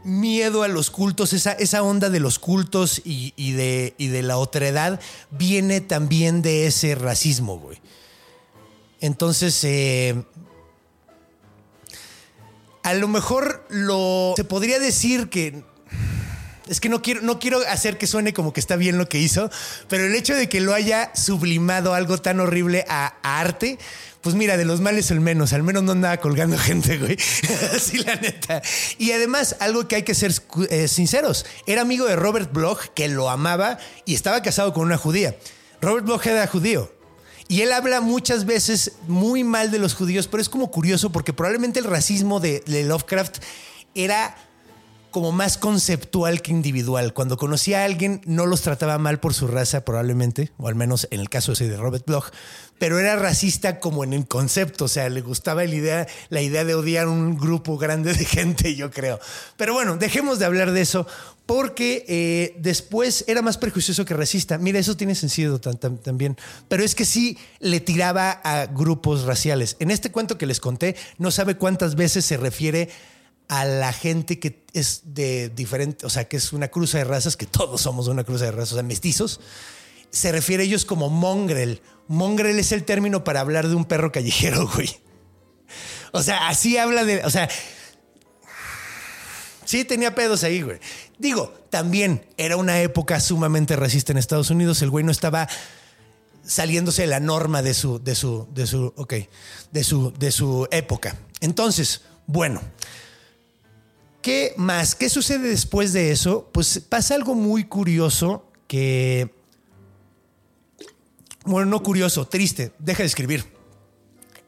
miedo 0.04 0.64
a 0.64 0.68
los 0.68 0.92
cultos, 0.92 1.34
esa, 1.34 1.84
onda 1.84 2.10
de 2.10 2.20
los 2.20 2.38
cultos 2.38 3.02
y, 3.04 3.34
y 3.36 3.54
de, 3.54 3.96
y 3.98 4.08
de 4.08 4.22
la 4.22 4.38
otredad 4.38 5.00
viene 5.32 5.82
también 5.82 6.42
de 6.42 6.68
ese 6.68 6.94
racismo, 6.94 7.58
güey. 7.58 7.80
Entonces, 9.02 9.64
eh, 9.64 10.24
a 12.86 12.94
lo 12.94 13.08
mejor 13.08 13.66
lo 13.70 14.36
se 14.38 14.44
podría 14.44 14.78
decir 14.78 15.28
que 15.28 15.64
es 16.68 16.80
que 16.80 16.88
no 16.88 17.02
quiero, 17.02 17.22
no 17.22 17.40
quiero 17.40 17.60
hacer 17.68 17.98
que 17.98 18.06
suene 18.06 18.32
como 18.32 18.54
que 18.54 18.60
está 18.60 18.76
bien 18.76 19.00
lo 19.00 19.10
que 19.10 19.18
hizo, 19.18 19.50
pero 19.90 20.06
el 20.06 20.14
hecho 20.14 20.36
de 20.36 20.50
que 20.50 20.62
lo 20.62 20.72
haya 20.72 21.12
sublimado 21.16 21.96
algo 21.96 22.20
tan 22.20 22.40
horrible 22.40 22.86
a, 22.88 23.16
arte, 23.24 23.80
pues 24.22 24.36
mira, 24.36 24.56
de 24.56 24.66
los 24.66 24.82
males 24.82 25.10
el 25.10 25.20
menos, 25.20 25.52
al 25.54 25.64
menos 25.64 25.82
no 25.82 25.94
andaba 25.94 26.18
colgando 26.18 26.58
gente, 26.60 26.98
güey. 26.98 27.18
Así 27.76 27.98
la 28.00 28.16
neta. 28.18 28.62
Y 29.00 29.12
además, 29.12 29.56
algo 29.60 29.88
que 29.88 29.98
hay 29.98 30.04
que 30.04 30.14
ser 30.14 30.32
eh, 30.70 30.88
sinceros, 30.88 31.48
era 31.66 31.82
amigo 31.82 32.06
de 32.06 32.16
Robert 32.16 32.54
Bloch, 32.54 32.82
que 32.96 33.08
lo 33.08 33.32
amaba 33.32 33.80
y 34.06 34.14
estaba 34.14 34.44
casado 34.44 34.74
con 34.74 34.84
una 34.84 34.98
judía. 34.98 35.36
Robert 35.82 36.06
Bloch 36.06 36.26
era 36.28 36.46
judío. 36.46 36.95
Y 37.48 37.62
él 37.62 37.72
habla 37.72 38.02
muchas 38.02 38.46
veces 38.46 38.94
muy 39.08 39.44
mal 39.44 39.70
de 39.70 39.80
los 39.80 39.94
judíos, 39.94 40.28
pero 40.28 40.42
es 40.42 40.50
como 40.50 40.72
curioso 40.72 41.12
porque 41.12 41.34
probablemente 41.34 41.80
el 41.80 41.86
racismo 41.86 42.40
de, 42.40 42.64
Lovecraft 42.68 43.38
era 43.94 44.36
como 45.12 45.32
más 45.32 45.58
conceptual 45.58 46.42
que 46.42 46.52
individual. 46.52 47.14
Cuando 47.14 47.38
conocía 47.38 47.82
a 47.82 47.86
alguien, 47.86 48.22
no 48.26 48.46
los 48.46 48.62
trataba 48.62 48.98
mal 48.98 49.20
por 49.20 49.34
su 49.34 49.48
raza, 49.48 49.86
probablemente, 49.86 50.52
o 50.58 50.68
al 50.68 50.76
menos 50.76 51.08
en 51.12 51.22
el 51.22 51.30
caso 51.30 51.54
ese 51.54 51.70
de 51.70 51.78
Robert 51.78 52.06
Bloch, 52.06 52.32
pero 52.78 53.00
era 53.00 53.16
racista 53.16 53.80
como 53.80 54.04
en 54.04 54.14
el 54.14 54.28
concepto. 54.28 54.86
O 54.86 54.88
sea, 54.88 55.10
le 55.10 55.22
gustaba 55.22 55.64
la 55.64 55.76
idea, 55.76 56.08
la 56.30 56.42
idea 56.42 56.64
de 56.64 56.76
odiar 56.76 57.08
un 57.08 57.38
grupo 57.38 57.78
grande 57.78 58.14
de 58.14 58.26
gente, 58.26 58.76
yo 58.76 58.92
creo. 58.92 59.20
Pero 59.58 59.74
bueno, 59.74 59.98
dejemos 59.98 60.40
de 60.40 60.46
hablar 60.46 60.72
de 60.72 60.82
eso, 60.82 61.08
porque 61.46 62.06
eh, 62.08 62.56
después 62.60 63.24
era 63.28 63.42
más 63.42 63.58
prejuicioso 63.58 64.06
que 64.06 64.14
racista. 64.14 64.58
Mira, 64.58 64.80
eso 64.80 64.98
tiene 64.98 65.16
sentido 65.16 65.60
también. 65.60 66.38
Pero 66.68 66.84
es 66.84 66.96
que 66.96 67.06
sí 67.06 67.38
le 67.60 67.80
tiraba 67.80 68.32
a 68.32 68.66
grupos 68.66 69.24
raciales. 69.24 69.78
En 69.80 69.92
este 69.92 70.12
cuento 70.12 70.38
que 70.38 70.46
les 70.46 70.60
conté, 70.60 70.96
no 71.18 71.32
sabe 71.32 71.56
cuántas 71.56 71.96
veces 71.96 72.26
se 72.26 72.38
refiere 72.38 72.90
a 73.48 73.66
la 73.66 73.94
gente 73.94 74.40
que 74.40 74.66
es 74.74 75.02
de 75.06 75.50
diferente, 75.50 76.06
o 76.06 76.10
sea, 76.10 76.26
que 76.26 76.38
es 76.38 76.52
una 76.52 76.70
cruza 76.70 76.98
de 76.98 77.04
razas, 77.04 77.38
que 77.38 77.46
todos 77.46 77.82
somos 77.82 78.08
una 78.08 78.24
cruza 78.24 78.46
de 78.46 78.52
razas, 78.52 78.74
o 78.74 78.76
sea, 78.76 78.84
mestizos, 78.84 79.40
se 80.16 80.32
refiere 80.32 80.64
a 80.64 80.66
ellos 80.66 80.86
como 80.86 81.10
mongrel. 81.10 81.82
Mongrel 82.08 82.58
es 82.58 82.72
el 82.72 82.86
término 82.86 83.26
para 83.26 83.42
hablar 83.42 83.68
de 83.68 83.76
un 83.76 83.84
perro 83.84 84.12
callejero, 84.12 84.70
güey. 84.76 84.90
O 86.14 86.24
sea, 86.24 86.48
así 86.48 86.78
habla 86.78 87.04
de, 87.04 87.24
o 87.26 87.30
sea, 87.30 87.50
sí 89.66 89.84
tenía 89.84 90.16
pedos 90.16 90.46
ahí, 90.46 90.62
güey. 90.62 90.80
Digo, 91.20 91.54
también 91.70 92.26
era 92.38 92.56
una 92.56 92.80
época 92.80 93.20
sumamente 93.20 93.76
racista 93.76 94.14
en 94.14 94.18
Estados 94.18 94.50
Unidos, 94.50 94.82
el 94.82 94.90
güey 94.90 95.04
no 95.04 95.12
estaba 95.12 95.50
saliéndose 96.46 97.02
de 97.02 97.08
la 97.10 97.20
norma 97.20 97.62
de 97.62 97.74
su, 97.74 98.02
de 98.02 98.16
su, 98.16 98.48
de 98.54 98.68
su, 98.68 98.94
ok, 98.96 99.14
de 99.74 99.84
su, 99.84 100.14
de 100.14 100.32
su 100.32 100.68
época. 100.72 101.18
Entonces, 101.42 102.04
bueno, 102.26 102.62
¿Qué 104.22 104.56
más? 104.58 104.96
¿Qué 104.96 105.08
sucede 105.08 105.50
después 105.50 105.94
de 105.94 106.10
eso? 106.10 106.50
Pues 106.52 106.80
pasa 106.80 107.14
algo 107.14 107.36
muy 107.36 107.66
curioso 107.66 108.52
que... 108.68 109.35
Bueno, 111.46 111.70
no 111.70 111.84
curioso, 111.84 112.26
triste. 112.26 112.72
Deja 112.80 113.04
de 113.04 113.08
escribir. 113.08 113.46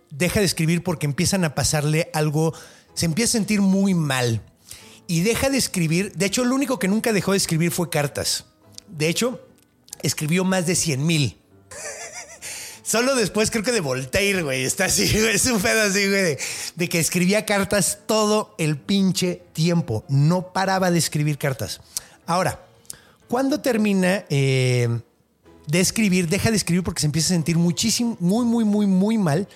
Deja 0.09 0.39
de 0.39 0.45
escribir 0.45 0.83
porque 0.83 1.05
empiezan 1.05 1.43
a 1.43 1.53
pasarle 1.53 2.09
algo... 2.13 2.53
Se 2.95 3.05
empieza 3.05 3.37
a 3.37 3.39
sentir 3.39 3.61
muy 3.61 3.93
mal. 3.93 4.41
Y 5.05 5.21
deja 5.21 5.49
de 5.49 5.57
escribir. 5.57 6.13
De 6.13 6.25
hecho, 6.25 6.43
lo 6.43 6.55
único 6.55 6.79
que 6.79 6.87
nunca 6.87 7.13
dejó 7.13 7.31
de 7.31 7.37
escribir 7.37 7.71
fue 7.71 7.91
cartas. 7.91 8.45
De 8.87 9.07
hecho, 9.07 9.39
escribió 10.01 10.43
más 10.43 10.65
de 10.65 10.75
100 10.75 11.05
mil. 11.05 11.37
Solo 12.83 13.15
después 13.15 13.51
creo 13.51 13.63
que 13.63 13.71
de 13.71 13.81
Voltaire, 13.81 14.41
güey. 14.41 14.63
Está 14.63 14.85
así, 14.85 15.07
güey. 15.11 15.35
Es 15.35 15.45
un 15.45 15.61
pedo 15.61 15.83
así, 15.83 16.07
güey. 16.07 16.37
De, 16.75 16.89
que 16.89 16.99
escribía 16.99 17.45
cartas 17.45 17.99
todo 18.07 18.55
el 18.57 18.77
pinche 18.77 19.43
tiempo. 19.53 20.03
No 20.09 20.51
paraba 20.51 20.89
de 20.89 20.97
escribir 20.97 21.37
cartas. 21.37 21.79
Ahora, 22.25 22.65
cuando 23.27 23.61
termina 23.61 24.25
eh, 24.29 25.01
de 25.67 25.79
escribir, 25.79 26.27
deja 26.27 26.49
de 26.49 26.57
escribir 26.57 26.83
porque 26.83 27.01
se 27.01 27.05
empieza 27.05 27.27
a 27.27 27.35
sentir 27.35 27.57
muchísimo, 27.57 28.17
muy, 28.19 28.45
muy, 28.45 28.65
muy, 28.65 28.87
muy 28.87 29.17
mal. 29.17 29.47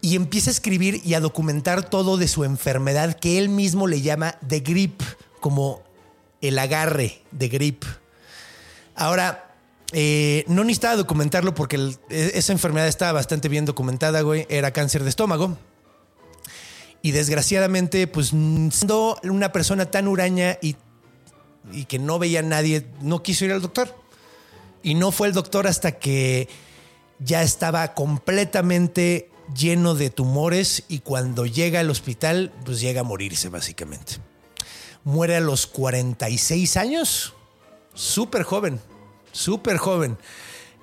Y 0.00 0.16
empieza 0.16 0.50
a 0.50 0.52
escribir 0.52 1.00
y 1.04 1.14
a 1.14 1.20
documentar 1.20 1.88
todo 1.88 2.16
de 2.16 2.28
su 2.28 2.44
enfermedad 2.44 3.18
que 3.18 3.38
él 3.38 3.48
mismo 3.48 3.86
le 3.86 4.02
llama 4.02 4.38
The 4.46 4.60
Grip, 4.60 5.02
como 5.40 5.82
el 6.40 6.58
agarre 6.58 7.22
de 7.30 7.48
grip. 7.48 7.84
Ahora, 8.94 9.56
eh, 9.92 10.44
no 10.46 10.62
necesitaba 10.62 10.96
documentarlo 10.96 11.54
porque 11.54 11.76
e- 12.10 12.32
esa 12.34 12.52
enfermedad 12.52 12.86
estaba 12.86 13.12
bastante 13.12 13.48
bien 13.48 13.64
documentada, 13.64 14.20
güey. 14.20 14.46
Era 14.50 14.72
cáncer 14.72 15.04
de 15.04 15.10
estómago. 15.10 15.56
Y 17.00 17.12
desgraciadamente, 17.12 18.06
pues 18.06 18.28
siendo 18.28 19.18
una 19.24 19.52
persona 19.52 19.90
tan 19.90 20.08
huraña 20.08 20.58
y, 20.60 20.76
y 21.72 21.84
que 21.84 21.98
no 21.98 22.18
veía 22.18 22.40
a 22.40 22.42
nadie, 22.42 22.86
no 23.00 23.22
quiso 23.22 23.44
ir 23.44 23.52
al 23.52 23.62
doctor. 23.62 23.94
Y 24.84 24.94
no 24.94 25.10
fue 25.10 25.26
el 25.26 25.34
doctor 25.34 25.66
hasta 25.66 25.98
que 25.98 26.48
ya 27.18 27.42
estaba 27.42 27.94
completamente 27.94 29.30
lleno 29.56 29.94
de 29.94 30.10
tumores 30.10 30.84
y 30.88 31.00
cuando 31.00 31.46
llega 31.46 31.80
al 31.80 31.90
hospital, 31.90 32.52
pues 32.64 32.80
llega 32.80 33.00
a 33.00 33.04
morirse 33.04 33.48
básicamente. 33.48 34.18
Muere 35.02 35.36
a 35.36 35.40
los 35.40 35.66
46 35.66 36.76
años, 36.76 37.34
súper 37.94 38.42
joven, 38.42 38.80
súper 39.32 39.78
joven. 39.78 40.16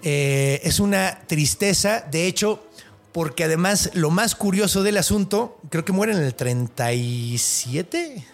Eh, 0.04 0.62
es 0.64 0.80
una 0.80 1.22
tristeza, 1.28 2.02
de 2.12 2.28
hecho, 2.28 2.64
porque 3.12 3.44
además 3.44 3.92
lo 3.94 4.10
más 4.10 4.36
curioso 4.36 4.84
del 4.84 4.98
asunto, 4.98 5.60
creo 5.70 5.86
que 5.86 5.92
muere 5.92 6.14
en 6.14 6.24
el 6.24 6.36
37. 6.36 8.26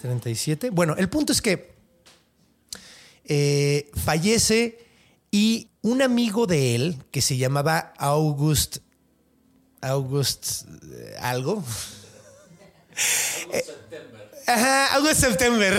37. 0.00 0.70
Bueno, 0.70 0.94
el 0.96 1.08
punto 1.08 1.32
es 1.32 1.42
que 1.42 1.77
eh, 3.28 3.90
fallece 3.94 4.78
y 5.30 5.68
un 5.82 6.02
amigo 6.02 6.46
de 6.46 6.74
él 6.74 6.96
que 7.10 7.20
se 7.22 7.36
llamaba 7.36 7.92
August 7.98 8.78
August 9.80 10.64
eh, 10.92 11.16
algo 11.20 11.62
Ajá, 14.48 14.94
August 14.94 15.20
September. 15.20 15.78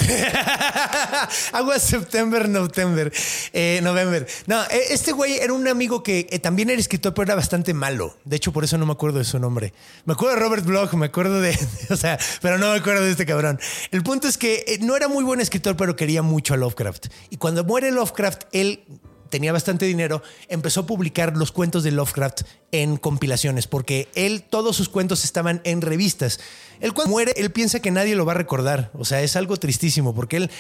August 1.54 1.90
September, 1.90 2.48
November. 2.48 3.12
Eh, 3.52 3.80
November. 3.82 4.28
No, 4.46 4.62
eh, 4.66 4.84
este 4.92 5.12
güey 5.12 5.38
era 5.40 5.54
un 5.54 5.68
amigo 5.68 6.04
que 6.04 6.28
eh, 6.30 6.38
también 6.38 6.70
era 6.70 6.80
escritor, 6.80 7.16
pero 7.16 7.24
era 7.24 7.36
bastante 7.36 7.74
malo. 7.74 8.16
De 8.26 8.36
hecho, 8.36 8.54
por 8.54 8.64
eso 8.64 8.78
no 8.78 8.86
me 8.86 8.92
acuerdo 8.92 9.18
de 9.18 9.26
su 9.26 9.40
nombre. 9.40 9.74
Me 10.06 10.14
acuerdo 10.14 10.36
de 10.36 10.42
Robert 10.42 10.66
Bloch, 10.66 10.94
me 10.94 11.08
acuerdo 11.08 11.42
de. 11.42 11.58
O 11.90 11.96
sea, 11.96 12.20
pero 12.44 12.60
no 12.60 12.72
me 12.72 12.78
acuerdo 12.78 13.04
de 13.04 13.10
este 13.10 13.26
cabrón. 13.26 13.60
El 13.90 14.04
punto 14.04 14.28
es 14.28 14.38
que 14.38 14.64
eh, 14.68 14.78
no 14.82 14.96
era 14.96 15.08
muy 15.08 15.24
buen 15.24 15.42
escritor, 15.42 15.76
pero 15.76 15.96
quería 15.96 16.22
mucho 16.22 16.54
a 16.54 16.58
Lovecraft. 16.58 17.08
Y 17.32 17.38
cuando 17.38 17.64
muere 17.64 17.92
Lovecraft, 17.92 18.44
él 18.52 18.84
tenía 19.30 19.54
bastante 19.54 19.86
dinero, 19.86 20.22
empezó 20.48 20.82
a 20.82 20.86
publicar 20.86 21.36
los 21.38 21.52
cuentos 21.52 21.84
de 21.84 21.92
Lovecraft 21.92 22.42
en 22.72 22.98
compilaciones, 22.98 23.68
porque 23.68 24.08
él, 24.16 24.44
todos 24.44 24.76
sus 24.76 24.90
cuentos 24.90 25.24
estaban 25.24 25.62
en 25.64 25.82
revistas. 25.82 26.40
Él 26.80 26.94
cuando 26.94 27.12
muere, 27.12 27.34
él 27.36 27.52
piensa 27.52 27.80
que 27.80 27.92
nadie 27.92 28.16
lo 28.16 28.26
va 28.26 28.34
a 28.34 28.36
recordar. 28.36 28.92
O 28.94 29.06
sea, 29.06 29.22
es 29.22 29.36
algo 29.36 29.58
tristísimo, 29.58 30.14
porque 30.14 30.38
él, 30.38 30.52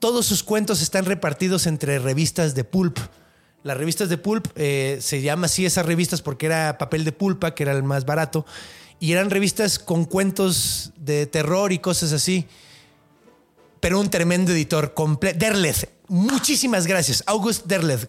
todos 0.00 0.26
sus 0.26 0.42
cuentos 0.42 0.82
están 0.82 1.04
repartidos 1.04 1.66
entre 1.66 1.98
revistas 1.98 2.54
de 2.54 2.64
pulp. 2.64 2.98
Las 3.62 3.76
revistas 3.76 4.08
de 4.08 4.18
pulp 4.18 4.46
eh, 4.56 4.98
se 5.00 5.22
llama 5.22 5.46
así 5.46 5.64
esas 5.64 5.86
revistas 5.86 6.20
porque 6.20 6.46
era 6.46 6.76
papel 6.78 7.04
de 7.04 7.12
pulpa, 7.12 7.54
que 7.54 7.62
era 7.62 7.72
el 7.72 7.82
más 7.82 8.04
barato, 8.04 8.44
y 9.00 9.12
eran 9.12 9.30
revistas 9.30 9.78
con 9.78 10.04
cuentos 10.04 10.92
de 10.96 11.26
terror 11.26 11.72
y 11.72 11.78
cosas 11.78 12.12
así 12.12 12.46
pero 13.84 14.00
un 14.00 14.08
tremendo 14.08 14.50
editor. 14.50 14.94
Derleth. 15.36 15.90
Muchísimas 16.08 16.86
gracias, 16.86 17.24
August 17.26 17.66
Derleth. 17.66 18.08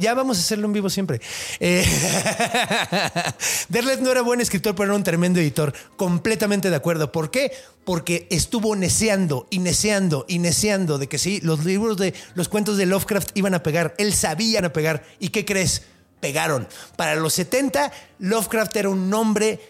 Ya 0.00 0.14
vamos 0.14 0.38
a 0.38 0.40
hacerlo 0.40 0.66
en 0.66 0.72
vivo 0.72 0.88
siempre. 0.88 1.20
Eh, 1.60 1.84
Derleth 3.68 4.00
no 4.00 4.10
era 4.10 4.22
buen 4.22 4.40
escritor, 4.40 4.74
pero 4.74 4.86
era 4.86 4.96
un 4.96 5.04
tremendo 5.04 5.40
editor. 5.40 5.74
Completamente 5.96 6.70
de 6.70 6.76
acuerdo. 6.76 7.12
¿Por 7.12 7.30
qué? 7.30 7.52
Porque 7.84 8.26
estuvo 8.30 8.76
neceando 8.76 9.46
y 9.50 9.58
neceando 9.58 10.24
y 10.28 10.38
neceando 10.38 10.96
de 10.96 11.08
que 11.08 11.18
sí, 11.18 11.40
los 11.42 11.64
libros 11.64 11.98
de 11.98 12.14
los 12.34 12.48
cuentos 12.48 12.76
de 12.76 12.86
Lovecraft 12.86 13.36
iban 13.36 13.54
a 13.54 13.62
pegar. 13.62 13.94
Él 13.98 14.14
sabía 14.14 14.60
a 14.60 14.72
pegar. 14.72 15.04
¿Y 15.18 15.28
qué 15.28 15.44
crees? 15.44 15.82
Pegaron. 16.20 16.66
Para 16.96 17.16
los 17.16 17.34
70, 17.34 17.92
Lovecraft 18.20 18.76
era 18.76 18.88
un 18.88 19.10
nombre, 19.10 19.60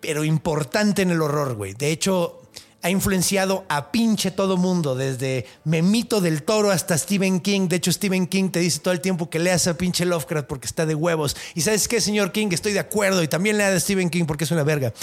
pero 0.00 0.24
importante 0.24 1.02
en 1.02 1.10
el 1.10 1.22
horror, 1.22 1.54
güey. 1.54 1.74
De 1.74 1.90
hecho, 1.90 2.37
ha 2.82 2.90
influenciado 2.90 3.64
a 3.68 3.90
pinche 3.90 4.30
todo 4.30 4.56
mundo, 4.56 4.94
desde 4.94 5.46
Memito 5.64 6.20
del 6.20 6.44
Toro 6.44 6.70
hasta 6.70 6.96
Stephen 6.96 7.40
King. 7.40 7.68
De 7.68 7.76
hecho, 7.76 7.90
Stephen 7.90 8.26
King 8.28 8.50
te 8.50 8.60
dice 8.60 8.78
todo 8.78 8.92
el 8.92 9.00
tiempo 9.00 9.28
que 9.28 9.40
leas 9.40 9.66
a 9.66 9.76
pinche 9.76 10.04
Lovecraft 10.04 10.46
porque 10.46 10.66
está 10.66 10.86
de 10.86 10.94
huevos. 10.94 11.36
Y 11.54 11.62
sabes 11.62 11.88
qué, 11.88 12.00
señor 12.00 12.30
King, 12.30 12.48
estoy 12.52 12.72
de 12.72 12.78
acuerdo. 12.78 13.22
Y 13.22 13.28
también 13.28 13.58
lea 13.58 13.68
a 13.68 13.80
Stephen 13.80 14.10
King 14.10 14.26
porque 14.26 14.44
es 14.44 14.50
una 14.52 14.62
verga. 14.62 14.92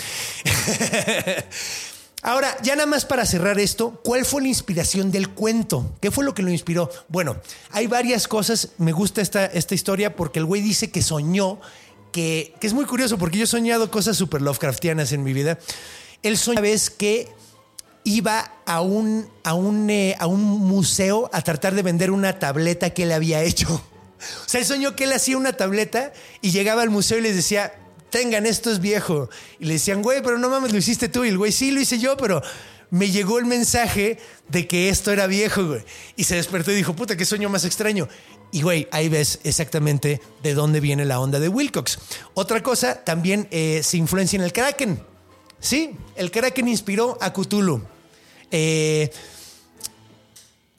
Ahora, 2.22 2.58
ya 2.64 2.76
nada 2.76 2.88
más 2.88 3.06
para 3.06 3.26
cerrar 3.26 3.60
esto, 3.60 4.00
¿cuál 4.04 4.26
fue 4.26 4.42
la 4.42 4.48
inspiración 4.48 5.12
del 5.12 5.30
cuento? 5.30 5.94
¿Qué 6.02 6.10
fue 6.10 6.24
lo 6.24 6.34
que 6.34 6.42
lo 6.42 6.50
inspiró? 6.50 6.90
Bueno, 7.10 7.36
hay 7.72 7.88
varias 7.88 8.28
cosas. 8.28 8.70
Me 8.78 8.94
gusta 8.94 9.22
esta, 9.22 9.46
esta 9.46 9.76
historia 9.76 10.16
porque 10.16 10.40
el 10.40 10.46
güey 10.46 10.62
dice 10.62 10.90
que 10.90 11.04
soñó, 11.04 11.60
que, 12.12 12.56
que 12.60 12.68
es 12.68 12.74
muy 12.74 12.86
curioso 12.86 13.18
porque 13.18 13.38
yo 13.38 13.44
he 13.44 13.48
soñado 13.48 13.92
cosas 13.92 14.16
súper 14.18 14.42
Lovecraftianas 14.42 15.12
en 15.12 15.24
mi 15.24 15.34
vida. 15.34 15.60
Él 16.24 16.38
soñó 16.38 16.54
una 16.54 16.62
vez 16.62 16.90
que 16.90 17.30
iba 18.06 18.52
a 18.66 18.80
un, 18.82 19.28
a, 19.44 19.54
un, 19.56 19.90
eh, 19.90 20.16
a 20.20 20.28
un 20.28 20.42
museo 20.42 21.30
a 21.34 21.42
tratar 21.42 21.76
de 21.76 21.82
vender 21.82 22.12
una 22.12 22.40
tableta 22.40 22.92
que 22.92 23.04
él 23.04 23.12
había 23.12 23.44
hecho. 23.44 23.84
O 24.46 24.50
sea, 24.50 24.62
él 24.62 24.66
soñó 24.66 24.96
que 24.96 25.04
él 25.04 25.14
hacía 25.14 25.38
una 25.38 25.54
tableta 25.54 26.12
y 26.42 26.50
llegaba 26.50 26.82
al 26.82 26.90
museo 26.90 27.20
y 27.20 27.22
les 27.22 27.36
decía, 27.36 27.74
tengan, 28.10 28.48
esto 28.48 28.72
es 28.72 28.80
viejo. 28.80 29.30
Y 29.60 29.66
le 29.66 29.74
decían, 29.74 30.02
güey, 30.02 30.24
pero 30.24 30.40
no 30.40 30.50
mames, 30.50 30.72
lo 30.72 30.80
hiciste 30.80 31.10
tú. 31.10 31.26
Y 31.26 31.30
el 31.30 31.38
güey, 31.38 31.52
sí, 31.52 31.70
lo 31.70 31.82
hice 31.82 32.00
yo, 32.00 32.18
pero 32.18 32.42
me 32.90 33.12
llegó 33.12 33.38
el 33.38 33.46
mensaje 33.46 34.18
de 34.48 34.68
que 34.68 34.90
esto 34.90 35.12
era 35.12 35.28
viejo, 35.28 35.68
güey. 35.68 35.84
Y 36.16 36.24
se 36.24 36.38
despertó 36.38 36.72
y 36.72 36.76
dijo, 36.76 36.96
puta, 36.96 37.18
qué 37.18 37.26
sueño 37.26 37.50
más 37.50 37.66
extraño. 37.66 38.08
Y, 38.52 38.62
güey, 38.62 38.88
ahí 38.92 39.10
ves 39.10 39.42
exactamente 39.44 40.22
de 40.42 40.54
dónde 40.54 40.80
viene 40.80 41.06
la 41.06 41.20
onda 41.20 41.40
de 41.40 41.50
Wilcox. 41.50 42.00
Otra 42.34 42.64
cosa, 42.64 43.04
también 43.04 43.48
eh, 43.52 43.82
se 43.84 43.98
influencia 43.98 44.38
en 44.38 44.44
el 44.44 44.54
Kraken. 44.54 45.04
Sí, 45.60 45.96
el 46.16 46.32
Kraken 46.32 46.68
inspiró 46.68 47.18
a 47.22 47.34
Cthulhu. 47.34 47.82
Eh, 48.52 49.12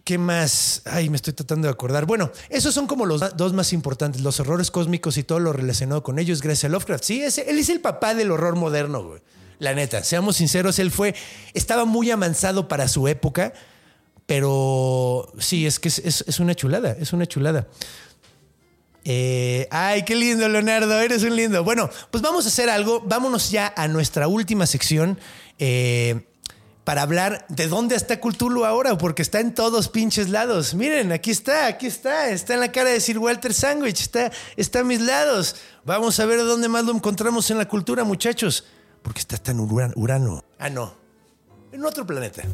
¿Qué 0.04 0.18
más? 0.18 0.82
Ay, 0.84 1.10
me 1.10 1.16
estoy 1.16 1.32
tratando 1.32 1.66
de 1.66 1.72
acordar. 1.72 2.06
Bueno, 2.06 2.30
esos 2.48 2.72
son 2.72 2.86
como 2.86 3.06
los 3.06 3.36
dos 3.36 3.52
más 3.52 3.72
importantes, 3.72 4.22
los 4.22 4.38
horrores 4.38 4.70
cósmicos 4.70 5.16
y 5.18 5.24
todo 5.24 5.40
lo 5.40 5.52
relacionado 5.52 6.04
con 6.04 6.20
ellos, 6.20 6.42
gracias 6.42 6.66
a 6.66 6.68
Lovecraft. 6.68 7.02
Sí, 7.02 7.22
él 7.22 7.58
es 7.58 7.68
el 7.68 7.80
papá 7.80 8.14
del 8.14 8.30
horror 8.30 8.54
moderno, 8.54 9.02
güey. 9.02 9.20
La 9.58 9.74
neta, 9.74 10.04
seamos 10.04 10.36
sinceros, 10.36 10.78
él 10.78 10.92
fue, 10.92 11.14
estaba 11.54 11.84
muy 11.86 12.10
amansado 12.12 12.68
para 12.68 12.86
su 12.86 13.08
época, 13.08 13.52
pero 14.26 15.32
sí, 15.40 15.66
es 15.66 15.80
que 15.80 15.88
es, 15.88 15.98
es- 15.98 16.24
es 16.28 16.38
una 16.40 16.54
chulada, 16.54 16.94
es 17.00 17.12
una 17.12 17.26
chulada. 17.26 17.66
Eh, 19.04 19.66
ay, 19.70 20.04
qué 20.04 20.14
lindo, 20.14 20.48
Leonardo, 20.48 21.00
eres 21.00 21.22
un 21.22 21.34
lindo. 21.34 21.64
Bueno, 21.64 21.88
pues 22.10 22.22
vamos 22.22 22.44
a 22.44 22.48
hacer 22.48 22.68
algo. 22.70 23.00
Vámonos 23.00 23.50
ya 23.50 23.72
a 23.76 23.86
nuestra 23.88 24.26
última 24.28 24.66
sección 24.66 25.18
eh, 25.58 26.26
para 26.86 27.02
hablar 27.02 27.44
de 27.48 27.66
dónde 27.66 27.96
está 27.96 28.20
Cthulhu 28.20 28.64
ahora, 28.64 28.96
porque 28.96 29.20
está 29.20 29.40
en 29.40 29.52
todos 29.52 29.88
pinches 29.88 30.28
lados. 30.28 30.72
Miren, 30.72 31.10
aquí 31.10 31.32
está, 31.32 31.66
aquí 31.66 31.88
está, 31.88 32.30
está 32.30 32.54
en 32.54 32.60
la 32.60 32.70
cara 32.70 32.90
de 32.90 33.00
Sir 33.00 33.18
Walter 33.18 33.52
Sandwich, 33.52 34.02
está, 34.02 34.30
está 34.56 34.78
a 34.78 34.84
mis 34.84 35.00
lados. 35.00 35.56
Vamos 35.84 36.20
a 36.20 36.26
ver 36.26 36.38
dónde 36.38 36.68
más 36.68 36.84
lo 36.84 36.92
encontramos 36.92 37.50
en 37.50 37.58
la 37.58 37.66
cultura, 37.66 38.04
muchachos, 38.04 38.66
porque 39.02 39.18
está 39.18 39.36
tan 39.36 39.58
Urano. 39.58 39.94
Urano. 39.96 40.44
Ah, 40.60 40.70
no, 40.70 40.94
en 41.72 41.84
otro 41.84 42.06
planeta. 42.06 42.44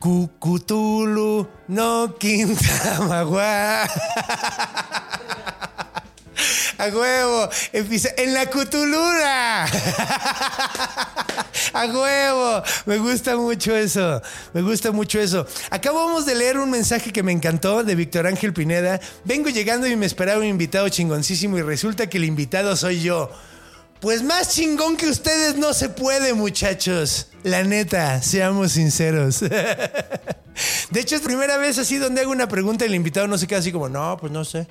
Cucutulu, 0.00 1.46
no 1.68 2.16
Quintamagua. 2.18 3.82
A 6.78 6.86
huevo, 6.86 7.50
en 7.74 8.32
la 8.32 8.46
cutulura. 8.46 9.66
A 11.74 11.84
huevo, 11.84 12.62
me 12.86 12.96
gusta 12.96 13.36
mucho 13.36 13.76
eso, 13.76 14.22
me 14.54 14.62
gusta 14.62 14.90
mucho 14.90 15.20
eso. 15.20 15.46
Acabamos 15.68 16.24
de 16.24 16.34
leer 16.34 16.56
un 16.56 16.70
mensaje 16.70 17.12
que 17.12 17.22
me 17.22 17.32
encantó 17.32 17.84
de 17.84 17.94
Víctor 17.94 18.26
Ángel 18.26 18.54
Pineda. 18.54 18.98
Vengo 19.26 19.50
llegando 19.50 19.86
y 19.86 19.96
me 19.96 20.06
esperaba 20.06 20.40
un 20.40 20.46
invitado 20.46 20.88
chingoncísimo 20.88 21.58
y 21.58 21.62
resulta 21.62 22.08
que 22.08 22.16
el 22.16 22.24
invitado 22.24 22.74
soy 22.74 23.02
yo. 23.02 23.30
Pues 24.00 24.22
más 24.22 24.54
chingón 24.54 24.96
que 24.96 25.08
ustedes 25.08 25.56
no 25.56 25.74
se 25.74 25.90
puede, 25.90 26.32
muchachos. 26.32 27.26
La 27.42 27.62
neta, 27.64 28.22
seamos 28.22 28.72
sinceros. 28.72 29.40
De 30.90 31.00
hecho, 31.00 31.16
es 31.16 31.22
primera 31.22 31.56
vez 31.58 31.78
así 31.78 31.96
donde 31.98 32.22
hago 32.22 32.30
una 32.30 32.48
pregunta 32.48 32.84
y 32.84 32.88
el 32.88 32.94
invitado 32.94 33.26
no 33.26 33.36
se 33.38 33.46
queda 33.46 33.58
así 33.60 33.72
como, 33.72 33.88
no, 33.88 34.16
pues 34.18 34.32
no 34.32 34.44
sé. 34.44 34.66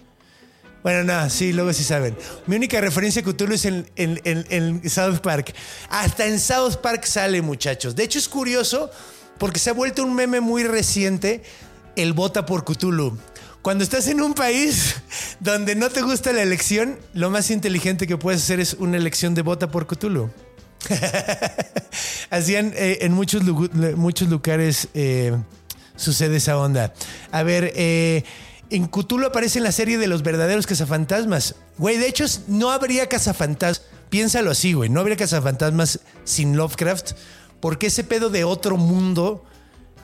Bueno, 0.81 1.03
no, 1.03 1.29
sí, 1.29 1.51
luego 1.53 1.73
sí 1.73 1.83
saben. 1.83 2.17
Mi 2.47 2.55
única 2.55 2.79
referencia 2.81 3.21
a 3.21 3.25
Cthulhu 3.25 3.53
es 3.53 3.65
en, 3.65 3.89
en- 3.97 4.19
en- 4.23 4.45
en 4.49 4.89
South 4.89 5.19
Park. 5.19 5.53
Hasta 5.89 6.25
en 6.25 6.39
South 6.39 6.77
Park 6.77 7.05
sale, 7.05 7.41
muchachos. 7.41 7.95
De 7.95 8.03
hecho, 8.03 8.17
es 8.17 8.29
curioso 8.29 8.89
porque 9.37 9.59
se 9.59 9.69
ha 9.69 9.73
vuelto 9.73 10.03
un 10.03 10.15
meme 10.15 10.39
muy 10.39 10.63
reciente 10.63 11.43
el 11.95 12.13
vota 12.13 12.45
por 12.45 12.63
Cthulhu. 12.63 13.17
Cuando 13.61 13.83
estás 13.83 14.07
en 14.07 14.21
un 14.21 14.33
país 14.33 14.95
donde 15.41 15.75
no 15.75 15.89
te 15.89 16.01
gusta 16.01 16.31
la 16.31 16.41
elección, 16.41 16.97
lo 17.13 17.29
más 17.29 17.51
inteligente 17.51 18.07
que 18.07 18.17
puedes 18.17 18.41
hacer 18.41 18.61
es 18.61 18.73
una 18.75 18.95
elección 18.95 19.35
de 19.35 19.41
vota 19.41 19.69
por 19.69 19.85
Cthulhu. 19.85 20.29
Hacían 22.29 22.71
eh, 22.75 22.99
en 23.01 23.11
muchos, 23.11 23.43
muchos 23.97 24.29
lugares 24.29 24.87
eh, 24.93 25.35
sucede 25.97 26.37
esa 26.37 26.57
onda. 26.57 26.93
A 27.31 27.43
ver, 27.43 27.73
eh, 27.75 28.23
en 28.69 28.87
Cthulhu 28.87 29.25
aparece 29.25 29.59
en 29.59 29.65
la 29.65 29.73
serie 29.73 29.97
de 29.97 30.07
los 30.07 30.23
verdaderos 30.23 30.65
cazafantasmas. 30.65 31.55
Güey, 31.77 31.97
de 31.97 32.07
hecho, 32.07 32.25
no 32.47 32.71
habría 32.71 33.07
cazafantasmas. 33.07 33.85
Piénsalo 34.09 34.51
así, 34.51 34.71
güey. 34.71 34.89
No 34.89 35.01
habría 35.01 35.17
cazafantasmas 35.17 35.99
sin 36.23 36.55
Lovecraft. 36.55 37.11
Porque 37.59 37.87
ese 37.87 38.05
pedo 38.05 38.29
de 38.29 38.45
otro 38.45 38.77
mundo 38.77 39.43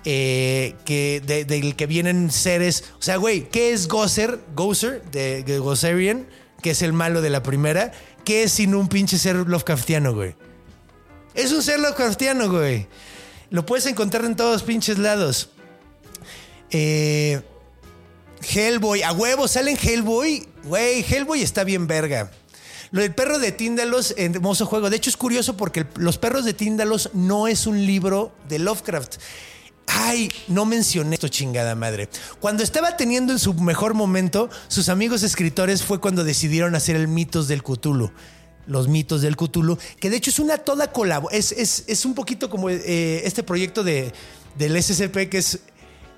eh, 0.05 0.75
que 0.85 1.21
de- 1.25 1.45
del 1.45 1.75
que 1.75 1.85
vienen 1.87 2.31
seres. 2.31 2.83
O 2.99 3.01
sea, 3.01 3.17
güey, 3.17 3.49
¿qué 3.49 3.73
es 3.73 3.87
Gozer? 3.87 4.39
Gozer, 4.55 5.03
de, 5.11 5.43
de 5.43 5.59
Gozerian, 5.59 6.27
que 6.61 6.71
es 6.71 6.81
el 6.81 6.93
malo 6.93 7.21
de 7.21 7.29
la 7.29 7.43
primera. 7.43 7.91
¿Qué 8.23 8.43
es 8.43 8.53
sin 8.53 8.73
un 8.75 8.87
pinche 8.87 9.17
ser 9.19 9.35
Lovecraftiano, 9.35 10.13
güey? 10.13 10.35
Es 11.33 11.51
un 11.51 11.61
ser 11.61 11.79
Lovecraftiano, 11.79 12.49
güey. 12.49 12.87
Lo 13.49 13.65
puedes 13.65 13.85
encontrar 13.85 14.25
en 14.25 14.35
todos 14.35 14.63
pinches 14.63 14.97
lados. 14.97 15.49
Eh, 16.71 17.41
Hellboy, 18.53 19.03
a 19.03 19.11
huevo, 19.11 19.47
salen 19.47 19.77
Hellboy. 19.81 20.47
Güey, 20.63 21.05
Hellboy 21.07 21.41
está 21.41 21.63
bien 21.63 21.87
verga. 21.87 22.31
Lo 22.91 23.01
del 23.01 23.13
perro 23.13 23.39
de 23.39 23.51
Tíndalos, 23.51 24.13
hermoso 24.17 24.65
juego. 24.65 24.89
De 24.89 24.97
hecho, 24.97 25.09
es 25.09 25.17
curioso 25.17 25.57
porque 25.57 25.85
Los 25.95 26.17
perros 26.17 26.45
de 26.45 26.53
Tíndalos 26.53 27.09
no 27.13 27.47
es 27.47 27.67
un 27.67 27.85
libro 27.85 28.31
de 28.47 28.59
Lovecraft. 28.59 29.15
Ay, 29.87 30.29
no 30.47 30.65
mencioné 30.65 31.15
esto, 31.15 31.27
chingada 31.27 31.75
madre. 31.75 32.09
Cuando 32.39 32.63
estaba 32.63 32.97
teniendo 32.97 33.31
en 33.33 33.39
su 33.39 33.53
mejor 33.53 33.93
momento, 33.93 34.49
sus 34.67 34.89
amigos 34.89 35.23
escritores 35.23 35.83
fue 35.83 35.99
cuando 35.99 36.23
decidieron 36.23 36.75
hacer 36.75 36.95
el 36.95 37.07
mitos 37.07 37.47
del 37.47 37.63
Cthulhu. 37.63 38.11
Los 38.67 38.87
mitos 38.87 39.21
del 39.21 39.35
Cthulhu, 39.37 39.77
que 39.99 40.09
de 40.09 40.17
hecho 40.17 40.31
es 40.31 40.39
una 40.39 40.57
toda 40.57 40.91
colaboración. 40.91 41.39
Es, 41.39 41.51
es- 41.51 41.83
es 41.87 42.03
un 42.05 42.15
poquito 42.15 42.49
como 42.49 42.69
eh, 42.71 43.21
este 43.25 43.43
proyecto 43.43 43.83
de, 43.83 44.11
del 44.57 44.81
SCP 44.81 45.29
que 45.29 45.37
es 45.37 45.59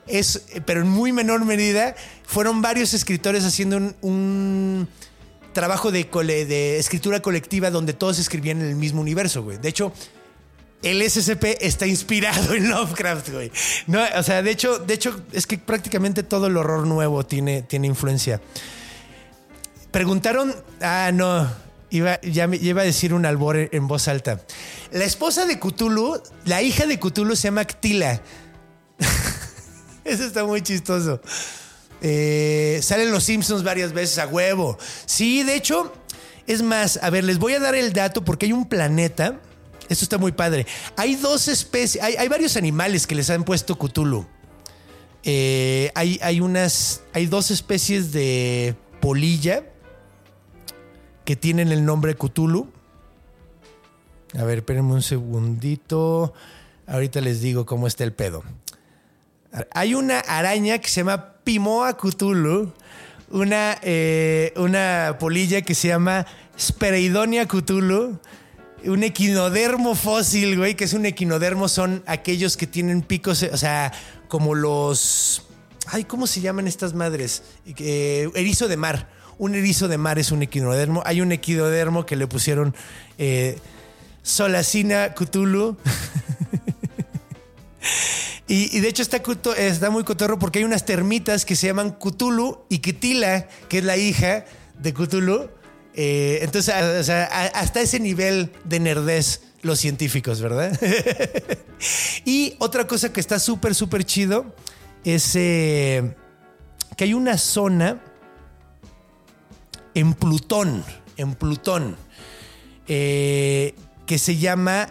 es, 0.07 0.43
pero 0.65 0.79
en 0.79 0.87
muy 0.87 1.11
menor 1.11 1.43
medida, 1.43 1.93
fueron 2.25 2.61
varios 2.61 2.93
escritores 2.93 3.43
haciendo 3.43 3.75
un, 3.75 3.93
un 3.99 4.87
trabajo 5.51 5.91
de, 5.91 6.09
cole- 6.09 6.45
de 6.45 6.77
escritura 6.79 7.19
colectiva 7.21 7.69
donde 7.71 7.91
todos 7.91 8.17
escribían 8.17 8.61
en 8.61 8.67
el 8.69 8.75
mismo 8.75 9.01
universo, 9.01 9.43
güey. 9.43 9.57
De 9.57 9.67
hecho, 9.67 9.91
el 10.83 11.09
SCP 11.09 11.57
está 11.61 11.87
inspirado 11.87 12.53
en 12.53 12.69
Lovecraft, 12.69 13.29
güey. 13.29 13.51
No, 13.87 13.99
o 14.15 14.23
sea, 14.23 14.41
de 14.41 14.51
hecho, 14.51 14.79
de 14.79 14.93
hecho, 14.93 15.21
es 15.31 15.47
que 15.47 15.57
prácticamente 15.57 16.23
todo 16.23 16.47
el 16.47 16.57
horror 16.57 16.85
nuevo 16.85 17.25
tiene, 17.25 17.63
tiene 17.63 17.87
influencia. 17.87 18.41
Preguntaron, 19.91 20.53
ah, 20.81 21.11
no, 21.13 21.49
iba, 21.89 22.19
ya 22.21 22.47
me 22.47 22.57
iba 22.57 22.81
a 22.81 22.85
decir 22.85 23.13
un 23.13 23.25
albor 23.25 23.57
en, 23.71 23.87
voz 23.87 24.07
alta. 24.07 24.41
La 24.91 25.05
esposa 25.05 25.45
de 25.45 25.59
Cthulhu, 25.59 26.21
la 26.45 26.61
hija 26.61 26.85
de 26.85 26.99
Cthulhu 26.99 27.35
se 27.35 27.47
llama 27.47 27.65
Ctila. 27.65 28.21
Eso 30.03 30.23
está 30.25 30.43
muy 30.43 30.61
chistoso. 30.61 31.21
Eh, 32.01 32.79
salen 32.83 33.11
los 33.11 33.23
Simpsons 33.23 33.63
varias 33.63 33.93
veces 33.93 34.19
a 34.19 34.27
huevo. 34.27 34.77
Sí, 35.05 35.43
de 35.43 35.55
hecho, 35.55 35.91
es 36.45 36.61
más, 36.61 36.99
a 37.01 37.09
ver, 37.09 37.23
les 37.23 37.39
voy 37.39 37.53
a 37.53 37.59
dar 37.59 37.75
el 37.75 37.93
dato 37.93 38.23
porque 38.23 38.45
hay 38.45 38.53
un 38.53 38.67
planeta. 38.67 39.39
Esto 39.89 40.03
está 40.03 40.17
muy 40.17 40.31
padre. 40.31 40.65
Hay 40.95 41.15
dos 41.15 41.47
especies, 41.47 42.03
hay, 42.03 42.27
varios 42.27 42.57
animales 42.57 43.07
que 43.07 43.15
les 43.15 43.29
han 43.29 43.43
puesto 43.43 43.77
Cthulhu. 43.77 44.25
Eh, 45.23 45.91
hay, 45.95 46.19
hay 46.21 46.39
unas, 46.41 47.01
hay 47.13 47.25
dos 47.25 47.51
especies 47.51 48.11
de 48.11 48.75
polilla 49.01 49.63
que 51.25 51.35
tienen 51.35 51.71
el 51.71 51.83
nombre 51.83 52.15
Cthulhu. 52.15 52.71
A 54.37 54.43
ver, 54.43 54.59
espérenme 54.59 54.93
un 54.93 55.01
segundito. 55.01 56.33
Ahorita 56.85 57.21
les 57.21 57.41
digo 57.41 57.65
cómo 57.65 57.87
está 57.87 58.03
el 58.03 58.13
pedo. 58.13 58.43
Hay 59.71 59.93
una 59.93 60.19
araña 60.19 60.79
que 60.79 60.89
se 60.89 61.01
llama 61.01 61.33
Pimoa 61.43 61.97
Cthulhu, 61.97 62.73
una, 63.29 63.77
eh, 63.81 64.53
una 64.57 65.17
polilla 65.19 65.61
que 65.61 65.75
se 65.75 65.89
llama 65.89 66.25
Spereidonia 66.57 67.45
Cthulhu, 67.45 68.19
un 68.85 69.03
equinodermo 69.03 69.95
fósil, 69.95 70.57
güey, 70.57 70.75
que 70.75 70.85
es 70.85 70.93
un 70.93 71.05
equinodermo, 71.05 71.67
son 71.67 72.03
aquellos 72.05 72.57
que 72.57 72.67
tienen 72.67 73.01
picos, 73.01 73.43
o 73.43 73.57
sea, 73.57 73.91
como 74.27 74.55
los... 74.55 75.43
Ay, 75.87 76.03
¿cómo 76.03 76.27
se 76.27 76.41
llaman 76.41 76.67
estas 76.67 76.93
madres? 76.93 77.43
Eh, 77.65 78.29
erizo 78.35 78.67
de 78.67 78.77
mar. 78.77 79.09
Un 79.37 79.55
erizo 79.55 79.87
de 79.87 79.97
mar 79.97 80.19
es 80.19 80.31
un 80.31 80.43
equinodermo. 80.43 81.01
Hay 81.05 81.21
un 81.21 81.31
equinodermo 81.31 82.05
que 82.05 82.15
le 82.15 82.27
pusieron 82.27 82.75
eh, 83.17 83.57
Solacina 84.23 85.13
Cthulhu. 85.13 85.77
Y, 88.49 88.79
de 88.79 88.87
hecho 88.87 89.01
está, 89.01 89.21
está 89.57 89.89
muy 89.89 90.05
cotorro 90.05 90.39
porque 90.39 90.59
hay 90.59 90.65
unas 90.65 90.85
termitas 90.85 91.43
que 91.43 91.57
se 91.57 91.67
llaman 91.67 91.91
Cthulhu 91.91 92.63
y 92.69 92.79
Kitila, 92.79 93.49
que 93.67 93.79
es 93.79 93.83
la 93.83 93.97
hija 93.97 94.45
de 94.79 94.93
Cthulhu. 94.93 95.49
Eh, 95.99 96.43
entonces, 96.43 96.75
hasta 96.75 97.81
ese 97.81 97.99
nivel 97.99 98.51
de 98.65 98.79
nerdez 98.79 99.41
los 99.63 99.79
científicos, 99.79 100.39
¿verdad? 100.41 100.79
y 102.25 102.55
otra 102.59 102.85
cosa 102.85 103.11
que 103.11 103.19
está 103.19 103.39
súper, 103.39 103.73
súper 103.73 104.05
chido 104.05 104.53
es 105.03 105.35
eh, 105.35 106.15
que 106.95 107.03
hay 107.03 107.15
una 107.15 107.39
zona 107.39 107.99
en 109.95 110.13
Plutón, 110.13 110.83
en 111.17 111.33
Plutón, 111.33 111.97
eh, 112.87 113.73
que 114.05 114.19
se 114.19 114.37
llama 114.37 114.89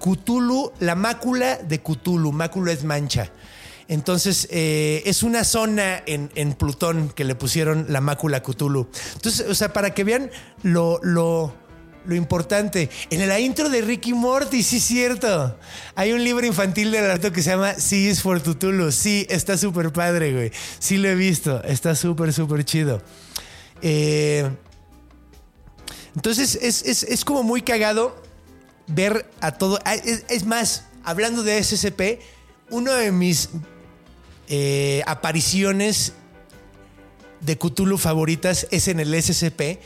Cthulhu, 0.00 0.72
la 0.80 0.96
mácula 0.96 1.58
de 1.58 1.80
Cthulhu, 1.80 2.32
mácula 2.32 2.72
es 2.72 2.82
mancha. 2.82 3.30
Entonces, 3.88 4.48
eh, 4.50 5.02
es 5.06 5.22
una 5.22 5.44
zona 5.44 6.02
en, 6.06 6.52
Plutón 6.54 7.10
que 7.10 7.24
le 7.24 7.34
pusieron 7.34 7.86
la 7.88 8.00
mácula 8.00 8.42
Cthulhu. 8.42 8.88
Entonces, 9.14 9.46
o 9.48 9.54
sea, 9.54 9.72
para 9.72 9.92
que 9.92 10.04
vean 10.04 10.30
lo, 10.62 11.00
lo, 11.02 11.54
lo 12.06 12.14
importante. 12.14 12.88
En 13.10 13.26
la 13.28 13.38
intro 13.40 13.68
de 13.68 13.82
Ricky 13.82 14.14
Morty, 14.14 14.62
sí 14.62 14.76
es 14.76 14.84
cierto. 14.84 15.58
Hay 15.94 16.12
un 16.12 16.24
libro 16.24 16.46
infantil 16.46 16.90
de 16.92 17.00
Naruto 17.00 17.32
que 17.32 17.42
se 17.42 17.50
llama 17.50 17.74
Sí 17.74 18.08
is 18.08 18.22
for 18.22 18.40
Cthulhu. 18.40 18.90
Sí, 18.92 19.26
está 19.28 19.58
súper 19.58 19.92
padre, 19.92 20.32
güey. 20.32 20.52
Sí 20.78 20.96
lo 20.96 21.08
he 21.08 21.14
visto. 21.14 21.62
Está 21.64 21.94
súper, 21.94 22.32
súper 22.32 22.64
chido. 22.64 23.02
Eh, 23.82 24.48
entonces, 26.14 26.58
es, 26.62 27.02
es 27.02 27.24
como 27.24 27.42
muy 27.42 27.62
cagado 27.62 28.24
ver 28.86 29.26
a 29.40 29.52
todo. 29.52 29.78
Ah, 29.84 29.94
es, 29.94 30.44
más, 30.46 30.84
hablando 31.04 31.42
de 31.42 31.62
SCP, 31.62 32.20
una 32.70 32.94
de 32.94 33.12
mis 33.12 33.50
eh, 34.48 35.02
apariciones 35.06 36.12
de 37.40 37.58
Cthulhu 37.58 37.98
favoritas 37.98 38.66
es 38.70 38.88
en 38.88 39.00
el 39.00 39.14
SCP. 39.20 39.80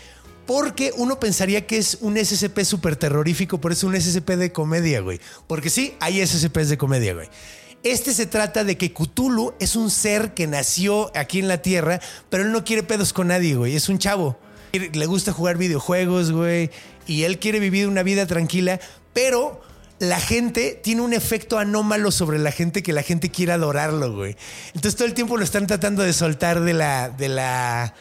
Porque 0.46 0.92
uno 0.96 1.20
pensaría 1.20 1.66
que 1.66 1.76
es 1.76 1.98
un 2.00 2.16
SCP 2.16 2.60
súper 2.64 2.96
terrorífico, 2.96 3.60
pero 3.60 3.74
es 3.74 3.84
un 3.84 3.94
SCP 4.00 4.30
de 4.30 4.50
comedia, 4.50 5.00
güey. 5.00 5.20
Porque 5.46 5.68
sí, 5.68 5.94
hay 6.00 6.26
SCPs 6.26 6.70
de 6.70 6.78
comedia, 6.78 7.12
güey. 7.12 7.28
Este 7.82 8.14
se 8.14 8.24
trata 8.24 8.64
de 8.64 8.78
que 8.78 8.94
Cthulhu 8.94 9.52
es 9.60 9.76
un 9.76 9.90
ser 9.90 10.32
que 10.32 10.46
nació 10.46 11.12
aquí 11.14 11.38
en 11.38 11.48
la 11.48 11.60
Tierra, 11.60 12.00
pero 12.30 12.44
él 12.44 12.52
no 12.52 12.64
quiere 12.64 12.82
pedos 12.82 13.12
con 13.12 13.28
nadie, 13.28 13.56
güey. 13.56 13.76
Es 13.76 13.90
un 13.90 13.98
chavo. 13.98 14.38
Le 14.72 15.06
gusta 15.06 15.32
jugar 15.32 15.58
videojuegos, 15.58 16.32
güey 16.32 16.70
y 17.08 17.24
él 17.24 17.40
quiere 17.40 17.58
vivir 17.58 17.88
una 17.88 18.04
vida 18.04 18.26
tranquila, 18.26 18.78
pero 19.12 19.60
la 19.98 20.20
gente 20.20 20.78
tiene 20.82 21.02
un 21.02 21.12
efecto 21.12 21.58
anómalo 21.58 22.10
sobre 22.10 22.38
la 22.38 22.52
gente 22.52 22.82
que 22.82 22.92
la 22.92 23.02
gente 23.02 23.30
quiere 23.30 23.52
adorarlo, 23.52 24.14
güey. 24.14 24.36
Entonces 24.68 24.96
todo 24.96 25.08
el 25.08 25.14
tiempo 25.14 25.36
lo 25.36 25.44
están 25.44 25.66
tratando 25.66 26.02
de 26.02 26.12
soltar 26.12 26.60
de 26.60 26.74
la. 26.74 27.10
de 27.10 27.28
la. 27.28 27.94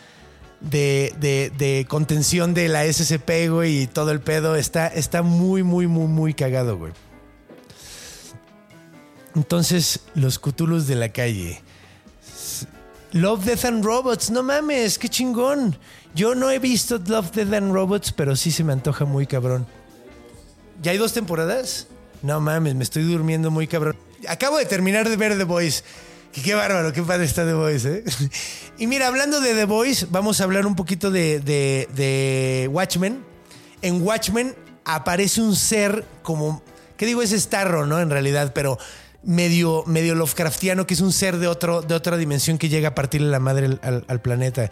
De, 0.59 1.13
de, 1.55 1.85
contención 1.87 2.55
de 2.55 2.67
la 2.67 2.91
SCP, 2.91 3.49
güey, 3.49 3.83
y 3.83 3.87
todo 3.87 4.11
el 4.11 4.21
pedo. 4.21 4.55
Está, 4.55 4.87
está 4.87 5.21
muy, 5.21 5.61
muy, 5.61 5.85
muy, 5.85 6.07
muy 6.07 6.33
cagado, 6.33 6.77
güey. 6.77 6.93
Entonces, 9.35 9.99
los 10.15 10.39
Cthulhus 10.39 10.87
de 10.87 10.95
la 10.95 11.09
calle. 11.09 11.61
Love, 13.11 13.45
Death 13.45 13.65
and 13.65 13.85
Robots, 13.85 14.31
no 14.31 14.41
mames, 14.41 14.97
qué 14.97 15.09
chingón. 15.09 15.77
Yo 16.15 16.33
no 16.33 16.49
he 16.49 16.57
visto 16.57 16.99
Love, 17.05 17.31
Death 17.31 17.53
and 17.53 17.71
Robots, 17.71 18.11
pero 18.11 18.35
sí 18.35 18.51
se 18.51 18.63
me 18.63 18.73
antoja 18.73 19.05
muy 19.05 19.27
cabrón. 19.27 19.67
¿Ya 20.81 20.91
hay 20.91 20.97
dos 20.97 21.13
temporadas? 21.13 21.87
No 22.21 22.39
mames, 22.39 22.75
me 22.75 22.83
estoy 22.83 23.03
durmiendo 23.03 23.51
muy 23.51 23.67
cabrón. 23.67 23.95
Acabo 24.27 24.57
de 24.57 24.65
terminar 24.65 25.09
de 25.09 25.15
ver 25.15 25.37
The 25.37 25.43
Voice. 25.43 25.83
qué 26.31 26.55
bárbaro, 26.55 26.93
qué 26.93 27.01
padre 27.01 27.25
está 27.25 27.45
The 27.45 27.53
Voice, 27.53 27.89
¿eh? 27.89 28.03
Y 28.77 28.87
mira, 28.87 29.07
hablando 29.07 29.41
de 29.41 29.53
The 29.55 29.65
Voice, 29.65 30.07
vamos 30.09 30.39
a 30.39 30.43
hablar 30.43 30.67
un 30.67 30.75
poquito 30.75 31.09
de, 31.09 32.69
Watchmen. 32.71 33.23
En 33.81 34.01
Watchmen 34.01 34.55
aparece 34.85 35.41
un 35.41 35.55
ser 35.55 36.05
como. 36.21 36.61
¿Qué 36.95 37.05
digo? 37.05 37.21
Es 37.21 37.31
Starro, 37.31 37.85
¿no? 37.85 37.99
En 37.99 38.09
realidad, 38.09 38.51
pero 38.53 38.77
medio, 39.23 39.83
medio 39.85 40.15
Lovecraftiano, 40.15 40.87
que 40.87 40.93
es 40.93 41.01
un 41.01 41.11
ser 41.11 41.37
de, 41.37 41.47
otro, 41.47 41.81
de 41.81 41.93
otra 41.93 42.17
dimensión 42.17 42.57
que 42.57 42.69
llega 42.69 42.89
a 42.89 42.95
partirle 42.95 43.29
la 43.29 43.39
madre 43.39 43.77
al 43.81 44.21
planeta. 44.21 44.71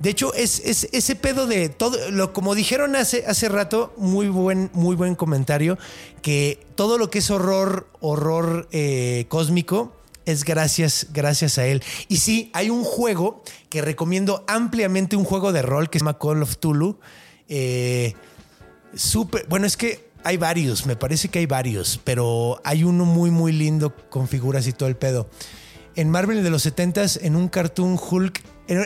De 0.00 0.08
hecho, 0.08 0.32
es, 0.32 0.60
ese 0.60 1.14
pedo 1.14 1.46
de 1.46 1.68
todo, 1.68 2.10
lo, 2.10 2.32
como 2.32 2.54
dijeron 2.54 2.96
hace, 2.96 3.24
hace 3.26 3.50
rato, 3.50 3.92
muy 3.98 4.28
buen, 4.28 4.70
muy 4.72 4.96
buen 4.96 5.14
comentario, 5.14 5.78
que 6.22 6.58
todo 6.74 6.96
lo 6.96 7.10
que 7.10 7.18
es 7.18 7.30
horror, 7.30 7.86
horror 8.00 8.66
eh, 8.72 9.26
cósmico, 9.28 9.92
es 10.24 10.44
gracias, 10.44 11.08
gracias 11.12 11.58
a 11.58 11.66
él. 11.66 11.82
Y 12.08 12.16
sí, 12.16 12.50
hay 12.54 12.70
un 12.70 12.82
juego 12.82 13.42
que 13.68 13.82
recomiendo 13.82 14.42
ampliamente, 14.48 15.16
un 15.16 15.24
juego 15.24 15.52
de 15.52 15.60
rol 15.60 15.90
que 15.90 15.98
se 15.98 16.04
llama 16.04 16.18
Call 16.18 16.42
of 16.42 16.56
Tulu. 16.56 16.98
Eh, 17.48 18.14
súper, 18.94 19.46
bueno, 19.48 19.66
es 19.66 19.76
que 19.76 20.08
hay 20.24 20.38
varios, 20.38 20.86
me 20.86 20.96
parece 20.96 21.28
que 21.28 21.40
hay 21.40 21.46
varios, 21.46 22.00
pero 22.04 22.60
hay 22.64 22.84
uno 22.84 23.04
muy, 23.04 23.30
muy 23.30 23.52
lindo 23.52 23.94
con 24.08 24.28
figuras 24.28 24.66
y 24.66 24.72
todo 24.72 24.88
el 24.88 24.96
pedo. 24.96 25.28
En 25.94 26.08
Marvel 26.08 26.42
de 26.42 26.50
los 26.50 26.64
70s, 26.64 27.18
en 27.22 27.36
un 27.36 27.48
cartoon 27.48 27.98
Hulk 28.00 28.40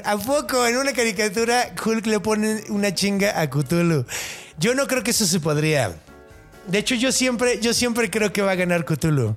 ¿A 0.05 0.17
poco 0.17 0.67
en 0.67 0.79
una 0.79 0.95
caricatura 0.95 1.75
Hulk 1.85 2.07
le 2.07 2.19
pone 2.19 2.65
una 2.71 2.95
chinga 2.95 3.39
a 3.39 3.51
Cthulhu? 3.51 4.07
Yo 4.59 4.75
no 4.75 4.87
creo 4.87 5.03
que 5.03 5.11
eso 5.11 5.27
se 5.27 5.41
podría. 5.41 5.95
De 6.67 6.79
hecho, 6.79 6.95
yo 6.95 7.13
siempre, 7.13 7.61
yo 7.61 7.75
siempre 7.75 8.11
creo 8.11 8.33
que 8.33 8.41
va 8.41 8.53
a 8.53 8.55
ganar 8.55 8.87
Cthulhu. 8.87 9.37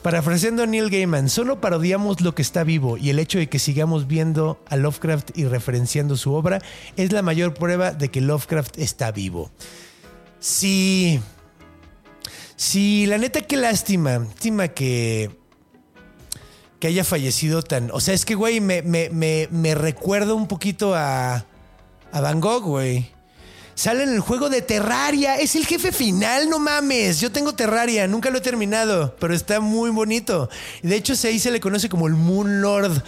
Parafraseando 0.00 0.62
a 0.62 0.66
Neil 0.66 0.88
Gaiman, 0.88 1.28
solo 1.28 1.60
parodiamos 1.60 2.22
lo 2.22 2.34
que 2.34 2.40
está 2.40 2.64
vivo 2.64 2.96
y 2.96 3.10
el 3.10 3.18
hecho 3.18 3.38
de 3.38 3.48
que 3.48 3.58
sigamos 3.58 4.08
viendo 4.08 4.60
a 4.66 4.76
Lovecraft 4.76 5.36
y 5.36 5.44
referenciando 5.44 6.16
su 6.16 6.32
obra 6.32 6.60
es 6.96 7.12
la 7.12 7.20
mayor 7.22 7.52
prueba 7.52 7.92
de 7.92 8.08
que 8.08 8.22
Lovecraft 8.22 8.78
está 8.78 9.12
vivo. 9.12 9.52
Sí. 10.40 11.20
Sí, 12.56 13.04
la 13.06 13.18
neta, 13.18 13.42
qué 13.42 13.58
lástima. 13.58 14.20
Lástima 14.20 14.68
que 14.68 15.41
que 16.82 16.88
haya 16.88 17.04
fallecido 17.04 17.62
tan. 17.62 17.92
O 17.92 18.00
sea, 18.00 18.12
es 18.12 18.24
que, 18.24 18.34
güey, 18.34 18.58
me, 18.58 18.82
me, 18.82 19.08
me, 19.10 19.46
me 19.52 19.76
recuerda 19.76 20.34
un 20.34 20.48
poquito 20.48 20.96
a, 20.96 21.44
a 22.10 22.20
Van 22.20 22.40
Gogh, 22.40 22.64
güey. 22.64 23.08
Sale 23.76 24.02
en 24.02 24.12
el 24.12 24.18
juego 24.18 24.50
de 24.50 24.62
Terraria. 24.62 25.36
Es 25.36 25.54
el 25.54 25.64
jefe 25.64 25.92
final, 25.92 26.50
no 26.50 26.58
mames. 26.58 27.20
Yo 27.20 27.30
tengo 27.30 27.54
Terraria, 27.54 28.08
nunca 28.08 28.30
lo 28.30 28.38
he 28.38 28.40
terminado, 28.40 29.14
pero 29.20 29.32
está 29.32 29.60
muy 29.60 29.90
bonito. 29.90 30.50
De 30.82 30.96
hecho, 30.96 31.14
ahí 31.22 31.38
se 31.38 31.52
le 31.52 31.60
conoce 31.60 31.88
como 31.88 32.08
el 32.08 32.14
Moon 32.14 32.60
Lord. 32.60 33.00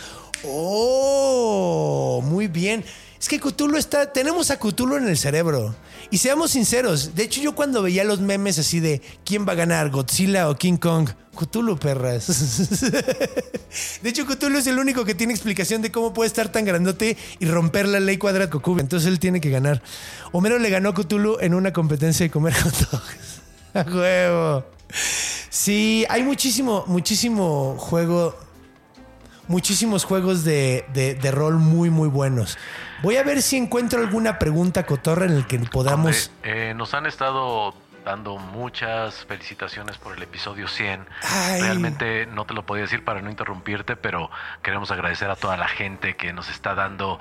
Oh, 0.44 2.22
muy 2.22 2.46
bien. 2.46 2.84
Es 3.18 3.28
que 3.28 3.40
Cthulhu 3.40 3.76
está. 3.76 4.12
Tenemos 4.12 4.52
a 4.52 4.56
Cthulhu 4.56 4.98
en 4.98 5.08
el 5.08 5.18
cerebro. 5.18 5.74
Y 6.10 6.18
seamos 6.18 6.52
sinceros. 6.52 7.14
De 7.14 7.24
hecho, 7.24 7.40
yo 7.40 7.54
cuando 7.54 7.82
veía 7.82 8.04
los 8.04 8.20
memes 8.20 8.58
así 8.58 8.80
de 8.80 9.02
quién 9.24 9.46
va 9.46 9.52
a 9.52 9.56
ganar, 9.56 9.90
Godzilla 9.90 10.48
o 10.48 10.56
King 10.56 10.76
Kong, 10.76 11.10
Cthulhu, 11.36 11.76
perras. 11.78 12.26
De 14.02 14.08
hecho, 14.08 14.24
Cthulhu 14.24 14.58
es 14.58 14.66
el 14.66 14.78
único 14.78 15.04
que 15.04 15.14
tiene 15.14 15.32
explicación 15.32 15.82
de 15.82 15.90
cómo 15.90 16.12
puede 16.12 16.28
estar 16.28 16.48
tan 16.48 16.64
grandote 16.64 17.16
y 17.40 17.46
romper 17.46 17.88
la 17.88 18.00
ley 18.00 18.18
cuadrada 18.18 18.50
cube. 18.50 18.80
Entonces 18.80 19.08
él 19.08 19.18
tiene 19.18 19.40
que 19.40 19.50
ganar. 19.50 19.82
Homero 20.32 20.58
le 20.58 20.70
ganó 20.70 20.90
a 20.90 20.94
Cthulhu 20.94 21.38
en 21.40 21.54
una 21.54 21.72
competencia 21.72 22.24
de 22.24 22.30
comer 22.30 22.54
hot 22.54 22.90
dogs. 22.90 23.40
A 23.74 23.82
huevo. 23.82 24.64
Sí, 25.50 26.04
hay 26.08 26.22
muchísimo, 26.22 26.84
muchísimo 26.86 27.76
juego 27.78 28.36
muchísimos 29.48 30.04
juegos 30.04 30.44
de, 30.44 30.84
de- 30.92 31.14
de 31.14 31.30
rol 31.30 31.54
muy, 31.58 31.90
muy 31.90 32.08
buenos. 32.08 32.58
Voy 33.02 33.16
a 33.16 33.22
ver 33.22 33.42
si 33.42 33.56
encuentro 33.56 34.00
alguna 34.00 34.38
pregunta 34.38 34.84
cotorra 34.86 35.26
en 35.26 35.32
el 35.32 35.46
que 35.46 35.58
podamos... 35.58 36.30
Eh, 36.42 36.72
nos 36.76 36.94
han 36.94 37.06
estado 37.06 37.74
dando 38.04 38.36
muchas 38.36 39.24
felicitaciones 39.24 39.96
por 39.96 40.14
el 40.16 40.22
episodio 40.22 40.68
100. 40.68 41.06
Ay. 41.22 41.62
Realmente 41.62 42.26
no 42.26 42.44
te 42.44 42.52
lo 42.54 42.64
podía 42.66 42.82
decir 42.82 43.02
para 43.04 43.22
no 43.22 43.30
interrumpirte, 43.30 43.96
pero 43.96 44.30
queremos 44.62 44.90
agradecer 44.90 45.30
a 45.30 45.36
toda 45.36 45.56
la 45.56 45.68
gente 45.68 46.14
que 46.16 46.32
nos 46.34 46.50
está 46.50 46.74
dando 46.74 47.18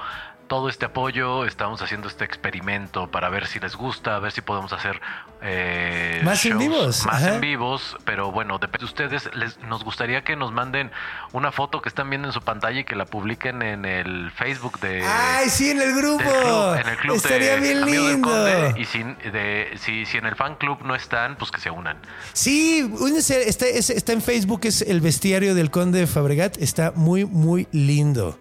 todo 0.48 0.70
este 0.70 0.86
apoyo. 0.86 1.46
Estamos 1.46 1.82
haciendo 1.82 2.08
este 2.08 2.26
experimento 2.26 3.10
para 3.10 3.30
ver 3.30 3.48
si 3.48 3.60
les 3.60 3.76
gusta, 3.76 4.16
a 4.16 4.20
ver 4.20 4.32
si 4.32 4.42
podemos 4.42 4.72
hacer 4.74 5.02
eh, 5.42 6.22
Más 6.24 6.46
en 6.46 6.58
vivos, 6.58 7.06
Más 7.06 7.16
ajá. 7.24 7.36
en 7.36 7.42
vivos, 7.42 7.98
pero 8.06 8.32
bueno, 8.32 8.60
depende 8.60 8.80
de 8.80 8.86
ustedes. 8.86 9.30
Les, 9.36 9.60
nos 9.62 9.84
gustaría 9.84 10.24
que 10.24 10.36
nos 10.36 10.52
manden 10.54 10.92
una 11.34 11.52
foto 11.52 11.82
que 11.82 11.90
están 11.90 12.10
viendo 12.10 12.28
en 12.30 12.34
su 12.34 12.42
pantalla 12.42 12.80
y 12.80 12.84
que 12.84 12.96
la 12.96 13.06
publiquen 13.06 13.62
en 13.62 13.84
el 13.86 14.32
Facebook 14.32 14.80
de... 14.80 15.04
¡Ay, 15.06 15.50
sí, 15.50 15.72
en 15.72 15.82
el 15.82 15.96
grupo! 15.96 16.24
club, 16.24 16.76
en 16.80 16.88
el 16.88 16.98
club 16.98 17.16
Estaría 17.16 17.56
de 17.56 17.60
bien 17.60 17.86
lindo. 17.86 18.28
Conde, 18.30 18.76
y 18.78 18.86
sin- 18.86 19.18
de- 19.18 19.72
si, 19.80 20.06
si 20.06 20.18
en 20.18 20.26
el 20.26 20.36
fan 20.36 20.56
club 20.56 20.80
no 20.86 20.96
están, 20.96 21.36
pues 21.36 21.52
que 21.52 21.60
se 21.60 21.70
unan. 21.72 21.98
Sí, 22.34 22.84
únense, 23.00 23.50
está, 23.50 23.66
es- 23.66 23.90
está 23.90 24.14
en 24.14 24.22
Facebook, 24.22 24.62
es 24.64 24.82
el 24.82 25.02
bestiario 25.02 25.56
del 25.56 25.72
Conde 25.72 26.00
de 26.00 26.08
Fabregat. 26.08 26.58
Está 26.58 26.92
muy, 26.96 27.26
muy 27.26 27.68
lindo. 27.72 28.40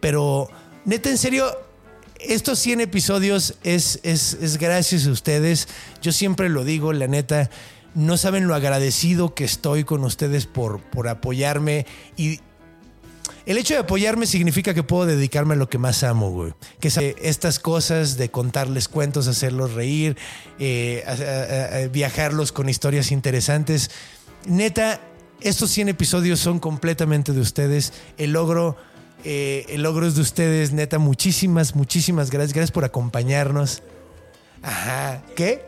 Pero, 0.00 0.48
neta, 0.84 1.10
en 1.10 1.18
serio, 1.18 1.46
estos 2.20 2.58
100 2.58 2.80
episodios 2.80 3.54
es, 3.62 4.00
es, 4.02 4.34
es 4.40 4.58
gracias 4.58 5.06
a 5.06 5.10
ustedes. 5.10 5.68
Yo 6.02 6.12
siempre 6.12 6.48
lo 6.48 6.64
digo, 6.64 6.92
la 6.92 7.06
neta. 7.06 7.50
No 7.94 8.16
saben 8.16 8.46
lo 8.46 8.54
agradecido 8.54 9.34
que 9.34 9.44
estoy 9.44 9.84
con 9.84 10.04
ustedes 10.04 10.46
por, 10.46 10.80
por 10.80 11.08
apoyarme. 11.08 11.86
Y 12.16 12.40
el 13.46 13.56
hecho 13.56 13.74
de 13.74 13.80
apoyarme 13.80 14.26
significa 14.26 14.74
que 14.74 14.82
puedo 14.82 15.06
dedicarme 15.06 15.54
a 15.54 15.56
lo 15.56 15.70
que 15.70 15.78
más 15.78 16.02
amo, 16.02 16.30
güey. 16.30 16.52
Que 16.80 16.88
es 16.88 16.98
estas 16.98 17.58
cosas 17.58 18.18
de 18.18 18.30
contarles 18.30 18.88
cuentos, 18.88 19.26
hacerlos 19.26 19.72
reír, 19.72 20.16
eh, 20.58 21.88
viajarlos 21.92 22.52
con 22.52 22.68
historias 22.68 23.10
interesantes. 23.10 23.90
Neta, 24.46 25.00
estos 25.40 25.70
100 25.70 25.88
episodios 25.88 26.40
son 26.40 26.58
completamente 26.58 27.32
de 27.32 27.40
ustedes. 27.40 27.92
El 28.18 28.32
logro, 28.32 28.76
eh, 29.24 29.66
el 29.68 29.82
logro 29.82 30.06
es 30.06 30.14
de 30.14 30.22
ustedes. 30.22 30.72
Neta, 30.72 30.98
muchísimas, 30.98 31.74
muchísimas 31.74 32.30
gracias. 32.30 32.54
Gracias 32.54 32.72
por 32.72 32.84
acompañarnos. 32.84 33.82
Ajá. 34.62 35.22
¿Qué? 35.34 35.62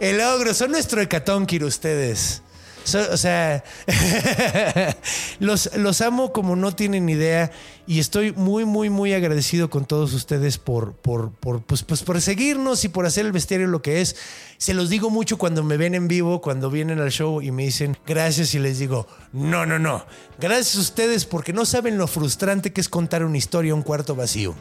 El 0.00 0.18
logro, 0.18 0.54
son 0.54 0.70
nuestro 0.70 1.00
hecatónquiro 1.00 1.66
ustedes. 1.66 2.42
O 2.84 3.16
sea, 3.16 3.64
los, 5.40 5.76
los 5.76 6.00
amo 6.00 6.32
como 6.32 6.56
no 6.56 6.74
tienen 6.74 7.08
idea 7.08 7.50
y 7.86 8.00
estoy 8.00 8.32
muy, 8.32 8.64
muy, 8.64 8.90
muy 8.90 9.12
agradecido 9.12 9.70
con 9.70 9.84
todos 9.84 10.12
ustedes 10.12 10.58
por, 10.58 10.92
por, 10.92 11.32
por, 11.32 11.62
pues, 11.62 11.82
pues, 11.82 12.02
por 12.02 12.20
seguirnos 12.20 12.84
y 12.84 12.88
por 12.88 13.06
hacer 13.06 13.26
el 13.26 13.32
bestiario 13.32 13.66
lo 13.66 13.82
que 13.82 14.00
es. 14.00 14.16
Se 14.58 14.74
los 14.74 14.90
digo 14.90 15.10
mucho 15.10 15.38
cuando 15.38 15.62
me 15.64 15.76
ven 15.76 15.94
en 15.94 16.08
vivo, 16.08 16.40
cuando 16.40 16.70
vienen 16.70 17.00
al 17.00 17.10
show 17.10 17.42
y 17.42 17.50
me 17.50 17.64
dicen 17.64 17.96
gracias 18.06 18.54
y 18.54 18.58
les 18.58 18.78
digo, 18.78 19.06
no, 19.32 19.66
no, 19.66 19.78
no. 19.78 20.04
Gracias 20.38 20.76
a 20.76 20.80
ustedes 20.80 21.24
porque 21.24 21.52
no 21.52 21.64
saben 21.64 21.98
lo 21.98 22.06
frustrante 22.06 22.72
que 22.72 22.80
es 22.80 22.88
contar 22.88 23.24
una 23.24 23.38
historia 23.38 23.72
a 23.72 23.74
un 23.74 23.82
cuarto 23.82 24.14
vacío. 24.14 24.54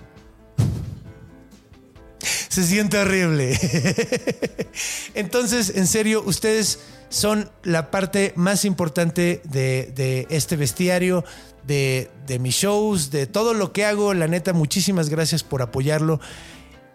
Se 2.57 2.63
siente 2.63 2.97
horrible. 2.97 3.55
Entonces, 5.13 5.73
en 5.75 5.85
serio, 5.85 6.23
ustedes 6.25 6.79
son 7.09 7.51
la 7.61 7.91
parte 7.91 8.33
más 8.35 8.65
importante 8.65 9.41
de, 9.43 10.25
este 10.31 10.55
bestiario, 10.55 11.23
de, 11.67 12.09
de 12.25 12.39
mis 12.39 12.55
shows, 12.55 13.11
de 13.11 13.27
todo 13.27 13.53
lo 13.53 13.73
que 13.73 13.85
hago. 13.85 14.15
La 14.15 14.27
neta, 14.27 14.53
muchísimas 14.53 15.09
gracias 15.09 15.43
por 15.43 15.61
apoyarlo. 15.61 16.19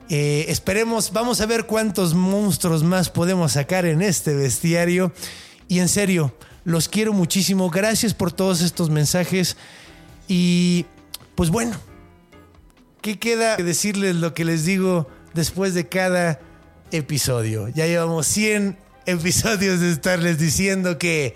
Eh, 0.08 0.46
esperemos, 0.48 1.12
vamos 1.12 1.40
a 1.40 1.46
ver 1.46 1.66
cuántos 1.66 2.14
monstruos 2.14 2.82
más 2.82 3.08
podemos 3.08 3.52
sacar 3.52 3.86
en 3.86 4.02
este 4.02 4.34
bestiario. 4.34 5.12
Y 5.68 5.78
en 5.78 5.88
serio, 5.88 6.34
los 6.64 6.88
quiero 6.88 7.12
muchísimo. 7.12 7.70
Gracias 7.70 8.14
por 8.14 8.32
todos 8.32 8.62
estos 8.62 8.90
mensajes. 8.90 9.56
Y 10.26 10.86
pues 11.36 11.50
bueno, 11.50 11.78
¿Qué 13.02 13.18
queda 13.18 13.56
que 13.56 13.64
decirles 13.64 14.14
lo 14.14 14.32
que 14.32 14.44
les 14.44 14.64
digo 14.64 15.08
después 15.34 15.74
de 15.74 15.88
cada 15.88 16.40
episodio? 16.90 17.68
Ya 17.68 17.86
llevamos 17.86 18.26
100 18.26 18.76
episodios 19.06 19.80
de 19.80 19.92
estarles 19.92 20.38
diciendo 20.38 20.98
que 20.98 21.34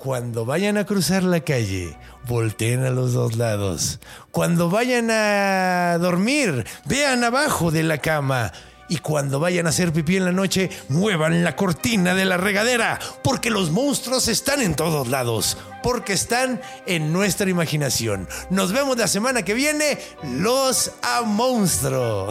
cuando 0.00 0.46
vayan 0.46 0.78
a 0.78 0.86
cruzar 0.86 1.22
la 1.22 1.40
calle, 1.40 1.94
volteen 2.26 2.84
a 2.84 2.90
los 2.90 3.12
dos 3.12 3.36
lados. 3.36 4.00
Cuando 4.30 4.70
vayan 4.70 5.10
a 5.10 5.98
dormir, 6.00 6.64
vean 6.86 7.22
abajo 7.22 7.70
de 7.70 7.82
la 7.82 7.98
cama. 7.98 8.50
Y 8.88 8.96
cuando 8.98 9.38
vayan 9.38 9.66
a 9.66 9.68
hacer 9.68 9.92
pipí 9.92 10.16
en 10.16 10.24
la 10.24 10.32
noche, 10.32 10.70
muevan 10.88 11.44
la 11.44 11.54
cortina 11.54 12.14
de 12.14 12.24
la 12.24 12.38
regadera, 12.38 12.98
porque 13.22 13.50
los 13.50 13.70
monstruos 13.70 14.26
están 14.26 14.62
en 14.62 14.74
todos 14.74 15.06
lados, 15.06 15.58
porque 15.82 16.14
están 16.14 16.60
en 16.86 17.12
nuestra 17.12 17.50
imaginación. 17.50 18.26
Nos 18.48 18.72
vemos 18.72 18.96
la 18.96 19.06
semana 19.06 19.42
que 19.42 19.54
viene, 19.54 19.98
los 20.24 20.92
a 21.02 21.22
monstruo. 21.22 22.30